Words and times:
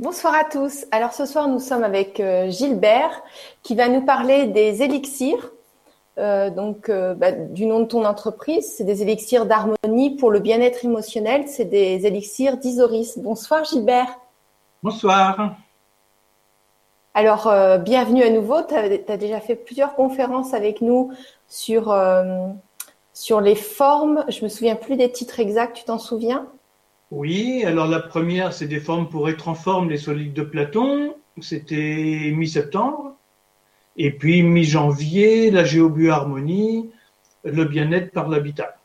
Bonsoir 0.00 0.34
à 0.34 0.42
tous. 0.42 0.86
Alors 0.90 1.12
ce 1.12 1.24
soir, 1.24 1.46
nous 1.46 1.60
sommes 1.60 1.84
avec 1.84 2.18
euh, 2.18 2.50
Gilbert 2.50 3.22
qui 3.62 3.76
va 3.76 3.86
nous 3.86 4.00
parler 4.00 4.48
des 4.48 4.82
élixirs. 4.82 5.52
Euh, 6.18 6.50
donc, 6.50 6.88
euh, 6.88 7.14
bah, 7.14 7.30
du 7.30 7.64
nom 7.64 7.78
de 7.78 7.84
ton 7.84 8.04
entreprise, 8.04 8.74
c'est 8.76 8.82
des 8.82 9.02
élixirs 9.02 9.46
d'harmonie 9.46 10.16
pour 10.16 10.32
le 10.32 10.40
bien-être 10.40 10.84
émotionnel. 10.84 11.44
C'est 11.46 11.66
des 11.66 12.06
élixirs 12.06 12.56
d'Isoris. 12.56 13.18
Bonsoir 13.18 13.62
Gilbert. 13.62 14.18
Bonsoir. 14.82 15.54
Alors, 17.14 17.48
bienvenue 17.78 18.24
à 18.24 18.30
nouveau. 18.30 18.62
Tu 18.62 18.74
as, 18.74 19.16
déjà 19.16 19.38
fait 19.38 19.54
plusieurs 19.54 19.94
conférences 19.94 20.54
avec 20.54 20.80
nous 20.80 21.12
sur, 21.46 21.96
sur 23.12 23.40
les 23.40 23.54
formes. 23.54 24.24
Je 24.26 24.42
me 24.42 24.48
souviens 24.48 24.74
plus 24.74 24.96
des 24.96 25.12
titres 25.12 25.38
exacts. 25.38 25.76
Tu 25.76 25.84
t'en 25.84 26.00
souviens? 26.00 26.48
Oui, 27.14 27.64
alors 27.64 27.86
la 27.86 28.00
première, 28.00 28.52
c'est 28.52 28.66
des 28.66 28.80
formes 28.80 29.08
pour 29.08 29.28
être 29.28 29.46
en 29.46 29.54
forme, 29.54 29.88
les 29.88 29.98
solides 29.98 30.32
de 30.32 30.42
Platon. 30.42 31.14
C'était 31.40 32.32
mi-septembre. 32.34 33.14
Et 33.96 34.10
puis 34.10 34.42
mi-janvier, 34.42 35.52
la 35.52 35.64
géobioharmonie, 35.64 36.90
le 37.44 37.64
bien-être 37.64 38.10
par 38.10 38.28
l'habitat. 38.28 38.76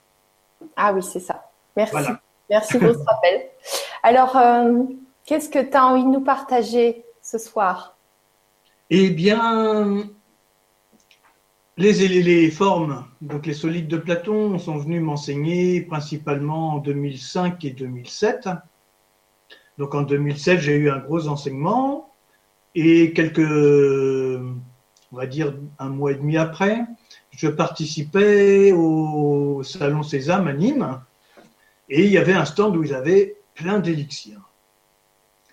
Ah 0.76 0.94
oui, 0.94 1.02
c'est 1.02 1.20
ça. 1.20 1.50
Merci. 1.76 1.96
Merci 2.50 2.78
pour 2.78 2.94
ce 2.94 3.00
rappel. 3.00 3.48
Alors, 4.04 4.38
euh, 4.38 4.84
qu'est-ce 5.26 5.50
que 5.50 5.60
tu 5.60 5.76
as 5.76 5.86
envie 5.86 6.04
de 6.04 6.10
nous 6.10 6.24
partager 6.24 7.04
ce 7.24 7.40
soir? 7.40 7.98
Eh 8.92 9.10
bien, 9.10 10.04
les, 11.80 12.52
formes, 12.52 13.06
donc 13.22 13.46
les 13.46 13.54
solides 13.54 13.88
de 13.88 13.98
Platon, 13.98 14.60
sont 14.60 14.78
venus 14.78 15.02
m'enseigner 15.02 15.82
principalement 15.82 16.76
en 16.76 16.78
2005 16.80 17.64
et 17.66 17.72
2007. 17.72 18.50
Donc 19.78 19.96
en 19.96 20.02
2007, 20.02 20.60
j'ai 20.60 20.76
eu 20.76 20.90
un 20.90 21.00
gros 21.00 21.28
enseignement 21.28 22.14
et 22.76 23.14
quelques, 23.14 23.40
on 23.40 25.16
va 25.16 25.26
dire 25.26 25.56
un 25.80 25.90
mois 25.90 26.12
et 26.12 26.16
demi 26.16 26.38
après, 26.38 26.84
je 27.32 27.48
participais 27.48 28.74
au 28.74 29.64
Salon 29.64 30.04
Sésame 30.04 30.48
à 30.48 30.54
Nîmes 30.54 31.00
et 31.90 32.04
il 32.04 32.12
y 32.12 32.18
avait 32.18 32.34
un 32.34 32.46
stand 32.46 32.76
où 32.76 32.84
ils 32.84 32.94
avaient 32.94 33.38
plein 33.56 33.80
d'élixirs. 33.80 34.50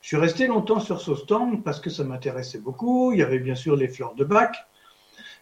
Je 0.03 0.08
suis 0.08 0.17
resté 0.17 0.47
longtemps 0.47 0.81
sur 0.81 1.01
ce 1.01 1.14
stand 1.14 1.62
parce 1.64 1.81
que 1.81 1.91
ça 1.91 2.05
m'intéressait 2.05 2.61
beaucoup. 2.61 3.12
Il 3.12 3.19
y 3.19 3.23
avait 3.23 3.39
bien 3.41 3.56
sûr 3.56 3.77
les 3.77 3.89
fleurs 3.89 4.14
de 4.14 4.25
bac, 4.25 4.55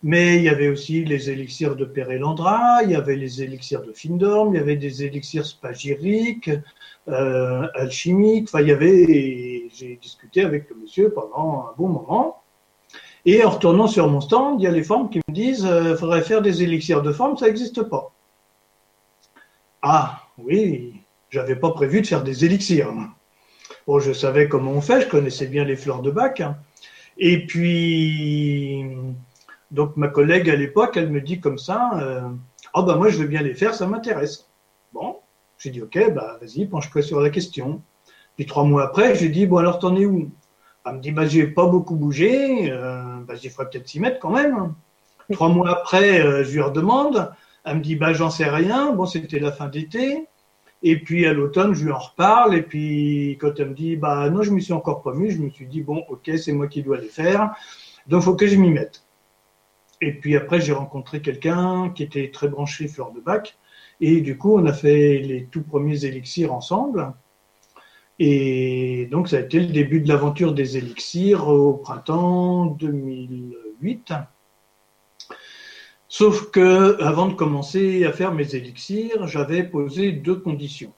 mais 0.05 0.37
il 0.37 0.43
y 0.43 0.51
avait 0.51 0.69
aussi 0.69 1.03
les 1.03 1.31
élixirs 1.31 1.77
de 1.77 1.87
Pérélandra, 1.87 2.83
il 2.83 2.91
y 2.91 2.95
avait 2.95 3.17
les 3.17 3.43
élixirs 3.43 3.81
de 3.81 3.91
Findorm, 3.93 4.55
il 4.55 4.59
y 4.59 4.61
avait 4.61 4.77
des 4.77 5.03
élixirs 5.03 5.47
spagyriques, 5.47 6.51
euh, 7.09 7.67
alchimiques. 7.75 8.49
Enfin, 8.49 8.61
il 8.61 8.69
y 8.69 8.73
avait. 8.73 9.71
J'ai 9.75 9.97
discuté 9.97 10.43
avec 10.43 10.69
le 10.69 10.77
monsieur 10.77 11.11
pendant 11.11 11.69
un 11.71 11.75
bon 11.79 11.89
moment. 11.89 12.43
Et 13.25 13.43
en 13.45 13.51
retournant 13.51 13.87
sur 13.87 14.07
mon 14.11 14.21
stand, 14.21 14.61
il 14.61 14.65
y 14.65 14.67
a 14.67 14.71
les 14.71 14.83
formes 14.83 15.09
qui 15.09 15.23
me 15.27 15.33
disent 15.33 15.65
euh, 15.65 15.97
faudrait 15.97 16.21
faire 16.21 16.43
des 16.43 16.63
élixirs 16.63 17.01
de 17.01 17.11
forme, 17.11 17.39
ça 17.39 17.47
n'existe 17.47 17.83
pas. 17.83 18.13
Ah, 19.81 20.21
oui, 20.37 21.01
j'avais 21.31 21.57
pas 21.57 21.71
prévu 21.71 22.03
de 22.03 22.07
faire 22.07 22.23
des 22.23 22.45
élixirs. 22.45 22.93
Bon, 23.87 24.01
je 24.01 24.13
savais 24.13 24.51
comment 24.51 24.73
on 24.73 24.83
fait, 24.83 25.01
je 25.01 25.09
connaissais 25.09 25.47
bien 25.47 25.65
les 25.65 25.77
fleurs 25.77 26.03
de 26.03 26.11
bac. 26.11 26.43
Et 27.17 27.47
puis, 27.47 28.85
donc 29.75 29.97
ma 29.97 30.09
collègue 30.09 30.49
à 30.49 30.55
l'époque, 30.55 30.97
elle 30.97 31.11
me 31.11 31.21
dit 31.21 31.41
comme 31.41 31.59
ça, 31.59 31.91
euh, 32.01 32.29
oh 32.75 32.85
bah 32.85 32.95
moi 32.97 33.09
je 33.09 33.19
veux 33.19 33.27
bien 33.27 33.43
les 33.43 33.55
faire, 33.55 33.75
ça 33.75 33.87
m'intéresse. 33.87 34.49
Bon, 34.93 35.17
j'ai 35.59 35.71
dit 35.71 35.83
ok, 35.83 36.15
bah 36.15 36.39
vas-y, 36.41 36.67
penche-toi 36.67 37.03
sur 37.03 37.21
la 37.21 37.29
question. 37.29 37.83
Puis 38.37 38.47
trois 38.47 38.65
mois 38.65 38.85
après, 38.85 39.17
j'ai 39.17 39.29
dit 39.29 39.47
bon 39.47 39.57
alors 39.57 39.81
t'en 39.81 39.97
es 39.97 40.07
où? 40.07 40.31
Elle 40.87 40.95
me 40.95 41.01
dit 41.01 41.11
bah 41.11 41.27
j'ai 41.27 41.49
pas 41.49 41.67
beaucoup 41.67 41.97
bougé, 41.97 42.71
euh, 42.71 43.19
bah 43.27 43.35
j'y 43.35 43.49
ferai 43.51 43.69
peut-être 43.69 43.89
s'y 43.89 43.99
mettre 43.99 44.21
quand 44.21 44.31
même. 44.31 44.75
Trois 45.33 45.49
mois 45.49 45.71
après, 45.71 46.21
euh, 46.21 46.45
je 46.45 46.53
lui 46.53 46.61
redemande, 46.61 47.33
elle 47.65 47.79
me 47.79 47.83
dit 47.83 47.97
bah 47.97 48.13
j'en 48.13 48.31
sais 48.31 48.49
rien, 48.49 48.93
bon 48.93 49.07
c'était 49.07 49.41
la 49.41 49.51
fin 49.51 49.67
d'été. 49.69 50.29
Et 50.85 51.01
puis 51.01 51.27
à 51.27 51.33
l'automne, 51.33 51.75
je 51.75 51.85
lui 51.85 51.93
en 51.93 51.99
reparle. 51.99 52.55
Et 52.55 52.63
puis 52.63 53.39
quand 53.41 53.59
elle 53.59 53.71
me 53.71 53.75
dit 53.75 53.97
bah 53.97 54.31
non, 54.31 54.43
je 54.43 54.53
me 54.53 54.61
suis 54.61 54.73
encore 54.73 55.03
mis, 55.17 55.31
je 55.31 55.43
me 55.43 55.51
suis 55.51 55.67
dit 55.67 55.83
bon 55.83 56.05
ok, 56.09 56.31
c'est 56.39 56.53
moi 56.53 56.69
qui 56.69 56.83
dois 56.83 56.99
les 56.99 57.09
faire, 57.09 57.55
donc 58.07 58.23
faut 58.23 58.37
que 58.37 58.47
je 58.47 58.57
m'y 58.57 58.71
mette. 58.71 59.04
Et 60.05 60.13
puis 60.13 60.37
après, 60.37 60.61
j'ai 60.61 60.75
rencontré 60.75 61.23
quelqu'un 61.23 61.89
qui 61.95 62.03
était 62.03 62.31
très 62.31 62.49
branché 62.49 62.89
fleur 62.89 63.11
de 63.11 63.21
bac. 63.21 63.57
Et 64.03 64.21
du 64.21 64.37
coup, 64.37 64.55
on 64.55 64.67
a 64.67 64.73
fait 64.75 65.19
les 65.19 65.47
tout 65.47 65.63
premiers 65.63 66.05
élixirs 66.05 66.53
ensemble. 66.53 67.15
Et 68.19 69.09
donc, 69.11 69.29
ça 69.29 69.39
a 69.39 69.41
été 69.41 69.61
le 69.61 69.73
début 69.73 70.01
de 70.01 70.09
l'aventure 70.09 70.53
des 70.53 70.77
élixirs 70.77 71.49
au 71.49 71.73
printemps 71.73 72.67
2008. 72.67 74.13
Sauf 76.09 76.51
que, 76.51 77.03
avant 77.03 77.27
de 77.27 77.35
commencer 77.35 78.05
à 78.05 78.13
faire 78.13 78.35
mes 78.35 78.55
élixirs, 78.55 79.27
j'avais 79.27 79.63
posé 79.63 80.13
deux 80.13 80.37
conditions. 80.37 80.93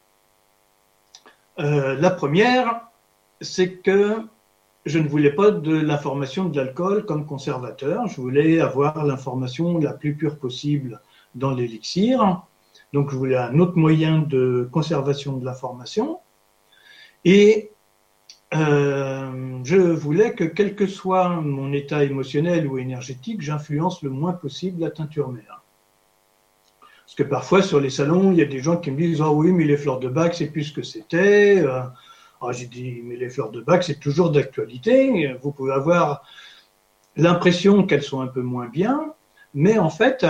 Euh, 1.60 1.94
la 1.94 2.10
première, 2.10 2.88
c'est 3.40 3.76
que 3.76 4.26
je 4.86 5.00
ne 5.00 5.08
voulais 5.08 5.32
pas 5.32 5.50
de 5.50 5.76
l'information 5.76 6.44
de 6.44 6.56
l'alcool 6.56 7.04
comme 7.04 7.26
conservateur. 7.26 8.06
Je 8.06 8.20
voulais 8.20 8.60
avoir 8.60 9.04
l'information 9.04 9.78
la 9.78 9.92
plus 9.92 10.14
pure 10.14 10.38
possible 10.38 11.02
dans 11.34 11.50
l'élixir. 11.50 12.42
Donc, 12.92 13.10
je 13.10 13.16
voulais 13.16 13.36
un 13.36 13.58
autre 13.58 13.76
moyen 13.76 14.20
de 14.20 14.68
conservation 14.70 15.36
de 15.38 15.44
l'information. 15.44 16.20
Et 17.24 17.72
euh, 18.54 19.58
je 19.64 19.76
voulais 19.76 20.34
que, 20.34 20.44
quel 20.44 20.76
que 20.76 20.86
soit 20.86 21.40
mon 21.40 21.72
état 21.72 22.04
émotionnel 22.04 22.68
ou 22.68 22.78
énergétique, 22.78 23.42
j'influence 23.42 24.02
le 24.02 24.10
moins 24.10 24.34
possible 24.34 24.80
la 24.80 24.92
teinture 24.92 25.30
mère. 25.30 25.62
Parce 27.04 27.16
que 27.16 27.24
parfois, 27.24 27.62
sur 27.62 27.80
les 27.80 27.90
salons, 27.90 28.30
il 28.30 28.38
y 28.38 28.42
a 28.42 28.46
des 28.46 28.60
gens 28.60 28.76
qui 28.76 28.92
me 28.92 28.98
disent 28.98 29.20
Ah 29.20 29.32
oui, 29.32 29.50
mais 29.50 29.64
les 29.64 29.76
fleurs 29.76 29.98
de 29.98 30.08
bac, 30.08 30.34
c'est 30.34 30.46
plus 30.46 30.64
ce 30.64 30.72
que 30.72 30.82
c'était. 30.82 31.64
Ah, 32.40 32.52
j'ai 32.52 32.66
dit, 32.66 33.00
mais 33.02 33.16
les 33.16 33.30
fleurs 33.30 33.50
de 33.50 33.60
bac, 33.60 33.82
c'est 33.82 33.98
toujours 33.98 34.30
d'actualité. 34.30 35.36
Vous 35.42 35.52
pouvez 35.52 35.72
avoir 35.72 36.22
l'impression 37.16 37.84
qu'elles 37.86 38.02
sont 38.02 38.20
un 38.20 38.26
peu 38.26 38.42
moins 38.42 38.68
bien, 38.68 39.14
mais 39.54 39.78
en 39.78 39.90
fait, 39.90 40.26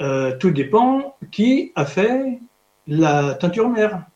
euh, 0.00 0.36
tout 0.36 0.50
dépend 0.50 1.16
qui 1.32 1.72
a 1.74 1.84
fait 1.86 2.38
la 2.86 3.34
teinture 3.34 3.68
mère 3.68 4.06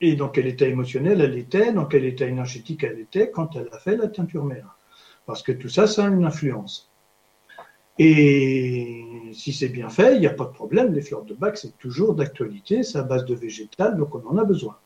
et 0.00 0.16
dans 0.16 0.28
quel 0.28 0.46
état 0.46 0.66
émotionnel 0.66 1.20
elle 1.20 1.36
était, 1.36 1.72
dans 1.72 1.84
quel 1.84 2.04
état 2.04 2.26
énergétique 2.26 2.84
elle 2.84 2.98
était 2.98 3.30
quand 3.30 3.56
elle 3.56 3.68
a 3.72 3.78
fait 3.78 3.96
la 3.96 4.08
teinture 4.08 4.44
mère. 4.44 4.76
Parce 5.26 5.42
que 5.42 5.52
tout 5.52 5.68
ça, 5.68 5.86
ça 5.86 6.06
a 6.06 6.08
une 6.08 6.24
influence. 6.24 6.90
Et 7.98 9.04
si 9.34 9.52
c'est 9.52 9.68
bien 9.68 9.90
fait, 9.90 10.14
il 10.14 10.20
n'y 10.20 10.26
a 10.26 10.32
pas 10.32 10.46
de 10.46 10.52
problème. 10.52 10.94
Les 10.94 11.02
fleurs 11.02 11.24
de 11.24 11.34
bac, 11.34 11.58
c'est 11.58 11.76
toujours 11.76 12.14
d'actualité, 12.14 12.82
c'est 12.82 12.98
à 12.98 13.02
base 13.02 13.26
de 13.26 13.34
végétal, 13.34 13.98
donc 13.98 14.14
on 14.14 14.26
en 14.26 14.38
a 14.38 14.44
besoin. 14.44 14.78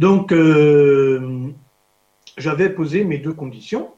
Donc, 0.00 0.32
euh, 0.32 1.50
j'avais 2.38 2.70
posé 2.70 3.04
mes 3.04 3.18
deux 3.18 3.34
conditions. 3.34 3.90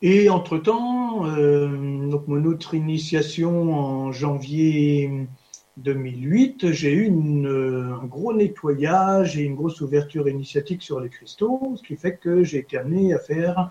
Et 0.00 0.30
entre-temps, 0.30 1.26
euh, 1.26 1.68
mon 1.68 2.42
autre 2.46 2.72
initiation 2.72 3.74
en 3.74 4.12
janvier 4.12 5.28
2008, 5.76 6.72
j'ai 6.72 6.94
eu 6.94 7.10
un 7.10 8.06
gros 8.06 8.32
nettoyage 8.32 9.36
et 9.36 9.42
une 9.42 9.56
grosse 9.56 9.82
ouverture 9.82 10.26
initiatique 10.26 10.80
sur 10.80 11.00
les 11.00 11.10
cristaux, 11.10 11.74
ce 11.76 11.82
qui 11.82 11.96
fait 11.96 12.16
que 12.16 12.44
j'ai 12.44 12.60
été 12.60 12.78
amené 12.78 13.12
à 13.12 13.18
faire 13.18 13.70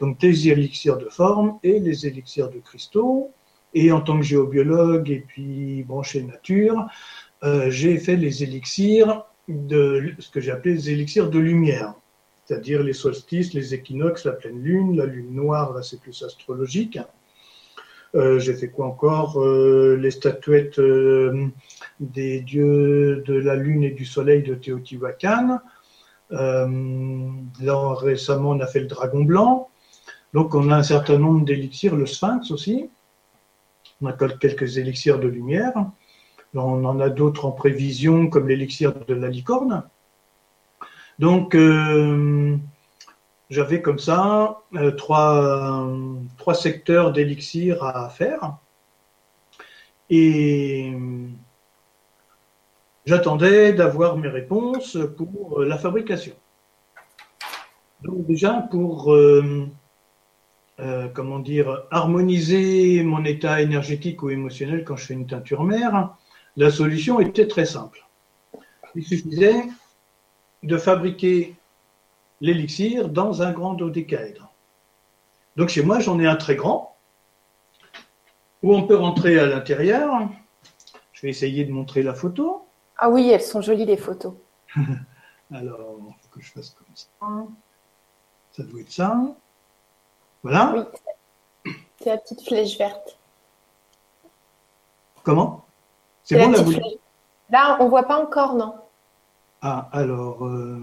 donc 0.00 0.18
des 0.18 0.48
élixirs 0.48 0.98
de 0.98 1.10
forme 1.10 1.60
et 1.62 1.78
les 1.78 2.08
élixirs 2.08 2.50
de 2.50 2.58
cristaux. 2.58 3.30
Et 3.72 3.92
en 3.92 4.00
tant 4.00 4.18
que 4.18 4.24
géobiologue 4.24 5.10
et 5.10 5.20
puis 5.20 5.84
branché 5.84 6.24
nature, 6.24 6.86
euh, 7.44 7.70
j'ai 7.70 7.98
fait 7.98 8.16
les 8.16 8.42
élixirs 8.42 9.26
de 9.48 10.14
ce 10.18 10.30
que 10.30 10.40
j'ai 10.40 10.50
appelé 10.50 10.74
les 10.74 10.90
élixirs 10.90 11.30
de 11.30 11.38
lumière, 11.38 11.94
c'est-à-dire 12.44 12.82
les 12.82 12.92
solstices, 12.92 13.54
les 13.54 13.74
équinoxes, 13.74 14.24
la 14.24 14.32
pleine 14.32 14.62
lune, 14.62 14.96
la 14.96 15.06
lune 15.06 15.34
noire, 15.34 15.72
là 15.72 15.82
c'est 15.82 16.00
plus 16.00 16.22
astrologique. 16.22 16.98
Euh, 18.14 18.38
j'ai 18.38 18.52
fait 18.54 18.68
quoi 18.68 18.86
encore 18.86 19.40
euh, 19.40 19.96
Les 19.96 20.10
statuettes 20.10 20.78
euh, 20.78 21.46
des 21.98 22.40
dieux 22.40 23.22
de 23.26 23.34
la 23.34 23.56
lune 23.56 23.84
et 23.84 23.90
du 23.90 24.04
soleil 24.04 24.42
de 24.42 24.54
Teotihuacan. 24.54 25.58
là 26.30 27.94
récemment 27.94 28.50
on 28.50 28.60
a 28.60 28.66
fait 28.66 28.80
le 28.80 28.86
dragon 28.86 29.24
blanc. 29.24 29.68
Donc 30.34 30.54
on 30.54 30.70
a 30.70 30.76
un 30.76 30.82
certain 30.82 31.18
nombre 31.18 31.44
d'élixirs, 31.44 31.96
le 31.96 32.06
sphinx 32.06 32.50
aussi. 32.50 32.90
On 34.00 34.06
a 34.06 34.12
quelques 34.12 34.78
élixirs 34.78 35.18
de 35.18 35.28
lumière. 35.28 35.72
On 36.54 36.84
en 36.84 37.00
a 37.00 37.08
d'autres 37.08 37.46
en 37.46 37.52
prévision, 37.52 38.28
comme 38.28 38.48
l'élixir 38.48 38.92
de 39.06 39.14
la 39.14 39.28
licorne. 39.28 39.84
Donc, 41.18 41.54
euh, 41.54 42.56
j'avais 43.50 43.80
comme 43.82 43.98
ça 43.98 44.62
euh, 44.74 44.90
trois, 44.90 45.88
trois, 46.38 46.54
secteurs 46.54 47.12
d'élixir 47.12 47.82
à 47.84 48.08
faire. 48.08 48.56
Et 50.10 50.92
j'attendais 53.06 53.72
d'avoir 53.72 54.16
mes 54.16 54.28
réponses 54.28 54.98
pour 55.16 55.60
la 55.62 55.78
fabrication. 55.78 56.34
Donc 58.02 58.26
déjà, 58.26 58.66
pour 58.70 59.12
euh, 59.12 59.68
euh, 60.80 61.08
comment 61.08 61.38
dire, 61.38 61.84
harmoniser 61.90 63.02
mon 63.02 63.24
état 63.24 63.60
énergétique 63.60 64.22
ou 64.22 64.30
émotionnel 64.30 64.84
quand 64.84 64.96
je 64.96 65.06
fais 65.06 65.14
une 65.14 65.26
teinture 65.26 65.62
mère, 65.64 66.16
la 66.56 66.70
solution 66.70 67.20
était 67.20 67.48
très 67.48 67.64
simple. 67.64 68.06
Il 68.94 69.04
suffisait 69.04 69.64
de 70.62 70.76
fabriquer 70.76 71.56
l'élixir 72.40 73.08
dans 73.08 73.42
un 73.42 73.52
grand 73.52 73.74
dodécaèdre. 73.74 74.52
Donc 75.56 75.68
chez 75.68 75.82
moi, 75.82 76.00
j'en 76.00 76.18
ai 76.18 76.26
un 76.26 76.36
très 76.36 76.56
grand, 76.56 76.96
où 78.62 78.74
on 78.74 78.86
peut 78.86 78.96
rentrer 78.96 79.38
à 79.38 79.46
l'intérieur. 79.46 80.28
Je 81.12 81.22
vais 81.22 81.30
essayer 81.30 81.64
de 81.64 81.72
montrer 81.72 82.02
la 82.02 82.14
photo. 82.14 82.66
Ah 82.98 83.10
oui, 83.10 83.30
elles 83.30 83.42
sont 83.42 83.60
jolies 83.60 83.84
les 83.84 83.96
photos. 83.96 84.34
Alors, 85.52 85.96
il 85.98 86.14
faut 86.20 86.28
que 86.30 86.40
je 86.40 86.50
fasse 86.52 86.70
comme 86.70 86.86
ça. 86.94 87.08
Ça 88.52 88.62
doit 88.62 88.80
être 88.80 88.92
ça. 88.92 89.20
Voilà. 90.42 90.86
Oui. 91.64 91.72
C'est 92.00 92.10
la 92.10 92.18
petite 92.18 92.42
flèche 92.42 92.76
verte. 92.78 93.18
Comment? 95.22 95.64
C'est 96.32 96.38
bon 96.38 96.50
là, 96.50 96.58
Là, 97.50 97.76
on 97.80 97.84
ne 97.84 97.90
voit 97.90 98.04
pas 98.04 98.18
encore, 98.18 98.54
non 98.54 98.74
Ah, 99.60 99.88
alors, 99.92 100.46
euh, 100.46 100.80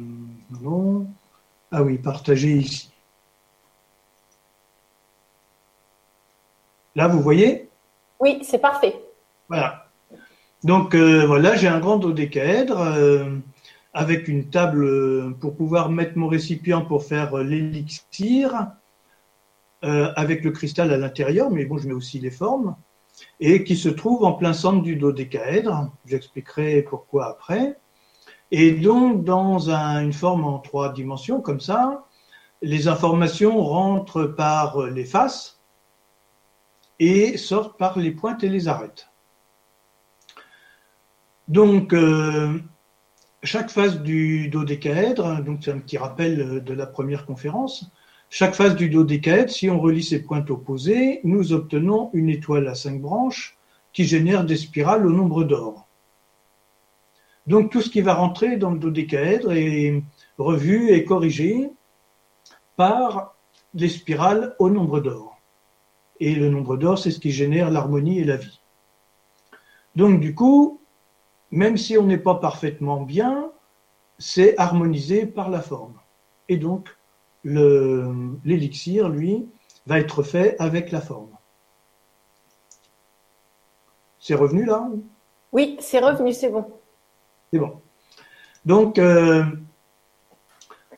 non. 0.62 1.08
Ah 1.72 1.82
oui, 1.82 1.98
partager 1.98 2.52
ici. 2.52 2.92
Là, 6.96 7.08
vous 7.08 7.22
voyez? 7.22 7.70
Oui, 8.20 8.40
c'est 8.44 8.60
parfait. 8.60 9.02
Voilà. 9.48 9.88
Donc 10.64 10.94
euh, 10.94 11.26
voilà, 11.26 11.56
j'ai 11.56 11.68
un 11.68 11.80
grand 11.80 11.98
dodécaèdre 11.98 12.82
euh, 12.82 13.38
avec 13.94 14.28
une 14.28 14.50
table 14.50 14.84
euh, 14.84 15.36
pour 15.40 15.56
pouvoir 15.56 15.90
mettre 15.90 16.18
mon 16.18 16.28
récipient 16.28 16.82
pour 16.82 17.06
faire 17.06 17.38
l'élixir, 17.38 18.68
avec 19.82 20.44
le 20.44 20.52
cristal 20.52 20.92
à 20.92 20.98
l'intérieur, 20.98 21.50
mais 21.50 21.64
bon, 21.64 21.78
je 21.78 21.88
mets 21.88 21.94
aussi 21.94 22.20
les 22.20 22.32
formes, 22.32 22.76
et 23.40 23.64
qui 23.64 23.78
se 23.78 23.90
trouve 23.90 24.24
en 24.24 24.34
plein 24.34 24.54
centre 24.54 24.82
du 24.82 24.96
dodécaèdre. 24.96 25.92
J'expliquerai 26.06 26.82
pourquoi 26.84 27.28
après. 27.28 27.78
Et 28.52 28.72
donc, 28.72 29.24
dans 29.24 29.70
une 29.70 30.14
forme 30.14 30.44
en 30.44 30.60
trois 30.60 30.92
dimensions, 30.92 31.42
comme 31.42 31.60
ça, 31.60 32.06
les 32.62 32.88
informations 32.88 33.64
rentrent 33.64 34.26
par 34.26 34.88
les 34.88 35.06
faces 35.06 35.60
et 37.00 37.38
sortent 37.38 37.78
par 37.78 37.98
les 37.98 38.12
pointes 38.12 38.44
et 38.44 38.50
les 38.50 38.68
arêtes. 38.68 39.10
Donc, 41.48 41.94
euh, 41.94 42.60
chaque 43.44 43.70
phase 43.70 44.02
du 44.02 44.50
dodécaèdre, 44.50 45.42
donc 45.44 45.60
c'est 45.64 45.72
un 45.72 45.80
petit 45.80 45.98
rappel 45.98 46.64
de 46.64 46.74
la 46.74 46.86
première 46.86 47.26
conférence, 47.26 47.90
chaque 48.30 48.54
phase 48.54 48.76
du 48.76 48.90
dodécaèdre, 48.90 49.50
si 49.50 49.70
on 49.70 49.80
relie 49.80 50.04
ses 50.04 50.22
pointes 50.22 50.52
opposées, 50.52 51.20
nous 51.24 51.52
obtenons 51.52 52.12
une 52.14 52.30
étoile 52.30 52.68
à 52.68 52.76
cinq 52.76 53.02
branches 53.02 53.58
qui 53.92 54.06
génère 54.06 54.46
des 54.46 54.58
spirales 54.58 55.06
au 55.06 55.10
nombre 55.10 55.44
d'or. 55.44 55.88
Donc 57.48 57.72
tout 57.72 57.82
ce 57.82 57.90
qui 57.90 58.02
va 58.02 58.14
rentrer 58.14 58.58
dans 58.58 58.70
le 58.70 58.78
dodécaèdre 58.78 59.52
est 59.54 60.04
revu 60.38 60.92
et 60.92 61.04
corrigé 61.06 61.72
par 62.76 63.36
les 63.74 63.90
spirales 63.90 64.56
au 64.60 64.70
nombre 64.70 65.00
d'or. 65.00 65.42
Et 66.20 66.36
le 66.36 66.50
nombre 66.50 66.78
d'or, 66.78 67.00
c'est 67.00 67.12
ce 67.12 67.20
qui 67.20 67.32
génère 67.32 67.72
l'harmonie 67.72 68.20
et 68.20 68.26
la 68.26 68.38
vie. 68.38 68.62
Donc 69.96 70.20
du 70.20 70.36
coup, 70.36 70.82
même 71.50 71.78
si 71.78 71.98
on 71.98 72.06
n'est 72.06 72.20
pas 72.20 72.36
parfaitement 72.36 73.02
bien, 73.02 73.52
c'est 74.20 74.56
harmonisé 74.60 75.26
par 75.26 75.50
la 75.50 75.62
forme. 75.62 75.96
Et 76.48 76.58
donc, 76.58 76.96
l'élixir, 77.44 79.10
lui, 79.10 79.48
va 79.88 80.00
être 80.00 80.24
fait 80.24 80.56
avec 80.60 80.92
la 80.92 81.02
forme. 81.02 81.30
C'est 84.20 84.36
revenu 84.36 84.66
là 84.66 84.88
Oui, 85.52 85.78
c'est 85.80 86.00
revenu, 86.00 86.34
c'est 86.34 86.50
bon. 86.50 86.66
C'est 87.52 87.60
bon. 87.60 87.82
Donc, 88.66 89.00
euh, 89.00 89.44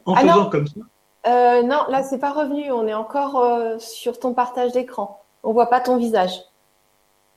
en 0.05 0.13
ah 0.15 0.21
faisant 0.21 0.49
comme 0.49 0.67
ça. 0.67 0.79
Euh, 1.27 1.63
non, 1.63 1.85
là, 1.89 2.03
c'est 2.03 2.17
pas 2.17 2.33
revenu. 2.33 2.71
On 2.71 2.87
est 2.87 2.93
encore 2.93 3.39
euh, 3.39 3.77
sur 3.79 4.19
ton 4.19 4.33
partage 4.33 4.71
d'écran. 4.71 5.23
On 5.43 5.53
voit 5.53 5.69
pas 5.69 5.79
ton 5.79 5.97
visage. 5.97 6.33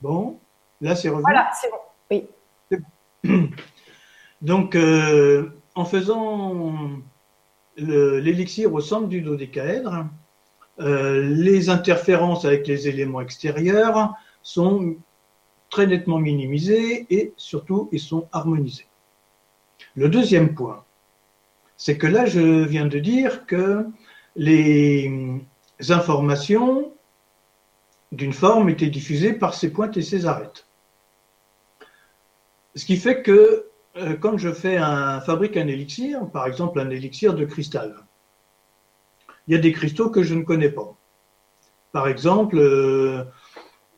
Bon, 0.01 0.39
là, 0.81 0.95
c'est 0.95 1.09
revenu. 1.09 1.21
Voilà, 1.21 1.49
c'est 1.53 1.69
bon. 1.69 2.27
Oui. 3.23 3.49
Donc, 4.41 4.77
en 5.75 5.85
faisant 5.85 6.73
l'élixir 7.77 8.73
au 8.73 8.81
centre 8.81 9.07
du 9.07 9.21
dodécaèdre, 9.21 10.05
euh, 10.79 11.21
les 11.21 11.69
interférences 11.69 12.45
avec 12.45 12.67
les 12.67 12.87
éléments 12.87 13.21
extérieurs 13.21 14.13
sont 14.41 14.97
très 15.69 15.87
nettement 15.87 16.19
minimisées 16.19 17.05
et 17.09 17.33
surtout 17.37 17.89
ils 17.91 17.99
sont 17.99 18.27
harmonisés. 18.31 18.87
Le 19.95 20.09
deuxième 20.09 20.53
point, 20.53 20.83
c'est 21.77 21.97
que 21.97 22.07
là 22.07 22.25
je 22.25 22.63
viens 22.63 22.85
de 22.85 22.99
dire 22.99 23.45
que 23.45 23.85
les 24.35 25.41
informations 25.89 26.91
d'une 28.11 28.33
forme 28.33 28.69
étaient 28.69 28.89
diffusées 28.89 29.33
par 29.33 29.53
ses 29.53 29.71
pointes 29.71 29.97
et 29.97 30.01
ses 30.01 30.25
arêtes. 30.25 30.67
Ce 32.75 32.85
qui 32.85 32.97
fait 32.97 33.21
que 33.21 33.67
quand 34.19 34.37
je 34.37 34.51
fais 34.51 34.77
un, 34.77 35.21
fabrique 35.21 35.57
un 35.57 35.67
élixir, 35.67 36.29
par 36.31 36.47
exemple 36.47 36.79
un 36.79 36.89
élixir 36.89 37.33
de 37.33 37.45
cristal, 37.45 37.95
il 39.47 39.53
y 39.53 39.57
a 39.57 39.61
des 39.61 39.71
cristaux 39.71 40.09
que 40.09 40.23
je 40.23 40.33
ne 40.33 40.43
connais 40.43 40.69
pas. 40.69 40.95
Par 41.91 42.07
exemple, 42.07 42.57
euh, 42.57 43.23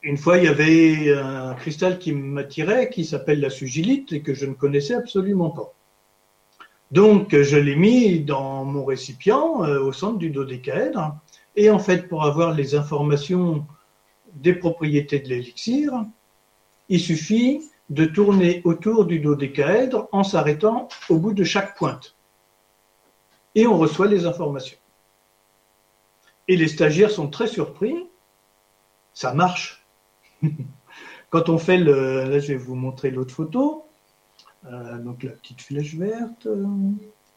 une 0.03 0.17
fois, 0.17 0.37
il 0.37 0.43
y 0.43 0.47
avait 0.47 1.11
un 1.17 1.55
cristal 1.55 1.97
qui 1.97 2.11
m'attirait, 2.11 2.89
qui 2.89 3.05
s'appelle 3.05 3.39
la 3.39 3.49
sugilite, 3.49 4.13
et 4.13 4.21
que 4.21 4.33
je 4.33 4.45
ne 4.45 4.53
connaissais 4.53 4.93
absolument 4.93 5.49
pas. 5.49 5.73
Donc, 6.91 7.35
je 7.41 7.57
l'ai 7.57 7.75
mis 7.75 8.19
dans 8.19 8.63
mon 8.63 8.85
récipient 8.85 9.63
euh, 9.63 9.81
au 9.81 9.91
centre 9.91 10.17
du 10.17 10.29
dodécaèdre. 10.29 11.17
Et 11.55 11.69
en 11.69 11.79
fait, 11.79 12.07
pour 12.07 12.23
avoir 12.23 12.53
les 12.53 12.75
informations 12.75 13.65
des 14.35 14.53
propriétés 14.53 15.19
de 15.19 15.27
l'élixir, 15.27 16.05
il 16.87 16.99
suffit 16.99 17.61
de 17.89 18.05
tourner 18.05 18.61
autour 18.65 19.05
du 19.05 19.19
dodécaèdre 19.19 20.09
en 20.11 20.23
s'arrêtant 20.23 20.89
au 21.09 21.17
bout 21.17 21.33
de 21.33 21.43
chaque 21.43 21.77
pointe. 21.77 22.15
Et 23.55 23.65
on 23.65 23.77
reçoit 23.77 24.07
les 24.07 24.25
informations. 24.25 24.77
Et 26.47 26.57
les 26.57 26.67
stagiaires 26.67 27.11
sont 27.11 27.29
très 27.29 27.47
surpris. 27.47 28.07
Ça 29.13 29.33
marche. 29.33 29.85
Quand 31.29 31.49
on 31.49 31.57
fait 31.57 31.77
le. 31.77 32.25
Là, 32.25 32.39
je 32.39 32.49
vais 32.49 32.57
vous 32.57 32.75
montrer 32.75 33.09
l'autre 33.09 33.33
photo. 33.33 33.85
Euh, 34.65 34.97
donc 34.99 35.23
la 35.23 35.31
petite 35.31 35.61
flèche 35.61 35.95
verte, 35.95 36.47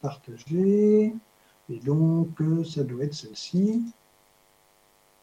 partagée. 0.01 1.13
Et 1.69 1.79
donc, 1.79 2.41
euh, 2.41 2.63
ça 2.63 2.83
doit 2.83 3.05
être 3.05 3.13
celle-ci. 3.13 3.83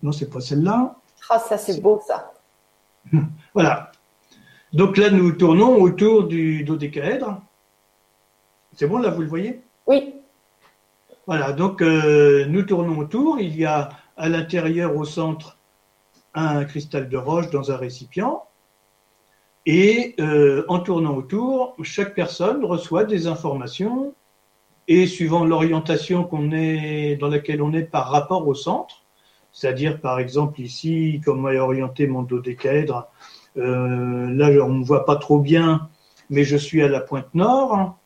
Non, 0.02 0.12
c'est 0.12 0.30
pas 0.30 0.40
celle-là. 0.40 0.96
Ah, 1.28 1.38
ça, 1.38 1.58
c'est 1.58 1.80
beau, 1.80 2.00
ça. 2.06 2.32
voilà. 3.54 3.90
Donc 4.72 4.96
là, 4.96 5.10
nous 5.10 5.32
tournons 5.32 5.80
autour 5.80 6.24
du 6.24 6.64
dodécaèdre. 6.64 7.40
C'est 8.74 8.86
bon, 8.86 8.98
là, 8.98 9.10
vous 9.10 9.22
le 9.22 9.28
voyez? 9.28 9.62
Oui. 9.86 10.14
Voilà, 11.26 11.52
donc 11.52 11.82
euh, 11.82 12.46
nous 12.46 12.62
tournons 12.62 12.98
autour. 12.98 13.40
Il 13.40 13.56
y 13.56 13.64
a 13.64 13.90
à 14.16 14.28
l'intérieur, 14.28 14.96
au 14.96 15.04
centre, 15.04 15.58
un 16.34 16.64
cristal 16.64 17.08
de 17.08 17.16
roche 17.16 17.50
dans 17.50 17.70
un 17.70 17.76
récipient. 17.76 18.44
Et 19.66 20.14
euh, 20.20 20.64
en 20.68 20.80
tournant 20.80 21.14
autour, 21.14 21.76
chaque 21.82 22.14
personne 22.14 22.64
reçoit 22.64 23.04
des 23.04 23.26
informations 23.26 24.14
et 24.86 25.06
suivant 25.06 25.44
l'orientation 25.44 26.24
qu'on 26.24 26.50
est, 26.52 27.16
dans 27.16 27.28
laquelle 27.28 27.60
on 27.60 27.74
est 27.74 27.82
par 27.82 28.10
rapport 28.10 28.48
au 28.48 28.54
centre, 28.54 29.02
c'est-à-dire 29.52 30.00
par 30.00 30.18
exemple 30.18 30.60
ici, 30.62 31.20
comment 31.22 31.50
est 31.50 31.58
orienté 31.58 32.06
mon 32.06 32.22
dodécaèdre, 32.22 33.08
euh, 33.58 34.30
là, 34.30 34.48
on 34.64 34.74
ne 34.74 34.84
voit 34.84 35.04
pas 35.04 35.16
trop 35.16 35.38
bien, 35.38 35.88
mais 36.30 36.44
je 36.44 36.56
suis 36.56 36.82
à 36.82 36.88
la 36.88 37.00
pointe 37.00 37.34
nord. 37.34 37.98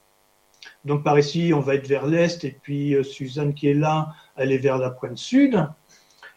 Donc 0.85 1.05
par 1.05 1.19
ici, 1.19 1.53
on 1.55 1.61
va 1.61 1.75
être 1.75 1.87
vers 1.87 2.07
l'est, 2.07 2.45
et 2.45 2.59
puis 2.63 2.95
euh, 2.95 3.03
Suzanne 3.03 3.55
qui 3.55 3.69
est 3.69 3.75
là, 3.75 4.15
elle 4.37 4.53
est 4.53 4.59
vers 4.59 4.79
la 4.79 4.91
pointe 4.91 5.19
sud. 5.19 5.69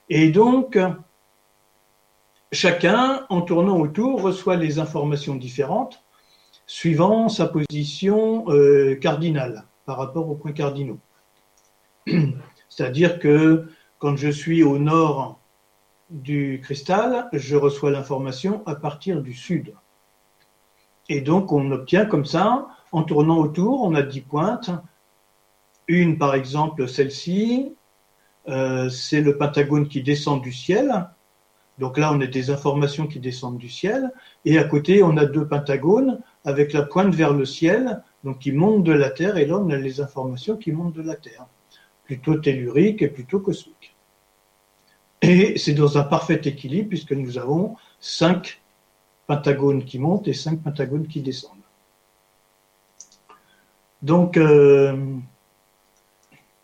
Et 0.09 0.29
donc, 0.29 0.77
chacun, 2.51 3.25
en 3.29 3.41
tournant 3.41 3.79
autour, 3.79 4.21
reçoit 4.21 4.55
les 4.55 4.77
informations 4.79 5.35
différentes 5.35 6.03
suivant 6.67 7.29
sa 7.29 7.47
position 7.47 8.45
euh, 8.49 8.95
cardinale 8.95 9.65
par 9.85 9.97
rapport 9.97 10.29
aux 10.29 10.35
points 10.35 10.51
cardinaux. 10.51 10.99
C'est-à-dire 12.69 13.19
que 13.19 13.67
quand 13.99 14.15
je 14.15 14.29
suis 14.29 14.63
au 14.63 14.77
nord 14.77 15.39
du 16.09 16.61
cristal, 16.63 17.29
je 17.33 17.55
reçois 17.55 17.91
l'information 17.91 18.63
à 18.65 18.75
partir 18.75 19.21
du 19.21 19.33
sud. 19.33 19.73
Et 21.09 21.21
donc, 21.21 21.51
on 21.51 21.71
obtient 21.71 22.05
comme 22.05 22.25
ça, 22.25 22.67
en 22.91 23.03
tournant 23.03 23.37
autour, 23.37 23.81
on 23.83 23.93
a 23.95 24.01
10 24.01 24.21
pointes, 24.21 24.71
Une, 25.87 26.17
par 26.17 26.33
exemple, 26.33 26.87
celle-ci, 26.87 27.75
euh, 28.47 28.89
c'est 28.89 29.21
le 29.21 29.37
pentagone 29.37 29.87
qui 29.87 30.01
descend 30.01 30.41
du 30.41 30.51
ciel. 30.51 31.09
Donc 31.77 31.97
là, 31.97 32.11
on 32.13 32.21
a 32.21 32.27
des 32.27 32.49
informations 32.49 33.05
qui 33.05 33.19
descendent 33.19 33.57
du 33.57 33.69
ciel. 33.69 34.11
Et 34.45 34.57
à 34.57 34.63
côté, 34.63 35.03
on 35.03 35.17
a 35.17 35.25
deux 35.25 35.47
pentagones 35.47 36.21
avec 36.43 36.73
la 36.73 36.83
pointe 36.83 37.13
vers 37.13 37.33
le 37.33 37.45
ciel, 37.45 38.01
donc 38.23 38.39
qui 38.39 38.51
montent 38.51 38.83
de 38.83 38.93
la 38.93 39.09
Terre. 39.09 39.37
Et 39.37 39.45
là, 39.45 39.57
on 39.57 39.69
a 39.69 39.77
les 39.77 40.01
informations 40.01 40.57
qui 40.57 40.71
montent 40.71 40.95
de 40.95 41.01
la 41.01 41.15
Terre, 41.15 41.47
plutôt 42.05 42.35
telluriques 42.35 43.01
et 43.01 43.09
plutôt 43.09 43.39
cosmiques. 43.39 43.94
Et 45.27 45.57
c'est 45.57 45.73
dans 45.73 45.97
un 45.97 46.03
parfait 46.03 46.39
équilibre 46.45 46.89
puisque 46.89 47.11
nous 47.11 47.37
avons 47.39 47.75
cinq 47.99 48.61
pentagones 49.25 49.83
qui 49.83 49.97
montent 49.97 50.27
et 50.27 50.33
cinq 50.33 50.61
pentagones 50.61 51.07
qui 51.07 51.21
descendent. 51.21 51.57
Donc, 54.03 54.37
euh, 54.37 54.95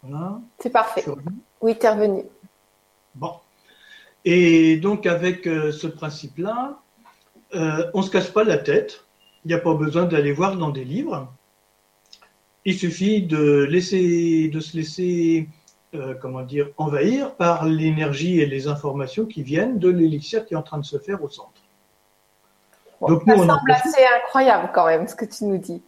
voilà. 0.03 0.39
C'est 0.59 0.69
parfait. 0.69 1.03
Oui, 1.59 1.75
tu 1.79 1.87
revenu. 1.87 2.23
Bon. 3.15 3.33
Et 4.25 4.77
donc, 4.77 5.07
avec 5.07 5.47
euh, 5.47 5.71
ce 5.71 5.87
principe-là, 5.87 6.79
euh, 7.55 7.89
on 7.95 7.99
ne 7.99 8.03
se 8.03 8.11
casse 8.11 8.29
pas 8.29 8.43
la 8.43 8.59
tête. 8.59 9.03
Il 9.43 9.47
n'y 9.47 9.55
a 9.55 9.59
pas 9.59 9.73
besoin 9.73 10.05
d'aller 10.05 10.33
voir 10.33 10.55
dans 10.55 10.69
des 10.69 10.85
livres. 10.85 11.33
Il 12.63 12.77
suffit 12.77 13.23
de, 13.23 13.63
laisser, 13.63 14.49
de 14.49 14.59
se 14.59 14.77
laisser 14.77 15.49
euh, 15.93 16.13
comment 16.13 16.41
dire, 16.41 16.69
envahir 16.77 17.35
par 17.35 17.65
l'énergie 17.65 18.39
et 18.39 18.45
les 18.45 18.69
informations 18.69 19.25
qui 19.25 19.43
viennent 19.43 19.77
de 19.77 19.89
l'élixir 19.89 20.45
qui 20.45 20.53
est 20.53 20.57
en 20.57 20.63
train 20.63 20.77
de 20.77 20.85
se 20.85 20.97
faire 20.97 21.21
au 21.21 21.27
centre. 21.27 21.61
Donc, 23.01 23.23
ça 23.25 23.35
semble 23.35 23.71
assez 23.71 24.05
incroyable 24.15 24.69
quand 24.73 24.85
même 24.85 25.05
ce 25.07 25.15
que 25.15 25.25
tu 25.25 25.45
nous 25.45 25.57
dis. 25.57 25.81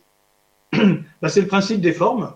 Bah, 1.22 1.30
c'est 1.30 1.40
le 1.40 1.48
principe 1.48 1.80
des 1.80 1.94
formes. 1.94 2.34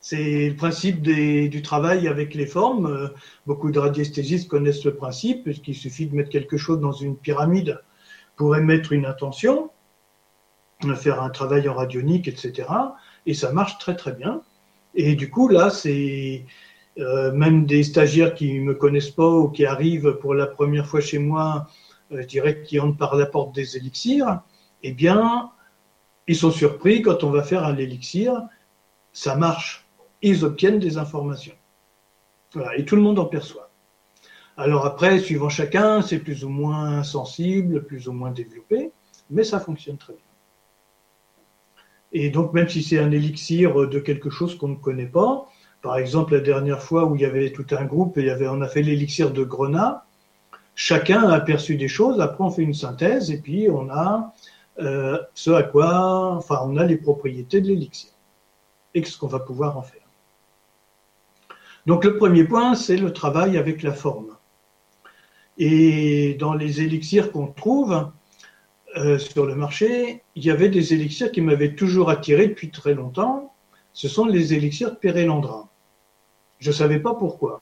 C'est 0.00 0.50
le 0.50 0.54
principe 0.54 1.02
du 1.02 1.62
travail 1.62 2.06
avec 2.06 2.34
les 2.34 2.46
formes. 2.46 2.86
Euh, 2.86 3.08
beaucoup 3.46 3.72
de 3.72 3.80
radiesthésistes 3.80 4.48
connaissent 4.48 4.84
le 4.84 4.94
principe, 4.94 5.42
puisqu'il 5.42 5.74
suffit 5.74 6.06
de 6.06 6.14
mettre 6.14 6.30
quelque 6.30 6.56
chose 6.56 6.78
dans 6.78 6.92
une 6.92 7.16
pyramide 7.16 7.82
pour 8.36 8.54
émettre 8.54 8.92
une 8.92 9.06
intention, 9.06 9.70
faire 10.94 11.20
un 11.20 11.30
travail 11.30 11.68
en 11.68 11.74
radionique, 11.74 12.28
etc. 12.28 12.68
Et 13.26 13.34
ça 13.34 13.50
marche 13.50 13.78
très 13.78 13.96
très 13.96 14.12
bien. 14.12 14.42
Et 14.96 15.14
du 15.14 15.30
coup, 15.30 15.48
là, 15.48 15.68
c'est 15.68 16.46
euh, 16.98 17.30
même 17.32 17.66
des 17.66 17.82
stagiaires 17.82 18.34
qui 18.34 18.58
ne 18.58 18.64
me 18.64 18.74
connaissent 18.74 19.10
pas 19.10 19.28
ou 19.28 19.48
qui 19.48 19.66
arrivent 19.66 20.18
pour 20.20 20.34
la 20.34 20.46
première 20.46 20.86
fois 20.86 21.00
chez 21.00 21.18
moi, 21.18 21.68
euh, 22.12 22.22
je 22.22 22.26
dirais, 22.26 22.62
qui 22.62 22.80
entrent 22.80 22.96
par 22.96 23.14
la 23.14 23.26
porte 23.26 23.54
des 23.54 23.76
élixirs, 23.76 24.40
eh 24.82 24.92
bien, 24.92 25.50
ils 26.26 26.36
sont 26.36 26.50
surpris 26.50 27.02
quand 27.02 27.24
on 27.24 27.30
va 27.30 27.42
faire 27.42 27.64
un 27.64 27.76
élixir, 27.76 28.42
ça 29.12 29.36
marche. 29.36 29.86
Ils 30.22 30.44
obtiennent 30.44 30.78
des 30.78 30.96
informations. 30.96 31.54
Voilà, 32.54 32.76
et 32.76 32.86
tout 32.86 32.96
le 32.96 33.02
monde 33.02 33.18
en 33.18 33.26
perçoit. 33.26 33.70
Alors 34.56 34.86
après, 34.86 35.18
suivant 35.18 35.50
chacun, 35.50 36.00
c'est 36.00 36.18
plus 36.18 36.42
ou 36.42 36.48
moins 36.48 37.02
sensible, 37.02 37.84
plus 37.84 38.08
ou 38.08 38.12
moins 38.12 38.30
développé, 38.30 38.92
mais 39.28 39.44
ça 39.44 39.60
fonctionne 39.60 39.98
très 39.98 40.14
bien. 40.14 40.25
Et 42.18 42.30
donc, 42.30 42.54
même 42.54 42.66
si 42.66 42.82
c'est 42.82 42.98
un 42.98 43.10
élixir 43.10 43.88
de 43.88 43.98
quelque 43.98 44.30
chose 44.30 44.56
qu'on 44.56 44.68
ne 44.68 44.76
connaît 44.76 45.04
pas, 45.04 45.46
par 45.82 45.98
exemple, 45.98 46.32
la 46.32 46.40
dernière 46.40 46.82
fois 46.82 47.04
où 47.04 47.14
il 47.14 47.20
y 47.20 47.26
avait 47.26 47.52
tout 47.52 47.66
un 47.72 47.84
groupe 47.84 48.16
et 48.16 48.22
il 48.22 48.26
y 48.28 48.30
avait, 48.30 48.48
on 48.48 48.62
a 48.62 48.68
fait 48.68 48.80
l'élixir 48.80 49.32
de 49.32 49.44
Grenat, 49.44 50.06
chacun 50.74 51.28
a 51.28 51.34
aperçu 51.34 51.76
des 51.76 51.88
choses, 51.88 52.18
après 52.22 52.42
on 52.42 52.50
fait 52.50 52.62
une 52.62 52.72
synthèse 52.72 53.30
et 53.30 53.38
puis 53.38 53.68
on 53.68 53.90
a 53.90 54.32
euh, 54.78 55.18
ce 55.34 55.50
à 55.50 55.62
quoi, 55.62 56.34
enfin, 56.38 56.60
on 56.64 56.78
a 56.78 56.84
les 56.84 56.96
propriétés 56.96 57.60
de 57.60 57.66
l'élixir 57.66 58.12
et 58.94 59.04
ce 59.04 59.18
qu'on 59.18 59.26
va 59.26 59.40
pouvoir 59.40 59.76
en 59.76 59.82
faire. 59.82 60.08
Donc 61.84 62.02
le 62.02 62.16
premier 62.16 62.44
point, 62.44 62.74
c'est 62.76 62.96
le 62.96 63.12
travail 63.12 63.58
avec 63.58 63.82
la 63.82 63.92
forme. 63.92 64.38
Et 65.58 66.32
dans 66.40 66.54
les 66.54 66.80
élixirs 66.80 67.30
qu'on 67.30 67.48
trouve, 67.48 68.10
euh, 68.96 69.18
sur 69.18 69.46
le 69.46 69.54
marché, 69.54 70.22
il 70.34 70.44
y 70.44 70.50
avait 70.50 70.68
des 70.68 70.94
élixirs 70.94 71.30
qui 71.30 71.40
m'avaient 71.40 71.74
toujours 71.74 72.10
attiré 72.10 72.48
depuis 72.48 72.70
très 72.70 72.94
longtemps. 72.94 73.52
Ce 73.92 74.08
sont 74.08 74.26
les 74.26 74.54
élixirs 74.54 74.90
de 74.90 74.96
Pérélandra. 74.96 75.68
Je 76.58 76.70
ne 76.70 76.74
savais 76.74 76.98
pas 76.98 77.14
pourquoi. 77.14 77.60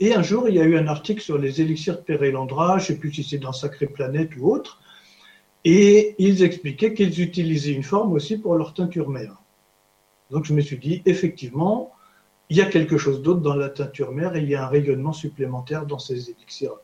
Et 0.00 0.14
un 0.14 0.22
jour, 0.22 0.48
il 0.48 0.56
y 0.56 0.60
a 0.60 0.64
eu 0.64 0.76
un 0.76 0.86
article 0.88 1.22
sur 1.22 1.38
les 1.38 1.60
élixirs 1.60 1.96
de 1.96 2.02
Pérélandra, 2.02 2.78
je 2.78 2.82
ne 2.82 2.86
sais 2.88 2.98
plus 2.98 3.12
si 3.12 3.24
c'est 3.24 3.38
dans 3.38 3.52
Sacré 3.52 3.86
Planète 3.86 4.30
ou 4.38 4.50
autre, 4.50 4.80
et 5.64 6.14
ils 6.18 6.42
expliquaient 6.42 6.92
qu'ils 6.92 7.22
utilisaient 7.22 7.72
une 7.72 7.82
forme 7.82 8.12
aussi 8.12 8.36
pour 8.36 8.56
leur 8.56 8.74
teinture 8.74 9.08
mère. 9.08 9.36
Donc 10.30 10.44
je 10.44 10.52
me 10.52 10.60
suis 10.60 10.78
dit, 10.78 11.02
effectivement, 11.06 11.92
il 12.50 12.56
y 12.56 12.60
a 12.60 12.66
quelque 12.66 12.98
chose 12.98 13.22
d'autre 13.22 13.40
dans 13.40 13.54
la 13.54 13.70
teinture 13.70 14.12
mère 14.12 14.36
et 14.36 14.40
il 14.40 14.48
y 14.48 14.54
a 14.54 14.64
un 14.64 14.68
rayonnement 14.68 15.12
supplémentaire 15.12 15.86
dans 15.86 15.98
ces 15.98 16.30
élixirs. 16.30 16.74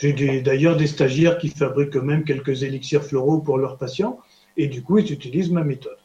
J'ai 0.00 0.40
d'ailleurs 0.40 0.76
des 0.76 0.86
stagiaires 0.86 1.36
qui 1.36 1.50
fabriquent 1.50 1.96
eux-mêmes 1.96 2.24
quelques 2.24 2.62
élixirs 2.62 3.04
floraux 3.04 3.38
pour 3.38 3.58
leurs 3.58 3.76
patients, 3.76 4.18
et 4.56 4.66
du 4.66 4.82
coup, 4.82 4.98
ils 4.98 5.12
utilisent 5.12 5.50
ma 5.50 5.62
méthode. 5.62 5.98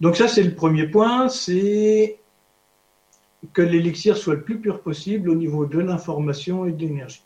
Donc 0.00 0.16
ça, 0.16 0.28
c'est 0.28 0.42
le 0.42 0.54
premier 0.54 0.88
point, 0.88 1.30
c'est 1.30 2.20
que 3.54 3.62
l'élixir 3.62 4.16
soit 4.18 4.34
le 4.34 4.42
plus 4.42 4.60
pur 4.60 4.82
possible 4.82 5.30
au 5.30 5.34
niveau 5.34 5.64
de 5.64 5.78
l'information 5.78 6.66
et 6.66 6.72
de 6.72 6.80
l'énergie. 6.80 7.24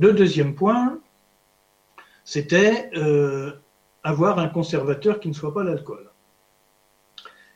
Le 0.00 0.12
deuxième 0.12 0.56
point, 0.56 0.98
c'était 2.24 2.90
euh, 2.96 3.52
avoir 4.02 4.40
un 4.40 4.48
conservateur 4.48 5.20
qui 5.20 5.28
ne 5.28 5.34
soit 5.34 5.54
pas 5.54 5.62
l'alcool. 5.62 6.10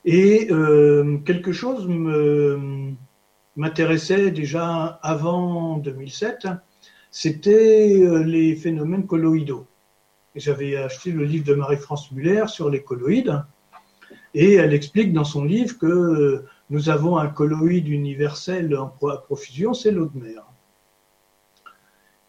Et 0.04 0.48
euh, 0.50 1.18
quelque 1.18 1.52
chose 1.52 1.86
me, 1.88 2.94
m'intéressait 3.56 4.30
déjà 4.30 5.00
avant 5.02 5.78
2007, 5.78 6.48
c'était 7.10 8.00
euh, 8.02 8.22
les 8.22 8.54
phénomènes 8.54 9.06
colloïdaux. 9.06 9.66
J'avais 10.36 10.76
acheté 10.76 11.10
le 11.10 11.24
livre 11.24 11.44
de 11.44 11.54
Marie-France 11.54 12.12
Muller 12.12 12.44
sur 12.46 12.70
les 12.70 12.82
colloïdes, 12.82 13.42
et 14.34 14.54
elle 14.54 14.72
explique 14.72 15.12
dans 15.12 15.24
son 15.24 15.44
livre 15.44 15.76
que 15.78 16.44
nous 16.70 16.88
avons 16.88 17.16
un 17.16 17.26
colloïde 17.26 17.88
universel 17.88 18.76
en 18.76 18.86
profusion, 18.86 19.74
c'est 19.74 19.90
l'eau 19.90 20.06
de 20.06 20.20
mer. 20.20 20.44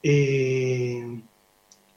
Et 0.03 1.03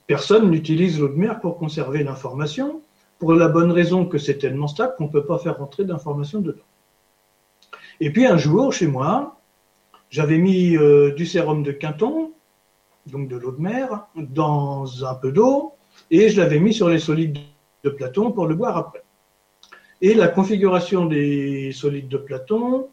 personne 0.06 0.50
n'utilise 0.50 1.00
l'eau 1.00 1.08
de 1.08 1.14
mer 1.14 1.40
pour 1.40 1.56
conserver 1.56 2.04
l'information, 2.04 2.82
pour 3.18 3.32
la 3.32 3.48
bonne 3.48 3.72
raison 3.72 4.04
que 4.04 4.18
c'est 4.18 4.36
tellement 4.36 4.68
stable 4.68 4.94
qu'on 4.98 5.04
ne 5.04 5.12
peut 5.12 5.24
pas 5.24 5.38
faire 5.38 5.56
rentrer 5.56 5.84
d'informations 5.84 6.40
dedans. 6.40 6.62
Et 8.00 8.10
puis 8.10 8.26
un 8.26 8.36
jour, 8.36 8.72
chez 8.72 8.86
moi, 8.86 9.40
j'avais 10.10 10.38
mis 10.38 10.76
euh, 10.76 11.12
du 11.14 11.26
sérum 11.26 11.62
de 11.62 11.72
Quinton, 11.72 12.32
donc 13.06 13.28
de 13.28 13.36
l'eau 13.36 13.52
de 13.52 13.60
mer, 13.60 14.06
dans 14.16 15.04
un 15.04 15.14
peu 15.14 15.32
d'eau, 15.32 15.74
et 16.10 16.28
je 16.28 16.40
l'avais 16.40 16.60
mis 16.60 16.72
sur 16.72 16.88
les 16.88 16.98
solides 16.98 17.38
de 17.82 17.90
Platon 17.90 18.32
pour 18.32 18.46
le 18.46 18.54
boire 18.54 18.76
après. 18.76 19.02
Et 20.00 20.14
la 20.14 20.28
configuration 20.28 21.06
des 21.06 21.72
solides 21.72 22.08
de 22.08 22.16
Platon 22.16 22.88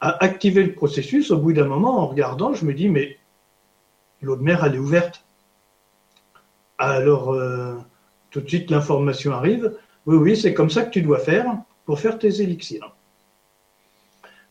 a 0.00 0.22
activé 0.22 0.64
le 0.64 0.74
processus. 0.74 1.30
Au 1.30 1.38
bout 1.38 1.52
d'un 1.52 1.66
moment, 1.66 2.00
en 2.00 2.06
regardant, 2.06 2.54
je 2.54 2.64
me 2.64 2.74
dis, 2.74 2.88
mais 2.88 3.18
l'eau 4.22 4.36
de 4.36 4.42
mer, 4.42 4.64
elle 4.64 4.74
est 4.74 4.78
ouverte. 4.78 5.24
Alors, 6.78 7.32
euh, 7.32 7.74
tout 8.30 8.40
de 8.40 8.48
suite, 8.48 8.70
l'information 8.70 9.32
arrive. 9.32 9.76
Oui, 10.06 10.16
oui, 10.16 10.36
c'est 10.36 10.54
comme 10.54 10.70
ça 10.70 10.82
que 10.82 10.90
tu 10.90 11.02
dois 11.02 11.18
faire 11.18 11.46
pour 11.84 12.00
faire 12.00 12.18
tes 12.18 12.40
élixirs. 12.40 12.94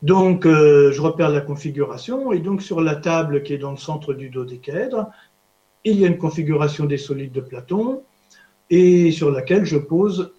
Donc, 0.02 0.46
euh, 0.46 0.92
je 0.92 1.02
repère 1.02 1.30
la 1.30 1.42
configuration 1.42 2.32
et 2.32 2.40
donc 2.40 2.62
sur 2.62 2.80
la 2.82 2.96
table 2.96 3.44
qui 3.44 3.54
est 3.54 3.58
dans 3.58 3.72
le 3.72 3.78
centre 3.78 4.14
du 4.14 4.30
dodécaèdre, 4.30 5.10
il 5.84 6.00
y 6.00 6.06
a 6.06 6.08
une 6.08 6.18
configuration 6.18 6.86
des 6.86 6.98
solides 6.98 7.34
de 7.34 7.42
Platon 7.42 8.04
et 8.70 9.12
sur 9.12 9.32
laquelle 9.32 9.66
je 9.66 9.78
pose 9.78 10.34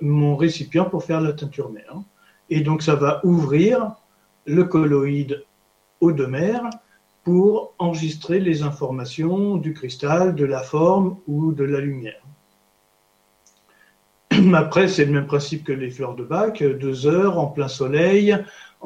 mon 0.00 0.36
récipient 0.36 0.84
pour 0.84 1.04
faire 1.04 1.20
la 1.20 1.32
teinture 1.32 1.70
mère. 1.70 2.00
Et 2.48 2.60
donc, 2.60 2.82
ça 2.82 2.94
va 2.94 3.20
ouvrir 3.24 3.96
le 4.46 4.64
colloïde 4.64 5.44
eau 6.00 6.12
de 6.12 6.26
mer 6.26 6.62
pour 7.24 7.74
enregistrer 7.78 8.38
les 8.38 8.62
informations 8.62 9.56
du 9.56 9.74
cristal, 9.74 10.34
de 10.34 10.44
la 10.44 10.60
forme 10.60 11.16
ou 11.26 11.52
de 11.52 11.64
la 11.64 11.80
lumière. 11.80 12.22
Après, 14.54 14.88
c'est 14.88 15.04
le 15.04 15.12
même 15.12 15.26
principe 15.26 15.64
que 15.64 15.72
les 15.72 15.90
fleurs 15.90 16.14
de 16.14 16.24
bac, 16.24 16.62
deux 16.62 17.06
heures 17.06 17.38
en 17.38 17.46
plein 17.46 17.68
soleil, 17.68 18.36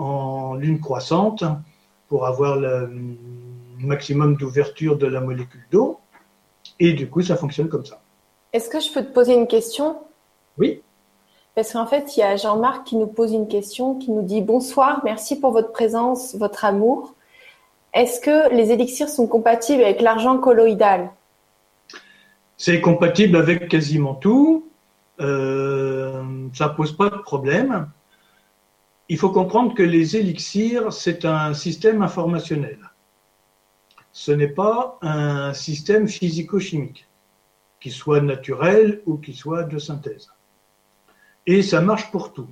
en 0.01 0.55
lune 0.55 0.81
croissante 0.81 1.45
pour 2.09 2.27
avoir 2.27 2.57
le 2.57 2.91
maximum 3.79 4.37
d'ouverture 4.37 4.97
de 4.97 5.07
la 5.07 5.21
molécule 5.21 5.65
d'eau. 5.71 6.01
Et 6.79 6.93
du 6.93 7.09
coup, 7.09 7.23
ça 7.23 7.37
fonctionne 7.37 7.69
comme 7.69 7.85
ça. 7.85 8.01
Est-ce 8.53 8.69
que 8.69 8.81
je 8.81 8.91
peux 8.93 9.03
te 9.03 9.13
poser 9.13 9.35
une 9.35 9.47
question? 9.47 9.99
Oui. 10.59 10.83
Parce 11.55 11.73
qu'en 11.73 11.87
fait, 11.87 12.17
il 12.17 12.21
y 12.21 12.23
a 12.23 12.37
Jean-Marc 12.37 12.87
qui 12.87 12.97
nous 12.97 13.07
pose 13.07 13.33
une 13.33 13.49
question, 13.49 13.97
qui 13.97 14.11
nous 14.11 14.23
dit 14.23 14.41
Bonsoir, 14.41 15.03
merci 15.05 15.39
pour 15.39 15.53
votre 15.53 15.73
présence, 15.73 16.35
votre 16.37 16.65
amour. 16.65 17.15
Est-ce 17.93 18.21
que 18.21 18.55
les 18.55 18.71
élixirs 18.71 19.09
sont 19.09 19.27
compatibles 19.27 19.83
avec 19.83 20.01
l'argent 20.01 20.39
colloïdal? 20.39 21.11
C'est 22.57 22.81
compatible 22.81 23.37
avec 23.37 23.69
quasiment 23.69 24.15
tout. 24.15 24.69
Euh, 25.21 26.23
ça 26.55 26.69
pose 26.69 26.97
pas 26.97 27.11
de 27.11 27.19
problème. 27.19 27.89
Il 29.11 29.19
faut 29.19 29.31
comprendre 29.31 29.75
que 29.75 29.83
les 29.83 30.17
élixirs, 30.17 30.93
c'est 30.93 31.25
un 31.25 31.53
système 31.53 32.01
informationnel. 32.01 32.79
Ce 34.13 34.31
n'est 34.31 34.55
pas 34.65 34.99
un 35.03 35.53
système 35.53 36.07
physico-chimique, 36.07 37.09
qui 37.81 37.91
soit 37.91 38.21
naturel 38.21 39.03
ou 39.07 39.17
qui 39.17 39.35
soit 39.35 39.65
de 39.65 39.81
synthèse. 39.81 40.29
Et 41.45 41.65
ça 41.65 41.81
marche 41.81 42.13
pour 42.13 42.33
tout. 42.33 42.51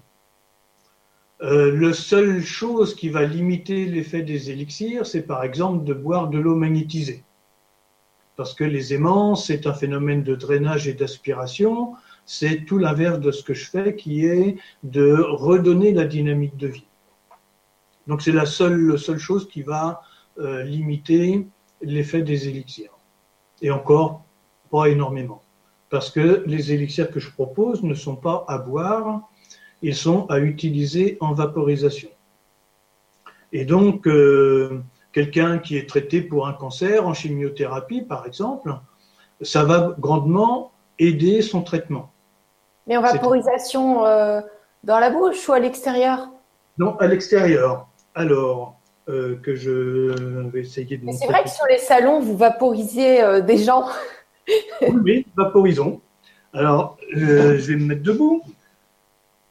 Euh, 1.42 1.78
la 1.78 1.92
seule 1.92 2.42
chose 2.42 2.96
qui 2.96 3.08
va 3.08 3.22
limiter 3.22 3.86
l'effet 3.86 4.22
des 4.22 4.50
élixirs, 4.50 5.06
c'est 5.06 5.22
par 5.22 5.44
exemple 5.44 5.84
de 5.84 5.94
boire 5.94 6.26
de 6.26 6.40
l'eau 6.40 6.56
magnétisée. 6.56 7.22
Parce 8.34 8.52
que 8.52 8.64
les 8.64 8.94
aimants, 8.94 9.36
c'est 9.36 9.68
un 9.68 9.74
phénomène 9.74 10.24
de 10.24 10.34
drainage 10.34 10.88
et 10.88 10.94
d'aspiration, 10.94 11.94
c'est 12.28 12.66
tout 12.66 12.76
l'inverse 12.76 13.20
de 13.20 13.30
ce 13.30 13.42
que 13.42 13.54
je 13.54 13.70
fais, 13.70 13.96
qui 13.96 14.26
est 14.26 14.58
de 14.82 15.14
redonner 15.14 15.94
la 15.94 16.04
dynamique 16.04 16.58
de 16.58 16.66
vie. 16.66 16.86
Donc 18.06 18.20
c'est 18.20 18.32
la 18.32 18.44
seule, 18.44 18.98
seule 18.98 19.16
chose 19.18 19.48
qui 19.48 19.62
va 19.62 20.02
euh, 20.38 20.62
limiter 20.62 21.46
l'effet 21.80 22.20
des 22.20 22.46
élixirs. 22.48 22.92
Et 23.62 23.70
encore, 23.70 24.24
pas 24.70 24.90
énormément. 24.90 25.42
Parce 25.88 26.10
que 26.10 26.44
les 26.44 26.70
élixirs 26.70 27.10
que 27.10 27.18
je 27.18 27.30
propose 27.30 27.82
ne 27.82 27.94
sont 27.94 28.16
pas 28.16 28.44
à 28.46 28.58
boire, 28.58 29.22
ils 29.80 29.94
sont 29.94 30.26
à 30.26 30.38
utiliser 30.38 31.16
en 31.20 31.32
vaporisation. 31.32 32.10
Et 33.52 33.64
donc, 33.64 34.06
euh, 34.06 34.82
quelqu'un 35.12 35.58
qui 35.58 35.78
est 35.78 35.88
traité 35.88 36.20
pour 36.20 36.46
un 36.46 36.52
cancer 36.52 37.06
en 37.06 37.14
chimiothérapie, 37.14 38.02
par 38.02 38.26
exemple, 38.26 38.74
ça 39.40 39.64
va 39.64 39.96
grandement 39.98 40.72
aider 40.98 41.40
son 41.40 41.62
traitement. 41.62 42.12
Mais 42.88 42.96
en 42.96 43.02
vaporisation 43.02 44.04
euh, 44.04 44.40
dans 44.82 44.98
la 44.98 45.10
bouche 45.10 45.48
ou 45.48 45.52
à 45.52 45.58
l'extérieur? 45.58 46.28
Non, 46.78 46.96
à 46.96 47.06
l'extérieur. 47.06 47.86
Alors, 48.14 48.76
euh, 49.08 49.36
que 49.36 49.54
je 49.54 50.48
vais 50.48 50.60
essayer 50.60 50.96
de. 50.96 51.12
C'est 51.12 51.26
vrai 51.26 51.44
que 51.44 51.50
sur 51.50 51.66
les 51.66 51.78
salons, 51.78 52.20
vous 52.20 52.36
vaporisez 52.36 53.42
des 53.42 53.58
gens. 53.58 53.86
oui, 55.04 55.26
vaporisons. 55.36 56.00
Alors, 56.54 56.96
je 57.12 57.24
vais 57.24 57.76
me 57.76 57.86
mettre 57.86 58.02
debout. 58.02 58.42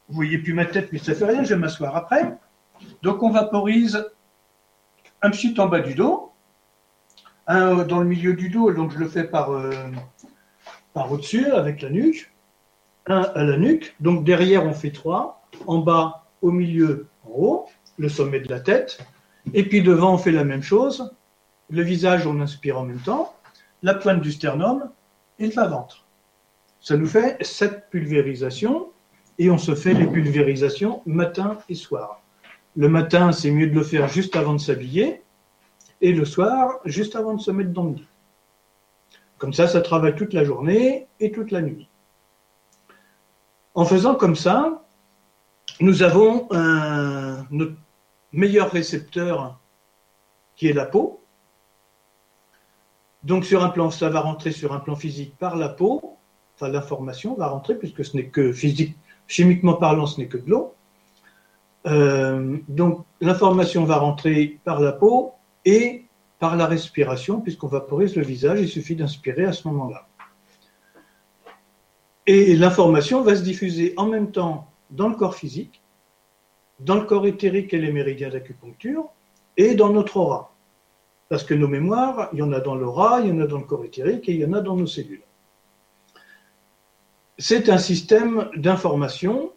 Vous 0.10 0.16
voyez 0.16 0.38
plus 0.38 0.54
ma 0.54 0.66
tête, 0.66 0.90
mais 0.92 1.00
ça 1.00 1.14
fait 1.14 1.26
rien, 1.26 1.44
je 1.44 1.54
vais 1.54 1.60
m'asseoir 1.60 1.96
après. 1.96 2.38
Donc 3.02 3.24
on 3.24 3.30
vaporise 3.30 4.06
un 5.22 5.30
petit 5.30 5.60
en 5.60 5.68
bas 5.68 5.80
du 5.80 5.96
dos, 5.96 6.32
un 7.48 7.84
dans 7.84 8.00
le 8.00 8.06
milieu 8.06 8.34
du 8.34 8.50
dos, 8.50 8.72
donc 8.72 8.92
je 8.92 9.00
le 9.00 9.08
fais 9.08 9.24
par, 9.24 9.52
euh, 9.52 9.72
par 10.94 11.12
au-dessus 11.12 11.46
avec 11.48 11.82
la 11.82 11.90
nuque, 11.90 12.32
un 13.08 13.22
à 13.22 13.44
la 13.44 13.58
nuque, 13.58 13.96
donc 14.00 14.24
derrière 14.24 14.66
on 14.66 14.74
fait 14.74 14.92
trois, 14.92 15.42
en 15.66 15.80
bas, 15.80 16.26
au 16.42 16.52
milieu, 16.52 17.08
en 17.26 17.30
haut, 17.30 17.66
le 17.98 18.10
sommet 18.10 18.40
de 18.40 18.50
la 18.50 18.60
tête, 18.60 19.00
et 19.54 19.64
puis 19.64 19.82
devant 19.82 20.14
on 20.14 20.18
fait 20.18 20.32
la 20.32 20.44
même 20.44 20.64
chose, 20.64 21.14
le 21.70 21.82
visage 21.82 22.28
on 22.28 22.40
inspire 22.42 22.80
en 22.80 22.84
même 22.86 23.00
temps, 23.00 23.36
la 23.84 23.94
pointe 23.94 24.22
du 24.22 24.32
sternum 24.32 24.90
et 25.40 25.48
le 25.48 25.68
ventre. 25.68 26.06
Ça 26.80 26.98
nous 26.98 27.08
fait 27.08 27.44
sept 27.44 27.90
pulvérisations 27.90 28.88
et 29.40 29.50
on 29.50 29.58
se 29.58 29.76
fait 29.76 29.94
les 29.94 30.08
pulvérisations 30.08 31.02
matin 31.06 31.58
et 31.70 31.76
soir. 31.76 32.22
Le 32.76 32.90
matin, 32.90 33.32
c'est 33.32 33.52
mieux 33.52 33.68
de 33.68 33.76
le 33.76 33.84
faire 33.84 34.08
juste 34.08 34.36
avant 34.36 34.54
de 34.54 34.60
s'habiller 34.60 35.22
et 36.02 36.12
le 36.14 36.26
soir, 36.26 36.80
juste 36.86 37.16
avant 37.16 37.34
de 37.34 37.42
se 37.42 37.52
mettre 37.52 37.72
dans 37.72 37.86
le 37.86 37.96
lit. 37.96 38.08
Comme 39.38 39.54
ça, 39.54 39.68
ça 39.68 39.82
travaille 39.82 40.16
toute 40.16 40.34
la 40.34 40.44
journée 40.44 41.08
et 41.20 41.32
toute 41.32 41.52
la 41.52 41.62
nuit. 41.62 41.90
En 43.78 43.86
faisant 43.86 44.16
comme 44.16 44.36
ça, 44.36 44.82
nous 45.80 46.02
avons 46.02 46.48
notre 47.52 47.76
meilleur 48.34 48.72
récepteur 48.72 49.60
qui 50.56 50.68
est 50.68 50.74
la 50.74 50.88
peau. 50.88 51.22
Donc 53.24 53.46
sur 53.46 53.64
un 53.64 53.70
plan, 53.70 53.92
ça 53.92 54.10
va 54.10 54.22
rentrer 54.22 54.52
sur 54.52 54.74
un 54.74 54.80
plan 54.80 54.96
physique 54.96 55.38
par 55.38 55.56
la 55.56 55.70
peau, 55.70 56.18
enfin 56.56 56.70
l'information 56.70 57.36
va 57.36 57.50
rentrer 57.50 57.76
puisque 57.76 58.04
ce 58.04 58.18
n'est 58.18 58.30
que 58.30 58.52
physique 58.52 58.98
Chimiquement 59.28 59.74
parlant, 59.74 60.08
ce 60.08 60.22
n'est 60.22 60.28
que 60.28 60.38
de 60.38 60.50
l'eau. 60.50 60.74
Euh, 61.86 62.58
donc 62.68 63.06
l'information 63.22 63.84
va 63.84 63.98
rentrer 63.98 64.60
par 64.64 64.80
la 64.80 64.92
peau 64.92 65.34
et 65.66 66.06
par 66.40 66.56
la 66.56 66.66
respiration, 66.66 67.42
puisqu'on 67.42 67.68
vaporise 67.68 68.16
le 68.16 68.24
visage, 68.24 68.60
il 68.60 68.70
suffit 68.70 68.96
d'inspirer 68.96 69.46
à 69.46 69.54
ce 69.54 69.68
moment-là. 69.68 70.07
Et 72.28 72.56
l'information 72.56 73.22
va 73.22 73.36
se 73.36 73.42
diffuser 73.42 73.94
en 73.98 74.08
même 74.08 74.32
temps 74.32 74.70
dans 74.90 75.10
le 75.10 75.16
corps 75.16 75.36
physique, 75.36 75.82
dans 76.80 76.96
le 76.96 77.06
corps 77.06 77.26
éthérique 77.26 77.74
et 77.74 77.80
les 77.80 77.92
méridiens 77.92 78.30
d'acupuncture, 78.30 79.06
et 79.56 79.74
dans 79.74 79.90
notre 79.90 80.18
aura. 80.18 80.54
Parce 81.30 81.44
que 81.44 81.54
nos 81.54 81.68
mémoires, 81.68 82.30
il 82.34 82.40
y 82.40 82.42
en 82.42 82.54
a 82.54 82.60
dans 82.60 82.76
l'aura, 82.76 83.22
il 83.22 83.30
y 83.30 83.32
en 83.32 83.42
a 83.42 83.48
dans 83.48 83.58
le 83.58 83.64
corps 83.64 83.84
éthérique 83.86 84.30
et 84.30 84.34
il 84.34 84.40
y 84.40 84.46
en 84.46 84.54
a 84.54 84.62
dans 84.62 84.76
nos 84.76 84.88
cellules 84.88 85.24
c'est 87.38 87.70
un 87.70 87.78
système 87.78 88.50
d'information 88.56 89.52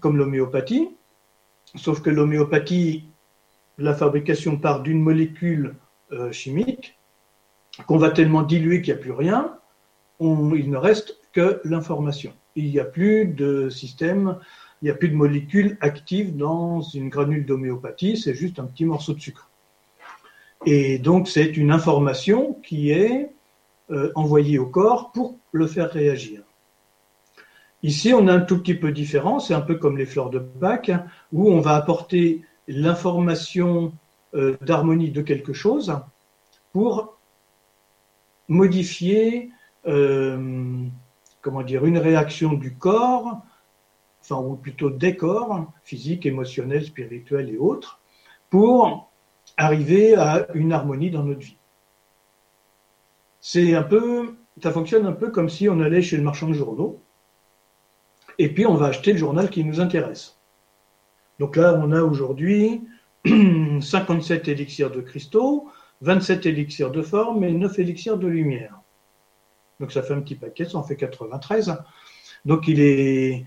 comme 0.00 0.16
l'homéopathie, 0.16 0.90
sauf 1.76 2.00
que 2.00 2.10
l'homéopathie, 2.10 3.04
la 3.78 3.94
fabrication 3.94 4.56
part 4.58 4.82
d'une 4.82 5.00
molécule 5.00 5.76
euh, 6.12 6.32
chimique 6.32 6.98
qu'on 7.86 7.96
va 7.96 8.10
tellement 8.10 8.42
diluer 8.42 8.82
qu'il 8.82 8.94
n'y 8.94 9.00
a 9.00 9.02
plus 9.02 9.12
rien, 9.12 9.58
il 10.20 10.70
ne 10.70 10.76
reste 10.76 11.18
que 11.34 11.60
l'information. 11.64 12.32
Il 12.56 12.70
n'y 12.70 12.78
a 12.78 12.84
plus 12.84 13.26
de 13.26 13.68
système, 13.68 14.38
il 14.80 14.86
n'y 14.86 14.90
a 14.90 14.94
plus 14.94 15.08
de 15.08 15.16
molécules 15.16 15.76
actives 15.80 16.36
dans 16.36 16.80
une 16.80 17.08
granule 17.08 17.44
d'homéopathie, 17.44 18.16
c'est 18.16 18.34
juste 18.34 18.58
un 18.58 18.64
petit 18.64 18.84
morceau 18.84 19.12
de 19.12 19.20
sucre. 19.20 19.50
Et 20.64 20.98
donc 20.98 21.28
c'est 21.28 21.56
une 21.56 21.70
information 21.70 22.54
qui 22.62 22.90
est 22.90 23.30
euh, 23.90 24.10
envoyée 24.14 24.58
au 24.58 24.66
corps 24.66 25.12
pour 25.12 25.38
le 25.52 25.66
faire 25.66 25.90
réagir. 25.90 26.42
Ici, 27.82 28.14
on 28.14 28.28
a 28.28 28.32
un 28.32 28.40
tout 28.40 28.58
petit 28.58 28.72
peu 28.72 28.92
différent, 28.92 29.40
c'est 29.40 29.52
un 29.52 29.60
peu 29.60 29.74
comme 29.74 29.98
les 29.98 30.06
fleurs 30.06 30.30
de 30.30 30.38
Bach, 30.38 30.88
où 31.34 31.50
on 31.50 31.60
va 31.60 31.74
apporter 31.74 32.40
l'information 32.66 33.92
euh, 34.34 34.56
d'harmonie 34.62 35.10
de 35.10 35.20
quelque 35.20 35.52
chose 35.52 35.94
pour 36.72 37.18
modifier, 38.48 39.50
euh, 39.86 40.86
comment 41.44 41.62
dire, 41.62 41.84
une 41.84 41.98
réaction 41.98 42.54
du 42.54 42.74
corps, 42.74 43.42
enfin, 44.22 44.36
ou 44.36 44.56
plutôt 44.56 44.88
des 44.88 45.14
corps, 45.14 45.70
physiques, 45.84 46.24
émotionnels, 46.24 46.86
spirituels 46.86 47.50
et 47.50 47.58
autres, 47.58 48.00
pour 48.48 49.12
arriver 49.58 50.16
à 50.16 50.46
une 50.54 50.72
harmonie 50.72 51.10
dans 51.10 51.22
notre 51.22 51.40
vie. 51.40 51.58
C'est 53.40 53.74
un 53.74 53.82
peu, 53.82 54.36
ça 54.62 54.72
fonctionne 54.72 55.04
un 55.04 55.12
peu 55.12 55.30
comme 55.30 55.50
si 55.50 55.68
on 55.68 55.80
allait 55.80 56.00
chez 56.00 56.16
le 56.16 56.22
marchand 56.22 56.48
de 56.48 56.54
journaux 56.54 57.02
et 58.38 58.48
puis 58.48 58.64
on 58.64 58.74
va 58.74 58.86
acheter 58.86 59.12
le 59.12 59.18
journal 59.18 59.50
qui 59.50 59.64
nous 59.64 59.80
intéresse. 59.80 60.38
Donc 61.38 61.56
là, 61.56 61.78
on 61.78 61.92
a 61.92 62.02
aujourd'hui 62.02 62.88
57 63.26 64.48
élixirs 64.48 64.90
de 64.90 65.02
cristaux, 65.02 65.68
27 66.00 66.46
élixirs 66.46 66.90
de 66.90 67.02
forme 67.02 67.44
et 67.44 67.52
9 67.52 67.78
élixirs 67.78 68.16
de 68.16 68.28
lumière. 68.28 68.80
Donc 69.80 69.92
ça 69.92 70.02
fait 70.02 70.14
un 70.14 70.20
petit 70.20 70.36
paquet, 70.36 70.64
ça 70.64 70.78
en 70.78 70.82
fait 70.82 70.96
93. 70.96 71.76
Donc 72.44 72.68
il 72.68 72.80
est 72.80 73.44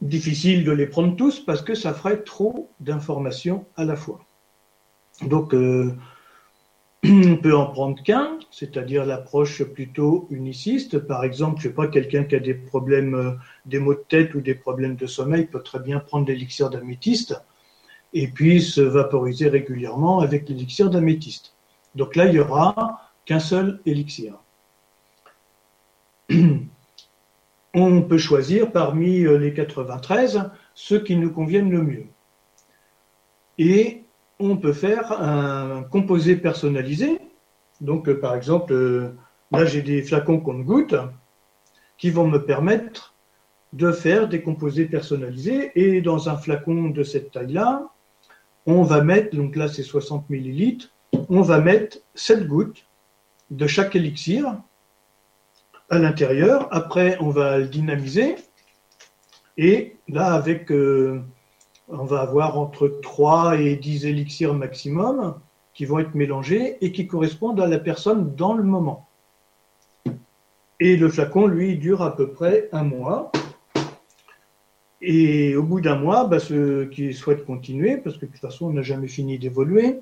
difficile 0.00 0.64
de 0.64 0.72
les 0.72 0.86
prendre 0.86 1.16
tous 1.16 1.40
parce 1.40 1.62
que 1.62 1.74
ça 1.74 1.94
ferait 1.94 2.22
trop 2.22 2.70
d'informations 2.80 3.66
à 3.76 3.84
la 3.84 3.96
fois. 3.96 4.20
Donc 5.22 5.54
euh, 5.54 5.94
on 7.04 7.36
peut 7.36 7.56
en 7.56 7.66
prendre 7.66 8.02
qu'un, 8.02 8.38
c'est-à-dire 8.50 9.04
l'approche 9.04 9.62
plutôt 9.62 10.26
uniciste. 10.30 10.98
Par 10.98 11.24
exemple, 11.24 11.60
je 11.60 11.68
sais 11.68 11.74
pas, 11.74 11.86
quelqu'un 11.88 12.24
qui 12.24 12.34
a 12.34 12.40
des 12.40 12.54
problèmes, 12.54 13.14
euh, 13.14 13.32
des 13.66 13.78
maux 13.78 13.94
de 13.94 14.04
tête 14.08 14.34
ou 14.34 14.40
des 14.40 14.54
problèmes 14.54 14.96
de 14.96 15.06
sommeil 15.06 15.46
peut 15.46 15.62
très 15.62 15.80
bien 15.80 16.00
prendre 16.00 16.26
l'élixir 16.26 16.70
d'améthyste 16.70 17.40
et 18.12 18.28
puis 18.28 18.62
se 18.62 18.80
vaporiser 18.80 19.48
régulièrement 19.48 20.20
avec 20.20 20.48
l'élixir 20.48 20.88
d'améthyste. 20.88 21.54
Donc 21.94 22.16
là, 22.16 22.26
il 22.26 22.34
y 22.34 22.40
aura 22.40 23.00
qu'un 23.24 23.40
seul 23.40 23.80
élixir. 23.86 24.38
On 27.74 28.02
peut 28.02 28.18
choisir 28.18 28.70
parmi 28.70 29.24
euh, 29.24 29.36
les 29.36 29.52
93 29.52 30.50
ceux 30.74 31.00
qui 31.00 31.16
nous 31.16 31.30
conviennent 31.30 31.70
le 31.70 31.82
mieux. 31.82 32.06
Et 33.58 34.04
on 34.38 34.56
peut 34.56 34.72
faire 34.72 35.12
un 35.20 35.82
composé 35.82 36.36
personnalisé. 36.36 37.20
Donc, 37.80 38.08
euh, 38.08 38.18
par 38.18 38.34
exemple, 38.34 38.72
euh, 38.72 39.16
là, 39.52 39.64
j'ai 39.64 39.82
des 39.82 40.02
flacons 40.02 40.36
goûte 40.36 40.94
qui 41.98 42.10
vont 42.10 42.28
me 42.28 42.38
permettre 42.38 43.14
de 43.72 43.90
faire 43.90 44.28
des 44.28 44.42
composés 44.42 44.86
personnalisés. 44.86 45.72
Et 45.74 46.00
dans 46.00 46.28
un 46.28 46.36
flacon 46.36 46.90
de 46.90 47.02
cette 47.02 47.32
taille-là, 47.32 47.88
on 48.66 48.82
va 48.82 49.02
mettre, 49.02 49.36
donc 49.36 49.56
là, 49.56 49.68
c'est 49.68 49.82
60 49.82 50.30
millilitres, 50.30 50.90
on 51.28 51.42
va 51.42 51.60
mettre 51.60 51.98
7 52.14 52.46
gouttes 52.46 52.86
de 53.50 53.66
chaque 53.66 53.94
élixir 53.94 54.56
à 55.94 55.98
l'intérieur. 55.98 56.68
Après, 56.70 57.16
on 57.20 57.30
va 57.30 57.58
le 57.58 57.66
dynamiser 57.66 58.36
Et 59.56 59.96
là, 60.08 60.32
avec, 60.34 60.70
euh, 60.70 61.22
on 61.88 62.04
va 62.04 62.20
avoir 62.20 62.58
entre 62.58 62.88
3 63.02 63.60
et 63.60 63.76
10 63.76 64.06
élixirs 64.06 64.54
maximum 64.54 65.38
qui 65.72 65.84
vont 65.86 65.98
être 65.98 66.14
mélangés 66.14 66.76
et 66.84 66.92
qui 66.92 67.06
correspondent 67.06 67.60
à 67.60 67.66
la 67.66 67.78
personne 67.78 68.34
dans 68.34 68.54
le 68.54 68.62
moment. 68.62 69.08
Et 70.80 70.96
le 70.96 71.08
flacon, 71.08 71.46
lui, 71.46 71.76
dure 71.76 72.02
à 72.02 72.16
peu 72.16 72.28
près 72.28 72.68
un 72.72 72.82
mois. 72.82 73.30
Et 75.00 75.54
au 75.54 75.62
bout 75.62 75.80
d'un 75.80 75.96
mois, 75.96 76.26
bah, 76.26 76.40
ceux 76.40 76.86
qui 76.86 77.12
souhaitent 77.12 77.44
continuer, 77.44 77.98
parce 77.98 78.16
que 78.16 78.26
de 78.26 78.30
toute 78.32 78.40
façon, 78.40 78.66
on 78.66 78.72
n'a 78.72 78.82
jamais 78.82 79.08
fini 79.08 79.38
d'évoluer, 79.38 80.00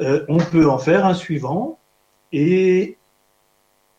euh, 0.00 0.24
on 0.28 0.38
peut 0.38 0.68
en 0.68 0.78
faire 0.78 1.04
un 1.04 1.14
suivant. 1.14 1.78
Et 2.32 2.96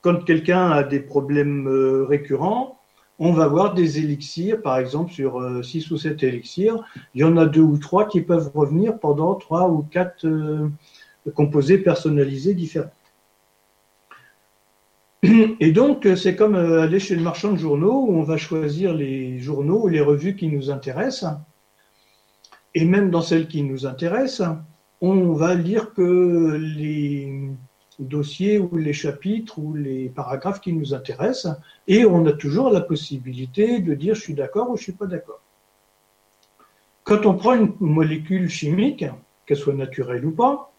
quand 0.08 0.24
quelqu'un 0.24 0.72
a 0.72 0.84
des 0.84 1.02
problèmes 1.02 1.68
euh, 1.68 2.06
récurrents, 2.06 2.80
on 3.20 3.34
va 3.34 3.46
voir 3.48 3.74
des 3.74 4.00
élixirs, 4.00 4.62
par 4.62 4.78
exemple 4.78 5.12
sur 5.12 5.34
6 5.62 5.92
euh, 5.92 5.96
ou 5.96 5.98
7 5.98 6.24
élixirs, 6.24 6.82
il 7.14 7.20
y 7.20 7.24
en 7.26 7.36
a 7.36 7.46
deux 7.46 7.60
ou 7.60 7.78
trois 7.78 8.08
qui 8.08 8.22
peuvent 8.22 8.50
revenir 8.56 9.00
pendant 9.00 9.36
trois 9.36 9.68
ou 9.68 9.82
quatre 9.82 10.26
composés 11.36 11.80
personnalisés 11.80 12.54
différents. 12.54 12.94
Et 15.60 15.74
donc, 15.74 16.08
c'est 16.16 16.38
comme 16.38 16.56
euh, 16.56 16.84
aller 16.84 17.02
chez 17.02 17.18
le 17.18 17.22
marchand 17.22 17.52
de 17.52 17.58
journaux 17.58 18.06
où 18.08 18.18
on 18.18 18.24
va 18.24 18.38
choisir 18.38 18.94
les 18.94 19.40
journaux 19.40 19.84
ou 19.84 19.88
les 19.90 20.00
revues 20.00 20.38
qui 20.38 20.48
nous 20.48 20.72
intéressent. 20.72 21.34
Et 22.74 22.86
même 22.86 23.12
dans 23.12 23.22
celles 23.22 23.50
qui 23.50 23.62
nous 23.62 23.86
intéressent, 23.86 24.56
on 25.02 25.34
va 25.34 25.54
lire 25.54 25.94
que 25.94 26.56
les 26.56 27.52
dossiers 28.00 28.60
ou 28.60 28.76
les 28.78 28.94
chapitres 28.94 29.60
ou 29.60 29.74
les 29.74 30.10
paragraphes 30.10 30.62
qui 30.62 30.74
nous 30.74 30.94
intéressent. 30.94 31.56
Et 31.88 32.06
on 32.06 32.26
a 32.26 32.34
toujours 32.34 32.70
la 32.70 32.82
possibilité 32.82 33.80
de 33.80 33.94
dire 33.94 34.16
je 34.16 34.22
suis 34.22 34.34
d'accord 34.34 34.70
ou 34.70 34.76
je 34.76 34.82
ne 34.82 34.84
suis 34.84 34.92
pas 34.94 35.08
d'accord. 35.08 35.42
Quand 37.04 37.26
on 37.26 37.36
prend 37.36 37.54
une 37.54 37.74
molécule 37.80 38.50
chimique, 38.50 39.06
qu'elle 39.46 39.58
soit 39.58 39.74
naturelle 39.74 40.26
ou 40.26 40.32
pas, 40.32 40.72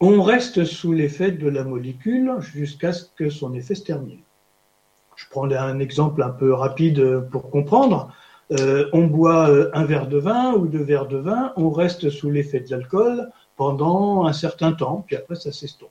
on 0.00 0.22
reste 0.22 0.64
sous 0.64 0.92
l'effet 0.92 1.30
de 1.30 1.48
la 1.48 1.64
molécule 1.64 2.32
jusqu'à 2.40 2.92
ce 2.92 3.04
que 3.14 3.28
son 3.28 3.52
effet 3.52 3.74
se 3.74 3.84
termine. 3.84 4.20
Je 5.16 5.26
prends 5.28 5.50
un 5.50 5.78
exemple 5.78 6.22
un 6.22 6.30
peu 6.30 6.54
rapide 6.54 7.20
pour 7.30 7.50
comprendre. 7.50 8.10
Euh, 8.52 8.88
on 8.94 9.06
boit 9.06 9.50
euh, 9.50 9.70
un 9.74 9.84
verre 9.84 10.08
de 10.08 10.16
vin 10.16 10.54
ou 10.54 10.66
deux 10.66 10.82
verres 10.82 11.06
de 11.06 11.18
vin, 11.18 11.52
on 11.56 11.70
reste 11.70 12.10
sous 12.10 12.30
l'effet 12.30 12.60
de 12.60 12.70
l'alcool 12.70 13.30
pendant 13.56 14.24
un 14.24 14.32
certain 14.32 14.72
temps, 14.72 15.04
puis 15.06 15.14
après 15.14 15.36
ça 15.36 15.52
s'estompe. 15.52 15.90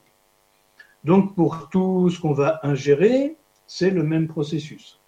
Donc 1.03 1.35
pour 1.35 1.69
tout 1.69 2.09
ce 2.09 2.19
qu'on 2.19 2.33
va 2.33 2.59
ingérer, 2.63 3.37
c'est 3.67 3.89
le 3.89 4.03
même 4.03 4.27
processus. 4.27 4.99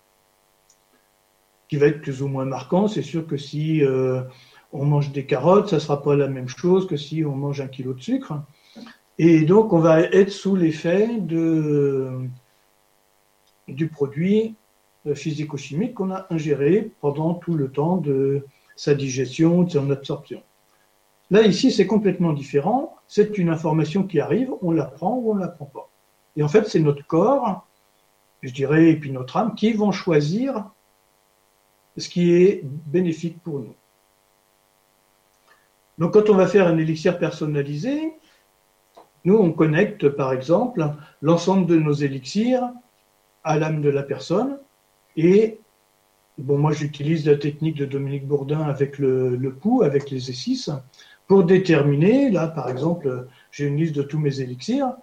Qui 1.67 1.77
va 1.77 1.87
être 1.87 2.01
plus 2.01 2.21
ou 2.21 2.27
moins 2.27 2.45
marquant, 2.45 2.87
c'est 2.87 3.01
sûr 3.01 3.25
que 3.27 3.37
si 3.37 3.83
euh, 3.83 4.21
on 4.73 4.85
mange 4.85 5.11
des 5.11 5.25
carottes, 5.25 5.69
ça 5.69 5.77
ne 5.77 5.81
sera 5.81 6.01
pas 6.01 6.15
la 6.15 6.27
même 6.27 6.47
chose 6.47 6.87
que 6.87 6.97
si 6.97 7.25
on 7.25 7.35
mange 7.35 7.61
un 7.61 7.67
kilo 7.67 7.93
de 7.93 8.01
sucre. 8.01 8.33
Et 9.17 9.41
donc, 9.41 9.73
on 9.73 9.79
va 9.79 10.01
être 10.01 10.31
sous 10.31 10.55
l'effet 10.55 11.19
du 13.67 13.87
produit 13.87 14.55
physico-chimique 15.13 15.95
qu'on 15.95 16.11
a 16.11 16.27
ingéré 16.29 16.91
pendant 17.01 17.33
tout 17.33 17.55
le 17.55 17.71
temps 17.71 17.97
de 17.97 18.45
sa 18.75 18.93
digestion, 18.95 19.63
de 19.63 19.71
son 19.71 19.89
absorption. 19.91 20.41
Là, 21.31 21.43
ici, 21.43 21.71
c'est 21.71 21.87
complètement 21.87 22.33
différent. 22.33 22.95
C'est 23.07 23.37
une 23.37 23.49
information 23.49 24.03
qui 24.03 24.19
arrive, 24.19 24.51
on 24.61 24.71
la 24.71 24.85
prend 24.85 25.15
ou 25.15 25.31
on 25.31 25.35
ne 25.35 25.39
la 25.39 25.47
prend 25.47 25.65
pas. 25.65 25.89
Et 26.35 26.43
en 26.43 26.49
fait, 26.49 26.67
c'est 26.67 26.79
notre 26.79 27.05
corps, 27.07 27.65
je 28.41 28.51
dirais, 28.51 28.89
et 28.89 28.95
puis 28.97 29.11
notre 29.11 29.37
âme, 29.37 29.55
qui 29.55 29.71
vont 29.73 29.91
choisir 29.91 30.69
ce 31.97 32.09
qui 32.09 32.33
est 32.33 32.61
bénéfique 32.63 33.41
pour 33.41 33.59
nous. 33.59 33.75
Donc, 35.97 36.13
quand 36.13 36.29
on 36.29 36.35
va 36.35 36.47
faire 36.47 36.67
un 36.67 36.77
élixir 36.77 37.17
personnalisé, 37.17 38.13
nous, 39.23 39.35
on 39.35 39.51
connecte, 39.51 40.09
par 40.09 40.33
exemple, 40.33 40.85
l'ensemble 41.21 41.65
de 41.65 41.77
nos 41.77 41.93
élixirs 41.93 42.71
à 43.43 43.57
l'âme 43.57 43.81
de 43.81 43.89
la 43.89 44.03
personne. 44.03 44.57
Et, 45.15 45.59
bon, 46.37 46.57
moi, 46.57 46.71
j'utilise 46.73 47.25
la 47.25 47.37
technique 47.37 47.77
de 47.77 47.85
Dominique 47.85 48.27
Bourdin 48.27 48.61
avec 48.61 48.97
le, 48.97 49.35
le 49.35 49.53
pouls, 49.53 49.83
avec 49.83 50.09
les 50.09 50.31
E6, 50.31 50.75
pour 51.31 51.45
déterminer, 51.45 52.29
là, 52.29 52.49
par 52.49 52.67
exemple, 52.69 53.25
j'ai 53.51 53.65
une 53.65 53.77
liste 53.77 53.95
de 53.95 54.03
tous 54.03 54.19
mes 54.19 54.41
élixirs. 54.41 54.97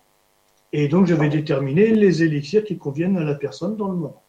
Et 0.75 0.87
donc, 0.87 1.07
je 1.07 1.15
vais 1.15 1.31
déterminer 1.31 1.87
les 1.95 2.23
élixirs 2.23 2.65
qui 2.65 2.77
conviennent 2.77 3.17
à 3.17 3.25
la 3.25 3.35
personne 3.35 3.79
dans 3.79 3.89
le 3.89 3.97
moment. 3.97 4.23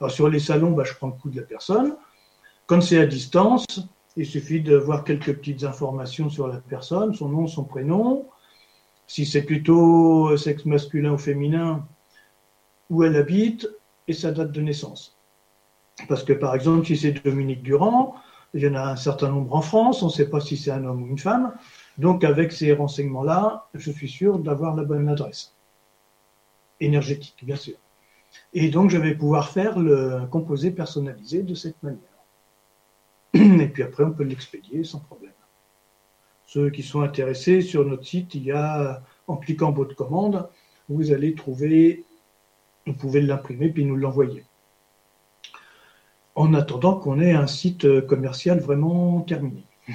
Alors, 0.00 0.10
sur 0.10 0.28
les 0.28 0.40
salons, 0.40 0.72
bah, 0.72 0.82
je 0.84 0.92
prends 0.94 1.06
le 1.06 1.12
coup 1.12 1.30
de 1.30 1.36
la 1.36 1.46
personne. 1.46 1.94
Quand 2.66 2.80
c'est 2.80 2.98
à 2.98 3.06
distance, 3.06 3.66
il 4.16 4.26
suffit 4.26 4.62
de 4.62 4.74
voir 4.74 5.04
quelques 5.04 5.32
petites 5.32 5.62
informations 5.62 6.28
sur 6.28 6.48
la 6.48 6.56
personne, 6.56 7.14
son 7.14 7.28
nom, 7.28 7.46
son 7.46 7.62
prénom, 7.62 8.26
si 9.06 9.26
c'est 9.26 9.42
plutôt 9.42 10.36
sexe 10.36 10.64
masculin 10.64 11.12
ou 11.12 11.18
féminin, 11.18 11.86
où 12.90 13.04
elle 13.04 13.14
habite 13.14 13.68
et 14.08 14.12
sa 14.12 14.32
date 14.32 14.50
de 14.50 14.60
naissance. 14.60 15.16
Parce 16.08 16.24
que 16.24 16.32
par 16.32 16.52
exemple, 16.56 16.84
si 16.84 16.96
c'est 16.96 17.12
Dominique 17.12 17.62
Durand, 17.62 18.16
il 18.54 18.62
y 18.62 18.68
en 18.68 18.74
a 18.74 18.82
un 18.82 18.96
certain 18.96 19.30
nombre 19.30 19.54
en 19.54 19.62
France, 19.62 20.02
on 20.02 20.06
ne 20.06 20.10
sait 20.10 20.28
pas 20.28 20.40
si 20.40 20.56
c'est 20.56 20.70
un 20.70 20.84
homme 20.84 21.02
ou 21.02 21.06
une 21.06 21.18
femme. 21.18 21.54
Donc 21.98 22.24
avec 22.24 22.52
ces 22.52 22.72
renseignements-là, 22.72 23.68
je 23.74 23.90
suis 23.90 24.08
sûr 24.08 24.38
d'avoir 24.38 24.74
la 24.74 24.84
bonne 24.84 25.08
adresse. 25.08 25.54
Énergétique, 26.80 27.44
bien 27.44 27.56
sûr. 27.56 27.76
Et 28.52 28.70
donc 28.70 28.90
je 28.90 28.98
vais 28.98 29.14
pouvoir 29.14 29.50
faire 29.50 29.78
le 29.78 30.26
composé 30.30 30.70
personnalisé 30.70 31.42
de 31.42 31.54
cette 31.54 31.80
manière. 31.82 32.00
Et 33.34 33.68
puis 33.68 33.82
après, 33.82 34.04
on 34.04 34.12
peut 34.12 34.24
l'expédier 34.24 34.82
sans 34.84 35.00
problème. 35.00 35.32
Ceux 36.46 36.70
qui 36.70 36.82
sont 36.82 37.02
intéressés, 37.02 37.60
sur 37.60 37.84
notre 37.84 38.04
site, 38.04 38.34
il 38.34 38.44
y 38.44 38.50
a, 38.50 39.04
en 39.28 39.36
cliquant 39.36 39.70
votre 39.70 39.94
commande, 39.94 40.48
vous 40.88 41.12
allez 41.12 41.36
trouver, 41.36 42.04
vous 42.86 42.94
pouvez 42.94 43.20
l'imprimer 43.20 43.68
puis 43.68 43.84
nous 43.84 43.94
l'envoyer. 43.94 44.44
En 46.34 46.54
attendant 46.54 46.94
qu'on 46.94 47.20
ait 47.20 47.32
un 47.32 47.46
site 47.46 48.06
commercial 48.06 48.60
vraiment 48.60 49.20
terminé. 49.22 49.64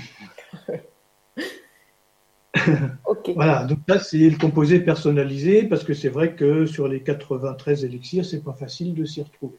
Voilà, 3.36 3.66
donc 3.66 3.80
là 3.88 4.00
c'est 4.00 4.30
le 4.30 4.38
composé 4.38 4.80
personnalisé 4.80 5.64
parce 5.64 5.84
que 5.84 5.94
c'est 5.94 6.10
vrai 6.10 6.36
que 6.36 6.66
sur 6.66 6.88
les 6.88 7.02
93 7.02 7.84
élixirs, 7.84 8.26
c'est 8.26 8.44
pas 8.44 8.54
facile 8.54 8.94
de 8.94 9.04
s'y 9.04 9.22
retrouver. 9.22 9.58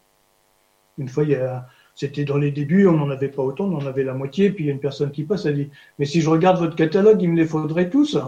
Une 0.99 1.09
fois, 1.09 1.25
il 1.25 1.31
y 1.31 1.35
a 1.35 1.67
c'était 1.97 2.27
dans 2.27 2.37
les 2.37 2.51
débuts, 2.53 2.87
on 2.87 2.93
n'en 2.93 3.09
avait 3.09 3.29
pas 3.29 3.43
autant, 3.43 3.65
on 3.65 3.77
en 3.77 3.87
avait 3.87 4.05
la 4.05 4.12
moitié, 4.12 4.51
puis 4.51 4.65
il 4.65 4.67
y 4.67 4.71
a 4.71 4.75
une 4.75 4.81
personne 4.81 5.11
qui 5.11 5.25
passe, 5.25 5.47
elle 5.47 5.55
dit 5.57 5.71
Mais 5.99 6.05
si 6.05 6.21
je 6.21 6.29
regarde 6.29 6.59
votre 6.59 6.77
catalogue, 6.77 7.23
il 7.23 7.31
me 7.31 7.37
les 7.37 7.47
faudrait 7.47 7.89
tous. 7.89 8.19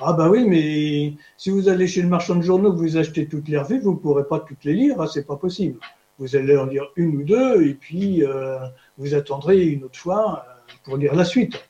Ah 0.00 0.12
bah 0.14 0.30
oui, 0.30 0.46
mais 0.48 1.14
si 1.36 1.50
vous 1.50 1.68
allez 1.68 1.86
chez 1.86 2.02
le 2.02 2.08
marchand 2.08 2.36
de 2.36 2.42
journaux, 2.42 2.72
vous 2.72 2.96
achetez 2.96 3.28
toutes 3.28 3.48
les 3.48 3.58
revues, 3.58 3.80
vous 3.80 3.92
ne 3.92 3.96
pourrez 3.96 4.24
pas 4.26 4.40
toutes 4.40 4.64
les 4.64 4.72
lire, 4.72 5.00
hein, 5.00 5.06
c'est 5.06 5.26
pas 5.26 5.36
possible. 5.36 5.78
Vous 6.18 6.36
allez 6.36 6.56
en 6.56 6.66
lire 6.66 6.86
une 6.96 7.16
ou 7.16 7.22
deux, 7.22 7.66
et 7.66 7.74
puis 7.74 8.24
euh, 8.24 8.58
vous 8.98 9.14
attendrez 9.14 9.66
une 9.66 9.84
autre 9.84 9.98
fois 9.98 10.44
euh, 10.48 10.72
pour 10.84 10.96
lire 10.96 11.14
la 11.14 11.24
suite. 11.24 11.68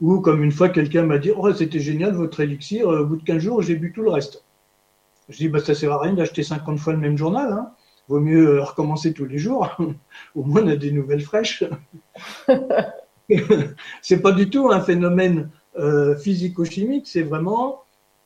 Ou 0.00 0.20
comme 0.20 0.44
une 0.44 0.52
fois, 0.52 0.68
quelqu'un 0.68 1.02
m'a 1.02 1.18
dit 1.18 1.32
Oh, 1.36 1.52
c'était 1.52 1.80
génial 1.80 2.14
votre 2.14 2.40
élixir, 2.40 2.86
au 2.88 3.04
bout 3.04 3.16
de 3.16 3.24
15 3.24 3.38
jours, 3.42 3.62
j'ai 3.62 3.74
bu 3.74 3.92
tout 3.92 4.02
le 4.02 4.10
reste. 4.10 4.44
Je 5.28 5.36
dis 5.36 5.48
bah, 5.48 5.60
Ça 5.60 5.74
sert 5.74 5.92
à 5.92 6.00
rien 6.00 6.12
d'acheter 6.12 6.42
50 6.42 6.78
fois 6.78 6.92
le 6.92 7.00
même 7.00 7.18
journal. 7.18 7.52
Hein 7.52 7.72
vaut 8.08 8.20
mieux 8.20 8.56
euh, 8.56 8.64
recommencer 8.64 9.12
tous 9.12 9.26
les 9.26 9.38
jours. 9.38 9.68
Au 10.34 10.42
moins, 10.42 10.62
on 10.64 10.68
a 10.68 10.76
des 10.76 10.90
nouvelles 10.90 11.20
fraîches. 11.20 11.64
c'est 14.02 14.22
pas 14.22 14.32
du 14.32 14.50
tout 14.50 14.70
un 14.70 14.80
phénomène 14.80 15.50
euh, 15.78 16.16
physico-chimique, 16.16 17.06
c'est 17.06 17.22
vraiment, 17.22 17.82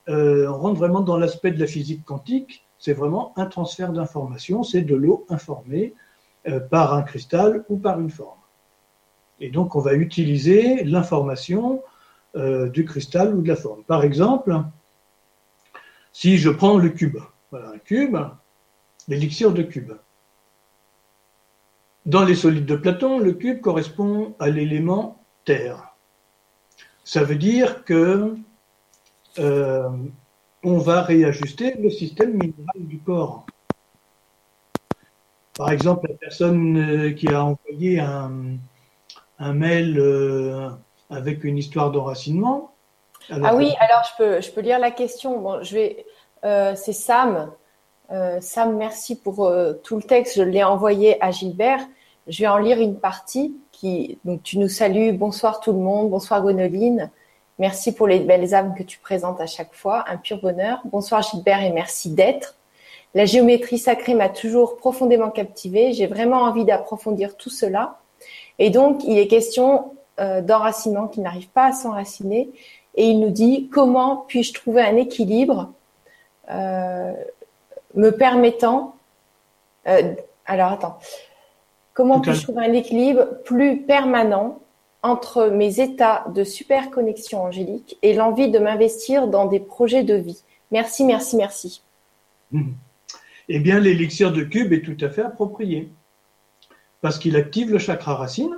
euh, 0.09 0.47
on 0.49 0.59
rentre 0.59 0.79
vraiment 0.79 1.01
dans 1.01 1.19
l'aspect 1.19 1.51
de 1.51 1.61
la 1.61 1.67
physique 1.67 2.05
quantique, 2.05 2.65
c'est 2.83 2.95
vraiment 2.95 3.33
un 3.37 3.47
transfert 3.47 3.93
d'informations, 3.93 4.65
c'est 4.65 4.83
de 4.83 4.97
l'eau 4.97 5.25
informée 5.29 5.95
par 6.69 6.95
un 6.95 7.03
cristal 7.03 7.65
ou 7.69 7.77
par 7.77 8.01
une 8.01 8.11
forme. 8.11 8.41
Et 9.39 9.51
donc, 9.51 9.77
on 9.77 9.81
va 9.81 9.95
utiliser 9.95 10.83
l'information 10.83 11.81
du 12.35 12.85
cristal 12.85 13.37
ou 13.37 13.43
de 13.43 13.47
la 13.47 13.55
forme. 13.55 13.85
Par 13.85 14.03
exemple, 14.03 14.61
si 16.13 16.39
je 16.39 16.51
prends 16.51 16.77
le 16.77 16.89
cube, 16.89 17.19
voilà 17.53 17.69
un 17.69 17.79
cube, 17.79 18.17
l'élixir 19.07 19.53
de 19.53 19.63
cube. 19.63 19.93
Dans 22.05 22.25
les 22.25 22.35
solides 22.35 22.67
de 22.67 22.75
Platon, 22.75 23.21
le 23.21 23.33
cube 23.33 23.61
correspond 23.61 24.35
à 24.41 24.51
l'élément 24.51 25.23
terre. 25.45 25.95
Ça 27.05 27.23
veut 27.23 27.37
dire 27.37 27.85
que 27.85 28.35
euh, 29.39 29.89
on 30.63 30.79
va 30.79 31.03
réajuster 31.03 31.75
le 31.75 31.91
système 31.91 32.33
minéral 32.33 32.77
du 32.77 32.99
corps. 32.99 33.47
Par 35.57 35.71
exemple, 35.71 36.09
la 36.09 36.17
personne 36.17 36.77
euh, 36.79 37.13
qui 37.13 37.29
a 37.29 37.45
envoyé 37.45 38.01
un, 38.01 38.59
mail 39.39 39.99
euh, 39.99 40.71
avec 41.11 41.45
une 41.45 41.59
histoire 41.59 41.91
d'enracinement. 41.91 42.73
Ah 43.31 43.55
oui, 43.55 43.73
alors 43.81 44.03
je 44.05 44.17
peux, 44.17 44.41
je 44.41 44.51
peux 44.51 44.61
lire 44.61 44.79
la 44.79 44.91
question. 44.91 45.41
Bon, 45.41 45.63
je 45.63 45.75
vais, 45.75 46.07
c'est 46.43 46.93
Sam 46.93 47.53
euh, 48.13 48.41
Sam, 48.41 48.77
merci 48.77 49.19
pour 49.19 49.47
euh, 49.47 49.73
tout 49.83 49.97
le 49.97 50.03
texte. 50.03 50.37
Je 50.37 50.43
l'ai 50.43 50.63
envoyé 50.63 51.23
à 51.25 51.31
Gilbert. 51.31 51.81
Je 52.27 52.43
vais 52.43 52.49
en 52.49 52.59
lire 52.59 52.79
une 52.79 52.99
partie 52.99 53.57
qui, 53.73 54.19
donc 54.25 54.43
tu 54.43 54.59
nous 54.59 54.69
salues. 54.69 55.13
Bonsoir 55.13 55.61
tout 55.61 55.73
le 55.73 55.79
monde. 55.79 56.11
Bonsoir 56.11 56.43
Gwenoline. 56.43 57.11
Merci 57.59 57.95
pour 57.95 58.07
les 58.07 58.21
belles 58.21 58.55
âmes 58.55 58.75
que 58.75 58.83
tu 58.83 58.99
présentes 58.99 59.41
à 59.41 59.47
chaque 59.47 59.75
fois. 59.75 60.05
Un 60.09 60.17
pur 60.17 60.41
bonheur. 60.41 60.81
Bonsoir 60.85 61.23
Gilbert 61.23 61.63
et 61.63 61.71
merci 61.71 62.11
d'être. 62.11 62.57
La 63.15 63.27
géométrie 63.27 63.79
sacrée 63.79 64.15
m'a 64.15 64.31
toujours 64.31 64.77
profondément 64.77 65.31
captivée. 65.31 65.93
J'ai 65.93 66.07
vraiment 66.07 66.43
envie 66.43 66.65
d'approfondir 66.65 67.37
tout 67.37 67.51
cela. 67.51 67.99
Et 68.59 68.71
donc, 68.71 69.05
il 69.05 69.19
est 69.19 69.29
question 69.29 69.93
euh, 70.19 70.41
d'enracinement 70.41 71.09
qui 71.09 71.21
n'arrive 71.21 71.49
pas 71.49 71.67
à 71.67 71.73
s'enraciner. 71.73 72.51
Et 72.95 73.07
il 73.07 73.21
nous 73.21 73.31
dit 73.31 73.69
comment 73.71 74.25
puis-je 74.29 74.55
trouver 74.55 74.83
un 74.83 74.97
équilibre 74.97 75.73
euh, 76.51 77.13
me 77.95 78.11
permettant. 78.11 78.95
Euh, 79.89 80.15
alors, 80.47 80.73
attends. 80.73 80.99
Comment 81.93 82.21
puis-je 82.21 82.43
trouver 82.45 82.65
un 82.65 82.73
équilibre 82.73 83.27
plus 83.45 83.83
permanent 83.83 84.59
entre 85.03 85.49
mes 85.49 85.81
états 85.81 86.25
de 86.33 86.45
super 86.45 86.91
connexion 86.91 87.43
angélique 87.43 87.99
et 88.03 88.15
l'envie 88.15 88.51
de 88.51 88.59
m'investir 88.59 89.27
dans 89.27 89.47
des 89.47 89.61
projets 89.61 90.05
de 90.05 90.15
vie 90.15 90.43
Merci, 90.73 91.05
merci, 91.05 91.37
merci. 91.37 91.83
Eh 93.49 93.59
bien, 93.59 93.81
l'élixir 93.81 94.33
de 94.33 94.45
cube 94.45 94.73
est 94.73 94.83
tout 94.83 94.97
à 95.05 95.11
fait 95.11 95.23
approprié 95.23 95.91
parce 97.01 97.19
qu'il 97.19 97.37
active 97.37 97.73
le 97.73 97.79
chakra 97.79 98.15
racine, 98.15 98.57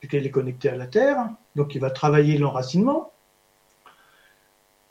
puisqu'il 0.00 0.24
est 0.26 0.30
connecté 0.30 0.70
à 0.70 0.76
la 0.76 0.86
Terre, 0.86 1.28
donc 1.54 1.74
il 1.74 1.80
va 1.80 1.90
travailler 1.90 2.38
l'enracinement. 2.38 3.12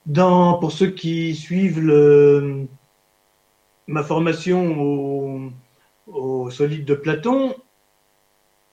Pour 0.05 0.71
ceux 0.71 0.91
qui 0.91 1.35
suivent 1.35 1.81
ma 3.87 4.03
formation 4.03 5.51
au 6.07 6.51
solide 6.51 6.85
de 6.85 6.93
Platon, 6.93 7.55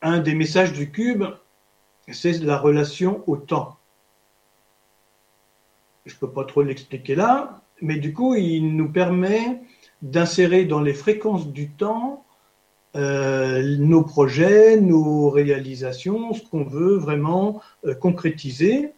un 0.02 0.18
des 0.18 0.34
messages 0.34 0.72
du 0.72 0.90
cube, 0.90 1.24
c'est 2.10 2.38
la 2.42 2.58
relation 2.58 3.22
au 3.26 3.36
temps. 3.36 3.76
Je 6.06 6.14
ne 6.14 6.18
peux 6.18 6.30
pas 6.30 6.44
trop 6.44 6.62
l'expliquer 6.62 7.14
là, 7.14 7.60
mais 7.82 7.96
du 7.96 8.12
coup, 8.12 8.34
il 8.34 8.76
nous 8.76 8.90
permet 8.90 9.60
d'insérer 10.02 10.64
dans 10.64 10.80
les 10.80 10.94
fréquences 10.94 11.48
du 11.48 11.70
temps 11.70 12.24
euh, 12.96 13.76
nos 13.78 14.02
projets, 14.02 14.80
nos 14.80 15.30
réalisations, 15.30 16.32
ce 16.32 16.42
qu'on 16.42 16.64
veut 16.64 16.96
vraiment 16.96 17.60
euh, 17.84 17.94
concrétiser. 17.94 18.92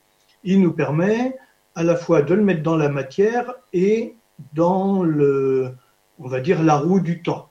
Il 0.45 0.63
nous 0.63 0.73
permet 0.73 1.37
à 1.75 1.83
la 1.83 1.97
fois 1.97 2.23
de 2.23 2.35
le 2.35 2.43
mettre 2.43 2.63
dans 2.63 2.77
la 2.77 2.89
matière 2.89 3.55
et 3.73 4.15
dans 4.55 5.03
le, 5.03 5.75
on 6.19 6.29
va 6.29 6.41
dire, 6.41 6.63
la 6.63 6.77
roue 6.77 7.01
du 7.01 7.23
temps. 7.23 7.51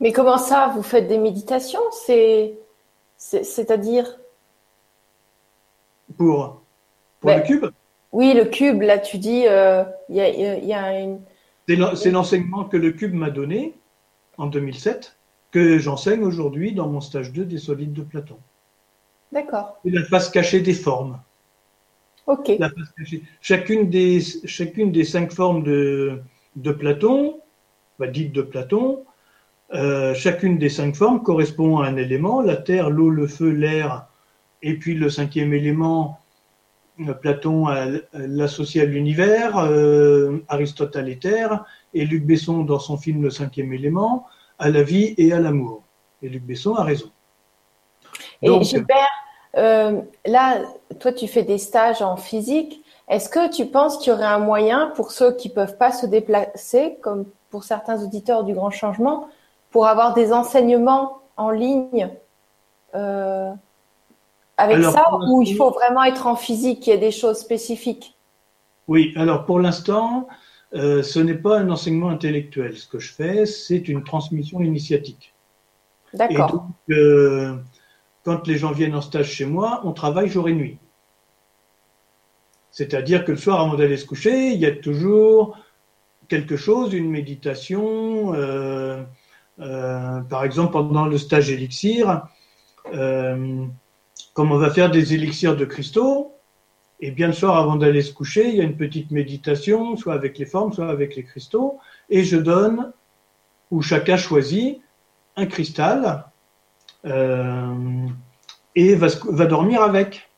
Mais 0.00 0.12
comment 0.12 0.38
ça 0.38 0.72
Vous 0.74 0.82
faites 0.82 1.08
des 1.08 1.18
méditations? 1.18 1.80
C'est 1.90 2.56
c'est-à-dire 3.24 4.18
Pour, 6.16 6.62
pour 7.20 7.30
le 7.30 7.36
ben, 7.36 7.42
cube? 7.42 7.66
Oui, 8.12 8.34
le 8.34 8.44
cube, 8.44 8.82
là 8.82 8.98
tu 8.98 9.18
dis, 9.18 9.46
euh, 9.48 9.82
il 10.08 10.16
y, 10.16 10.72
a, 10.72 11.00
une... 11.00 11.20
C'est 11.66 12.10
l'enseignement 12.10 12.64
que 12.64 12.76
le 12.76 12.92
cube 12.92 13.14
m'a 13.14 13.30
donné 13.30 13.74
en 14.36 14.46
2007, 14.46 15.16
que 15.50 15.78
j'enseigne 15.78 16.22
aujourd'hui 16.22 16.72
dans 16.72 16.88
mon 16.88 17.00
stage 17.00 17.32
2 17.32 17.44
des 17.44 17.58
solides 17.58 17.94
de 17.94 18.02
Platon. 18.02 18.36
D'accord. 19.32 19.80
La 19.84 20.04
face 20.04 20.28
cachée 20.28 20.60
des 20.60 20.74
formes. 20.74 21.18
Ok. 22.26 22.52
La 22.58 22.68
face 22.68 22.92
cachée. 22.96 23.22
Chacune, 23.40 23.88
des, 23.88 24.20
chacune 24.44 24.92
des 24.92 25.04
cinq 25.04 25.32
formes 25.32 25.64
de, 25.64 26.22
de 26.56 26.72
Platon, 26.72 27.40
bah, 27.98 28.06
dites 28.06 28.32
de 28.32 28.42
Platon, 28.42 29.04
euh, 29.72 30.14
chacune 30.14 30.58
des 30.58 30.68
cinq 30.68 30.94
formes 30.94 31.22
correspond 31.22 31.78
à 31.78 31.86
un 31.86 31.96
élément, 31.96 32.42
la 32.42 32.56
terre, 32.56 32.90
l'eau, 32.90 33.10
le 33.10 33.26
feu, 33.26 33.50
l'air, 33.50 34.06
et 34.62 34.74
puis 34.78 34.94
le 34.94 35.08
cinquième 35.08 35.52
élément, 35.54 36.20
euh, 37.00 37.14
Platon 37.14 37.66
l'associe 38.12 38.84
à 38.84 38.86
l'univers, 38.86 39.58
euh, 39.58 40.44
Aristote 40.48 40.94
à 40.96 41.02
l'éther, 41.02 41.64
et 41.94 42.04
Luc 42.04 42.24
Besson, 42.24 42.62
dans 42.62 42.78
son 42.78 42.96
film 42.96 43.22
Le 43.22 43.30
cinquième 43.30 43.72
élément, 43.72 44.26
à 44.58 44.68
la 44.68 44.82
vie 44.82 45.14
et 45.16 45.32
à 45.32 45.40
l'amour. 45.40 45.82
Et 46.22 46.28
Luc 46.28 46.44
Besson 46.44 46.74
a 46.74 46.84
raison. 46.84 47.10
Et 48.42 48.62
Gilbert, 48.62 49.08
là, 49.54 50.58
toi, 51.00 51.12
tu 51.12 51.26
fais 51.26 51.42
des 51.42 51.58
stages 51.58 52.02
en 52.02 52.16
physique. 52.16 52.82
Est-ce 53.08 53.28
que 53.28 53.50
tu 53.50 53.66
penses 53.66 53.98
qu'il 53.98 54.12
y 54.12 54.16
aurait 54.16 54.24
un 54.24 54.38
moyen 54.38 54.92
pour 54.94 55.10
ceux 55.10 55.34
qui 55.34 55.48
ne 55.48 55.54
peuvent 55.54 55.76
pas 55.76 55.90
se 55.92 56.06
déplacer, 56.06 56.96
comme 57.02 57.26
pour 57.50 57.64
certains 57.64 58.02
auditeurs 58.02 58.44
du 58.44 58.54
Grand 58.54 58.70
Changement, 58.70 59.28
pour 59.74 59.88
avoir 59.88 60.14
des 60.14 60.32
enseignements 60.32 61.18
en 61.36 61.50
ligne 61.50 62.08
euh, 62.94 63.50
avec 64.56 64.80
ça 64.84 65.02
ou 65.28 65.42
il 65.42 65.56
faut 65.56 65.72
vraiment 65.72 66.04
être 66.04 66.28
en 66.28 66.36
physique, 66.36 66.86
il 66.86 66.90
y 66.90 66.92
a 66.92 66.96
des 66.96 67.10
choses 67.10 67.38
spécifiques? 67.38 68.16
Oui, 68.86 69.12
alors 69.16 69.44
pour 69.46 69.58
l'instant, 69.58 70.28
euh, 70.74 71.02
ce 71.02 71.18
n'est 71.18 71.34
pas 71.34 71.58
un 71.58 71.70
enseignement 71.70 72.10
intellectuel. 72.10 72.76
Ce 72.76 72.86
que 72.86 73.00
je 73.00 73.12
fais, 73.12 73.46
c'est 73.46 73.88
une 73.88 74.04
transmission 74.04 74.60
initiatique. 74.60 75.34
D'accord. 76.12 76.68
Euh, 76.90 77.56
quand 78.22 78.46
les 78.46 78.58
gens 78.58 78.70
viennent 78.70 78.94
en 78.94 79.00
stage 79.00 79.32
chez 79.32 79.44
moi, 79.44 79.80
on 79.82 79.92
travaille 79.92 80.28
jour 80.28 80.48
et 80.48 80.54
nuit. 80.54 80.78
C'est-à-dire 82.70 83.24
que 83.24 83.32
le 83.32 83.38
soir, 83.38 83.60
avant 83.60 83.74
d'aller 83.74 83.96
se 83.96 84.06
coucher, 84.06 84.52
il 84.52 84.60
y 84.60 84.66
a 84.66 84.76
toujours 84.76 85.58
quelque 86.28 86.56
chose, 86.56 86.94
une 86.94 87.10
méditation, 87.10 88.34
par 89.58 90.44
exemple, 90.44 90.72
pendant 90.72 91.06
le 91.06 91.18
stage 91.18 91.50
élixir, 91.50 92.26
euh, 92.92 93.64
comme 94.34 94.52
on 94.52 94.58
va 94.58 94.70
faire 94.70 94.90
des 94.90 95.14
élixirs 95.14 95.56
de 95.56 95.64
cristaux, 95.64 96.32
et 97.00 97.10
bien 97.10 97.28
le 97.28 97.32
soir 97.32 97.56
avant 97.56 97.76
d'aller 97.76 98.02
se 98.02 98.12
coucher, 98.12 98.48
il 98.48 98.56
y 98.56 98.60
a 98.60 98.64
une 98.64 98.76
petite 98.76 99.10
méditation, 99.10 99.96
soit 99.96 100.14
avec 100.14 100.38
les 100.38 100.46
formes, 100.46 100.72
soit 100.72 100.88
avec 100.88 101.16
les 101.16 101.24
cristaux, 101.24 101.78
et 102.10 102.24
je 102.24 102.36
donne, 102.36 102.92
ou 103.70 103.82
chacun 103.82 104.16
choisit, 104.16 104.80
un 105.36 105.46
cristal 105.46 106.26
euh, 107.04 108.06
et 108.76 108.94
va, 108.94 109.08
va, 109.28 109.46
dormir 109.46 109.82
avec. 109.82 110.30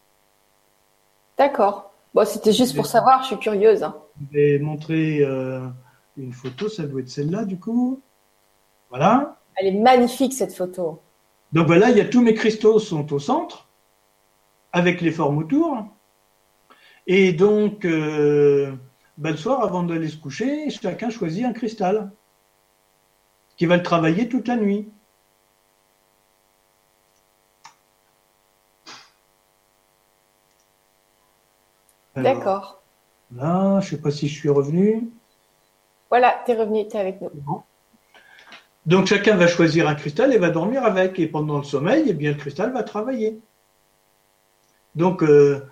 D'accord. 1.36 1.92
Bon, 2.14 2.26
c'était 2.26 2.52
juste 2.52 2.74
pour 2.74 2.86
savoir, 2.86 3.22
je 3.22 3.28
suis 3.28 3.38
curieuse. 3.38 3.82
Hein. 3.82 3.94
Je 4.32 4.38
vais 4.38 4.58
montrer 4.58 5.22
une 6.16 6.32
photo, 6.32 6.68
ça 6.68 6.84
doit 6.84 7.00
être 7.00 7.10
celle-là 7.10 7.44
du 7.44 7.58
coup. 7.58 8.00
Voilà. 8.90 9.36
Elle 9.56 9.68
est 9.68 9.78
magnifique 9.78 10.32
cette 10.32 10.54
photo. 10.54 11.00
Donc 11.52 11.66
voilà, 11.66 11.90
il 11.90 11.96
y 11.96 12.00
a 12.00 12.04
tous 12.04 12.22
mes 12.22 12.34
cristaux 12.34 12.78
sont 12.78 13.12
au 13.12 13.18
centre, 13.18 13.68
avec 14.72 15.00
les 15.00 15.10
formes 15.10 15.38
autour. 15.38 15.86
Et 17.06 17.32
donc, 17.32 17.84
euh, 17.84 18.74
ben, 19.16 19.30
le 19.30 19.36
soir, 19.36 19.62
avant 19.62 19.82
d'aller 19.82 20.08
se 20.08 20.16
coucher, 20.16 20.68
chacun 20.70 21.08
choisit 21.08 21.44
un 21.44 21.52
cristal 21.52 22.10
qui 23.56 23.66
va 23.66 23.76
le 23.76 23.82
travailler 23.82 24.28
toute 24.28 24.48
la 24.48 24.56
nuit. 24.56 24.90
D'accord. 32.16 32.82
Là, 33.34 33.80
je 33.80 33.86
ne 33.86 33.90
sais 33.90 34.02
pas 34.02 34.10
si 34.10 34.28
je 34.28 34.34
suis 34.38 34.48
revenu. 34.48 35.10
Voilà, 36.08 36.42
tu 36.44 36.52
es 36.52 36.54
revenu, 36.54 36.86
tu 36.88 36.96
es 36.96 37.00
avec 37.00 37.20
nous. 37.20 37.30
Donc 38.86 39.06
chacun 39.06 39.36
va 39.36 39.48
choisir 39.48 39.88
un 39.88 39.96
cristal 39.96 40.32
et 40.32 40.38
va 40.38 40.50
dormir 40.50 40.84
avec. 40.84 41.18
Et 41.18 41.26
pendant 41.26 41.58
le 41.58 41.64
sommeil, 41.64 42.04
eh 42.06 42.14
bien, 42.14 42.30
le 42.30 42.36
cristal 42.36 42.72
va 42.72 42.84
travailler. 42.84 43.40
Donc 44.94 45.22
euh, 45.22 45.66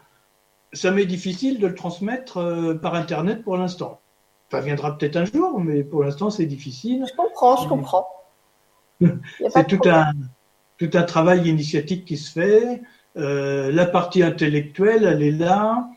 ça 0.73 0.91
m'est 0.91 1.07
difficile 1.07 1.61
de 1.61 1.69
le 1.69 1.75
transmettre 1.75 2.39
euh, 2.39 2.75
par 2.75 2.95
Internet 2.95 3.43
pour 3.43 3.57
l'instant. 3.57 4.01
Ça 4.51 4.61
viendra 4.61 4.99
peut-être 4.99 5.17
un 5.17 5.25
jour, 5.25 5.59
mais 5.61 5.83
pour 5.83 6.05
l'instant 6.05 6.29
c'est 6.31 6.45
difficile. 6.45 7.07
Je 7.09 7.17
comprends, 7.17 7.57
je 7.63 7.69
comprends. 7.69 8.07
c'est 9.01 9.67
tout 9.67 9.81
un, 9.89 10.13
tout 10.79 10.91
un 10.93 11.03
travail 11.03 11.49
initiatique 11.49 12.05
qui 12.05 12.17
se 12.17 12.33
fait. 12.33 12.83
Euh, 13.17 13.71
la 13.73 13.87
partie 13.87 14.23
intellectuelle, 14.23 15.05
elle 15.05 15.23
est 15.23 15.31
là 15.31 15.89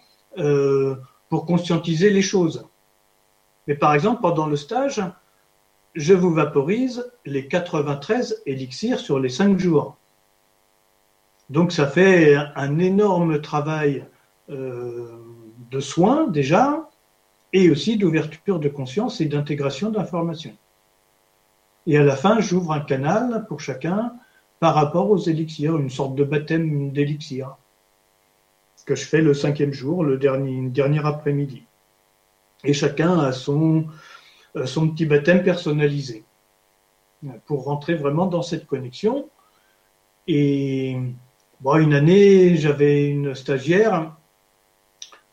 pour 1.30 1.48
conscientiser 1.48 2.12
les 2.12 2.22
choses. 2.22 2.64
Mais 3.66 3.74
par 3.74 3.96
exemple, 3.96 4.22
pendant 4.22 4.46
le 4.46 4.56
stage, 4.56 5.02
je 5.98 6.14
vous 6.14 6.32
vaporise 6.32 7.12
les 7.26 7.48
93 7.48 8.44
élixirs 8.46 9.00
sur 9.00 9.20
les 9.20 9.30
5 9.30 9.58
jours. 9.58 9.98
Donc 11.50 11.72
ça 11.72 11.88
fait 11.88 12.36
un 12.56 12.80
énorme 12.80 13.42
travail 13.42 14.06
euh, 14.50 15.18
de 15.72 15.80
soins 15.80 16.28
déjà, 16.28 16.90
et 17.54 17.72
aussi 17.72 17.98
d'ouverture 17.98 18.60
de 18.60 18.70
conscience 18.70 19.22
et 19.22 19.26
d'intégration 19.26 19.90
d'informations. 19.90 20.56
Et 21.88 21.98
à 21.98 22.04
la 22.04 22.16
fin, 22.16 22.42
j'ouvre 22.42 22.74
un 22.74 22.82
canal 22.82 23.46
pour 23.48 23.62
chacun 23.62 24.14
par 24.60 24.76
rapport 24.76 25.10
aux 25.10 25.18
élixirs, 25.18 25.78
une 25.78 25.90
sorte 25.90 26.16
de 26.16 26.24
baptême 26.24 26.92
d'élixir, 26.92 27.56
que 28.88 28.96
je 28.96 29.06
fais 29.06 29.22
le 29.22 29.34
cinquième 29.34 29.74
jour, 29.74 30.04
le 30.04 30.18
dernier, 30.18 30.70
dernier 30.70 31.06
après-midi. 31.06 31.64
Et 32.64 32.74
chacun 32.74 33.20
a 33.20 33.34
son, 33.34 33.86
son 34.66 34.90
petit 34.90 35.06
baptême 35.06 35.44
personnalisé. 35.44 36.24
pour 37.46 37.64
rentrer 37.66 37.96
vraiment 37.96 38.28
dans 38.28 38.44
cette 38.44 38.68
connexion. 38.68 39.30
Et 40.28 40.98
bon, 41.62 41.78
une 41.78 41.94
année, 41.94 42.56
j'avais 42.58 43.08
une 43.10 43.34
stagiaire 43.34 44.16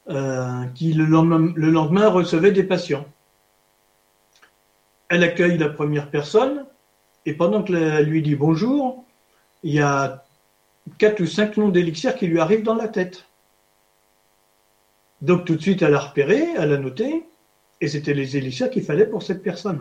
euh, 0.08 0.64
qui 0.74 0.92
le 0.92 1.04
lendemain, 1.06 2.08
recevait 2.08 2.52
des 2.52 2.64
patients. 2.64 3.06
Elle 5.08 5.24
accueille 5.24 5.58
la 5.58 5.68
première 5.68 6.10
personne 6.10 6.66
et 7.26 7.34
pendant 7.34 7.62
qu'elle 7.62 8.06
lui 8.06 8.22
dit 8.22 8.34
bonjour, 8.34 9.04
il 9.62 9.74
y 9.74 9.80
a 9.80 10.24
quatre 10.98 11.20
ou 11.20 11.26
cinq 11.26 11.56
noms 11.56 11.68
d'élixir 11.68 12.16
qui 12.16 12.26
lui 12.26 12.40
arrivent 12.40 12.62
dans 12.62 12.74
la 12.74 12.88
tête. 12.88 13.26
Donc 15.22 15.46
tout 15.46 15.56
de 15.56 15.62
suite, 15.62 15.82
elle 15.82 15.94
a 15.94 16.00
repéré, 16.00 16.48
elle 16.56 16.72
a 16.72 16.76
noté, 16.76 17.26
et 17.84 17.88
c'était 17.88 18.14
les 18.14 18.38
élixirs 18.38 18.70
qu'il 18.70 18.82
fallait 18.82 19.06
pour 19.06 19.22
cette 19.22 19.42
personne. 19.42 19.80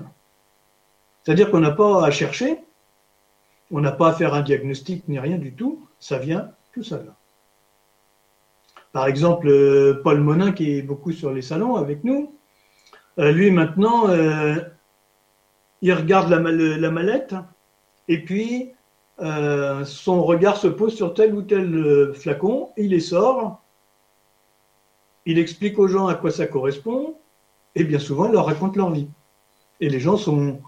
C'est-à-dire 1.23 1.49
qu'on 1.49 1.61
n'a 1.61 1.71
pas 1.71 2.05
à 2.05 2.11
chercher, 2.11 2.59
on 3.71 3.79
n'a 3.79 3.93
pas 3.93 4.09
à 4.09 4.13
faire 4.13 4.33
un 4.33 4.41
diagnostic 4.41 5.07
ni 5.07 5.19
rien 5.19 5.37
du 5.37 5.53
tout, 5.53 5.87
ça 5.99 6.19
vient 6.19 6.51
tout 6.73 6.83
seul. 6.83 7.13
Par 8.91 9.07
exemple, 9.07 9.47
euh, 9.47 10.01
Paul 10.03 10.19
Monin, 10.19 10.51
qui 10.51 10.77
est 10.77 10.81
beaucoup 10.81 11.13
sur 11.13 11.31
les 11.31 11.41
salons 11.41 11.77
avec 11.77 12.03
nous, 12.03 12.35
euh, 13.19 13.31
lui 13.31 13.51
maintenant, 13.51 14.09
euh, 14.09 14.57
il 15.81 15.93
regarde 15.93 16.29
la, 16.29 16.39
la, 16.39 16.91
mallette 16.91 17.35
et 18.09 18.21
puis 18.23 18.71
son 19.85 20.23
regard 20.23 20.57
se 20.57 20.67
pose 20.67 20.93
sur 20.93 21.13
tel 21.13 21.33
ou 21.33 21.43
tel 21.43 22.13
flacon, 22.13 22.71
il 22.75 22.89
les 22.89 22.99
sort, 22.99 23.61
il 25.25 25.39
explique 25.39 25.79
aux 25.79 25.87
gens 25.87 26.07
à 26.07 26.15
quoi 26.15 26.31
ça 26.31 26.47
correspond 26.47 27.15
et 27.75 27.83
bien 27.83 27.99
souvent 27.99 28.27
il 28.27 28.33
leur 28.33 28.45
raconte 28.45 28.75
leur 28.75 28.91
vie. 28.91 29.09
Et 29.79 29.89
les 29.89 29.99
gens 29.99 30.17
sont 30.17 30.61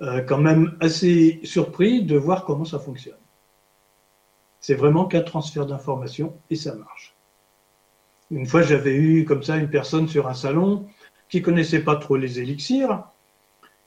quand 0.00 0.38
même 0.38 0.76
assez 0.80 1.40
surpris 1.42 2.02
de 2.02 2.16
voir 2.18 2.44
comment 2.44 2.66
ça 2.66 2.78
fonctionne. 2.78 3.16
C'est 4.60 4.74
vraiment 4.74 5.06
qu'un 5.06 5.22
transfert 5.22 5.64
d'informations 5.64 6.36
et 6.50 6.56
ça 6.56 6.74
marche. 6.74 7.16
Une 8.30 8.46
fois, 8.46 8.62
j'avais 8.62 8.94
eu 8.94 9.24
comme 9.24 9.42
ça 9.42 9.56
une 9.56 9.70
personne 9.70 10.08
sur 10.08 10.26
un 10.26 10.34
salon 10.34 10.88
qui 11.28 11.42
connaissait 11.42 11.82
pas 11.82 11.96
trop 11.96 12.16
les 12.16 12.40
élixirs. 12.40 13.04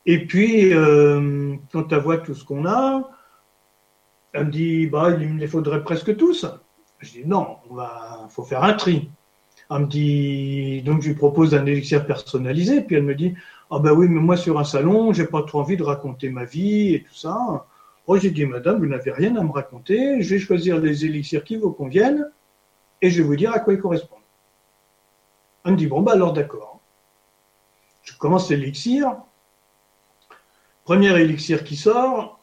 Et 0.06 0.26
puis, 0.26 0.74
euh, 0.74 1.56
quand 1.72 1.91
elle 1.91 2.00
voit 2.00 2.19
tout 2.19 2.34
ce 2.34 2.45
qu'on 2.45 2.65
a, 2.65 3.10
elle 4.32 4.45
me 4.45 4.52
dit, 4.52 4.88
bah, 4.88 5.12
il 5.12 5.34
me 5.34 5.39
les 5.39 5.48
faudrait 5.48 5.84
presque 5.84 6.15
tous. 6.15 6.45
Je 7.00 7.12
dis, 7.12 7.26
non, 7.26 7.58
il 7.69 8.30
faut 8.30 8.43
faire 8.43 8.63
un 8.63 8.74
tri. 8.74 9.10
Elle 9.71 9.79
me 9.82 9.86
dit, 9.86 10.82
donc 10.82 11.01
je 11.01 11.10
lui 11.10 11.15
propose 11.15 11.53
un 11.53 11.65
élixir 11.65 12.05
personnalisé. 12.05 12.82
Puis 12.82 12.95
elle 12.95 13.03
me 13.03 13.15
dit, 13.15 13.36
ah 13.69 13.79
ben 13.79 13.93
oui, 13.93 14.08
mais 14.10 14.19
moi 14.19 14.36
sur 14.36 14.60
un 14.60 14.63
salon, 14.63 15.13
j'ai 15.13 15.27
pas 15.27 15.43
trop 15.43 15.60
envie 15.60 15.77
de 15.77 15.84
raconter 15.84 16.29
ma 16.29 16.43
vie 16.43 16.95
et 16.95 17.03
tout 17.03 17.13
ça. 17.13 17.65
Oh, 18.08 18.17
j'ai 18.17 18.32
dit, 18.32 18.45
madame, 18.45 18.79
vous 18.79 18.88
n'avez 18.88 19.12
rien 19.12 19.36
à 19.36 19.43
me 19.43 19.51
raconter. 19.51 20.21
Je 20.21 20.36
vais 20.36 20.39
choisir 20.39 20.79
les 20.79 21.05
élixirs 21.05 21.43
qui 21.43 21.58
vous 21.58 21.71
conviennent 21.71 22.32
et 23.01 23.12
je 23.12 23.21
vais 23.21 23.27
vous 23.27 23.36
dire 23.36 23.51
à 23.53 23.60
quoi 23.60 23.73
ils 23.73 23.79
correspondent. 23.79 24.19
Elle 25.63 25.73
me 25.73 25.77
dit, 25.77 25.88
bon, 25.88 26.01
bah 26.01 26.13
alors 26.13 26.34
d'accord. 26.34 26.79
Je 28.01 28.17
commence 28.17 28.49
l'élixir. 28.49 29.15
Premier 30.84 31.15
élixir 31.19 31.63
qui 31.63 31.75
sort, 31.75 32.39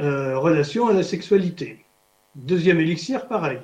euh, 0.00 0.36
relation 0.36 0.88
à 0.88 0.92
la 0.92 1.04
sexualité. 1.04 1.84
Deuxième 2.34 2.80
élixir, 2.80 3.28
pareil. 3.28 3.60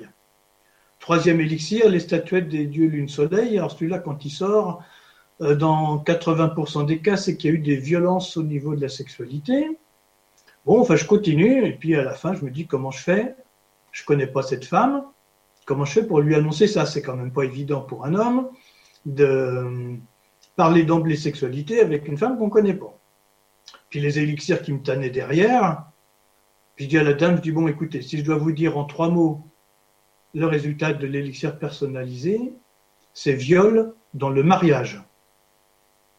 Troisième 1.03 1.41
élixir, 1.41 1.89
les 1.89 1.99
statuettes 1.99 2.47
des 2.47 2.65
dieux 2.65 2.87
lune-soleil. 2.87 3.57
Alors 3.57 3.71
celui-là, 3.71 3.99
quand 3.99 4.23
il 4.23 4.29
sort, 4.29 4.81
euh, 5.41 5.53
dans 5.53 5.97
80% 5.97 6.85
des 6.85 6.99
cas, 6.99 7.17
c'est 7.17 7.35
qu'il 7.35 7.49
y 7.49 7.53
a 7.53 7.57
eu 7.57 7.59
des 7.59 7.75
violences 7.75 8.37
au 8.37 8.43
niveau 8.43 8.73
de 8.73 8.79
la 8.79 8.87
sexualité. 8.87 9.67
Bon, 10.65 10.79
enfin, 10.79 10.95
je 10.95 11.03
continue, 11.03 11.67
et 11.67 11.73
puis 11.73 11.93
à 11.97 12.03
la 12.03 12.13
fin, 12.13 12.33
je 12.33 12.45
me 12.45 12.49
dis 12.49 12.67
comment 12.67 12.89
je 12.89 13.03
fais? 13.03 13.35
Je 13.91 14.05
connais 14.05 14.27
pas 14.27 14.43
cette 14.43 14.63
femme. 14.63 15.03
Comment 15.65 15.83
je 15.83 15.91
fais 15.91 16.07
pour 16.07 16.21
lui 16.21 16.35
annoncer 16.35 16.67
ça? 16.67 16.85
C'est 16.85 17.01
quand 17.01 17.17
même 17.17 17.33
pas 17.33 17.43
évident 17.43 17.81
pour 17.81 18.05
un 18.05 18.15
homme 18.15 18.47
de 19.05 19.97
parler 20.55 20.83
d'emblée 20.83 21.17
sexualité 21.17 21.81
avec 21.81 22.07
une 22.07 22.17
femme 22.17 22.37
qu'on 22.37 22.49
connaît 22.49 22.75
pas. 22.75 22.97
Puis 23.89 23.99
les 23.99 24.19
élixirs 24.19 24.61
qui 24.61 24.71
me 24.71 24.81
tannaient 24.81 25.09
derrière, 25.09 25.83
je 26.77 26.85
dis 26.85 26.97
à 26.97 27.03
la 27.03 27.11
dame, 27.11 27.35
je 27.35 27.41
dis 27.41 27.51
bon, 27.51 27.67
écoutez, 27.67 28.01
si 28.01 28.19
je 28.19 28.23
dois 28.23 28.37
vous 28.37 28.53
dire 28.53 28.77
en 28.77 28.85
trois 28.85 29.09
mots 29.09 29.45
le 30.33 30.47
résultat 30.47 30.93
de 30.93 31.05
l'élixir 31.05 31.57
personnalisé, 31.59 32.53
c'est 33.13 33.33
viol 33.33 33.93
dans 34.13 34.29
le 34.29 34.43
mariage. 34.43 35.03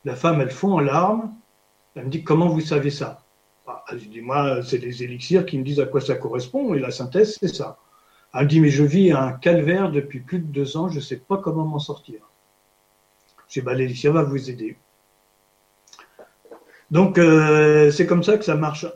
La 0.05 0.15
femme, 0.15 0.41
elle 0.41 0.51
fond 0.51 0.75
en 0.75 0.81
larmes. 0.81 1.35
Elle 1.95 2.07
me 2.07 2.11
dit 2.11 2.25
comment 2.25 2.49
vous 2.49 2.61
savez 2.61 2.91
ça? 2.91 3.25
Ah, 3.67 3.85
Je 3.93 4.07
dis 4.07 4.21
moi, 4.21 4.63
c'est 4.63 4.79
les 4.79 5.03
élixirs 5.03 5.47
qui 5.47 5.59
me 5.59 5.65
disent 5.65 5.81
à 5.81 5.87
quoi 5.87 6.01
ça 6.01 6.17
correspond 6.17 6.75
et 6.75 6.79
la 6.79 6.91
synthèse, 6.91 7.39
c'est 7.41 7.55
ça. 7.55 7.79
Elle 8.35 8.45
me 8.45 8.49
dit, 8.49 8.61
mais 8.61 8.69
je 8.69 8.83
vis 8.85 9.13
un 9.13 9.33
calvaire 9.33 9.91
depuis 9.91 10.21
plus 10.21 10.41
de 10.41 10.47
deux 10.47 10.77
ans, 10.77 10.89
je 10.89 10.97
ne 10.97 11.01
sais 11.01 11.17
pas 11.17 11.39
comment 11.39 11.65
m'en 11.65 11.79
sortir. 11.79 12.21
J'ai 13.49 13.61
dit, 13.61 13.65
bah, 13.65 13.75
l'élixir 13.75 14.13
va 14.13 14.23
vous 14.23 14.51
aider. 14.51 14.77
Donc, 16.91 17.19
euh, 17.19 17.91
c'est 17.91 18.07
comme 18.07 18.23
ça 18.23 18.37
que 18.37 18.45
ça 18.45 18.57
marche. 18.57 18.87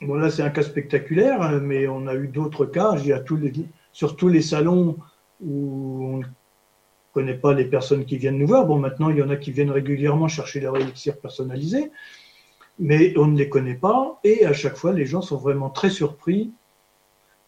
Bon, 0.00 0.14
là, 0.14 0.30
c'est 0.30 0.42
un 0.42 0.50
cas 0.50 0.62
spectaculaire, 0.62 1.60
mais 1.60 1.88
on 1.88 2.06
a 2.06 2.14
eu 2.14 2.28
d'autres 2.28 2.64
cas. 2.64 2.96
J'ai 2.96 3.12
à 3.12 3.20
tous 3.20 3.36
les, 3.36 3.52
sur 3.94 4.16
tous 4.16 4.28
les 4.28 4.42
salons 4.42 4.98
où 5.40 6.04
on 6.04 6.16
ne 6.18 6.24
connaît 7.12 7.38
pas 7.38 7.54
les 7.54 7.64
personnes 7.64 8.04
qui 8.04 8.18
viennent 8.18 8.38
nous 8.38 8.46
voir. 8.46 8.66
Bon, 8.66 8.78
maintenant, 8.78 9.08
il 9.08 9.16
y 9.16 9.22
en 9.22 9.30
a 9.30 9.36
qui 9.36 9.52
viennent 9.52 9.70
régulièrement 9.70 10.26
chercher 10.28 10.60
leur 10.60 10.76
élixir 10.76 11.16
personnalisé, 11.18 11.92
mais 12.80 13.16
on 13.16 13.28
ne 13.28 13.38
les 13.38 13.48
connaît 13.48 13.76
pas. 13.76 14.18
Et 14.24 14.44
à 14.44 14.52
chaque 14.52 14.76
fois, 14.76 14.92
les 14.92 15.06
gens 15.06 15.22
sont 15.22 15.36
vraiment 15.36 15.70
très 15.70 15.90
surpris 15.90 16.52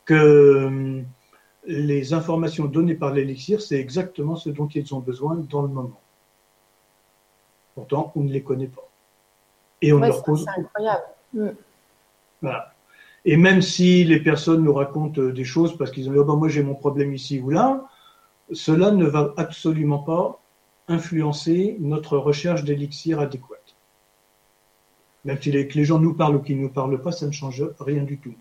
que 0.04 0.14
euh, 0.14 1.02
les 1.66 2.14
informations 2.14 2.66
données 2.66 2.94
par 2.94 3.12
l'élixir, 3.12 3.60
c'est 3.60 3.80
exactement 3.80 4.36
ce 4.36 4.48
dont 4.48 4.68
ils 4.68 4.94
ont 4.94 5.00
besoin 5.00 5.34
dans 5.34 5.62
le 5.62 5.68
moment. 5.68 6.00
Pourtant, 7.74 8.12
on 8.14 8.20
ne 8.20 8.30
les 8.30 8.44
connaît 8.44 8.68
pas. 8.68 8.88
Et 9.82 9.92
on 9.92 9.98
leur 9.98 10.22
pose. 10.22 10.46
incroyable. 10.56 11.04
Mm. 11.34 11.48
Voilà. 12.40 12.75
Et 13.28 13.36
même 13.36 13.60
si 13.60 14.04
les 14.04 14.20
personnes 14.20 14.62
nous 14.62 14.72
racontent 14.72 15.20
des 15.20 15.44
choses 15.44 15.76
parce 15.76 15.90
qu'ils 15.90 16.08
ont 16.08 16.12
dit 16.12 16.18
oh 16.18 16.24
ben 16.24 16.36
moi 16.36 16.48
j'ai 16.48 16.62
mon 16.62 16.76
problème 16.76 17.12
ici 17.12 17.40
ou 17.40 17.50
là, 17.50 17.84
cela 18.52 18.92
ne 18.92 19.04
va 19.04 19.34
absolument 19.36 19.98
pas 19.98 20.40
influencer 20.86 21.76
notre 21.80 22.18
recherche 22.18 22.62
d'élixir 22.62 23.18
adéquate. 23.18 23.74
Même 25.24 25.42
si 25.42 25.50
les 25.50 25.84
gens 25.84 25.98
nous 25.98 26.14
parlent 26.14 26.36
ou 26.36 26.40
qu'ils 26.40 26.56
ne 26.56 26.62
nous 26.62 26.68
parlent 26.68 27.02
pas, 27.02 27.10
ça 27.10 27.26
ne 27.26 27.32
change 27.32 27.64
rien 27.80 28.04
du 28.04 28.18
tout. 28.18 28.36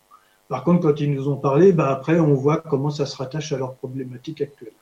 Par 0.47 0.63
contre, 0.63 0.81
quand 0.83 0.99
ils 0.99 1.11
nous 1.11 1.27
ont 1.27 1.37
parlé, 1.37 1.73
bah 1.73 1.89
après, 1.89 2.19
on 2.19 2.35
voit 2.35 2.57
comment 2.57 2.91
ça 2.91 3.07
se 3.07 3.17
rattache 3.17 3.51
à 3.51 3.57
leur 3.57 3.73
problématique 3.73 4.41
actuelle. 4.41 4.73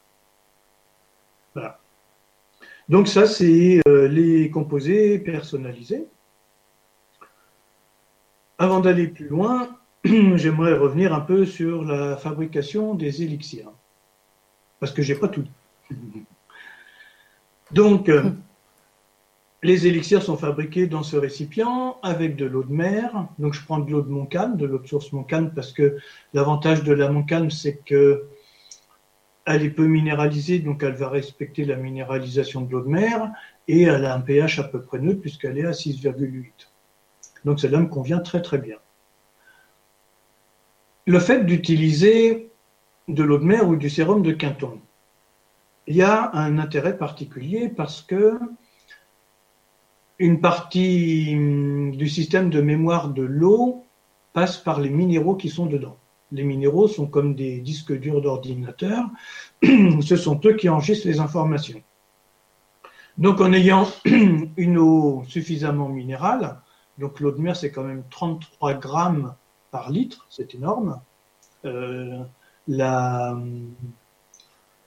Voilà. 1.53 1.79
Donc 2.89 3.07
ça, 3.07 3.25
c'est 3.25 3.79
euh, 3.87 4.09
les 4.09 4.49
composés 4.49 5.17
personnalisés. 5.19 6.05
Avant 8.57 8.81
d'aller 8.81 9.07
plus 9.07 9.29
loin, 9.29 9.69
j'aimerais 10.35 10.73
revenir 10.73 11.13
un 11.13 11.21
peu 11.21 11.45
sur 11.45 11.83
la 11.83 12.17
fabrication 12.17 12.93
des 12.93 13.23
élixirs. 13.23 13.71
Parce 14.79 14.91
que 14.91 15.01
j'ai 15.01 15.15
pas 15.15 15.29
tout. 15.29 15.45
Donc, 17.71 18.09
euh, 18.09 18.31
les 19.63 19.87
élixirs 19.87 20.21
sont 20.21 20.35
fabriqués 20.35 20.87
dans 20.87 21.03
ce 21.03 21.15
récipient 21.15 21.97
avec 22.03 22.35
de 22.35 22.45
l'eau 22.45 22.63
de 22.63 22.73
mer. 22.73 23.27
Donc 23.39 23.53
je 23.53 23.63
prends 23.63 23.79
de 23.79 23.89
l'eau 23.89 24.01
de 24.01 24.09
Montcalm, 24.09 24.57
de 24.57 24.65
l'eau 24.65 24.77
de 24.77 24.87
source 24.87 25.13
Montcalm, 25.13 25.53
parce 25.55 25.71
que 25.71 25.97
l'avantage 26.33 26.83
de 26.83 26.91
la 26.91 27.09
Montcalm, 27.09 27.49
c'est 27.49 27.77
que 27.77 28.27
elle 29.45 29.63
est 29.63 29.69
peu 29.69 29.85
minéralisée, 29.85 30.59
donc 30.59 30.83
elle 30.83 30.95
va 30.95 31.09
respecter 31.09 31.65
la 31.65 31.77
minéralisation 31.77 32.61
de 32.61 32.71
l'eau 32.71 32.81
de 32.81 32.89
mer, 32.89 33.31
et 33.67 33.83
elle 33.83 34.05
a 34.05 34.15
un 34.15 34.21
pH 34.21 34.59
à 34.59 34.63
peu 34.63 34.81
près 34.81 34.99
neutre 34.99 35.21
puisqu'elle 35.21 35.57
est 35.57 35.65
à 35.65 35.71
6,8. 35.71 36.51
Donc 37.45 37.59
celle-là 37.59 37.79
me 37.79 37.87
convient 37.87 38.19
très 38.19 38.41
très 38.41 38.57
bien. 38.57 38.77
Le 41.05 41.19
fait 41.19 41.45
d'utiliser 41.45 42.49
de 43.09 43.23
l'eau 43.23 43.37
de 43.37 43.43
mer 43.43 43.67
ou 43.67 43.75
du 43.75 43.89
sérum 43.89 44.21
de 44.21 44.31
Quinton, 44.31 44.79
il 45.85 45.97
y 45.97 46.01
a 46.01 46.31
un 46.33 46.57
intérêt 46.57 46.97
particulier 46.97 47.67
parce 47.67 48.01
que 48.01 48.39
une 50.17 50.39
partie 50.39 51.33
hum, 51.35 51.95
du 51.95 52.07
système 52.07 52.49
de 52.49 52.61
mémoire 52.61 53.09
de 53.09 53.23
l'eau 53.23 53.83
passe 54.31 54.57
par 54.57 54.79
les 54.79 54.89
minéraux 54.89 55.35
qui 55.35 55.49
sont 55.49 55.65
dedans. 55.65 55.97
Les 56.31 56.43
minéraux 56.43 56.87
sont 56.87 57.07
comme 57.07 57.35
des 57.35 57.59
disques 57.59 57.97
durs 57.99 58.21
d'ordinateur. 58.21 59.03
Ce 59.63 60.15
sont 60.15 60.39
eux 60.45 60.53
qui 60.53 60.69
enregistrent 60.69 61.07
les 61.07 61.19
informations. 61.19 61.81
Donc 63.17 63.41
en 63.41 63.51
ayant 63.51 63.87
une 64.05 64.77
eau 64.77 65.23
suffisamment 65.27 65.89
minérale, 65.89 66.61
donc 66.97 67.19
l'eau 67.19 67.31
de 67.31 67.41
mer 67.41 67.57
c'est 67.57 67.71
quand 67.71 67.83
même 67.83 68.03
33 68.09 68.75
grammes 68.75 69.35
par 69.73 69.89
litre, 69.89 70.25
c'est 70.29 70.55
énorme. 70.55 71.01
Euh, 71.65 72.23
la, 72.67 73.35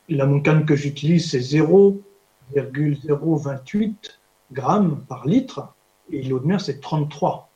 la 0.08 0.26
montagne 0.26 0.64
que 0.64 0.76
j'utilise 0.76 1.30
c'est 1.30 1.40
0,028 1.40 4.20
grammes 4.52 5.04
par 5.08 5.26
litre. 5.26 5.74
et 6.12 6.22
l'eau 6.22 6.38
de 6.38 6.46
mer, 6.46 6.60
c'est 6.60 6.80
33. 6.80 7.50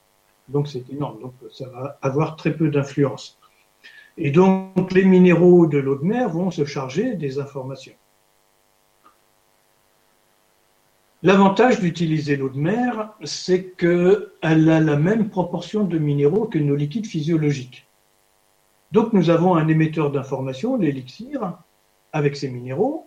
Donc 0.49 0.67
c'est 0.67 0.91
énorme. 0.91 1.21
Donc 1.21 1.35
ça 1.53 1.69
va 1.69 1.97
avoir 2.03 2.35
très 2.35 2.53
peu 2.53 2.69
d'influence. 2.69 3.39
Et 4.19 4.33
donc 4.33 4.91
les 4.93 5.05
minéraux 5.05 5.69
de 5.69 5.79
l'eau 5.79 5.95
de 5.95 6.05
mer 6.05 6.29
vont 6.29 6.51
se 6.51 6.65
charger 6.65 7.15
des 7.15 7.39
informations. 7.39 7.95
L'avantage 11.23 11.81
d'utiliser 11.81 12.37
l'eau 12.37 12.49
de 12.49 12.59
mer, 12.59 13.13
c'est 13.25 13.73
qu'elle 13.73 14.31
a 14.41 14.81
la 14.81 14.97
même 14.97 15.29
proportion 15.29 15.85
de 15.85 15.99
minéraux 15.99 16.47
que 16.47 16.59
nos 16.59 16.75
liquides 16.75 17.07
physiologiques. 17.07 17.87
Donc 18.93 19.13
nous 19.13 19.29
avons 19.29 19.55
un 19.55 19.69
émetteur 19.69 20.11
d'information, 20.11 20.77
l'élixir, 20.77 21.59
avec 22.13 22.37
ses 22.37 22.49
minéraux, 22.49 23.07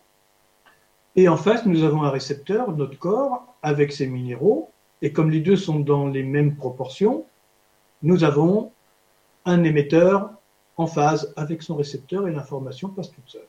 et 1.15 1.27
en 1.27 1.37
face 1.37 1.65
nous 1.65 1.83
avons 1.83 2.03
un 2.03 2.11
récepteur, 2.11 2.75
notre 2.75 2.99
corps, 2.99 3.55
avec 3.63 3.91
ses 3.91 4.05
minéraux, 4.05 4.71
et 5.01 5.11
comme 5.11 5.31
les 5.31 5.39
deux 5.39 5.55
sont 5.55 5.79
dans 5.79 6.07
les 6.07 6.23
mêmes 6.23 6.55
proportions, 6.55 7.25
nous 8.03 8.23
avons 8.23 8.71
un 9.45 9.63
émetteur 9.63 10.31
en 10.77 10.85
phase 10.85 11.33
avec 11.35 11.63
son 11.63 11.75
récepteur 11.75 12.27
et 12.27 12.31
l'information 12.31 12.89
passe 12.89 13.11
toute 13.11 13.27
seule. 13.27 13.47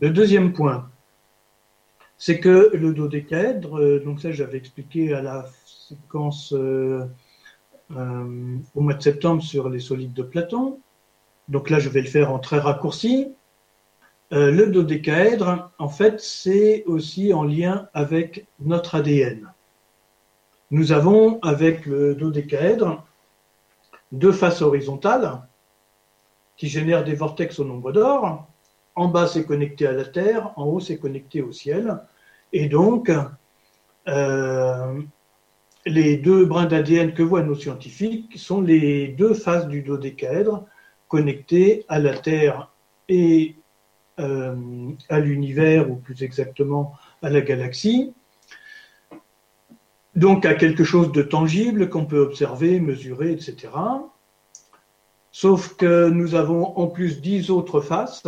Le 0.00 0.10
deuxième 0.10 0.52
point, 0.52 0.90
c'est 2.24 2.40
que 2.40 2.70
le 2.72 2.94
dodécaèdre, 2.94 3.78
euh, 3.78 4.00
donc 4.02 4.22
ça 4.22 4.32
j'avais 4.32 4.56
expliqué 4.56 5.12
à 5.12 5.20
la 5.20 5.44
séquence 5.66 6.54
euh, 6.54 7.04
euh, 7.90 8.56
au 8.74 8.80
mois 8.80 8.94
de 8.94 9.02
septembre 9.02 9.42
sur 9.42 9.68
les 9.68 9.78
solides 9.78 10.14
de 10.14 10.22
Platon, 10.22 10.78
donc 11.48 11.68
là 11.68 11.78
je 11.80 11.90
vais 11.90 12.00
le 12.00 12.08
faire 12.08 12.32
en 12.32 12.38
très 12.38 12.58
raccourci. 12.58 13.34
le 14.30 14.64
dodécaèdre, 14.64 15.70
en 15.78 15.90
fait, 15.90 16.18
c'est 16.18 16.84
aussi 16.86 17.34
en 17.34 17.44
lien 17.44 17.88
avec 17.92 18.46
notre 18.58 18.94
ADN. 18.94 19.52
Nous 20.70 20.92
avons 20.92 21.38
avec 21.42 21.84
le 21.84 22.14
dodécaèdre 22.14 23.04
deux 24.12 24.32
faces 24.32 24.62
horizontales 24.62 25.42
qui 26.56 26.68
génèrent 26.68 27.04
des 27.04 27.16
vortex 27.16 27.58
au 27.58 27.66
nombre 27.66 27.92
d'or. 27.92 28.46
En 28.94 29.08
bas, 29.08 29.26
c'est 29.26 29.44
connecté 29.44 29.86
à 29.86 29.92
la 29.92 30.06
Terre, 30.06 30.52
en 30.56 30.64
haut, 30.64 30.80
c'est 30.80 30.98
connecté 30.98 31.42
au 31.42 31.52
ciel. 31.52 32.00
Et 32.54 32.68
donc, 32.68 33.10
euh, 34.08 35.02
les 35.84 36.16
deux 36.16 36.46
brins 36.46 36.66
d'ADN 36.66 37.12
que 37.12 37.22
voient 37.22 37.42
nos 37.42 37.56
scientifiques 37.56 38.38
sont 38.38 38.62
les 38.62 39.08
deux 39.08 39.34
faces 39.34 39.66
du 39.66 39.82
dodécaèdre 39.82 40.64
connectées 41.08 41.84
à 41.88 41.98
la 41.98 42.16
Terre 42.16 42.70
et 43.08 43.56
euh, 44.20 44.54
à 45.08 45.18
l'univers, 45.18 45.90
ou 45.90 45.96
plus 45.96 46.22
exactement 46.22 46.94
à 47.20 47.28
la 47.28 47.40
galaxie 47.40 48.14
donc 50.16 50.46
à 50.46 50.54
quelque 50.54 50.84
chose 50.84 51.12
de 51.12 51.22
tangible 51.22 51.88
qu'on 51.88 52.06
peut 52.06 52.20
observer, 52.20 52.78
mesurer, 52.80 53.32
etc. 53.32 53.72
Sauf 55.32 55.74
que 55.74 56.08
nous 56.08 56.34
avons 56.34 56.76
en 56.78 56.86
plus 56.86 57.20
dix 57.20 57.50
autres 57.50 57.80
faces. 57.80 58.22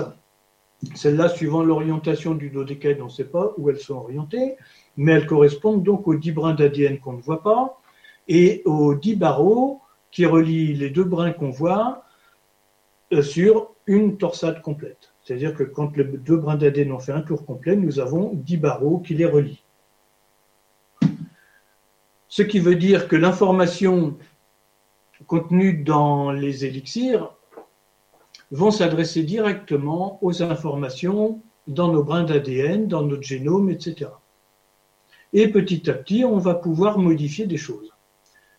Celles-là, 0.95 1.28
suivant 1.28 1.62
l'orientation 1.62 2.34
du 2.34 2.51
dodécaèdre, 2.51 3.03
on 3.03 3.07
ne 3.07 3.11
sait 3.11 3.24
pas 3.24 3.53
où 3.57 3.70
elles 3.70 3.80
sont 3.80 3.95
orientées, 3.95 4.57
mais 4.97 5.12
elles 5.12 5.26
correspondent 5.26 5.82
donc 5.82 6.07
aux 6.09 6.16
dix 6.16 6.32
brins 6.32 6.55
d'ADN 6.55 6.99
qu'on 6.99 7.14
ne 7.14 7.20
voit 7.20 7.43
pas 7.43 7.80
et 8.28 8.62
aux 8.64 8.95
dix 8.95 9.16
barreaux 9.16 9.80
qui 10.11 10.26
relient 10.26 10.74
les 10.74 10.91
deux 10.91 11.05
brins 11.05 11.32
qu'on 11.32 11.51
voit 11.51 12.05
euh, 13.12 13.22
sur 13.22 13.74
une 13.87 14.16
torsade 14.16 14.62
complète. 14.62 15.12
C'est-à-dire 15.22 15.55
que 15.55 15.62
quand 15.62 15.97
les 15.97 16.05
deux 16.05 16.37
brins 16.37 16.57
d'ADN 16.57 16.93
ont 16.93 16.99
fait 16.99 17.12
un 17.12 17.22
tour 17.22 17.45
complet, 17.45 17.76
nous 17.76 18.01
avons 18.01 18.32
dix 18.34 18.57
barreaux 18.57 18.99
qui 18.99 19.14
les 19.14 19.26
relient. 19.26 19.62
Ce 22.28 22.43
qui 22.43 22.59
veut 22.59 22.74
dire 22.74 23.09
que 23.09 23.16
l'information 23.16 24.16
contenue 25.26 25.74
dans 25.74 26.32
les 26.32 26.64
élixirs 26.64 27.36
vont 28.51 28.71
s'adresser 28.71 29.23
directement 29.23 30.19
aux 30.23 30.43
informations 30.43 31.41
dans 31.67 31.93
nos 31.93 32.05
brins 32.05 32.25
d'ADN, 32.25 32.87
dans 32.87 33.03
notre 33.03 33.23
génome, 33.23 33.71
etc. 33.71 34.11
Et 35.33 35.49
petit 35.49 35.91
à 35.91 35.95
petit, 35.95 36.25
on 36.25 36.39
va 36.39 36.55
pouvoir 36.55 36.99
modifier 36.99 37.47
des 37.47 37.57
choses. 37.57 37.93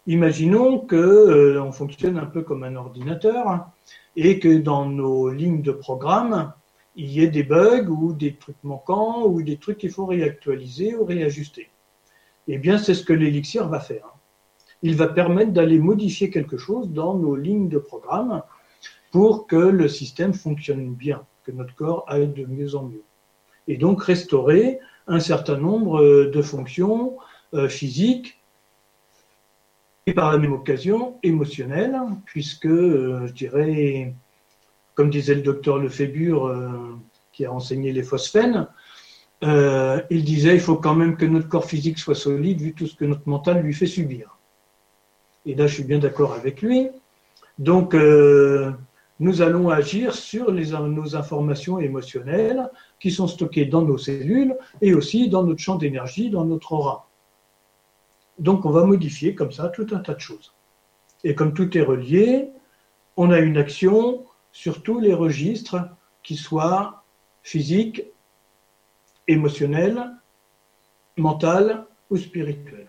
Imaginons 0.06 0.80
que 0.80 0.96
euh, 0.96 1.62
on 1.62 1.72
fonctionne 1.72 2.18
un 2.18 2.26
peu 2.26 2.42
comme 2.42 2.64
un 2.64 2.76
ordinateur 2.76 3.68
et 4.16 4.40
que 4.40 4.58
dans 4.58 4.86
nos 4.86 5.30
lignes 5.30 5.62
de 5.62 5.72
programme, 5.72 6.54
il 6.96 7.12
y 7.12 7.22
ait 7.22 7.28
des 7.28 7.44
bugs 7.44 7.88
ou 7.88 8.14
des 8.14 8.36
trucs 8.36 8.64
manquants 8.64 9.26
ou 9.26 9.42
des 9.42 9.58
trucs 9.58 9.78
qu'il 9.78 9.92
faut 9.92 10.06
réactualiser 10.06 10.96
ou 10.96 11.06
réajuster. 11.06 11.70
Eh 12.48 12.58
bien, 12.58 12.78
c'est 12.78 12.94
ce 12.94 13.04
que 13.04 13.14
l'élixir 13.14 13.68
va 13.68 13.80
faire. 13.80 14.14
Il 14.82 14.96
va 14.96 15.08
permettre 15.08 15.52
d'aller 15.52 15.80
modifier 15.80 16.30
quelque 16.30 16.58
chose 16.58 16.90
dans 16.92 17.14
nos 17.14 17.36
lignes 17.36 17.68
de 17.70 17.78
programme 17.78 18.42
pour 19.12 19.48
que 19.48 19.56
le 19.56 19.88
système 19.88 20.34
fonctionne 20.34 20.94
bien, 20.94 21.24
que 21.44 21.52
notre 21.52 21.76
corps 21.76 22.06
aille 22.08 22.28
de 22.28 22.46
mieux 22.46 22.76
en 22.76 22.84
mieux. 22.84 23.04
Et 23.68 23.78
donc 23.78 24.04
restaurer 24.04 24.80
un 25.08 25.20
certain 25.20 25.58
nombre 25.58 26.02
euh, 26.02 26.30
de 26.30 26.42
fonctions 26.42 27.18
euh, 27.54 27.70
physiques 27.70 28.40
et 30.06 30.14
par 30.14 30.32
la 30.32 30.38
même 30.38 30.54
occasion 30.54 31.18
émotionnelles, 31.24 32.00
puisque, 32.26 32.66
euh, 32.66 33.28
je 33.28 33.34
dirais, 33.34 34.14
comme 34.96 35.10
disait 35.10 35.36
le 35.36 35.42
docteur 35.42 35.78
Lefébure, 35.80 36.98
qui 37.34 37.46
a 37.46 37.52
enseigné 37.52 37.92
les 37.92 38.04
phosphènes, 38.04 38.68
euh, 39.44 40.02
il 40.10 40.24
disait 40.24 40.56
il 40.56 40.60
faut 40.60 40.78
quand 40.78 40.96
même 40.96 41.16
que 41.16 41.26
notre 41.26 41.48
corps 41.48 41.66
physique 41.66 42.00
soit 42.00 42.16
solide 42.16 42.60
vu 42.60 42.74
tout 42.74 42.88
ce 42.88 42.96
que 42.96 43.06
notre 43.06 43.28
mental 43.30 43.62
lui 43.62 43.74
fait 43.74 43.86
subir. 43.86 44.38
Et 45.46 45.54
là, 45.54 45.68
je 45.68 45.76
suis 45.76 45.84
bien 45.84 46.00
d'accord 46.00 46.34
avec 46.34 46.62
lui. 46.62 46.90
Donc, 47.60 47.94
euh, 47.94 48.72
nous 49.20 49.42
allons 49.42 49.70
agir 49.70 50.14
sur 50.14 50.52
nos 50.52 51.16
informations 51.16 51.80
émotionnelles 51.80 52.70
qui 53.00 53.12
sont 53.12 53.28
stockées 53.28 53.66
dans 53.66 53.82
nos 53.82 53.98
cellules 53.98 54.56
et 54.82 54.94
aussi 54.94 55.30
dans 55.30 55.44
notre 55.44 55.60
champ 55.60 55.76
d'énergie, 55.76 56.30
dans 56.30 56.46
notre 56.46 56.74
aura. 56.74 57.10
Donc, 58.38 58.66
on 58.66 58.70
va 58.70 58.84
modifier 58.84 59.34
comme 59.34 59.52
ça 59.52 59.70
tout 59.70 59.88
un 59.92 60.00
tas 60.00 60.14
de 60.14 60.20
choses. 60.20 60.54
Et 61.24 61.34
comme 61.34 61.54
tout 61.54 61.76
est 61.76 61.82
relié, 61.82 62.50
on 63.16 63.32
a 63.32 63.40
une 63.40 63.58
action 63.58 64.24
sur 64.52 64.84
tous 64.84 65.00
les 65.00 65.14
registres 65.14 65.78
qui 66.22 66.36
soient 66.36 67.04
physiques, 67.42 68.04
émotionnel, 69.28 70.12
mental 71.18 71.88
ou 72.12 72.18
spirituel. 72.18 72.88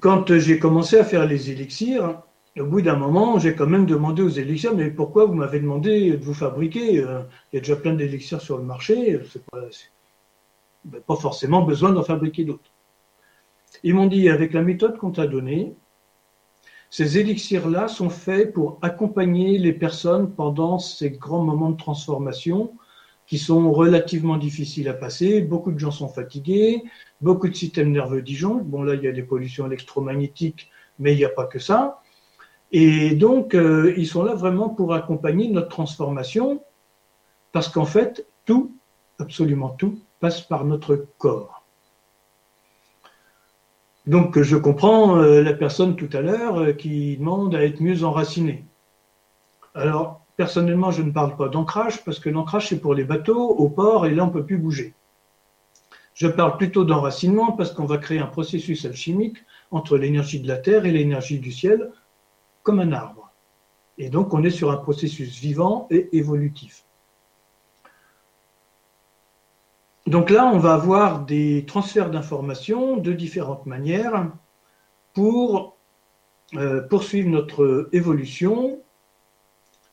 Quand 0.00 0.38
j'ai 0.38 0.60
commencé 0.60 0.98
à 0.98 1.04
faire 1.04 1.26
les 1.26 1.50
élixirs, 1.50 2.22
au 2.60 2.66
bout 2.66 2.82
d'un 2.82 2.96
moment, 2.96 3.38
j'ai 3.38 3.54
quand 3.54 3.66
même 3.66 3.86
demandé 3.86 4.22
aux 4.22 4.28
élixirs, 4.28 4.74
mais 4.74 4.90
pourquoi 4.90 5.26
vous 5.26 5.34
m'avez 5.34 5.60
demandé 5.60 6.12
de 6.12 6.24
vous 6.24 6.34
fabriquer 6.34 7.00
euh, 7.00 7.22
Il 7.52 7.56
y 7.56 7.58
a 7.58 7.60
déjà 7.60 7.76
plein 7.76 7.94
d'élixirs 7.94 8.40
sur 8.40 8.58
le 8.58 8.64
marché, 8.64 9.20
c'est 9.30 9.44
pas, 9.46 9.60
ben, 10.84 11.00
pas 11.00 11.16
forcément 11.16 11.62
besoin 11.62 11.92
d'en 11.92 12.02
fabriquer 12.02 12.44
d'autres. 12.44 12.70
Ils 13.82 13.94
m'ont 13.94 14.06
dit, 14.06 14.28
avec 14.28 14.52
la 14.52 14.62
méthode 14.62 14.98
qu'on 14.98 15.10
t'a 15.10 15.26
donnée, 15.26 15.74
ces 16.90 17.18
élixirs-là 17.18 17.88
sont 17.88 18.08
faits 18.08 18.52
pour 18.54 18.78
accompagner 18.80 19.58
les 19.58 19.74
personnes 19.74 20.32
pendant 20.34 20.78
ces 20.78 21.10
grands 21.10 21.44
moments 21.44 21.70
de 21.70 21.76
transformation 21.76 22.72
qui 23.26 23.36
sont 23.36 23.70
relativement 23.72 24.38
difficiles 24.38 24.88
à 24.88 24.94
passer. 24.94 25.42
Beaucoup 25.42 25.70
de 25.70 25.78
gens 25.78 25.90
sont 25.90 26.08
fatigués, 26.08 26.82
beaucoup 27.20 27.48
de 27.48 27.54
systèmes 27.54 27.92
nerveux 27.92 28.22
disjonctent. 28.22 28.64
Bon, 28.64 28.82
là, 28.82 28.94
il 28.94 29.02
y 29.02 29.08
a 29.08 29.12
des 29.12 29.22
pollutions 29.22 29.66
électromagnétiques, 29.66 30.70
mais 30.98 31.12
il 31.12 31.18
n'y 31.18 31.26
a 31.26 31.28
pas 31.28 31.44
que 31.44 31.58
ça. 31.58 32.00
Et 32.72 33.14
donc, 33.14 33.54
euh, 33.54 33.94
ils 33.96 34.06
sont 34.06 34.22
là 34.22 34.34
vraiment 34.34 34.68
pour 34.68 34.94
accompagner 34.94 35.48
notre 35.48 35.68
transformation, 35.68 36.62
parce 37.52 37.68
qu'en 37.68 37.86
fait, 37.86 38.26
tout, 38.44 38.74
absolument 39.18 39.70
tout, 39.70 40.00
passe 40.20 40.40
par 40.42 40.64
notre 40.64 41.06
corps. 41.18 41.64
Donc, 44.06 44.40
je 44.40 44.56
comprends 44.56 45.18
euh, 45.18 45.42
la 45.42 45.52
personne 45.52 45.96
tout 45.96 46.08
à 46.12 46.20
l'heure 46.20 46.58
euh, 46.58 46.72
qui 46.72 47.16
demande 47.16 47.54
à 47.54 47.64
être 47.64 47.80
mieux 47.80 48.04
enracinée. 48.04 48.64
Alors, 49.74 50.22
Personnellement, 50.38 50.92
je 50.92 51.02
ne 51.02 51.10
parle 51.10 51.36
pas 51.36 51.48
d'ancrage 51.48 52.04
parce 52.04 52.20
que 52.20 52.30
l'ancrage, 52.30 52.68
c'est 52.68 52.78
pour 52.78 52.94
les 52.94 53.02
bateaux, 53.02 53.48
au 53.48 53.68
port, 53.68 54.06
et 54.06 54.14
là, 54.14 54.22
on 54.22 54.28
ne 54.28 54.32
peut 54.32 54.44
plus 54.44 54.56
bouger. 54.56 54.94
Je 56.14 56.28
parle 56.28 56.56
plutôt 56.56 56.84
d'enracinement 56.84 57.50
parce 57.50 57.72
qu'on 57.72 57.86
va 57.86 57.98
créer 57.98 58.20
un 58.20 58.26
processus 58.26 58.84
alchimique 58.84 59.38
entre 59.72 59.98
l'énergie 59.98 60.38
de 60.38 60.46
la 60.46 60.58
Terre 60.58 60.86
et 60.86 60.92
l'énergie 60.92 61.40
du 61.40 61.50
ciel, 61.50 61.90
comme 62.68 62.80
un 62.80 62.92
arbre. 62.92 63.32
Et 63.96 64.10
donc, 64.10 64.34
on 64.34 64.44
est 64.44 64.50
sur 64.50 64.70
un 64.70 64.76
processus 64.76 65.40
vivant 65.40 65.86
et 65.90 66.14
évolutif. 66.14 66.84
Donc 70.06 70.28
là, 70.28 70.44
on 70.52 70.58
va 70.58 70.74
avoir 70.74 71.24
des 71.24 71.64
transferts 71.64 72.10
d'informations 72.10 72.98
de 72.98 73.14
différentes 73.14 73.64
manières 73.64 74.30
pour 75.14 75.78
euh, 76.56 76.82
poursuivre 76.82 77.30
notre 77.30 77.88
évolution 77.92 78.82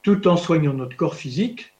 tout 0.01 0.27
en 0.27 0.35
soignant 0.35 0.73
notre 0.73 0.97
corps 0.97 1.15
physique, 1.15 1.77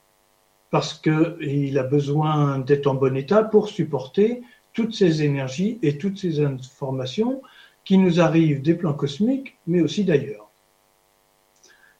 parce 0.70 0.94
qu'il 0.94 1.78
a 1.78 1.82
besoin 1.82 2.58
d'être 2.60 2.86
en 2.86 2.94
bon 2.94 3.14
état 3.18 3.44
pour 3.44 3.68
supporter 3.68 4.40
toutes 4.72 4.94
ces 4.94 5.22
énergies 5.22 5.78
et 5.82 5.98
toutes 5.98 6.16
ces 6.16 6.40
informations 6.40 7.42
qui 7.84 7.98
nous 7.98 8.18
arrivent 8.18 8.62
des 8.62 8.74
plans 8.74 8.94
cosmiques, 8.94 9.58
mais 9.66 9.82
aussi 9.82 10.02
d'ailleurs. 10.02 10.45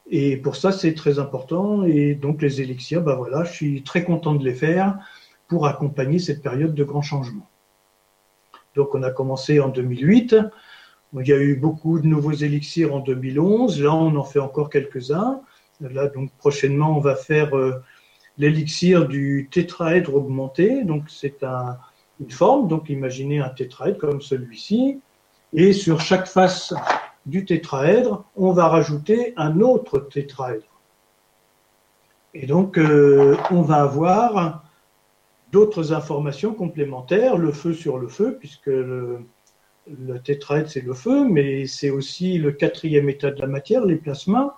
Et 0.09 0.37
pour 0.37 0.55
ça, 0.55 0.71
c'est 0.71 0.93
très 0.93 1.19
important. 1.19 1.83
Et 1.83 2.15
donc, 2.15 2.41
les 2.41 2.61
élixirs, 2.61 3.01
ben 3.01 3.15
voilà, 3.15 3.43
je 3.43 3.51
suis 3.51 3.83
très 3.83 4.03
content 4.03 4.35
de 4.35 4.43
les 4.43 4.53
faire 4.53 4.97
pour 5.47 5.67
accompagner 5.67 6.19
cette 6.19 6.41
période 6.41 6.73
de 6.73 6.83
grand 6.83 7.01
changement. 7.01 7.47
Donc, 8.75 8.95
on 8.95 9.03
a 9.03 9.11
commencé 9.11 9.59
en 9.59 9.69
2008. 9.69 10.35
Il 11.13 11.27
y 11.27 11.33
a 11.33 11.37
eu 11.37 11.55
beaucoup 11.55 11.99
de 11.99 12.07
nouveaux 12.07 12.33
élixirs 12.33 12.93
en 12.93 12.99
2011. 12.99 13.81
Là, 13.81 13.93
on 13.93 14.15
en 14.15 14.23
fait 14.23 14.39
encore 14.39 14.69
quelques-uns. 14.69 15.41
Là, 15.81 16.07
donc, 16.07 16.31
prochainement, 16.37 16.95
on 16.95 16.99
va 16.99 17.15
faire 17.15 17.55
euh, 17.55 17.81
l'élixir 18.37 19.07
du 19.07 19.49
tétraèdre 19.51 20.15
augmenté. 20.15 20.83
Donc, 20.83 21.03
c'est 21.07 21.43
un, 21.43 21.77
une 22.19 22.31
forme. 22.31 22.67
Donc, 22.67 22.89
imaginez 22.89 23.39
un 23.39 23.49
tétraèdre 23.49 23.97
comme 23.97 24.21
celui-ci. 24.21 24.99
Et 25.53 25.73
sur 25.73 26.01
chaque 26.01 26.27
face 26.27 26.73
du 27.27 27.45
tétraèdre, 27.45 28.23
on 28.35 28.51
va 28.51 28.69
rajouter 28.69 29.33
un 29.35 29.59
autre 29.59 29.99
tétraèdre. 29.99 30.65
Et 32.33 32.45
donc, 32.45 32.77
euh, 32.77 33.35
on 33.51 33.61
va 33.61 33.81
avoir 33.81 34.63
d'autres 35.51 35.93
informations 35.93 36.53
complémentaires, 36.53 37.37
le 37.37 37.51
feu 37.51 37.73
sur 37.73 37.97
le 37.97 38.07
feu, 38.07 38.37
puisque 38.39 38.67
le, 38.67 39.25
tétraèdre, 40.23 40.69
c'est 40.69 40.81
le 40.81 40.93
feu, 40.93 41.27
mais 41.27 41.67
c'est 41.67 41.89
aussi 41.89 42.37
le 42.37 42.51
quatrième 42.51 43.09
état 43.09 43.31
de 43.31 43.41
la 43.41 43.47
matière, 43.47 43.85
les 43.85 43.95
plasmas. 43.97 44.55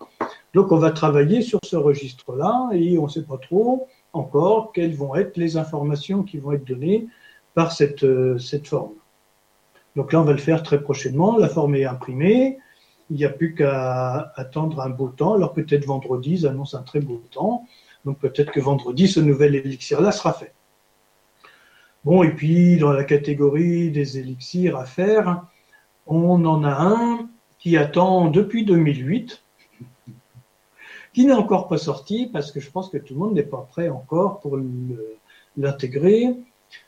Donc, 0.54 0.72
on 0.72 0.78
va 0.78 0.92
travailler 0.92 1.42
sur 1.42 1.60
ce 1.64 1.76
registre-là 1.76 2.70
et 2.74 2.98
on 3.00 3.04
ne 3.04 3.10
sait 3.10 3.26
pas 3.26 3.38
trop 3.38 3.88
encore 4.14 4.72
quelles 4.74 4.96
vont 4.96 5.16
être 5.16 5.38
les 5.38 5.58
informations 5.58 6.24
qui 6.24 6.38
vont 6.38 6.52
être 6.52 6.66
données 6.66 7.08
par 7.56 7.72
cette, 7.72 8.04
euh, 8.04 8.38
cette 8.38 8.68
forme. 8.68 8.94
Donc 9.96 10.14
là, 10.14 10.22
on 10.22 10.24
va 10.24 10.32
le 10.32 10.38
faire 10.38 10.64
très 10.64 10.82
prochainement. 10.82 11.38
La 11.38 11.50
forme 11.50 11.76
est 11.76 11.86
imprimée. 11.86 12.58
Il 13.10 13.18
n'y 13.18 13.26
a 13.26 13.30
plus 13.30 13.56
qu'à 13.56 14.32
attendre 14.36 14.82
un 14.82 14.90
beau 14.90 15.10
temps. 15.10 15.34
Alors 15.34 15.54
peut-être 15.54 15.86
vendredi, 15.86 16.34
ils 16.34 16.48
annoncent 16.48 16.78
un 16.78 16.84
très 16.84 17.00
beau 17.00 17.24
temps. 17.32 17.66
Donc 18.06 18.20
peut-être 18.20 18.52
que 18.52 18.60
vendredi, 18.60 19.08
ce 19.08 19.20
nouvel 19.20 19.56
élixir-là 19.56 20.12
sera 20.12 20.34
fait. 20.34 20.54
Bon, 22.06 22.24
et 22.24 22.32
puis 22.34 22.78
dans 22.78 22.94
la 22.94 23.04
catégorie 23.04 23.92
des 23.92 24.18
élixirs 24.18 24.78
à 24.78 24.86
faire, 24.86 25.44
on 26.08 26.46
en 26.46 26.64
a 26.64 26.72
un 26.72 27.30
qui 27.58 27.76
attend 27.76 28.30
depuis 28.30 28.64
2008, 28.64 29.44
qui 31.14 31.26
n'est 31.26 31.34
encore 31.34 31.68
pas 31.68 31.78
sorti 31.78 32.30
parce 32.32 32.52
que 32.52 32.60
je 32.60 32.72
pense 32.72 32.90
que 32.90 32.98
tout 32.98 33.16
le 33.16 33.20
monde 33.20 33.34
n'est 33.34 33.44
pas 33.44 33.68
prêt 33.70 33.90
encore 33.90 34.40
pour 34.40 34.58
l'intégrer. 35.58 36.38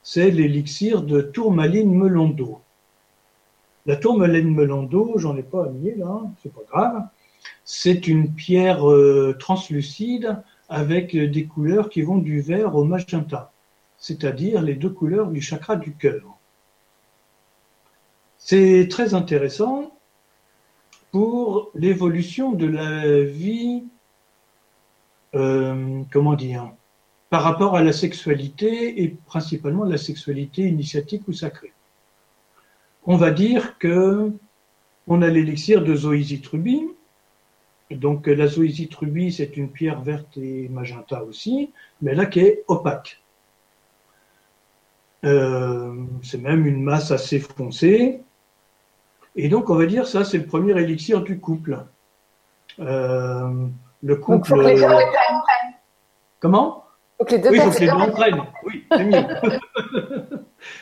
C'est 0.02 0.32
l'élixir 0.32 1.02
de 1.02 1.22
tourmaline 1.22 1.94
melon 1.94 2.30
d'eau. 2.30 2.62
La 3.86 3.96
tourmaline 3.96 4.54
melon 4.54 4.84
d'eau, 4.84 5.14
j'en 5.18 5.36
ai 5.38 5.44
pas 5.44 5.68
mis 5.70 5.96
là, 5.96 6.22
c'est 6.42 6.54
pas 6.54 6.62
grave. 6.72 7.08
C'est 7.64 8.08
une 8.08 8.34
pierre 8.34 8.88
euh, 8.90 9.36
translucide 9.40 10.38
avec 10.70 11.18
des 11.18 11.46
couleurs 11.46 11.90
qui 11.90 12.02
vont 12.02 12.18
du 12.18 12.42
vert 12.42 12.76
au 12.76 12.84
magenta, 12.84 13.52
c'est-à-dire 13.98 14.62
les 14.62 14.76
deux 14.76 14.90
couleurs 14.90 15.28
du 15.28 15.42
chakra 15.42 15.76
du 15.76 15.94
cœur. 15.96 16.22
C'est 18.38 18.88
très 18.90 19.14
intéressant 19.14 19.92
pour 21.12 21.72
l'évolution 21.76 22.54
de 22.54 22.68
la 22.68 23.22
vie, 23.22 23.84
euh, 25.36 26.02
comment 26.12 26.36
dire, 26.36 26.72
par 27.30 27.44
rapport 27.44 27.76
à 27.76 27.84
la 27.84 27.94
sexualité 27.94 29.04
et 29.04 29.10
principalement 29.26 29.84
la 29.84 29.98
sexualité 29.98 30.68
initiatique 30.68 31.28
ou 31.28 31.34
sacrée 31.34 31.74
on 33.06 33.18
va 33.18 33.32
dire 33.32 33.78
que 33.78 34.32
on 35.08 35.22
a 35.22 35.28
l'élixir 35.28 35.84
de 35.84 35.96
zoisite 35.96 36.50
Donc 37.92 38.28
la 38.28 38.48
zoisite 38.48 38.96
c'est 39.32 39.58
une 39.58 39.70
pierre 39.70 40.02
verte 40.02 40.38
et 40.38 40.70
magenta 40.70 41.24
aussi, 41.24 41.72
mais 42.02 42.14
là 42.14 42.26
qui 42.26 42.40
est 42.40 42.64
opaque. 42.68 43.22
Euh, 45.24 45.94
c'est 46.24 46.40
même 46.40 46.66
une 46.66 46.82
masse 46.82 47.12
assez 47.12 47.40
foncée. 47.40 48.22
Et 49.36 49.50
donc 49.50 49.70
on 49.70 49.76
va 49.76 49.86
dire 49.86 50.08
ça, 50.08 50.24
c'est 50.24 50.38
le 50.38 50.46
premier 50.46 50.80
élixir 50.80 51.22
du 51.22 51.40
couple. 51.40 51.86
Euh, 52.80 53.68
le 54.04 54.16
couple. 54.16 54.76
Comment? 56.40 56.86
Oui, 57.20 57.28
il 57.30 57.62
faut 57.62 57.70
que 57.70 57.80
les 57.80 57.92
deux 57.92 58.12
prennent. 58.12 58.44
Oui, 58.64 58.86
c'est 58.92 59.04
mieux. 59.04 59.26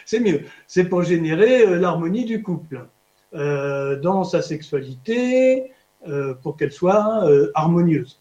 c'est 0.10 0.20
mieux. 0.20 0.42
C'est 0.66 0.86
pour 0.86 1.04
générer 1.04 1.62
euh, 1.62 1.78
l'harmonie 1.78 2.26
du 2.26 2.42
couple 2.42 2.88
euh, 3.36 4.00
dans 4.00 4.24
sa 4.24 4.42
sexualité, 4.42 5.72
euh, 6.08 6.34
pour 6.34 6.58
qu'elle 6.58 6.72
soit 6.72 7.30
harmonieuse. 7.54 8.20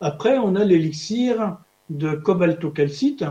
Après, 0.00 0.38
on 0.38 0.56
a 0.56 0.64
l'élixir 0.64 1.58
de 1.88 2.14
cobaltocalcite, 2.14 3.24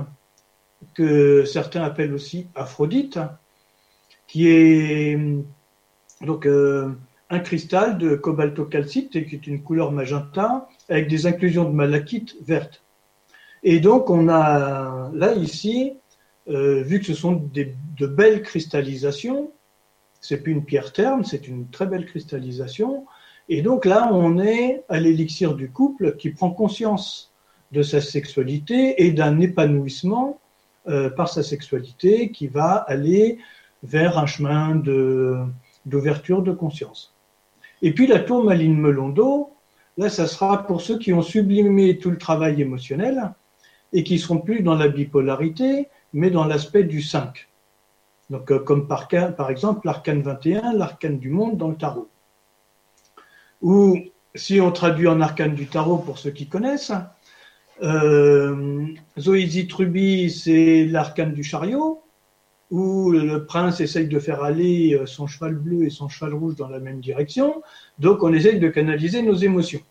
que 0.95 1.43
certains 1.43 1.83
appellent 1.83 2.13
aussi 2.13 2.47
Aphrodite, 2.55 3.19
qui 4.27 4.47
est 4.47 5.19
donc 6.21 6.47
un 6.47 7.39
cristal 7.39 7.97
de 7.97 8.15
cobaltocalcite 8.15 9.27
qui 9.27 9.35
est 9.35 9.45
une 9.45 9.61
couleur 9.61 9.91
magenta 9.91 10.69
avec 10.87 11.09
des 11.09 11.27
inclusions 11.27 11.65
de 11.65 11.75
malachite 11.75 12.35
verte. 12.41 12.81
Et 13.63 13.79
donc, 13.81 14.09
on 14.09 14.29
a 14.29 15.11
là, 15.13 15.33
ici, 15.33 15.93
euh, 16.49 16.81
vu 16.83 16.99
que 16.99 17.05
ce 17.05 17.13
sont 17.13 17.49
de 17.53 18.07
belles 18.07 18.41
cristallisations, 18.41 19.51
c'est 20.21 20.37
plus 20.37 20.51
une 20.51 20.63
pierre 20.63 20.93
terne, 20.93 21.25
c'est 21.25 21.47
une 21.47 21.67
très 21.67 21.87
belle 21.87 22.05
cristallisation. 22.05 23.05
Et 23.49 23.61
donc 23.61 23.85
là, 23.85 24.09
on 24.13 24.39
est 24.39 24.83
à 24.87 24.99
l'élixir 24.99 25.55
du 25.55 25.69
couple 25.69 26.15
qui 26.17 26.29
prend 26.29 26.51
conscience 26.51 27.33
de 27.71 27.81
sa 27.81 28.01
sexualité 28.01 29.03
et 29.03 29.11
d'un 29.11 29.39
épanouissement 29.39 30.39
euh, 30.87 31.09
par 31.09 31.27
sa 31.29 31.43
sexualité 31.43 32.31
qui 32.31 32.47
va 32.47 32.75
aller 32.75 33.39
vers 33.83 34.17
un 34.19 34.27
chemin 34.27 34.75
d'ouverture 35.85 36.43
de, 36.43 36.51
conscience. 36.51 37.13
Et 37.81 37.93
puis 37.93 38.05
la 38.05 38.19
tourmaline 38.19 38.77
melon 38.77 39.09
d'eau, 39.09 39.51
là, 39.97 40.09
ça 40.09 40.27
sera 40.27 40.67
pour 40.67 40.81
ceux 40.81 40.99
qui 40.99 41.13
ont 41.13 41.23
sublimé 41.23 41.97
tout 41.97 42.11
le 42.11 42.17
travail 42.17 42.61
émotionnel 42.61 43.33
et 43.91 44.03
qui 44.03 44.19
seront 44.19 44.37
plus 44.37 44.61
dans 44.61 44.75
la 44.75 44.87
bipolarité, 44.87 45.87
mais 46.13 46.29
dans 46.29 46.45
l'aspect 46.45 46.83
du 46.83 47.01
5. 47.01 47.47
Donc, 48.29 48.49
euh, 48.49 48.59
comme 48.59 48.87
par, 48.87 49.07
exemple 49.49 49.81
l'arcane 49.85 50.21
21, 50.21 50.73
l'arcane 50.73 51.19
du 51.19 51.29
monde 51.29 51.57
dans 51.57 51.67
le 51.67 51.75
tarot. 51.75 52.09
Ou 53.61 53.99
si 54.33 54.61
on 54.61 54.71
traduit 54.71 55.07
en 55.07 55.19
arcane 55.19 55.53
du 55.53 55.67
tarot 55.67 55.97
pour 55.97 56.17
ceux 56.17 56.31
qui 56.31 56.47
connaissent, 56.47 56.93
euh, 57.83 58.87
Trubi, 59.69 60.31
c'est 60.31 60.85
l'arcane 60.85 61.33
du 61.33 61.43
chariot, 61.43 62.01
où 62.69 63.11
le 63.11 63.45
prince 63.45 63.81
essaye 63.81 64.07
de 64.07 64.19
faire 64.19 64.43
aller 64.43 64.93
euh, 64.93 65.05
son 65.05 65.27
cheval 65.27 65.55
bleu 65.55 65.83
et 65.83 65.89
son 65.89 66.07
cheval 66.07 66.33
rouge 66.33 66.55
dans 66.55 66.69
la 66.69 66.79
même 66.79 67.01
direction. 67.01 67.61
Donc, 67.99 68.23
on 68.23 68.31
essaye 68.33 68.59
de 68.59 68.69
canaliser 68.69 69.21
nos 69.23 69.35
émotions. 69.35 69.81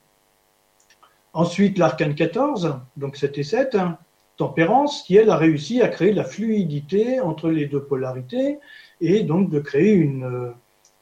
Ensuite, 1.34 1.78
l'arcane 1.78 2.14
14, 2.14 2.80
donc 2.96 3.16
7 3.16 3.36
et 3.36 3.42
7, 3.42 3.74
hein, 3.74 3.98
tempérance, 4.40 5.02
qui 5.02 5.16
elle 5.16 5.30
a 5.30 5.36
réussi 5.36 5.82
à 5.82 5.88
créer 5.88 6.12
la 6.12 6.24
fluidité 6.24 7.20
entre 7.20 7.50
les 7.50 7.66
deux 7.66 7.82
polarités 7.82 8.58
et 9.00 9.22
donc 9.22 9.50
de 9.50 9.60
créer 9.60 9.92
une, 9.92 10.24
euh, 10.24 10.50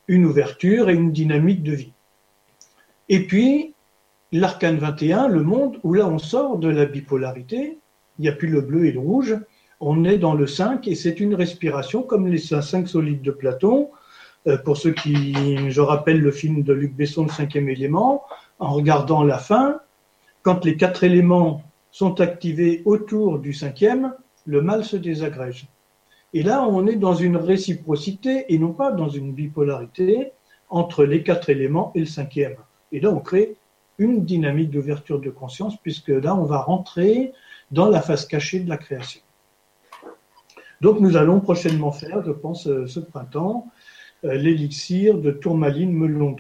une 0.09 0.27
ouverture 0.27 0.91
et 0.91 0.95
une 0.95 1.13
dynamique 1.13 1.63
de 1.63 1.73
vie. 1.73 1.93
Et 3.09 3.27
puis, 3.27 3.75
l'arcane 4.33 4.79
21, 4.79 5.29
le 5.29 5.43
monde, 5.43 5.79
où 5.85 5.95
là 5.95 6.09
on 6.09 6.19
sort 6.19 6.59
de 6.59 6.69
la 6.69 6.85
bipolarité, 6.85 7.79
il 8.19 8.23
n'y 8.23 8.29
a 8.29 8.33
plus 8.33 8.49
le 8.49 8.61
bleu 8.61 8.87
et 8.87 8.93
le 8.93 8.99
rouge, 8.99 9.37
on 9.81 10.05
est 10.05 10.19
dans 10.19 10.35
le 10.35 10.49
5 10.49 10.89
et 10.89 10.97
c'est 10.97 11.21
une 11.21 11.37
respiration 11.37 12.03
comme 12.03 12.27
les 12.27 12.39
5 12.39 12.89
solides 12.89 13.23
de 13.23 13.31
Platon. 13.31 13.89
Euh, 14.49 14.59
pour 14.59 14.77
ceux 14.77 14.93
qui, 14.93 15.71
je 15.71 15.81
rappelle 15.81 16.21
le 16.21 16.33
film 16.33 16.65
de 16.65 16.73
Luc 16.73 16.95
Besson, 16.97 17.25
le 17.25 17.31
cinquième 17.31 17.69
élément, 17.69 18.25
en 18.59 18.73
regardant 18.73 19.23
la 19.23 19.39
fin, 19.39 19.81
quand 20.43 20.65
les 20.65 20.77
quatre 20.77 21.05
éléments 21.05 21.63
sont 21.91 22.21
activés 22.21 22.83
autour 22.85 23.39
du 23.39 23.53
cinquième, 23.53 24.15
le 24.47 24.63
mal 24.63 24.85
se 24.85 24.97
désagrège. 24.97 25.69
Et 26.35 26.43
là, 26.43 26.67
on 26.67 26.87
est 26.87 26.97
dans 26.97 27.15
une 27.15 27.37
réciprocité 27.37 28.53
et 28.53 28.59
non 28.59 28.73
pas 28.73 28.93
dans 28.93 29.09
une 29.09 29.33
bipolarité 29.33 30.33
entre 30.69 31.05
les 31.05 31.23
quatre 31.23 31.49
éléments 31.49 31.93
et 31.95 32.01
le 32.01 32.07
cinquième. 32.07 32.57
Et 32.93 33.01
là, 33.01 33.11
on 33.11 33.21
crée 33.21 33.57
une 33.99 34.25
dynamique 34.25 34.71
d'ouverture 34.71 35.21
de 35.21 35.31
conscience 35.31 35.77
puisque 35.83 36.09
là, 36.09 36.35
on 36.35 36.45
va 36.45 36.59
rentrer 36.59 37.33
dans 37.71 37.89
la 37.89 38.01
phase 38.01 38.27
cachée 38.27 38.61
de 38.61 38.69
la 38.69 38.77
création. 38.77 39.21
Donc, 40.81 41.01
nous 41.01 41.17
allons 41.17 41.41
prochainement 41.41 41.91
faire, 41.91 42.23
je 42.25 42.31
pense, 42.31 42.69
euh, 42.69 42.87
ce 42.87 43.01
printemps, 43.01 43.67
euh, 44.25 44.35
l'élixir 44.35 45.19
de 45.19 45.33
tourmaline 45.33 45.93
melon 45.93 46.37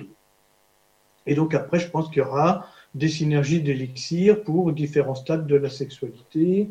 Et 1.26 1.34
donc, 1.34 1.54
après, 1.54 1.80
je 1.80 1.90
pense 1.90 2.08
qu'il 2.08 2.18
y 2.18 2.20
aura 2.20 2.66
des 2.98 3.08
synergies 3.08 3.62
d'élixir 3.62 4.42
pour 4.42 4.72
différents 4.72 5.14
stades 5.14 5.46
de 5.46 5.56
la 5.56 5.70
sexualité, 5.70 6.70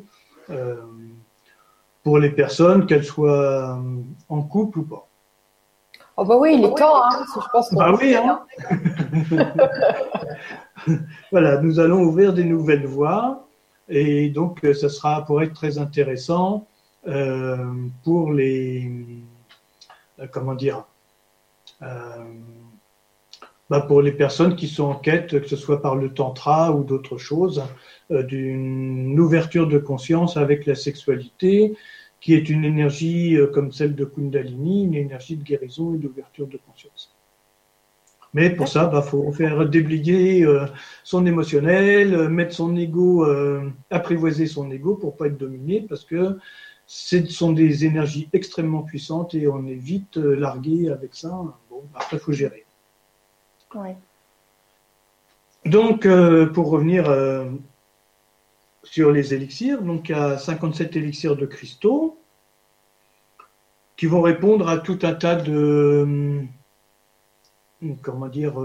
euh, 0.50 0.76
pour 2.04 2.20
les 2.20 2.32
personnes, 2.32 2.86
qu'elles 2.86 3.04
soient 3.04 3.82
en 4.30 4.42
couple 4.44 4.80
ou 4.80 4.84
pas. 4.84 5.08
Oh 6.18 6.26
bah 6.26 6.38
oui, 6.38 6.56
il 6.58 6.66
est 6.66 6.76
temps, 6.76 7.04
hein, 7.04 7.26
je 7.36 7.48
pense 7.52 7.74
Bah 7.74 7.94
oui, 8.00 8.16
hein. 8.16 8.42
voilà, 11.32 11.62
nous 11.62 11.80
allons 11.80 12.02
ouvrir 12.02 12.34
des 12.34 12.44
nouvelles 12.44 12.88
voies 12.88 13.48
et 13.90 14.30
donc 14.30 14.66
ça 14.74 14.90
sera 14.90 15.24
pour 15.26 15.42
être 15.42 15.54
très 15.54 15.78
intéressant 15.78 16.66
euh, 17.08 17.74
pour 18.04 18.34
les 18.34 18.92
euh, 20.20 20.28
comment 20.32 20.56
dire 20.56 20.84
euh, 21.82 22.26
bah 23.70 23.82
pour 23.82 24.02
les 24.02 24.14
personnes 24.14 24.56
qui 24.56 24.68
sont 24.68 24.86
en 24.86 24.96
quête, 24.96 25.42
que 25.42 25.48
ce 25.48 25.58
soit 25.58 25.82
par 25.82 25.96
le 25.96 26.14
tantra 26.14 26.72
ou 26.72 26.84
d'autres 26.84 27.18
choses, 27.18 27.64
euh, 28.12 28.24
d'une 28.24 29.20
ouverture 29.20 29.68
de 29.68 29.78
conscience 29.78 30.38
avec 30.38 30.66
la 30.66 30.76
sexualité, 30.76 31.74
qui 32.22 32.34
est 32.34 32.50
une 32.50 32.64
énergie 32.64 33.36
euh, 33.36 33.48
comme 33.48 33.72
celle 33.74 33.96
de 33.96 34.06
Kundalini, 34.06 34.86
une 34.86 34.96
énergie 34.96 35.36
de 35.36 35.44
guérison 35.44 35.96
et 35.96 35.98
d'ouverture 35.98 36.48
de 36.48 36.58
conscience. 36.58 37.14
Mais 38.34 38.50
pour 38.50 38.68
ça, 38.70 38.90
il 38.90 38.92
bah, 38.92 39.02
faut 39.02 39.32
faire 39.34 39.68
déblayer 39.68 40.46
euh, 40.46 40.66
son 41.04 41.26
émotionnel, 41.26 42.30
mettre 42.30 42.54
son 42.54 42.76
ego, 42.76 43.26
apprivoiser 43.90 44.48
son 44.48 44.70
ego 44.72 44.96
pour 44.96 45.18
pas 45.18 45.28
être 45.28 45.38
dominé, 45.38 45.86
parce 45.88 46.06
que 46.06 46.38
ce 46.86 47.26
sont 47.26 47.52
des 47.52 47.86
énergies 47.86 48.30
extrêmement 48.32 48.84
puissantes 48.84 49.34
et 49.34 49.48
on 49.48 49.66
est 49.66 49.76
vite 49.76 50.16
largué 50.18 50.90
avec 50.90 51.16
ça. 51.16 51.30
Bon, 51.70 51.84
après, 51.96 52.18
il 52.18 52.20
faut 52.20 52.32
gérer. 52.32 52.67
Donc, 55.66 56.06
euh, 56.06 56.46
pour 56.46 56.70
revenir 56.70 57.10
euh, 57.10 57.50
sur 58.84 59.12
les 59.12 59.34
élixirs, 59.34 59.82
donc 59.82 60.10
il 60.10 60.14
y 60.14 60.16
a 60.16 60.38
57 60.38 60.96
élixirs 60.96 61.36
de 61.36 61.46
cristaux 61.46 62.18
qui 63.98 64.06
vont 64.06 64.22
répondre 64.22 64.70
à 64.70 64.78
tout 64.78 65.00
un 65.02 65.14
tas 65.14 65.36
de, 65.36 66.48
euh, 67.84 67.94
comment 68.02 68.28
dire, 68.28 68.62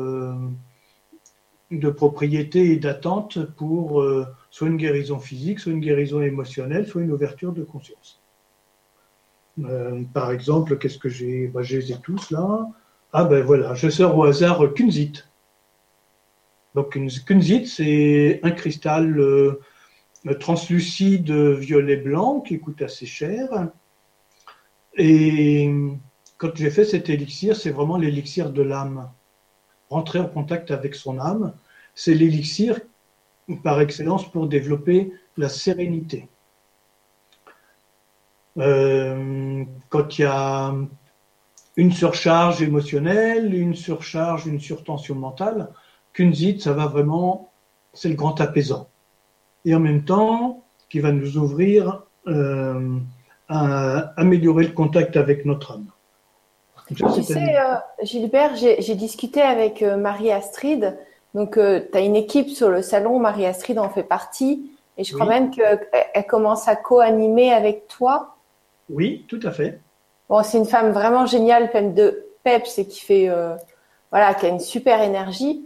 de 1.70 1.90
propriétés 1.90 2.72
et 2.72 2.76
d'attentes 2.76 3.44
pour 3.57 4.05
soit 4.50 4.68
une 4.68 4.76
guérison 4.76 5.18
physique, 5.18 5.59
soit 5.59 5.72
une 5.72 5.80
guérison 5.80 6.20
émotionnelle, 6.20 6.86
soit 6.86 7.03
une 7.03 7.12
ouverture 7.12 7.53
de 7.53 7.64
conscience. 7.64 8.20
par 10.12 10.30
exemple, 10.30 10.78
qu'est-ce 10.78 10.98
que 10.98 11.09
j'ai? 11.09 11.48
Bah, 11.48 11.62
Je 11.62 11.78
les 11.78 11.92
ai 11.92 11.98
tous 12.00 12.30
là. 12.30 12.68
Ah 13.13 13.25
ben 13.25 13.45
voilà, 13.45 13.75
je 13.75 13.91
sors 13.91 14.17
au 14.17 14.25
hasard 14.25 14.73
Kunzit. 14.75 15.25
Donc 16.75 16.99
Kunzit, 17.27 17.67
c'est 17.67 18.41
un 18.43 18.51
cristal 18.53 19.19
euh, 19.19 19.61
translucide 20.41 21.31
violet 21.31 21.97
blanc 21.97 22.41
qui 22.41 22.59
coûte 22.59 22.81
assez 22.81 23.05
cher. 23.05 23.69
Et 24.97 25.71
quand 26.39 26.57
j'ai 26.57 26.71
fait 26.71 26.87
cet 26.87 27.11
élixir, 27.11 27.55
c'est 27.55 27.71
vraiment 27.71 27.99
l'élixir 27.99 28.51
de 28.51 28.63
l'âme. 28.63 29.11
Rentrer 29.91 30.19
en 30.19 30.27
contact 30.27 30.71
avec 30.71 30.95
son 30.95 31.19
âme, 31.19 31.55
c'est 31.95 32.15
l'élixir 32.15 32.81
par 33.63 33.81
excellence 33.81 34.31
pour 34.31 34.47
développer 34.47 35.13
la 35.37 35.51
sérénité. 35.51 36.29
Euh, 38.59 39.65
quand 39.91 40.19
il 40.19 40.23
y 40.23 40.25
a 40.25 40.75
une 41.77 41.93
surcharge 41.93 42.62
émotionnelle, 42.62 43.55
une 43.55 43.75
surcharge, 43.75 44.47
une 44.47 44.61
surtension 44.61 45.14
mentale. 45.14 45.68
Kunzit, 46.12 46.61
ça 46.61 46.73
va 46.73 46.87
vraiment, 46.87 47.51
c'est 47.95 48.09
le 48.09 48.14
grand 48.14 48.41
apaisant. 48.41 48.89
Et 49.64 49.75
en 49.75 49.81
même 49.81 50.05
temps, 50.05 50.62
qui 50.91 51.01
va 51.01 51.12
nous 51.12 51.39
ouvrir 51.39 52.03
euh, 52.27 52.99
à 53.49 54.12
améliorer 54.18 54.64
le 54.64 54.73
contact 54.73 55.16
avec 55.16 55.47
notre 55.47 55.73
âme. 55.73 55.87
Tu 56.95 57.23
sais, 57.23 57.57
euh, 57.59 57.77
Gilbert, 58.03 58.57
j'ai 58.57 58.95
discuté 58.95 59.41
avec 59.41 59.83
euh, 59.83 59.97
Marie-Astrid. 59.97 60.99
Donc, 61.35 61.55
tu 61.55 61.97
as 61.97 62.01
une 62.01 62.16
équipe 62.16 62.51
sur 62.51 62.68
le 62.68 62.83
salon, 62.83 63.18
Marie-Astrid 63.18 63.79
en 63.79 63.89
fait 63.89 64.03
partie. 64.03 64.70
Et 64.99 65.05
je 65.05 65.14
crois 65.14 65.27
même 65.27 65.51
qu'elle 65.51 66.27
commence 66.29 66.68
à 66.68 66.77
co-animer 66.77 67.51
avec 67.51 67.89
toi. 67.89 68.37
Oui, 68.91 69.25
tout 69.29 69.41
à 69.43 69.51
fait. 69.51 69.81
Bon, 70.29 70.43
c'est 70.43 70.59
une 70.59 70.66
femme 70.66 70.93
vraiment 70.93 71.27
géniale, 71.27 71.70
pleine 71.70 71.95
de 71.95 72.27
peps 72.45 72.79
et 72.79 72.87
qui 72.87 73.01
fait, 73.01 73.29
euh, 73.29 73.55
voilà, 74.11 74.35
qui 74.35 74.47
a 74.47 74.49
une 74.49 74.61
super 74.61 75.03
énergie. 75.03 75.64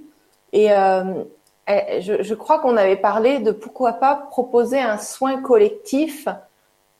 Et 0.53 0.73
euh, 0.73 1.25
je, 1.69 2.23
je, 2.23 2.35
crois 2.35 2.59
qu'on 2.59 2.77
avait 2.77 2.97
parlé 2.97 3.41
de 3.41 3.51
pourquoi 3.51 3.95
pas 3.95 4.15
proposer 4.15 4.79
un 4.79 4.99
soin 4.99 5.41
collectif 5.41 6.29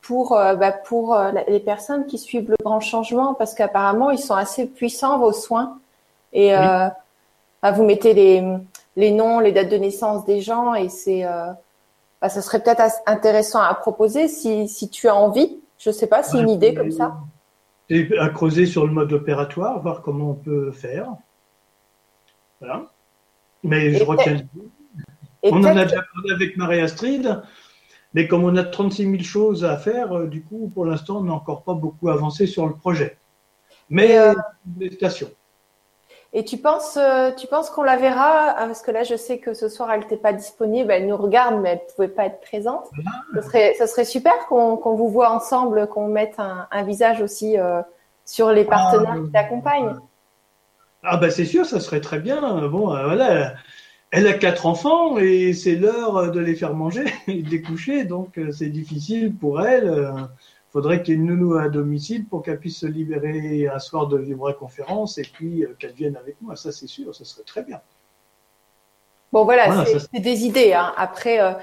pour, 0.01 0.37
euh, 0.37 0.55
bah, 0.55 0.71
pour 0.71 1.17
les 1.47 1.59
personnes 1.59 2.05
qui 2.05 2.17
suivent 2.17 2.49
le 2.49 2.57
grand 2.63 2.79
changement, 2.79 3.33
parce 3.33 3.53
qu'apparemment 3.53 4.11
ils 4.11 4.19
sont 4.19 4.35
assez 4.35 4.65
puissants 4.65 5.19
vos 5.19 5.33
soins. 5.33 5.79
Et 6.33 6.51
bah, 6.51 7.71
vous 7.71 7.83
mettez 7.83 8.13
les, 8.13 8.43
les 8.95 9.11
noms, 9.11 9.39
les 9.39 9.51
dates 9.51 9.69
de 9.69 9.77
naissance 9.77 10.25
des 10.25 10.41
gens, 10.41 10.75
et 10.75 10.89
c'est, 10.89 11.23
bah, 12.21 12.29
ça 12.29 12.41
serait 12.41 12.59
peut-être 12.59 12.83
intéressant 13.05 13.61
à 13.61 13.73
proposer 13.73 14.27
si, 14.27 14.67
si 14.67 14.89
tu 14.89 15.07
as 15.07 15.15
envie. 15.15 15.57
Je 15.79 15.91
sais 15.91 16.07
pas, 16.07 16.23
c'est 16.23 16.39
une 16.39 16.49
idée 16.49 16.73
comme 16.73 16.91
ça 16.91 17.15
et 17.89 18.17
à 18.17 18.29
creuser 18.29 18.65
sur 18.65 18.85
le 18.85 18.93
mode 18.93 19.13
opératoire, 19.13 19.81
voir 19.81 20.01
comment 20.01 20.31
on 20.31 20.35
peut 20.35 20.71
faire. 20.71 21.09
Voilà. 22.59 22.87
Mais 23.63 23.93
je 23.93 24.03
retiens. 24.03 24.41
On 25.43 25.57
en 25.57 25.63
a 25.63 25.85
déjà 25.85 26.01
parlé 26.13 26.33
avec 26.33 26.57
Marie-Astrid, 26.57 27.41
mais 28.13 28.27
comme 28.27 28.43
on 28.43 28.55
a 28.55 28.63
36 28.63 29.03
000 29.11 29.23
choses 29.23 29.63
à 29.63 29.77
faire, 29.77 30.11
euh, 30.13 30.27
du 30.27 30.43
coup, 30.43 30.71
pour 30.73 30.85
l'instant, 30.85 31.19
on 31.19 31.23
n'a 31.23 31.33
encore 31.33 31.63
pas 31.63 31.73
beaucoup 31.73 32.09
avancé 32.09 32.47
sur 32.47 32.67
le 32.67 32.73
projet. 32.73 33.17
Mais 33.89 34.17
euh, 34.17 34.33
méditation. 34.77 35.29
Et 36.37 36.45
tu 36.45 36.57
penses, 36.57 36.97
euh, 36.97 37.31
tu 37.31 37.47
penses 37.47 37.71
qu'on 37.71 37.81
la 37.81 37.97
verra 37.97 38.51
ah, 38.55 38.67
Parce 38.67 38.83
que 38.83 38.91
là, 38.91 39.01
je 39.01 39.15
sais 39.15 39.39
que 39.39 39.55
ce 39.55 39.69
soir, 39.69 39.89
elle 39.91 40.01
n'était 40.01 40.17
pas 40.17 40.33
disponible. 40.33 40.91
Elle 40.91 41.07
nous 41.07 41.17
regarde, 41.17 41.59
mais 41.59 41.69
elle 41.69 41.79
ne 41.79 41.93
pouvait 41.95 42.07
pas 42.09 42.27
être 42.27 42.41
présente. 42.41 42.85
Ce 43.33 43.41
serait, 43.41 43.73
ça 43.73 43.87
serait 43.87 44.05
super 44.05 44.45
qu'on 44.47 44.95
vous 44.95 45.09
voit 45.09 45.31
ensemble, 45.31 45.87
qu'on 45.87 46.07
mette 46.07 46.35
un, 46.37 46.83
visage 46.83 47.23
aussi 47.23 47.57
euh, 47.57 47.81
sur 48.23 48.51
les 48.51 48.65
partenaires 48.65 49.15
qui 49.25 49.31
t'accompagnent. 49.31 49.95
Ah 51.01 51.17
ben 51.17 51.31
c'est 51.31 51.45
sûr, 51.45 51.65
ça 51.65 51.79
serait 51.79 52.01
très 52.01 52.19
bien. 52.19 52.67
Bon, 52.67 52.93
euh, 52.93 53.05
voilà, 53.05 53.53
elle 54.11 54.27
a 54.27 54.33
quatre 54.33 54.67
enfants 54.67 55.17
et 55.17 55.53
c'est 55.53 55.75
l'heure 55.75 56.31
de 56.31 56.39
les 56.39 56.53
faire 56.53 56.75
manger 56.75 57.05
et 57.27 57.41
de 57.41 57.49
les 57.49 57.63
coucher, 57.63 58.03
donc 58.03 58.39
c'est 58.51 58.69
difficile 58.69 59.33
pour 59.35 59.65
elle 59.65 59.89
faudrait 60.77 61.01
qu'il 61.01 61.15
y 61.15 61.17
ait 61.17 61.19
une 61.19 61.25
nounou 61.25 61.57
à 61.57 61.69
domicile 61.69 62.27
pour 62.27 62.43
qu'elle 62.43 62.59
puisse 62.59 62.77
se 62.77 62.85
libérer 62.85 63.67
un 63.67 63.79
soir 63.79 64.05
de 64.05 64.19
conférence 64.51 65.17
et 65.17 65.23
puis 65.23 65.63
euh, 65.63 65.75
qu'elle 65.79 65.93
vienne 65.93 66.15
avec 66.15 66.35
moi. 66.39 66.55
Ça, 66.55 66.71
c'est 66.71 66.85
sûr, 66.85 67.15
ça 67.15 67.25
serait 67.25 67.45
très 67.47 67.63
bien. 67.63 67.81
Bon, 69.33 69.43
voilà, 69.43 69.85
c'est 69.85 70.19
des 70.19 70.45
idées. 70.45 70.73
Hein. 70.73 70.93
Après, 70.95 71.41
euh, 71.41 71.53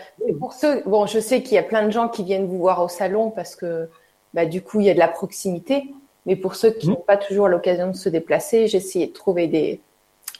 pour 0.40 0.52
ceux, 0.52 0.82
bon, 0.84 1.06
je 1.06 1.20
sais 1.20 1.44
qu'il 1.44 1.54
y 1.54 1.58
a 1.58 1.62
plein 1.62 1.86
de 1.86 1.92
gens 1.92 2.08
qui 2.08 2.24
viennent 2.24 2.46
vous 2.46 2.58
voir 2.58 2.82
au 2.82 2.88
salon 2.88 3.30
parce 3.30 3.54
que, 3.54 3.88
bah, 4.34 4.46
du 4.46 4.62
coup, 4.62 4.80
il 4.80 4.86
y 4.86 4.90
a 4.90 4.94
de 4.94 4.98
la 4.98 5.06
proximité. 5.06 5.94
Mais 6.26 6.34
pour 6.34 6.56
ceux 6.56 6.72
qui 6.72 6.88
mmh. 6.88 6.90
n'ont 6.90 7.04
pas 7.06 7.16
toujours 7.16 7.46
l'occasion 7.46 7.92
de 7.92 7.96
se 7.96 8.08
déplacer, 8.08 8.66
j'ai 8.66 8.78
essayé 8.78 9.06
de 9.06 9.12
trouver 9.12 9.46
des, 9.46 9.80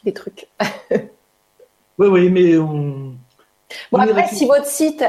des 0.03 0.11
trucs. 0.11 0.49
oui, 0.91 2.07
oui, 2.07 2.29
mais 2.29 2.57
on. 2.57 3.15
Bon, 3.89 3.99
après, 3.99 4.27
si 4.27 4.45
votre 4.45 4.65
site, 4.65 5.01